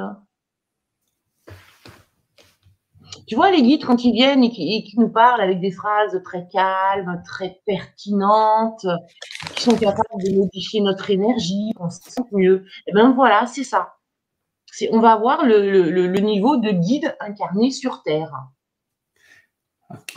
Tu 3.28 3.36
vois, 3.36 3.52
les 3.52 3.62
guides, 3.62 3.86
quand 3.86 4.04
ils 4.04 4.14
viennent 4.14 4.44
et 4.44 4.50
qui, 4.50 4.94
nous 4.98 5.10
parlent 5.10 5.42
avec 5.42 5.60
des 5.60 5.72
phrases 5.72 6.22
très 6.24 6.48
calmes, 6.52 7.22
très 7.26 7.62
pertinentes, 7.66 8.86
qui 9.56 9.64
sont 9.64 9.76
capables 9.76 10.24
de 10.24 10.36
modifier 10.36 10.82
notre 10.82 11.10
énergie, 11.10 11.72
on 11.80 11.90
se 11.90 12.00
sent 12.10 12.24
mieux. 12.32 12.66
Et 12.88 12.92
eh 12.92 12.94
bien 12.94 13.12
voilà, 13.14 13.46
c'est 13.46 13.64
ça. 13.64 13.94
On 14.92 15.00
va 15.00 15.14
avoir 15.14 15.46
le 15.46 16.20
niveau 16.20 16.58
de 16.58 16.72
guide 16.72 17.16
incarné 17.20 17.72
sur 17.72 18.04
Terre. 18.04 18.32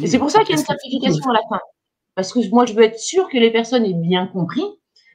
Et 0.03 0.07
c'est 0.07 0.19
pour 0.19 0.31
ça 0.31 0.41
qu'il 0.41 0.51
y 0.51 0.59
a 0.59 0.61
une 0.61 0.67
certification 0.67 1.31
à 1.31 1.35
la 1.35 1.43
fin. 1.49 1.61
Parce 2.15 2.33
que 2.33 2.41
moi, 2.51 2.67
je 2.67 2.73
veux 2.73 2.83
être 2.83 2.99
sûre 2.99 3.29
que 3.29 3.39
les 3.39 3.51
personnes 3.51 3.85
aient 3.85 3.95
bien 3.95 4.27
compris 4.27 4.65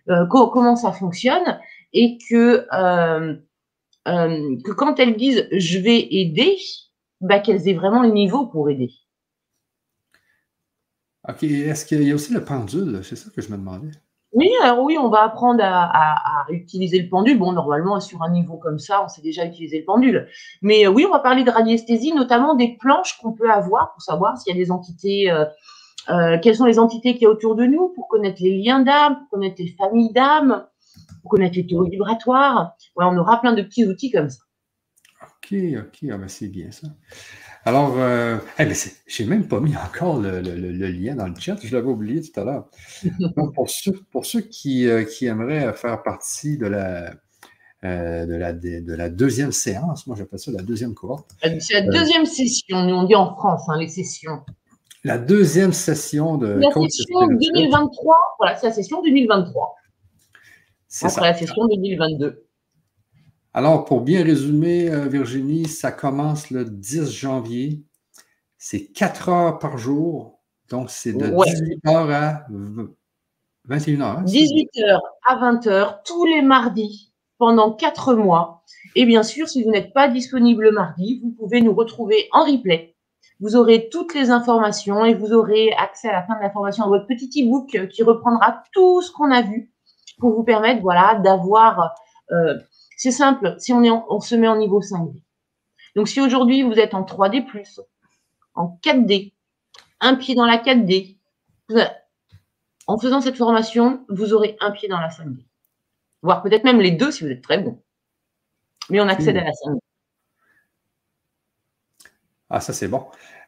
euh, 0.10 0.26
comment 0.28 0.76
ça 0.76 0.92
fonctionne 0.92 1.60
et 1.92 2.18
que, 2.30 2.66
euh, 2.74 3.36
euh, 4.08 4.58
que 4.64 4.72
quand 4.72 5.00
elles 5.00 5.16
disent 5.16 5.48
je 5.52 5.80
vais 5.80 6.08
aider, 6.12 6.58
bah, 7.24 7.40
qu'elles 7.40 7.68
aient 7.68 7.74
vraiment 7.74 8.04
le 8.04 8.10
niveau 8.10 8.46
pour 8.46 8.70
aider. 8.70 8.92
OK. 11.28 11.44
Est-ce 11.44 11.86
qu'il 11.86 12.04
y 12.04 12.12
a 12.12 12.16
aussi 12.16 12.34
le 12.34 12.44
pendule? 12.44 13.00
C'est 13.04 13.16
ça 13.16 13.30
que 13.34 13.42
je 13.42 13.50
me 13.50 13.58
demandais. 13.58 13.92
Oui, 14.34 14.50
alors 14.64 14.84
oui, 14.84 14.98
on 14.98 15.10
va 15.10 15.24
apprendre 15.24 15.64
à, 15.64 16.46
utiliser 16.50 17.00
le 17.00 17.08
pendule. 17.08 17.38
Bon, 17.38 17.54
normalement, 17.54 18.00
sur 18.00 18.24
un 18.24 18.32
niveau 18.32 18.58
comme 18.58 18.80
ça, 18.80 19.04
on 19.04 19.08
sait 19.08 19.22
déjà 19.22 19.46
utiliser 19.46 19.80
le 19.80 19.86
pendule. 19.86 20.28
Mais 20.62 20.86
euh, 20.86 20.90
oui, 20.90 21.06
on 21.08 21.12
va 21.12 21.20
parler 21.20 21.44
de 21.44 21.52
radiesthésie, 21.52 22.14
notamment 22.14 22.56
des 22.56 22.76
planches 22.80 23.18
qu'on 23.22 23.32
peut 23.32 23.50
avoir 23.50 23.94
pour 23.94 24.02
savoir 24.02 24.38
s'il 24.38 24.54
y 24.54 24.60
a 24.60 24.62
des 24.62 24.72
entités, 24.72 25.32
euh, 25.32 25.46
euh, 26.10 26.38
quelles 26.42 26.56
sont 26.56 26.66
les 26.66 26.80
entités 26.80 27.16
qui 27.16 27.24
y 27.24 27.28
a 27.28 27.30
autour 27.30 27.56
de 27.56 27.66
nous, 27.66 27.90
pour 27.90 28.08
connaître 28.08 28.42
les 28.42 28.58
liens 28.58 28.80
d'âme, 28.80 29.20
pour 29.20 29.30
connaître 29.30 29.56
les 29.60 29.76
familles 29.78 30.12
d'âme, 30.12 30.66
pour 31.22 31.32
connaître 31.32 31.56
les 31.56 31.68
théories 31.68 31.92
vibratoires. 31.92 32.74
on 32.98 33.18
aura 33.18 33.40
plein 33.40 33.54
de 33.54 33.62
petits 33.62 33.86
outils 33.86 34.12
comme 34.12 34.30
ça. 34.30 34.43
OK, 35.44 35.58
OK, 35.78 36.10
ah 36.12 36.18
ben, 36.18 36.28
c'est 36.28 36.48
bien 36.48 36.72
ça. 36.72 36.88
Alors, 37.66 37.96
euh, 37.98 38.38
eh 38.60 38.66
ben 38.66 38.76
j'ai 39.08 39.26
même 39.26 39.48
pas 39.48 39.60
mis 39.60 39.76
encore 39.76 40.20
le, 40.20 40.42
lien 40.42 41.16
dans 41.16 41.28
le 41.28 41.36
chat, 41.40 41.58
je 41.64 41.74
l'avais 41.76 41.88
oublié 41.88 42.22
tout 42.22 42.40
à 42.40 42.44
l'heure. 42.44 42.70
Donc, 43.20 43.54
pour 43.54 43.70
ceux, 43.70 43.94
pour 44.12 44.26
ceux 44.26 44.42
qui, 44.42 44.88
euh, 44.88 45.04
qui, 45.04 45.26
aimeraient 45.26 45.74
faire 45.74 46.04
partie 46.04 46.58
de 46.58 46.68
la, 46.68 47.14
euh, 47.86 48.26
de, 48.26 48.36
la, 48.36 48.54
de, 48.54 48.94
la 48.94 49.10
deuxième 49.10 49.52
séance, 49.52 50.08
moi 50.08 50.16
j'appelle 50.18 50.40
ça 50.40 50.52
la 50.52 50.62
deuxième 50.62 50.94
cohorte. 50.94 51.32
C'est 51.60 51.74
la 51.74 51.82
deuxième 51.82 52.26
session, 52.26 52.86
nous 52.86 52.96
on 52.96 53.04
dit 53.04 53.16
en 53.16 53.34
France, 53.36 53.64
hein, 53.70 53.78
les 53.80 53.88
sessions. 53.90 54.42
La 55.06 55.18
deuxième 55.18 55.74
session 55.74 56.38
de. 56.38 56.48
La 56.48 56.72
session 56.72 57.28
2023, 57.28 58.18
voilà, 58.40 58.56
c'est 58.56 58.68
la 58.68 58.74
session 58.74 59.02
2023. 59.02 59.76
C'est 60.88 61.10
ça. 61.10 61.22
la 61.22 61.34
session 61.34 61.68
2022. 61.68 62.43
Alors, 63.56 63.86
pour 63.86 64.02
bien 64.02 64.24
résumer, 64.24 64.90
euh, 64.90 65.08
Virginie, 65.08 65.68
ça 65.68 65.92
commence 65.92 66.50
le 66.50 66.66
10 66.66 67.12
janvier. 67.12 67.84
C'est 68.58 68.88
4 68.88 69.30
heures 69.30 69.60
par 69.60 69.78
jour. 69.78 70.40
Donc, 70.70 70.90
c'est 70.90 71.14
de 71.14 71.28
18h 71.28 72.12
à 72.12 72.48
21h. 73.70 74.24
18h 74.26 75.00
à 75.28 75.36
20h 75.36 76.00
tous 76.04 76.26
les 76.26 76.42
mardis 76.42 77.14
pendant 77.38 77.72
4 77.72 78.16
mois. 78.16 78.64
Et 78.96 79.06
bien 79.06 79.22
sûr, 79.22 79.48
si 79.48 79.64
vous 79.64 79.70
n'êtes 79.70 79.94
pas 79.94 80.08
disponible 80.08 80.64
le 80.64 80.72
mardi, 80.72 81.22
vous 81.24 81.32
pouvez 81.32 81.62
nous 81.62 81.76
retrouver 81.76 82.28
en 82.32 82.46
replay. 82.46 82.96
Vous 83.40 83.56
aurez 83.56 83.90
toutes 83.90 84.16
les 84.16 84.32
informations 84.32 85.06
et 85.06 85.14
vous 85.14 85.32
aurez 85.34 85.74
accès 85.74 86.10
à 86.10 86.14
la 86.14 86.24
fin 86.24 86.36
de 86.38 86.42
la 86.42 86.50
formation 86.50 86.86
à 86.86 86.88
votre 86.88 87.06
petit 87.06 87.30
e-book 87.44 87.90
qui 87.90 88.02
reprendra 88.02 88.64
tout 88.72 89.02
ce 89.02 89.12
qu'on 89.12 89.32
a 89.32 89.42
vu 89.44 89.72
pour 90.18 90.34
vous 90.34 90.44
permettre 90.44 90.82
voilà, 90.82 91.20
d'avoir 91.24 91.94
euh, 92.32 92.58
c'est 92.98 93.12
simple, 93.12 93.56
si 93.60 93.74
on, 93.74 93.84
est 93.84 93.90
on 93.90 94.20
se 94.20 94.36
met 94.36 94.48
en 94.48 94.58
niveau 94.58 94.82
5D. 94.82 95.22
Donc 95.96 96.08
si 96.08 96.22
aujourd'hui 96.22 96.64
vous 96.64 96.74
êtes 96.74 96.94
en 96.94 97.04
3D, 97.04 97.46
en 98.56 98.80
4D, 98.84 99.34
un 100.00 100.16
pied 100.16 100.36
dans 100.36 100.46
la 100.46 100.58
4D, 100.58 101.18
en 102.88 102.98
faisant 102.98 103.22
cette 103.22 103.38
formation, 103.38 104.06
vous 104.10 104.34
aurez 104.34 104.58
un 104.60 104.72
pied 104.72 104.88
dans 104.88 105.00
la 105.00 105.10
5D. 105.10 105.46
Voire 106.22 106.42
peut-être 106.42 106.64
même 106.64 106.80
les 106.80 106.92
deux 106.92 107.12
si 107.12 107.24
vous 107.24 107.30
êtes 107.30 107.42
très 107.44 107.60
bon. 107.60 107.82
Mais 108.90 109.00
on 109.02 109.08
accède 109.08 109.38
à 109.38 109.44
la 109.44 109.52
5D. 109.52 109.80
Ah, 112.50 112.60
ça 112.60 112.74
c'est 112.74 112.88
bon. 112.88 113.06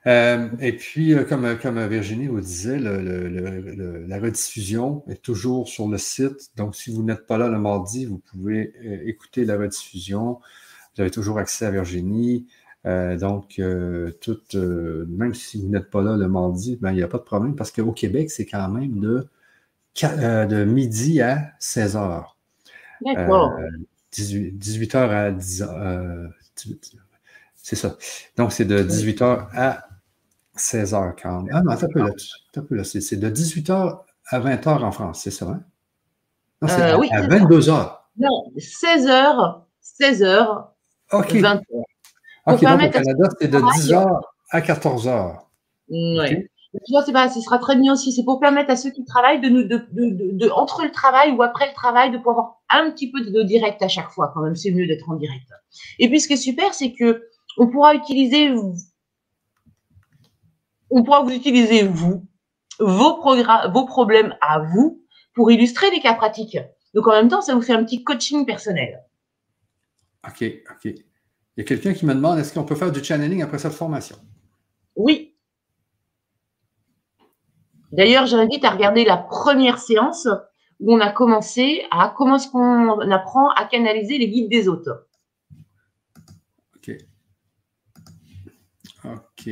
Euh, 0.08 0.49
et 0.60 0.74
puis, 0.74 1.14
euh, 1.14 1.24
comme, 1.24 1.58
comme 1.58 1.84
Virginie 1.88 2.28
vous 2.28 2.41
disait, 2.41 2.78
la 2.78 4.20
rediffusion 4.20 5.03
est 5.08 5.22
toujours 5.22 5.68
sur 5.68 5.88
le 5.88 5.97
site. 5.97 6.51
Donc, 6.56 6.76
si 6.76 6.93
vous 6.93 7.03
n'êtes 7.03 7.26
pas 7.26 7.38
là 7.38 7.47
le 7.47 7.58
mardi, 7.58 8.06
vous 8.06 8.20
pouvez 8.20 8.74
euh, 8.84 9.08
écouter 9.08 9.45
la 9.45 9.58
rediffusion. 9.58 10.39
Vous 10.95 11.01
avez 11.01 11.12
toujours 11.12 11.39
accès 11.39 11.66
à 11.66 11.72
Virginie. 11.72 12.47
donc, 12.86 13.60
tout, 14.22 14.39
même 14.53 15.34
si 15.34 15.62
vous 15.62 15.70
n'êtes 15.70 15.89
pas 15.89 16.03
là 16.03 16.16
le 16.16 16.28
mardi, 16.28 16.78
ben, 16.80 16.91
il 16.91 16.97
n'y 16.97 17.03
a 17.03 17.08
pas 17.08 17.18
de 17.18 17.24
problème 17.24 17.56
parce 17.56 17.72
qu'au 17.72 17.91
Québec, 17.91 18.30
c'est 18.30 18.45
quand 18.45 18.70
même 18.70 18.99
de, 18.99 19.28
de 20.01 20.64
midi 20.64 21.20
à 21.22 21.51
16 21.60 21.95
h. 21.95 22.24
D'accord. 23.01 23.53
18, 24.12 24.93
h 24.93 25.10
à 25.10 25.32
10 25.32 25.64
h. 25.64 26.30
c'est 27.56 27.76
ça. 27.76 27.97
Donc, 28.38 28.53
c'est 28.53 28.66
de 28.66 28.82
18h 28.82 29.47
à 29.51 29.84
16h40. 30.58 31.49
Ah 31.51 31.62
non, 31.62 31.76
t'as 31.76 31.88
peu 31.88 31.99
là. 31.99 32.12
peu 32.53 32.76
là. 32.76 32.84
C'est 32.84 33.16
de 33.18 33.30
18h 33.30 33.99
à 34.28 34.39
20h 34.39 34.84
en 34.84 34.91
France, 34.91 35.22
c'est 35.24 35.32
ça, 35.32 35.45
hein? 35.45 35.62
Non, 36.62 36.68
c'est 36.68 36.82
euh, 36.82 36.97
à, 37.12 37.28
22h. 37.28 37.97
Non, 38.18 38.51
16h, 38.58 39.62
16h, 40.01 40.68
OK. 41.12 41.34
20h. 41.34 41.62
OK, 42.47 42.62
donc 42.62 42.82
au 42.82 42.89
Canada, 42.89 43.30
c'est 43.39 43.47
de 43.47 43.60
10h 43.60 44.22
à 44.51 44.62
14h. 44.62 45.39
Oui. 45.89 46.47
Tu 46.86 46.91
vois, 46.91 47.03
pas, 47.14 47.30
ce 47.30 47.39
sera 47.39 47.58
très 47.58 47.76
bien 47.78 47.93
aussi. 47.93 48.12
C'est 48.12 48.24
pour 48.24 48.39
permettre 48.39 48.70
à 48.70 48.76
ceux 48.76 48.91
qui 48.91 49.06
travaillent 49.06 49.39
de 49.39 49.47
nous, 49.47 49.64
de, 49.64 49.86
de, 49.91 50.32
de, 50.34 50.49
entre 50.49 50.84
le 50.84 50.91
travail 50.91 51.32
ou 51.32 51.41
après 51.41 51.68
le 51.68 51.74
travail, 51.74 52.12
de 52.12 52.18
pouvoir 52.18 52.60
avoir 52.70 52.88
un 52.88 52.91
petit 52.91 53.12
peu 53.12 53.22
de 53.22 53.43
direct 53.43 53.82
à 53.82 53.88
chaque 53.88 54.10
fois. 54.10 54.32
Quand 54.34 54.41
même, 54.41 54.56
c'est 54.56 54.72
mieux 54.72 54.86
d'être 54.86 55.10
en 55.10 55.16
direct. 55.16 55.47
Et 55.99 56.10
puis, 56.10 56.20
ce 56.20 56.28
qui 56.28 56.34
est 56.34 56.38
super, 56.38 56.74
c'est 56.74 56.91
que 56.91 57.24
on 57.58 57.68
pourra 57.68 57.95
utiliser 57.95 58.53
on 60.96 61.04
pourra 61.04 61.22
vous 61.24 61.32
utiliser, 61.32 61.84
vous, 61.84 62.26
vos, 62.80 63.22
vos 63.22 63.86
problèmes 63.86 64.34
à 64.39 64.60
vous 64.60 65.04
pour 65.34 65.52
illustrer 65.52 65.91
les 65.91 66.00
cas 66.00 66.14
pratiques. 66.14 66.58
Donc, 66.93 67.08
en 67.08 67.12
même 67.12 67.28
temps, 67.28 67.41
ça 67.41 67.54
vous 67.54 67.62
fait 67.62 67.74
un 67.74 67.84
petit 67.84 68.04
coaching 68.04 68.46
personnel. 68.46 69.04
OK, 70.26 70.43
OK. 70.72 70.86
Il 70.86 71.04
y 71.58 71.62
a 71.62 71.64
quelqu'un 71.66 71.93
qui 71.93 72.06
me 72.06 72.14
demande 72.14 72.39
est-ce 72.39 72.54
qu'on 72.54 72.64
peut 72.64 72.76
faire 72.76 72.93
du 72.93 73.04
channeling 73.04 73.41
après 73.41 73.60
cette 73.60 73.74
formation? 73.74 74.16
Oui. 74.96 75.36
D'ailleurs, 77.91 78.26
j'invite 78.26 78.64
à 78.64 78.70
regarder 78.70 79.04
la 79.04 79.18
première 79.18 79.80
séance 79.80 80.30
où 80.80 80.93
on 80.93 81.02
a 81.02 81.12
commencé 81.12 81.86
à 81.91 82.14
comment 82.16 82.38
est-ce 82.38 82.50
qu'on 82.50 83.12
apprend 83.12 83.50
à 83.52 83.66
canaliser 83.66 84.18
les 84.18 84.30
guides 84.30 84.50
des 84.50 84.70
autres. 84.70 85.08
OK. 86.78 86.91
OK. 89.04 89.50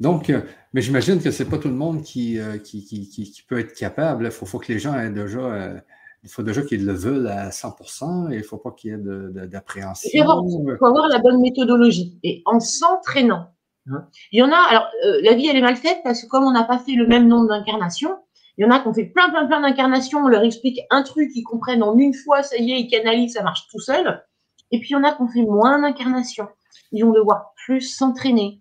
Donc, 0.00 0.30
euh, 0.30 0.40
mais 0.72 0.80
j'imagine 0.80 1.22
que 1.22 1.30
ce 1.30 1.42
n'est 1.42 1.50
pas 1.50 1.58
tout 1.58 1.68
le 1.68 1.74
monde 1.74 2.02
qui, 2.02 2.38
euh, 2.38 2.56
qui, 2.56 3.44
peut 3.46 3.58
être 3.58 3.74
capable. 3.74 4.24
Il 4.24 4.30
faut, 4.30 4.58
que 4.58 4.72
les 4.72 4.78
gens 4.78 4.98
aient 4.98 5.10
déjà. 5.10 5.40
Euh, 5.40 5.78
il 6.22 6.30
faut 6.30 6.42
déjà 6.42 6.62
qu'ils 6.62 6.84
le 6.84 6.92
veulent 6.92 7.28
à 7.28 7.50
100 7.50 8.30
et 8.30 8.34
il 8.34 8.38
ne 8.38 8.42
faut 8.42 8.58
pas 8.58 8.72
qu'il 8.72 8.90
y 8.90 8.94
ait 8.94 9.46
d'appréhension. 9.46 10.10
il 10.12 10.76
faut 10.78 10.86
avoir 10.86 11.08
la 11.08 11.18
bonne 11.18 11.40
méthodologie. 11.40 12.18
Et 12.22 12.42
en 12.44 12.60
s'entraînant, 12.60 13.46
hein? 13.90 14.06
il 14.32 14.40
y 14.40 14.42
en 14.42 14.50
a. 14.50 14.56
Alors, 14.56 14.86
la 15.22 15.34
vie, 15.34 15.46
elle 15.48 15.56
est 15.56 15.62
mal 15.62 15.76
faite 15.76 16.00
parce 16.02 16.22
que 16.22 16.28
comme 16.28 16.44
on 16.44 16.52
n'a 16.52 16.64
pas 16.64 16.78
fait 16.78 16.92
le 16.92 17.06
même 17.06 17.26
nombre 17.26 17.48
d'incarnations, 17.48 18.16
il 18.58 18.64
y 18.64 18.66
en 18.66 18.70
a 18.70 18.80
qui 18.80 18.88
ont 18.88 18.94
fait 18.94 19.06
plein, 19.06 19.30
plein, 19.30 19.46
plein 19.46 19.62
d'incarnations. 19.62 20.20
On 20.20 20.28
leur 20.28 20.42
explique 20.44 20.80
un 20.90 21.02
truc, 21.02 21.30
ils 21.34 21.42
comprennent 21.42 21.82
en 21.82 21.96
une 21.96 22.12
fois, 22.12 22.42
ça 22.42 22.56
y 22.58 22.72
est, 22.72 22.80
ils 22.80 22.88
canalisent, 22.88 23.34
ça 23.34 23.42
marche 23.42 23.66
tout 23.70 23.80
seul. 23.80 24.22
Et 24.70 24.78
puis, 24.78 24.90
il 24.90 24.92
y 24.92 24.96
en 24.96 25.04
a 25.04 25.12
qui 25.12 25.22
ont 25.22 25.28
fait 25.28 25.42
moins 25.42 25.80
d'incarnations. 25.80 26.48
Ils 26.92 27.04
vont 27.04 27.12
devoir 27.12 27.52
plus 27.64 27.80
s'entraîner, 27.80 28.60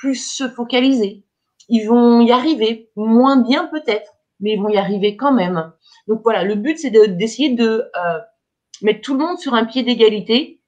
plus 0.00 0.14
se 0.14 0.48
focaliser. 0.48 1.24
Ils 1.68 1.86
vont 1.86 2.20
y 2.20 2.32
arriver, 2.32 2.90
moins 2.96 3.42
bien 3.42 3.68
peut-être, 3.68 4.14
mais 4.40 4.54
ils 4.54 4.60
vont 4.60 4.70
y 4.70 4.78
arriver 4.78 5.16
quand 5.16 5.32
même. 5.32 5.72
Donc 6.08 6.22
voilà, 6.24 6.42
le 6.42 6.54
but 6.54 6.78
c'est 6.78 6.90
d'essayer 6.90 7.54
de, 7.54 7.84
euh, 7.94 8.18
mettre 8.82 9.02
tout 9.02 9.12
le 9.12 9.24
monde 9.24 9.38
sur 9.38 9.54
un 9.54 9.64
pied 9.64 9.82
d'égalité. 9.82 10.60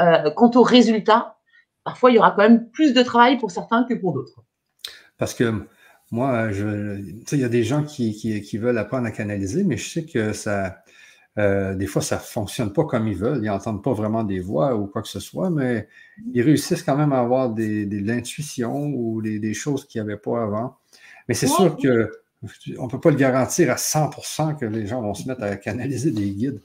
Euh, 0.00 0.30
quant 0.30 0.50
au 0.54 0.62
résultat, 0.62 1.38
parfois 1.82 2.10
il 2.10 2.16
y 2.16 2.18
aura 2.18 2.32
quand 2.32 2.42
même 2.42 2.68
plus 2.70 2.92
de 2.92 3.02
travail 3.02 3.38
pour 3.38 3.50
certains 3.50 3.84
que 3.84 3.94
pour 3.94 4.12
d'autres. 4.12 4.44
Parce 5.16 5.34
que 5.34 5.66
moi, 6.10 6.48
il 6.52 7.38
y 7.38 7.44
a 7.44 7.48
des 7.48 7.64
gens 7.64 7.82
qui, 7.82 8.58
veulent 8.58 8.78
apprendre 8.78 9.06
à 9.06 9.10
canaliser, 9.10 9.64
mais 9.64 9.76
je 9.76 9.88
sais 9.88 10.04
que 10.04 10.32
ça, 10.32 10.83
euh, 11.38 11.74
des 11.74 11.86
fois, 11.86 12.00
ça 12.00 12.16
ne 12.16 12.20
fonctionne 12.20 12.72
pas 12.72 12.84
comme 12.84 13.08
ils 13.08 13.16
veulent. 13.16 13.40
Ils 13.42 13.46
n'entendent 13.46 13.82
pas 13.82 13.92
vraiment 13.92 14.22
des 14.22 14.40
voix 14.40 14.76
ou 14.76 14.86
quoi 14.86 15.02
que 15.02 15.08
ce 15.08 15.20
soit, 15.20 15.50
mais 15.50 15.88
ils 16.32 16.42
réussissent 16.42 16.82
quand 16.82 16.96
même 16.96 17.12
à 17.12 17.18
avoir 17.18 17.50
des, 17.50 17.86
de 17.86 17.98
l'intuition 17.98 18.86
ou 18.86 19.20
des, 19.20 19.54
choses 19.54 19.84
qu'il 19.86 20.00
n'y 20.02 20.08
avait 20.08 20.20
pas 20.20 20.42
avant. 20.42 20.76
Mais 21.28 21.34
c'est 21.34 21.48
sûr 21.48 21.76
que 21.76 22.10
on 22.78 22.84
ne 22.84 22.90
peut 22.90 23.00
pas 23.00 23.10
le 23.10 23.16
garantir 23.16 23.70
à 23.70 23.76
100% 23.76 24.58
que 24.58 24.66
les 24.66 24.86
gens 24.86 25.00
vont 25.00 25.14
se 25.14 25.26
mettre 25.26 25.42
à 25.42 25.56
canaliser 25.56 26.10
des 26.10 26.30
guides. 26.30 26.60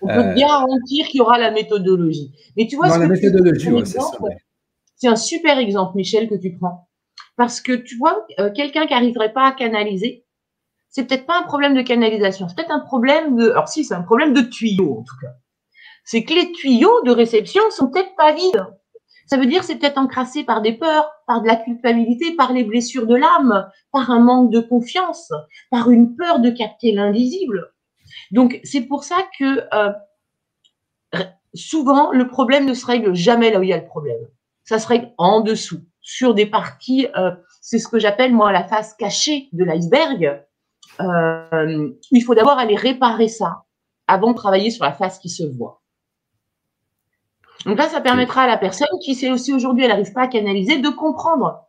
On 0.00 0.06
peut 0.06 0.12
euh, 0.12 0.34
garantir 0.34 1.06
qu'il 1.08 1.18
y 1.18 1.20
aura 1.20 1.38
la 1.38 1.50
méthodologie. 1.50 2.32
Mais 2.56 2.66
tu 2.68 2.76
vois, 2.76 2.88
dans 2.88 2.98
la 2.98 3.08
méthodologie, 3.08 3.68
c'est 3.84 3.98
ça. 3.98 4.10
C'est 4.96 5.08
un 5.08 5.16
super 5.16 5.58
exemple, 5.58 5.96
Michel, 5.96 6.28
que 6.28 6.36
tu 6.36 6.56
prends. 6.56 6.88
Parce 7.36 7.60
que 7.60 7.72
tu 7.72 7.96
vois, 7.96 8.24
euh, 8.38 8.50
quelqu'un 8.52 8.86
qui 8.86 8.94
n'arriverait 8.94 9.32
pas 9.32 9.48
à 9.48 9.52
canaliser, 9.52 10.23
c'est 10.94 11.06
peut-être 11.06 11.26
pas 11.26 11.40
un 11.40 11.42
problème 11.42 11.74
de 11.74 11.82
canalisation, 11.82 12.48
c'est 12.48 12.54
peut-être 12.54 12.70
un 12.70 12.78
problème 12.78 13.34
de, 13.34 13.50
alors 13.50 13.66
si, 13.66 13.84
c'est 13.84 13.94
un 13.94 14.02
problème 14.02 14.32
de 14.32 14.42
tuyaux 14.42 15.00
en 15.00 15.02
tout 15.02 15.16
cas. 15.20 15.32
C'est 16.04 16.22
que 16.22 16.32
les 16.32 16.52
tuyaux 16.52 17.02
de 17.02 17.10
réception 17.10 17.62
sont 17.70 17.90
peut-être 17.90 18.14
pas 18.14 18.32
vides. 18.32 18.64
Ça 19.26 19.36
veut 19.36 19.46
dire 19.46 19.64
c'est 19.64 19.74
peut-être 19.74 19.98
encrassé 19.98 20.44
par 20.44 20.62
des 20.62 20.72
peurs, 20.72 21.10
par 21.26 21.42
de 21.42 21.48
la 21.48 21.56
culpabilité, 21.56 22.36
par 22.36 22.52
les 22.52 22.62
blessures 22.62 23.08
de 23.08 23.16
l'âme, 23.16 23.68
par 23.90 24.08
un 24.12 24.20
manque 24.20 24.52
de 24.52 24.60
confiance, 24.60 25.32
par 25.68 25.90
une 25.90 26.14
peur 26.14 26.38
de 26.38 26.50
capter 26.50 26.92
l'invisible. 26.92 27.72
Donc 28.30 28.60
c'est 28.62 28.82
pour 28.82 29.02
ça 29.02 29.16
que 29.36 29.64
euh, 29.74 31.20
souvent 31.54 32.12
le 32.12 32.28
problème 32.28 32.66
ne 32.66 32.74
se 32.74 32.86
règle 32.86 33.14
jamais 33.14 33.50
là 33.50 33.58
où 33.58 33.64
il 33.64 33.70
y 33.70 33.72
a 33.72 33.78
le 33.78 33.86
problème. 33.86 34.28
Ça 34.62 34.78
se 34.78 34.86
règle 34.86 35.12
en 35.18 35.40
dessous, 35.40 35.80
sur 36.02 36.34
des 36.34 36.46
parties 36.46 37.08
euh, 37.16 37.32
c'est 37.60 37.80
ce 37.80 37.88
que 37.88 37.98
j'appelle 37.98 38.32
moi 38.32 38.52
la 38.52 38.62
face 38.62 38.94
cachée 38.94 39.48
de 39.52 39.64
l'iceberg. 39.64 40.44
Euh, 41.00 41.90
il 42.10 42.22
faut 42.22 42.34
d'abord 42.34 42.58
aller 42.58 42.76
réparer 42.76 43.28
ça 43.28 43.64
avant 44.06 44.32
de 44.32 44.36
travailler 44.36 44.70
sur 44.70 44.84
la 44.84 44.92
face 44.92 45.18
qui 45.18 45.28
se 45.28 45.42
voit. 45.44 45.82
Donc 47.64 47.78
là, 47.78 47.88
ça 47.88 48.00
permettra 48.00 48.42
à 48.42 48.46
la 48.46 48.58
personne 48.58 48.88
qui 49.02 49.14
sait 49.14 49.30
aussi 49.30 49.52
aujourd'hui, 49.52 49.84
elle 49.84 49.90
n'arrive 49.90 50.12
pas 50.12 50.22
à 50.22 50.28
canaliser, 50.28 50.78
de 50.78 50.88
comprendre. 50.90 51.66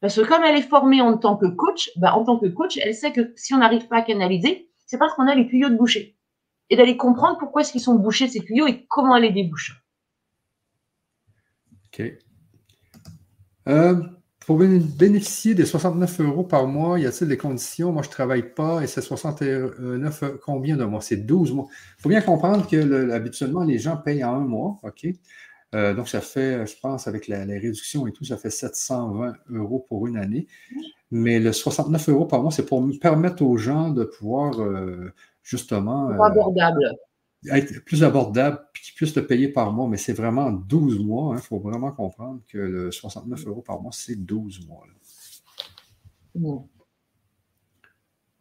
Parce 0.00 0.16
que 0.16 0.26
comme 0.26 0.42
elle 0.44 0.56
est 0.56 0.68
formée 0.68 1.00
en 1.00 1.16
tant 1.16 1.36
que 1.36 1.46
coach, 1.46 1.90
bah, 1.96 2.14
en 2.14 2.24
tant 2.24 2.38
que 2.38 2.46
coach, 2.46 2.78
elle 2.78 2.94
sait 2.94 3.12
que 3.12 3.32
si 3.36 3.54
on 3.54 3.58
n'arrive 3.58 3.88
pas 3.88 3.98
à 3.98 4.02
canaliser, 4.02 4.70
c'est 4.86 4.98
parce 4.98 5.14
qu'on 5.14 5.26
a 5.26 5.34
les 5.34 5.46
tuyaux 5.46 5.68
de 5.68 5.76
boucher. 5.76 6.16
Et 6.70 6.76
d'aller 6.76 6.96
comprendre 6.96 7.38
pourquoi 7.38 7.62
est-ce 7.62 7.72
qu'ils 7.72 7.80
sont 7.80 7.96
bouchés 7.96 8.28
ces 8.28 8.40
tuyaux 8.40 8.66
et 8.66 8.86
comment 8.86 9.16
elle 9.16 9.24
les 9.24 9.30
débouche. 9.30 9.82
OK. 11.86 12.02
Euh, 13.68 14.02
pour 14.46 14.58
bénéficier 14.58 15.54
des 15.54 15.64
69 15.64 16.20
euros 16.20 16.42
par 16.42 16.66
mois, 16.66 16.98
y 16.98 17.06
a-t-il 17.06 17.28
des 17.28 17.36
conditions? 17.36 17.92
Moi, 17.92 18.02
je 18.02 18.08
ne 18.08 18.12
travaille 18.12 18.54
pas 18.54 18.82
et 18.82 18.86
c'est 18.86 19.00
69 19.00 20.22
euh, 20.22 20.38
combien 20.44 20.76
de 20.76 20.84
mois? 20.84 21.00
C'est 21.00 21.16
12 21.16 21.52
mois. 21.52 21.66
Il 21.98 22.02
faut 22.02 22.08
bien 22.08 22.20
comprendre 22.22 22.66
que 22.66 23.10
habituellement, 23.10 23.62
les 23.62 23.78
gens 23.78 23.96
payent 23.96 24.24
en 24.24 24.34
un 24.34 24.40
mois. 24.40 24.80
OK? 24.82 25.06
Euh, 25.74 25.94
donc, 25.94 26.08
ça 26.08 26.20
fait, 26.20 26.66
je 26.66 26.74
pense, 26.80 27.06
avec 27.08 27.28
la, 27.28 27.44
les 27.44 27.58
réductions 27.58 28.06
et 28.06 28.12
tout, 28.12 28.24
ça 28.24 28.36
fait 28.36 28.50
720 28.50 29.34
euros 29.50 29.86
pour 29.88 30.06
une 30.06 30.16
année. 30.16 30.46
Mais 31.10 31.38
le 31.38 31.52
69 31.52 32.08
euros 32.08 32.26
par 32.26 32.42
mois, 32.42 32.50
c'est 32.50 32.66
pour 32.66 32.84
permettre 33.00 33.42
aux 33.42 33.56
gens 33.56 33.90
de 33.90 34.04
pouvoir 34.04 34.60
euh, 34.60 35.12
justement. 35.42 36.10
abordable 36.10 36.96
être 37.50 37.84
plus 37.84 38.04
abordable 38.04 38.60
et 38.74 38.80
qu'ils 38.80 38.94
puissent 38.94 39.16
le 39.16 39.26
payer 39.26 39.48
par 39.48 39.72
mois, 39.72 39.88
mais 39.88 39.96
c'est 39.96 40.12
vraiment 40.12 40.50
12 40.50 41.00
mois. 41.00 41.34
Il 41.34 41.38
hein. 41.38 41.42
faut 41.42 41.58
vraiment 41.58 41.90
comprendre 41.90 42.40
que 42.48 42.58
le 42.58 42.90
69 42.90 43.46
euros 43.46 43.62
par 43.62 43.80
mois, 43.80 43.92
c'est 43.92 44.16
12 44.16 44.66
mois. 44.66 44.84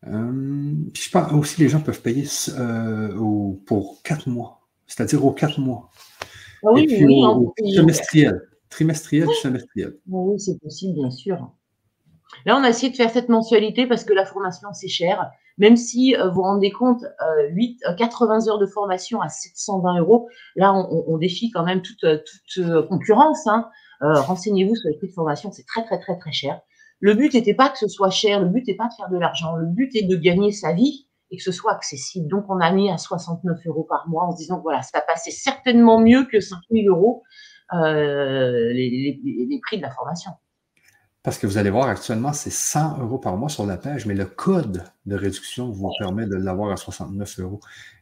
Euh, 0.07 0.73
je 0.93 1.09
pense 1.09 1.31
aussi 1.33 1.61
les 1.61 1.69
gens 1.69 1.81
peuvent 1.81 2.01
payer 2.01 2.27
euh, 2.57 3.53
pour 3.65 4.01
4 4.03 4.29
mois, 4.29 4.61
c'est-à-dire 4.87 5.25
aux 5.25 5.33
4 5.33 5.59
mois. 5.59 5.89
Ah 6.63 6.69
oui, 6.73 6.83
et 6.83 6.87
puis 6.87 7.05
oui, 7.05 7.23
au, 7.23 7.53
trimestriel, 7.57 8.41
trimestriel, 8.69 9.27
semestriel. 9.41 9.97
Oui, 10.07 10.39
c'est 10.39 10.59
possible, 10.59 10.93
bien 10.93 11.11
sûr. 11.11 11.51
Là, 12.45 12.57
on 12.57 12.63
a 12.63 12.69
essayé 12.69 12.91
de 12.91 12.95
faire 12.95 13.11
cette 13.11 13.29
mensualité 13.29 13.87
parce 13.87 14.03
que 14.03 14.13
la 14.13 14.25
formation, 14.25 14.69
c'est 14.73 14.87
cher. 14.87 15.31
Même 15.57 15.75
si 15.75 16.15
euh, 16.15 16.29
vous 16.29 16.35
vous 16.35 16.41
rendez 16.41 16.71
compte, 16.71 17.03
8, 17.51 17.81
euh, 17.87 17.95
80 17.95 18.47
euh, 18.47 18.51
heures 18.51 18.59
de 18.59 18.65
formation 18.65 19.21
à 19.21 19.29
720 19.29 19.99
euros, 19.99 20.27
là, 20.55 20.73
on, 20.73 21.17
défie 21.17 21.51
quand 21.51 21.63
même 21.63 21.81
toute, 21.81 22.05
toute 22.53 22.87
concurrence. 22.87 23.45
Hein. 23.47 23.69
Renseignez-vous 24.01 24.75
sur 24.75 24.89
les 24.89 24.97
prix 24.97 25.07
de 25.07 25.13
formation, 25.13 25.51
c'est 25.51 25.65
très, 25.65 25.83
très, 25.85 25.99
très, 25.99 26.17
très 26.17 26.31
cher. 26.31 26.59
Le 26.99 27.13
but 27.13 27.33
n'était 27.33 27.53
pas 27.53 27.69
que 27.69 27.77
ce 27.77 27.87
soit 27.87 28.09
cher, 28.09 28.39
le 28.39 28.47
but 28.47 28.67
n'est 28.67 28.75
pas 28.75 28.87
de 28.87 28.93
faire 28.93 29.09
de 29.09 29.17
l'argent, 29.17 29.55
le 29.55 29.67
but 29.67 29.95
est 29.95 30.07
de 30.07 30.15
gagner 30.15 30.51
sa 30.51 30.73
vie 30.73 31.07
et 31.29 31.37
que 31.37 31.43
ce 31.43 31.51
soit 31.51 31.73
accessible. 31.73 32.27
Donc, 32.27 32.45
on 32.49 32.59
a 32.59 32.71
mis 32.71 32.89
à 32.89 32.97
69 32.97 33.59
euros 33.67 33.85
par 33.87 34.07
mois 34.09 34.23
en 34.25 34.31
se 34.31 34.37
disant, 34.37 34.59
voilà, 34.61 34.81
ça 34.81 35.01
passait 35.01 35.31
certainement 35.31 35.99
mieux 35.99 36.25
que 36.25 36.39
5 36.39 36.57
000 36.71 36.87
euros 36.87 37.23
les 37.73 39.59
prix 39.63 39.77
de 39.77 39.83
la 39.83 39.91
formation. 39.91 40.31
Parce 41.23 41.37
que 41.37 41.45
vous 41.45 41.59
allez 41.59 41.69
voir, 41.69 41.87
actuellement, 41.87 42.33
c'est 42.33 42.49
100 42.49 42.99
euros 42.99 43.19
par 43.19 43.37
mois 43.37 43.49
sur 43.49 43.65
la 43.67 43.77
page, 43.77 44.07
mais 44.07 44.15
le 44.15 44.25
code 44.25 44.83
de 45.05 45.15
réduction 45.15 45.69
vous 45.71 45.91
permet 45.99 46.25
de 46.25 46.35
l'avoir 46.35 46.71
à 46.71 46.77
69 46.77 47.39
euros. 47.41 47.59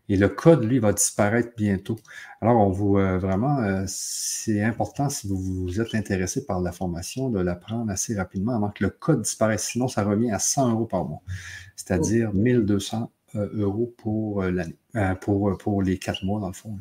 Et 0.08 0.16
le 0.16 0.30
code, 0.30 0.64
lui, 0.64 0.80
va 0.80 0.94
disparaître 0.94 1.52
bientôt. 1.58 1.98
Alors, 2.40 2.58
on 2.66 2.72
vous 2.72 2.98
euh, 2.98 3.18
vraiment, 3.20 3.60
euh, 3.60 3.84
c'est 3.88 4.64
important 4.64 5.10
si 5.10 5.28
vous, 5.28 5.36
vous 5.38 5.82
êtes 5.82 5.94
intéressé 5.96 6.46
par 6.46 6.62
la 6.62 6.72
formation 6.72 7.30
de 7.30 7.42
la 7.42 7.56
prendre 7.56 7.92
assez 7.92 8.16
rapidement 8.16 8.56
avant 8.56 8.70
que 8.70 8.86
le 8.86 8.90
code 8.90 9.24
disparaisse. 9.24 9.66
Sinon, 9.66 9.90
ça 9.90 10.04
revient 10.04 10.32
à 10.32 10.40
100 10.40 10.72
euros 10.72 10.86
par 10.86 11.04
mois, 11.04 11.22
c'est-à-dire 11.76 12.34
1200 12.34 13.12
euh, 13.36 13.50
euros 13.54 13.94
pour 13.98 14.44
l'année, 14.44 14.78
pour, 15.20 15.58
pour 15.58 15.84
les 15.84 15.98
quatre 16.00 16.24
mois, 16.24 16.40
dans 16.40 16.48
le 16.48 16.54
fond, 16.54 16.80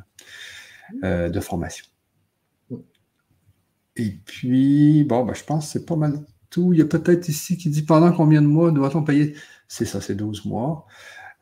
de 1.02 1.40
formation. 1.40 1.85
Et 3.99 4.12
puis, 4.25 5.05
bon, 5.05 5.25
ben, 5.25 5.35
je 5.35 5.45
pense 5.45 5.66
que 5.66 5.73
c'est 5.73 5.85
pas 5.85 5.97
mal 5.97 6.20
tout. 6.51 6.73
Il 6.73 6.79
y 6.79 6.83
a 6.83 6.87
peut-être 6.87 7.29
ici 7.29 7.57
qui 7.59 7.69
dit 7.69 7.83
pendant 7.83 8.12
combien 8.12 8.41
de 8.41 8.47
mois 8.47 8.70
doit-on 8.70 9.03
payer? 9.03 9.35
C'est 9.66 9.85
ça, 9.85 10.01
c'est 10.01 10.15
12 10.15 10.45
mois. 10.47 10.87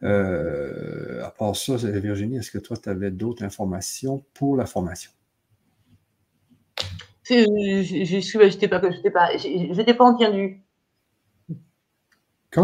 Euh, 0.03 1.25
à 1.25 1.31
part 1.31 1.55
ça, 1.55 1.77
Virginie, 1.77 2.39
est-ce 2.39 2.51
que 2.51 2.59
toi, 2.59 2.77
tu 2.77 2.89
avais 2.89 3.11
d'autres 3.11 3.45
informations 3.45 4.25
pour 4.35 4.57
la 4.57 4.67
formation? 4.67 5.11
Je 7.29 8.45
n'étais 8.45 8.69
pas, 8.69 8.81
pas 8.81 10.05
entendu. 10.05 10.63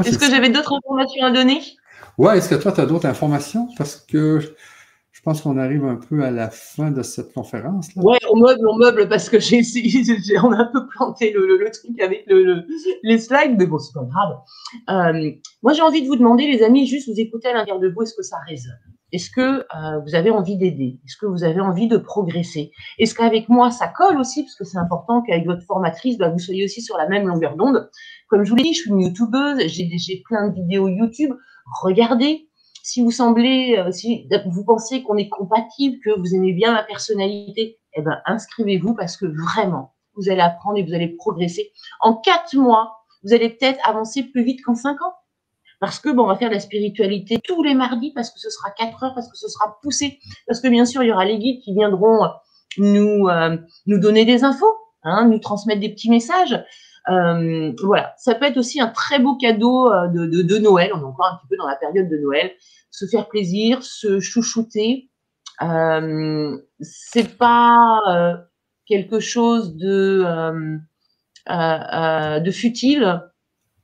Est-ce 0.04 0.18
que 0.18 0.30
j'avais 0.30 0.50
d'autres 0.50 0.72
informations 0.72 1.24
à 1.24 1.30
donner? 1.32 1.60
Ouais, 2.16 2.38
est-ce 2.38 2.48
que 2.48 2.54
toi, 2.54 2.72
tu 2.72 2.80
as 2.80 2.86
d'autres 2.86 3.06
informations? 3.06 3.68
Parce 3.76 3.96
que 3.96 4.54
je 5.22 5.30
pense 5.30 5.40
qu'on 5.42 5.56
arrive 5.56 5.84
un 5.84 5.94
peu 5.94 6.24
à 6.24 6.32
la 6.32 6.50
fin 6.50 6.90
de 6.90 7.00
cette 7.02 7.32
conférence. 7.32 7.90
Oui, 7.94 8.16
on 8.28 8.40
meuble, 8.40 8.66
on 8.68 8.76
meuble 8.76 9.08
parce 9.08 9.30
que 9.30 9.38
j'ai 9.38 9.60
on 10.42 10.50
a 10.50 10.56
un 10.56 10.70
peu 10.72 10.88
planté 10.88 11.30
le, 11.32 11.70
truc 11.70 12.00
avec 12.00 12.28
les 13.04 13.18
slides, 13.18 13.54
mais 13.56 13.66
bon, 13.66 13.78
c'est 13.78 13.94
pas 13.94 14.02
grave. 14.02 14.40
Euh, 14.90 15.30
moi, 15.62 15.74
j'ai 15.74 15.82
envie 15.82 16.02
de 16.02 16.08
vous 16.08 16.16
demander, 16.16 16.50
les 16.50 16.64
amis, 16.64 16.88
juste 16.88 17.08
vous 17.08 17.20
écoutez 17.20 17.46
à 17.46 17.52
l'intérieur 17.52 17.78
de 17.78 17.88
vous, 17.88 18.02
est-ce 18.02 18.16
que 18.16 18.24
ça 18.24 18.38
résonne? 18.48 18.72
Est-ce 19.12 19.30
que 19.30 19.60
euh, 19.60 20.00
vous 20.04 20.16
avez 20.16 20.30
envie 20.30 20.56
d'aider? 20.56 20.98
Est-ce 21.04 21.16
que 21.16 21.26
vous 21.26 21.44
avez 21.44 21.60
envie 21.60 21.86
de 21.86 21.98
progresser? 21.98 22.72
Est-ce 22.98 23.14
qu'avec 23.14 23.48
moi, 23.48 23.70
ça 23.70 23.86
colle 23.86 24.18
aussi? 24.18 24.42
Parce 24.42 24.56
que 24.56 24.64
c'est 24.64 24.78
important 24.78 25.22
qu'avec 25.22 25.46
votre 25.46 25.62
formatrice, 25.62 26.18
bah, 26.18 26.30
vous 26.30 26.40
soyez 26.40 26.64
aussi 26.64 26.82
sur 26.82 26.96
la 26.96 27.06
même 27.06 27.28
longueur 27.28 27.54
d'onde. 27.54 27.88
Comme 28.26 28.42
je 28.42 28.50
vous 28.50 28.56
l'ai 28.56 28.64
dit, 28.64 28.74
je 28.74 28.80
suis 28.80 28.90
une 28.90 29.02
youtubeuse, 29.02 29.60
j'ai 29.68 30.22
plein 30.24 30.48
de 30.48 30.54
vidéos 30.54 30.88
YouTube. 30.88 31.32
Regardez, 31.80 32.48
si 32.82 33.02
vous 33.02 33.10
semblez, 33.10 33.76
euh, 33.78 33.92
si 33.92 34.28
vous 34.46 34.64
pensez 34.64 35.02
qu'on 35.02 35.16
est 35.16 35.28
compatible, 35.28 35.98
que 36.04 36.18
vous 36.18 36.34
aimez 36.34 36.52
bien 36.52 36.72
ma 36.72 36.82
personnalité, 36.82 37.78
eh 37.94 38.02
ben, 38.02 38.20
inscrivez-vous 38.26 38.94
parce 38.94 39.16
que 39.16 39.26
vraiment, 39.26 39.94
vous 40.16 40.28
allez 40.28 40.40
apprendre 40.40 40.78
et 40.78 40.82
vous 40.82 40.94
allez 40.94 41.08
progresser. 41.08 41.72
En 42.00 42.14
quatre 42.14 42.56
mois, 42.56 42.98
vous 43.22 43.32
allez 43.32 43.50
peut-être 43.50 43.78
avancer 43.88 44.24
plus 44.24 44.42
vite 44.42 44.62
qu'en 44.64 44.74
cinq 44.74 45.00
ans. 45.02 45.14
Parce 45.80 45.98
que 45.98 46.10
bon, 46.10 46.24
on 46.24 46.26
va 46.26 46.36
faire 46.36 46.48
de 46.48 46.54
la 46.54 46.60
spiritualité 46.60 47.40
tous 47.42 47.62
les 47.62 47.74
mardis 47.74 48.12
parce 48.12 48.30
que 48.30 48.38
ce 48.38 48.50
sera 48.50 48.70
quatre 48.70 49.02
heures, 49.02 49.14
parce 49.14 49.28
que 49.28 49.36
ce 49.36 49.48
sera 49.48 49.78
poussé, 49.82 50.20
parce 50.46 50.60
que 50.60 50.68
bien 50.68 50.84
sûr, 50.84 51.02
il 51.02 51.08
y 51.08 51.12
aura 51.12 51.24
les 51.24 51.38
guides 51.38 51.60
qui 51.62 51.72
viendront 51.72 52.28
nous 52.78 53.28
euh, 53.28 53.56
nous 53.86 53.98
donner 53.98 54.24
des 54.24 54.44
infos, 54.44 54.74
hein, 55.02 55.26
nous 55.26 55.38
transmettre 55.38 55.80
des 55.80 55.88
petits 55.88 56.10
messages. 56.10 56.64
Euh, 57.08 57.72
voilà, 57.82 58.14
ça 58.16 58.34
peut 58.34 58.44
être 58.44 58.56
aussi 58.56 58.80
un 58.80 58.88
très 58.88 59.18
beau 59.18 59.36
cadeau 59.36 59.92
euh, 59.92 60.08
de, 60.08 60.58
Noël. 60.58 60.90
On 60.94 61.00
est 61.00 61.04
encore 61.04 61.26
un 61.32 61.36
petit 61.36 61.48
peu 61.48 61.56
dans 61.56 61.66
la 61.66 61.76
période 61.76 62.08
de 62.08 62.16
Noël. 62.16 62.52
Se 62.90 63.06
faire 63.06 63.28
plaisir, 63.28 63.82
se 63.82 64.20
chouchouter. 64.20 65.10
Euh, 65.62 66.58
c'est 66.80 67.36
pas 67.36 67.98
euh, 68.08 68.36
quelque 68.86 69.20
chose 69.20 69.76
de 69.76 70.24
de 71.48 72.50
futile. 72.50 73.22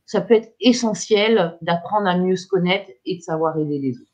Ça 0.06 0.20
peut 0.20 0.34
être 0.34 0.54
essentiel 0.60 1.58
d'apprendre 1.60 2.08
à 2.08 2.16
mieux 2.16 2.36
se 2.36 2.46
connaître 2.46 2.90
et 3.04 3.18
de 3.18 3.22
savoir 3.22 3.58
aider 3.58 3.78
les 3.78 3.96
autres. 3.96 4.04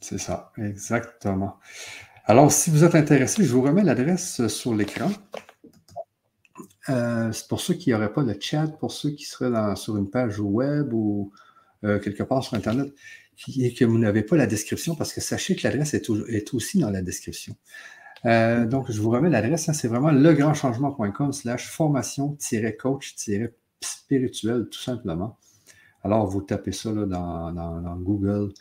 C'est 0.00 0.18
ça, 0.18 0.52
exactement. 0.56 1.58
Alors, 2.26 2.50
si 2.50 2.70
vous 2.70 2.84
êtes 2.84 2.94
intéressé, 2.94 3.44
je 3.44 3.52
vous 3.52 3.62
remets 3.62 3.82
l'adresse 3.82 4.46
sur 4.46 4.74
l'écran. 4.74 5.10
Euh, 6.90 7.32
pour 7.48 7.60
ceux 7.60 7.74
qui 7.74 7.90
n'auraient 7.90 8.12
pas 8.12 8.22
de 8.22 8.36
chat, 8.38 8.68
pour 8.78 8.92
ceux 8.92 9.10
qui 9.10 9.24
seraient 9.24 9.74
sur 9.76 9.96
une 9.96 10.08
page 10.10 10.38
web 10.38 10.92
ou 10.92 11.32
euh, 11.84 11.98
quelque 11.98 12.22
part 12.22 12.44
sur 12.44 12.54
Internet 12.54 12.94
et 13.56 13.74
que 13.74 13.84
vous 13.84 13.98
n'avez 13.98 14.22
pas 14.22 14.36
la 14.36 14.46
description, 14.46 14.94
parce 14.94 15.12
que 15.12 15.20
sachez 15.20 15.56
que 15.56 15.66
l'adresse 15.66 15.92
est, 15.94 16.08
aussi 16.54 16.78
dans 16.78 16.90
la 16.90 17.02
description. 17.02 17.56
Euh, 18.26 18.64
donc, 18.64 18.92
je 18.92 19.00
vous 19.00 19.10
remets 19.10 19.28
l'adresse, 19.28 19.68
hein, 19.68 19.72
c'est 19.72 19.88
vraiment 19.88 20.12
legrandchangement.com 20.12 21.32
slash 21.32 21.68
formation-coach-spirituel, 21.68 24.68
tout 24.70 24.78
simplement. 24.78 25.36
Alors, 26.04 26.28
vous 26.28 26.42
tapez 26.42 26.70
ça 26.70 26.92
dans, 26.92 27.96
Google 27.96 28.52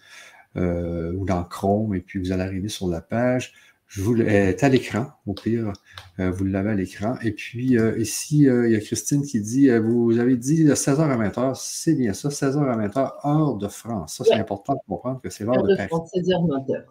ou 0.56 1.26
dans 1.26 1.44
Chrome, 1.44 1.94
et 1.94 2.02
puis 2.02 2.18
vous 2.20 2.32
allez 2.32 2.44
arriver 2.44 2.70
sur 2.70 2.88
la 2.88 3.02
page. 3.02 3.54
Je 3.94 4.02
vous 4.02 4.20
est 4.20 4.64
à 4.64 4.70
l'écran, 4.70 5.06
au 5.28 5.36
pire, 5.36 5.72
euh, 6.20 6.32
vous 6.32 6.46
l'avez 6.46 6.72
à 6.72 6.74
l'écran. 6.74 7.16
Et 7.22 7.32
puis 7.32 7.78
euh, 7.78 7.96
ici, 8.00 8.50
euh, 8.50 8.68
il 8.68 8.74
y 8.74 8.76
a 8.76 8.80
Christine 8.80 9.22
qui 9.24 9.40
dit 9.40 9.70
vous 9.70 10.18
avez 10.18 10.36
dit 10.36 10.66
16h 10.66 11.00
à 11.00 11.16
20h, 11.16 11.54
c'est 11.62 11.94
bien 11.94 12.12
ça, 12.14 12.30
16h 12.30 12.58
à 12.58 12.88
20h, 12.88 13.12
heure 13.24 13.56
de 13.56 13.68
France. 13.68 14.16
Ça, 14.16 14.24
c'est 14.24 14.34
important 14.34 14.74
de 14.74 14.80
comprendre 14.88 15.22
que 15.22 15.30
c'est 15.30 15.44
l'heure 15.44 15.62
de, 15.62 15.76
Paris. 15.76 15.92
16h 15.92 16.26
20h. 16.26 16.86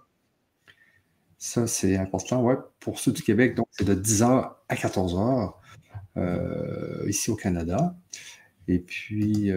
Ça, 1.38 1.66
c'est 1.66 1.96
important, 1.96 2.40
ouais. 2.44 2.54
Pour 2.78 3.00
ceux 3.00 3.10
du 3.10 3.24
Québec, 3.24 3.56
donc 3.56 3.66
c'est 3.72 3.84
de 3.84 3.96
10h 3.96 4.52
à 4.68 4.74
14h 4.76 5.54
ici 7.08 7.32
au 7.32 7.36
Canada. 7.36 7.96
Et 8.68 8.78
puis, 8.78 9.50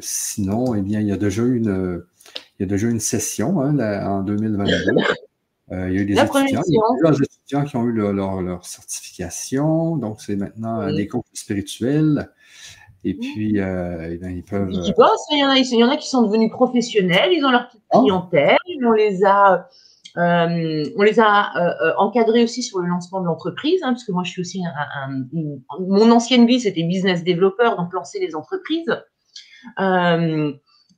sinon, 0.00 0.76
eh 0.76 0.82
bien, 0.82 1.00
il 1.00 1.08
y 1.08 1.12
a 1.12 1.16
déjà 1.16 1.42
une, 1.42 2.04
il 2.60 2.62
y 2.62 2.64
a 2.64 2.68
déjà 2.68 2.88
une 2.88 3.00
session 3.00 3.60
hein, 3.60 3.76
en 4.06 4.22
2022. 4.22 4.70
il 5.70 5.76
y 5.76 5.98
a 5.98 6.02
eu 6.02 6.04
des 6.04 6.12
étudiants, 6.12 6.62
étudiants 7.12 7.64
qui 7.64 7.76
ont 7.76 7.84
eu 7.84 7.92
leur, 7.92 8.64
certification. 8.64 9.96
Donc, 9.96 10.20
c'est 10.20 10.36
maintenant 10.36 10.92
des 10.92 11.08
coachs 11.08 11.24
spirituels. 11.32 12.30
Et 13.04 13.14
puis, 13.14 13.56
eh 13.56 14.18
ben, 14.18 14.30
ils 14.30 14.44
peuvent. 14.44 14.70
Ils 14.70 14.94
bossent, 14.96 15.26
il 15.30 15.38
y, 15.38 15.44
en 15.44 15.48
a, 15.48 15.58
il 15.58 15.78
y 15.78 15.84
en 15.84 15.90
a 15.90 15.96
qui 15.96 16.08
sont 16.08 16.22
devenus 16.22 16.50
professionnels, 16.50 17.30
ils 17.32 17.44
ont 17.44 17.50
leur 17.50 17.68
petite 17.68 17.82
ah. 17.90 17.98
clientèle, 17.98 18.56
on 18.84 18.92
les 18.92 19.24
a 19.24 19.68
euh, 20.16 20.84
on 20.96 21.02
les 21.02 21.20
a 21.20 21.54
euh, 21.56 21.88
euh, 21.88 21.92
encadrés 21.98 22.42
aussi 22.42 22.62
sur 22.62 22.78
le 22.78 22.88
lancement 22.88 23.20
de 23.20 23.26
l'entreprise, 23.26 23.82
hein, 23.82 23.92
parce 23.92 24.04
que 24.04 24.12
moi 24.12 24.22
je 24.24 24.30
suis 24.30 24.40
aussi 24.40 24.62
un, 24.64 25.26
mon 25.78 26.10
ancienne 26.10 26.46
vie 26.46 26.58
c'était 26.58 26.84
business 26.84 27.22
développeur, 27.22 27.76
donc 27.76 27.92
lancer 27.92 28.18
les 28.18 28.34
entreprises. 28.34 28.86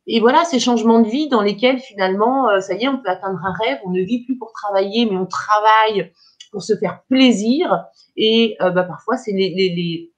Et 0.08 0.20
voilà 0.20 0.44
ces 0.44 0.58
changements 0.58 1.00
de 1.00 1.08
vie 1.08 1.28
dans 1.28 1.42
lesquels 1.42 1.78
finalement, 1.78 2.60
ça 2.60 2.74
y 2.74 2.84
est, 2.84 2.88
on 2.88 2.98
peut 2.98 3.10
atteindre 3.10 3.38
un 3.44 3.52
rêve. 3.52 3.78
On 3.84 3.90
ne 3.90 4.00
vit 4.00 4.24
plus 4.24 4.38
pour 4.38 4.52
travailler, 4.52 5.06
mais 5.06 5.16
on 5.16 5.26
travaille 5.26 6.12
pour 6.50 6.62
se 6.62 6.76
faire 6.76 7.02
plaisir. 7.08 7.84
Et 8.16 8.56
bah, 8.58 8.84
parfois 8.84 9.16
c'est 9.16 9.32
les, 9.32 9.50
les, 9.50 10.12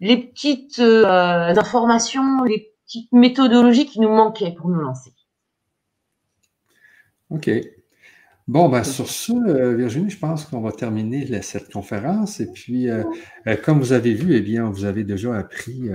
les, 0.00 0.16
petites 0.16 0.80
informations, 0.80 2.42
les 2.42 2.72
petites 2.84 3.12
méthodologies 3.12 3.86
qui 3.86 4.00
nous 4.00 4.10
manquaient 4.10 4.52
pour 4.52 4.68
nous 4.68 4.80
lancer. 4.80 5.12
OK. 7.30 7.50
Bon, 8.48 8.68
ben, 8.68 8.84
sur 8.84 9.08
ce, 9.08 9.32
euh, 9.32 9.74
Virginie, 9.74 10.08
je 10.08 10.18
pense 10.18 10.44
qu'on 10.44 10.60
va 10.60 10.70
terminer 10.70 11.42
cette 11.42 11.72
conférence. 11.72 12.38
Et 12.38 12.46
puis, 12.46 12.88
euh, 12.88 13.02
euh, 13.48 13.56
comme 13.56 13.80
vous 13.80 13.92
avez 13.92 14.14
vu, 14.14 14.36
eh 14.36 14.40
bien, 14.40 14.70
vous 14.70 14.84
avez 14.84 15.02
déjà 15.02 15.34
appris, 15.36 15.88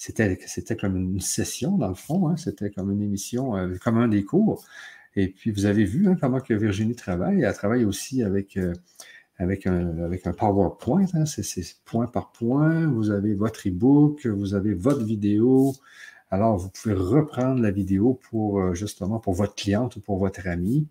c'était, 0.00 0.38
c'était 0.46 0.76
comme 0.76 0.96
une 0.96 1.20
session, 1.20 1.76
dans 1.76 1.88
le 1.88 1.94
fond, 1.94 2.28
hein, 2.28 2.36
c'était 2.38 2.70
comme 2.70 2.90
une 2.90 3.02
émission, 3.02 3.52
comme 3.84 3.98
un 3.98 4.08
des 4.08 4.24
cours. 4.24 4.64
Et 5.14 5.28
puis, 5.28 5.50
vous 5.50 5.66
avez 5.66 5.84
vu 5.84 6.08
hein, 6.08 6.16
comment 6.18 6.40
que 6.40 6.54
Virginie 6.54 6.94
travaille. 6.94 7.42
Elle 7.42 7.52
travaille 7.52 7.84
aussi 7.84 8.22
avec, 8.22 8.58
avec, 9.36 9.66
un, 9.66 9.98
avec 9.98 10.26
un 10.26 10.32
PowerPoint, 10.32 11.04
hein, 11.12 11.26
c'est, 11.26 11.42
point 11.84 12.06
par 12.06 12.32
point. 12.32 12.86
Vous 12.86 13.10
avez 13.10 13.34
votre 13.34 13.68
e-book, 13.68 14.26
vous 14.26 14.54
avez 14.54 14.72
votre 14.72 15.04
vidéo, 15.04 15.74
alors, 16.30 16.56
vous 16.58 16.68
pouvez 16.70 16.94
reprendre 16.94 17.60
la 17.60 17.70
vidéo 17.70 18.18
pour 18.30 18.60
euh, 18.60 18.74
justement 18.74 19.18
pour 19.18 19.34
votre 19.34 19.54
cliente 19.54 19.96
ou 19.96 20.00
pour 20.00 20.18
votre 20.18 20.46
ami. 20.46 20.86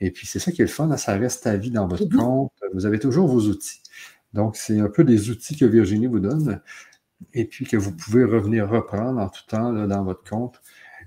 Et 0.00 0.10
puis, 0.10 0.26
c'est 0.26 0.38
ça 0.38 0.52
qui 0.52 0.62
est 0.62 0.64
le 0.64 0.70
fun, 0.70 0.96
ça 0.96 1.16
reste 1.16 1.46
à 1.46 1.56
vie 1.56 1.70
dans 1.70 1.86
votre 1.86 2.04
mm-hmm. 2.04 2.16
compte. 2.16 2.52
Vous 2.72 2.86
avez 2.86 2.98
toujours 2.98 3.28
vos 3.28 3.42
outils. 3.42 3.82
Donc, 4.32 4.56
c'est 4.56 4.80
un 4.80 4.88
peu 4.88 5.04
des 5.04 5.28
outils 5.28 5.56
que 5.56 5.66
Virginie 5.66 6.06
vous 6.06 6.20
donne 6.20 6.60
et 7.34 7.44
puis 7.44 7.64
que 7.64 7.76
vous 7.76 7.92
pouvez 7.92 8.24
revenir 8.24 8.68
reprendre 8.68 9.20
en 9.20 9.28
tout 9.28 9.42
temps 9.48 9.72
dans 9.72 10.04
votre 10.04 10.28
compte. 10.28 10.60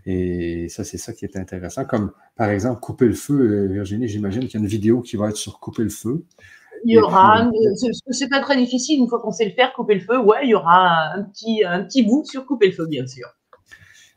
Et 0.06 0.68
ça, 0.69 0.84
c'est 0.84 0.98
ça 0.98 1.14
qui 1.14 1.26
est 1.26 1.38
intéressant. 1.38 1.85
Comme 1.85 2.11
par 2.35 2.49
exemple, 2.49 2.80
couper 2.80 3.06
le 3.06 3.14
feu, 3.14 3.40
euh, 3.40 3.68
Virginie, 3.72 4.07
j'imagine 4.07 4.41
qu'il 4.41 4.56
y 4.56 4.57
a 4.57 4.60
une 4.60 4.68
vidéo 4.68 5.02
qui 5.02 5.15
va 5.15 5.30
être 5.30 5.38
sur 5.38 5.60
couper 5.60 5.84
le 5.84 5.90
feu. 5.90 6.26
Il 6.85 6.95
y 6.95 6.98
aura, 6.98 7.49
c'est 8.10 8.27
pas 8.27 8.41
très 8.41 8.57
difficile, 8.57 8.99
une 8.99 9.07
fois 9.07 9.22
qu'on 9.22 9.31
sait 9.31 9.45
le 9.45 9.52
faire, 9.52 9.72
couper 9.73 9.95
le 9.95 10.02
feu, 10.02 10.19
ouais, 10.19 10.40
il 10.44 10.49
y 10.49 10.56
aura 10.56 11.14
un 11.15 11.23
petit, 11.23 11.64
un 11.64 11.81
petit 11.85 12.03
bout 12.03 12.26
sur 12.26 12.45
couper 12.45 12.68
le 12.68 12.73
feu, 12.73 12.88
bien 12.88 13.07
sûr. 13.07 13.26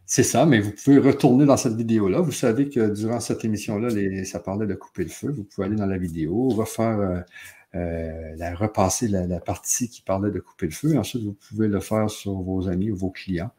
C'est 0.05 0.25
ça, 0.25 0.47
mais 0.47 0.59
vous 0.59 0.73
pouvez 0.73 0.99
retourner 0.99 1.47
dans 1.47 1.57
cette 1.57 1.75
vidéo-là. 1.75 2.21
Vous 2.21 2.33
savez 2.33 2.69
que 2.69 2.93
durant 2.93 3.21
cette 3.21 3.45
émission-là, 3.45 3.89
ça 4.25 4.41
parlait 4.41 4.67
de 4.67 4.75
couper 4.75 5.05
le 5.05 5.11
feu. 5.11 5.31
Vous 5.31 5.45
pouvez 5.45 5.67
aller 5.67 5.77
dans 5.77 5.87
la 5.87 5.99
vidéo, 5.99 6.49
refaire, 6.49 6.99
euh, 6.99 7.21
la, 8.37 8.55
repasser 8.55 9.09
la, 9.09 9.41
partie 9.41 9.89
qui 9.89 10.03
parlait 10.03 10.31
de 10.31 10.41
couper 10.41 10.67
le 10.67 10.73
feu. 10.73 10.99
ensuite, 10.99 11.25
vous 11.25 11.37
pouvez 11.49 11.69
le 11.69 11.81
faire 11.81 12.11
sur 12.11 12.33
vos 12.33 12.69
amis 12.69 12.91
ou 12.91 12.97
vos 12.97 13.11
clients 13.11 13.51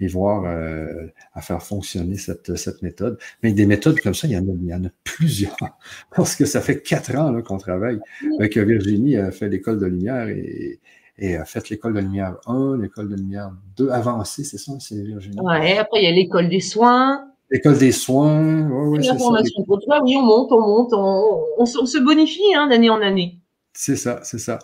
et 0.00 0.08
voir 0.08 0.44
euh, 0.44 1.06
à 1.34 1.42
faire 1.42 1.62
fonctionner 1.62 2.16
cette, 2.16 2.56
cette 2.56 2.82
méthode. 2.82 3.18
Mais 3.42 3.52
des 3.52 3.66
méthodes 3.66 4.00
comme 4.00 4.14
ça, 4.14 4.26
il 4.26 4.32
y 4.32 4.36
en 4.36 4.42
a, 4.42 4.52
il 4.52 4.66
y 4.66 4.74
en 4.74 4.84
a 4.84 4.90
plusieurs. 5.04 5.56
Parce 6.14 6.36
que 6.36 6.44
ça 6.44 6.60
fait 6.60 6.82
quatre 6.82 7.14
ans 7.16 7.40
qu'on 7.42 7.58
travaille. 7.58 8.00
Avec 8.38 8.56
Virginie 8.56 9.16
a 9.16 9.30
fait 9.30 9.48
l'école 9.48 9.78
de 9.78 9.86
lumière 9.86 10.28
et, 10.28 10.80
et 11.18 11.36
a 11.36 11.44
fait 11.44 11.68
l'école 11.68 11.94
de 11.94 12.00
lumière 12.00 12.36
1, 12.46 12.78
l'école 12.80 13.08
de 13.08 13.16
lumière 13.16 13.52
2, 13.76 13.90
avancée, 13.90 14.44
c'est 14.44 14.58
ça, 14.58 14.72
c'est 14.80 15.00
Virginie? 15.02 15.36
Oui, 15.42 15.72
après 15.72 16.00
il 16.00 16.04
y 16.04 16.08
a 16.08 16.12
l'école 16.12 16.48
des 16.48 16.60
soins. 16.60 17.28
L'école 17.50 17.78
des 17.78 17.92
soins, 17.92 18.68
oui, 18.70 18.98
oui, 18.98 19.04
c'est 19.04 19.18
ça. 19.18 19.64
pour 19.66 19.78
toi, 19.80 20.00
oui, 20.02 20.16
on 20.16 20.22
monte, 20.22 20.52
on 20.52 20.60
monte, 20.60 20.94
on, 20.94 21.66
se 21.66 21.98
bonifie 21.98 22.54
hein, 22.56 22.66
d'année 22.68 22.88
en 22.88 23.02
année. 23.02 23.41
C'est 23.72 23.96
ça, 23.96 24.20
c'est 24.22 24.38
ça. 24.38 24.58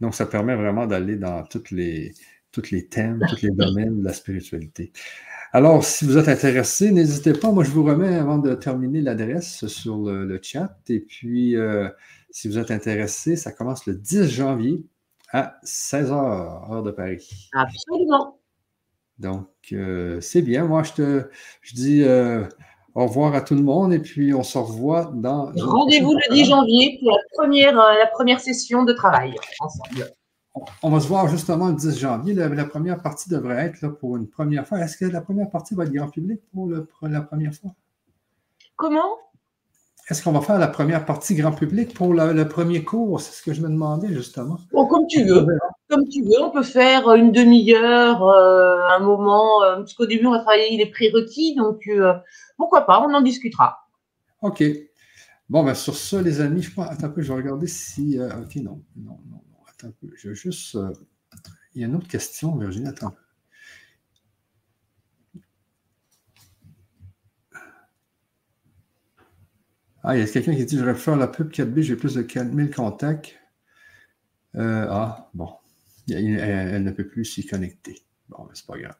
Donc, 0.00 0.14
ça 0.14 0.26
permet 0.26 0.54
vraiment 0.54 0.86
d'aller 0.86 1.16
dans 1.16 1.44
toutes 1.44 1.70
les, 1.70 2.14
toutes 2.52 2.70
les 2.70 2.86
thèmes, 2.86 3.20
tous 3.28 3.42
les 3.42 3.50
domaines 3.50 4.00
de 4.00 4.04
la 4.04 4.12
spiritualité. 4.12 4.92
Alors, 5.52 5.84
si 5.84 6.04
vous 6.04 6.18
êtes 6.18 6.28
intéressé, 6.28 6.90
n'hésitez 6.90 7.32
pas. 7.32 7.50
Moi, 7.50 7.64
je 7.64 7.70
vous 7.70 7.84
remets 7.84 8.16
avant 8.16 8.38
de 8.38 8.54
terminer 8.54 9.00
l'adresse 9.00 9.66
sur 9.66 9.98
le, 9.98 10.38
chat. 10.42 10.78
Et 10.88 11.00
puis, 11.00 11.56
euh, 11.56 11.88
si 12.30 12.48
vous 12.48 12.58
êtes 12.58 12.70
intéressé, 12.70 13.36
ça 13.36 13.52
commence 13.52 13.86
le 13.86 13.94
10 13.94 14.28
janvier 14.28 14.84
à 15.32 15.58
16h, 15.64 16.12
heure 16.12 16.82
de 16.82 16.90
Paris. 16.90 17.48
Absolument. 17.54 18.38
Donc, 19.18 19.48
euh, 19.72 20.20
c'est 20.20 20.42
bien. 20.42 20.66
Moi, 20.66 20.82
je 20.82 20.92
te 20.92 21.30
je 21.62 21.74
dis 21.74 22.02
euh, 22.02 22.44
au 22.96 23.06
revoir 23.06 23.34
à 23.34 23.42
tout 23.42 23.54
le 23.54 23.62
monde 23.62 23.92
et 23.92 23.98
puis 23.98 24.32
on 24.32 24.42
se 24.42 24.56
revoit 24.56 25.12
dans. 25.14 25.52
Rendez-vous 25.54 26.14
le 26.14 26.34
10 26.34 26.46
janvier 26.46 26.98
pour 27.00 27.12
la 27.12 27.22
première, 27.34 27.78
euh, 27.78 27.94
la 27.98 28.06
première 28.06 28.40
session 28.40 28.84
de 28.84 28.94
travail 28.94 29.34
ensemble. 29.60 30.10
On 30.82 30.88
va 30.88 31.00
se 31.00 31.06
voir 31.06 31.28
justement 31.28 31.68
le 31.68 31.74
10 31.74 31.98
janvier. 31.98 32.32
La, 32.32 32.64
première 32.64 33.02
partie 33.02 33.28
devrait 33.28 33.66
être 33.66 33.82
là 33.82 33.90
pour 33.90 34.16
une 34.16 34.26
première 34.26 34.66
fois. 34.66 34.78
Est-ce 34.78 34.96
que 34.96 35.04
la 35.04 35.20
première 35.20 35.50
partie 35.50 35.74
va 35.74 35.84
être 35.84 35.92
grand 35.92 36.08
public 36.08 36.40
pour 36.50 36.70
la 37.02 37.20
première 37.20 37.52
fois? 37.52 37.72
Comment? 38.76 39.18
Est-ce 40.08 40.22
qu'on 40.22 40.30
va 40.30 40.40
faire 40.40 40.58
la 40.58 40.68
première 40.68 41.04
partie 41.04 41.34
grand 41.34 41.50
public 41.50 41.92
pour 41.92 42.14
le, 42.14 42.48
premier 42.48 42.84
cours? 42.84 43.20
C'est 43.20 43.32
ce 43.32 43.42
que 43.42 43.52
je 43.52 43.60
me 43.60 43.68
demandais 43.68 44.08
justement. 44.08 44.56
Bon, 44.72 44.86
comme 44.86 45.06
tu 45.08 45.24
veux. 45.24 45.44
Comme 45.90 46.08
tu 46.08 46.22
veux, 46.22 46.40
on 46.40 46.50
peut 46.50 46.62
faire 46.62 47.12
une 47.12 47.32
demi-heure, 47.32 48.22
euh, 48.24 48.76
un 48.88 49.00
moment, 49.00 49.64
euh, 49.64 49.76
parce 49.76 49.94
qu'au 49.94 50.06
début, 50.06 50.26
on 50.26 50.30
va 50.30 50.38
travailler 50.38 50.76
les 50.76 50.86
prérequis, 50.86 51.56
donc 51.56 51.82
euh, 51.88 52.12
pourquoi 52.56 52.86
pas, 52.86 53.00
on 53.00 53.12
en 53.12 53.20
discutera. 53.20 53.88
OK. 54.42 54.62
Bon, 55.48 55.64
ben 55.64 55.74
sur 55.74 55.96
ça, 55.96 56.22
les 56.22 56.40
amis, 56.40 56.62
je 56.62 56.70
crois, 56.70 56.86
attends 56.86 57.10
peu, 57.10 57.22
je 57.22 57.32
vais 57.32 57.40
regarder 57.40 57.66
si. 57.66 58.18
OK, 58.20 58.56
non, 58.56 58.82
non, 58.96 59.20
non, 59.30 59.42
attends 59.68 59.88
un 59.88 59.92
peu. 59.92 60.08
Je 60.16 60.28
veux 60.28 60.34
juste. 60.34 60.76
il 61.74 61.80
y 61.80 61.84
a 61.84 61.86
une 61.86 61.94
autre 61.94 62.08
question, 62.08 62.56
Virginie, 62.56 62.88
attends. 62.88 63.14
Ah, 70.08 70.16
il 70.16 70.20
y 70.20 70.22
a 70.22 70.26
quelqu'un 70.28 70.54
qui 70.54 70.64
dit 70.64 70.78
Je 70.78 70.84
vais 70.84 70.94
faire 70.94 71.16
la 71.16 71.26
pub 71.26 71.50
4B, 71.50 71.80
j'ai 71.80 71.96
plus 71.96 72.14
de 72.14 72.22
4000 72.22 72.70
contacts. 72.70 73.36
Euh, 74.54 74.86
ah, 74.88 75.28
bon. 75.34 75.52
Elle, 76.08 76.84
ne 76.84 76.90
peut 76.92 77.08
plus 77.08 77.24
s'y 77.24 77.44
connecter. 77.44 78.05
Bon, 78.28 78.44
mais 78.44 78.54
c'est 78.54 78.66
pas 78.66 78.76
grave. 78.76 78.96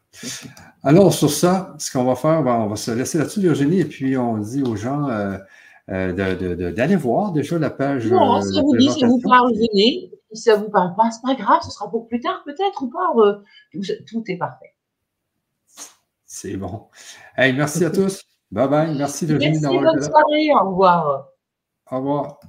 Alors, 0.85 1.12
sur 1.12 1.31
ça, 1.31 1.74
ce 1.78 1.90
qu'on 1.90 2.05
va 2.05 2.15
faire, 2.15 2.43
ben, 2.43 2.55
on 2.55 2.69
va 2.69 2.77
se 2.77 2.90
laisser 2.93 3.19
là-dessus, 3.19 3.40
Virginie, 3.40 3.81
et 3.81 3.85
puis 3.85 4.16
on 4.16 4.39
dit 4.39 4.62
aux 4.62 4.77
gens 4.77 5.09
euh, 5.09 5.36
euh, 5.90 6.12
d'aller 6.73 6.97
voir 6.97 7.32
déjà 7.32 7.59
la 7.59 7.70
page. 7.70 8.07
Non, 8.07 8.40
ça 8.40 8.61
vous 8.61 8.77
dit, 8.77 8.90
si 8.90 9.05
vous 9.05 9.20
parle, 9.20 9.53
venez. 9.53 10.12
Si 10.32 10.43
ça 10.43 10.57
ne 10.57 10.65
vous 10.65 10.70
parle 10.70 10.94
pas, 10.97 11.11
c'est 11.11 11.23
pas 11.23 11.35
grave, 11.35 11.61
ce 11.62 11.70
sera 11.70 11.89
pour 11.90 12.09
plus 12.09 12.20
tard 12.20 12.43
peut-être 12.44 12.82
ou 12.82 12.90
pas. 12.90 13.40
tout, 14.07 14.24
est 14.27 14.36
parfait. 14.36 14.74
C'est 16.24 16.57
bon. 16.57 16.89
Hey, 17.36 17.53
merci 17.53 17.85
à 17.85 17.90
tous. 17.93 18.23
Bye 18.51 18.69
bye. 18.69 18.97
Merci 18.97 19.27
Virginie 19.27 19.61
d'avoir 19.61 19.82
été 19.82 19.85
là. 19.85 19.93
Bonne 19.93 20.03
soirée. 20.03 20.51
Au 20.53 20.70
revoir. 20.70 21.28
Au 21.90 21.97
revoir. 21.97 22.40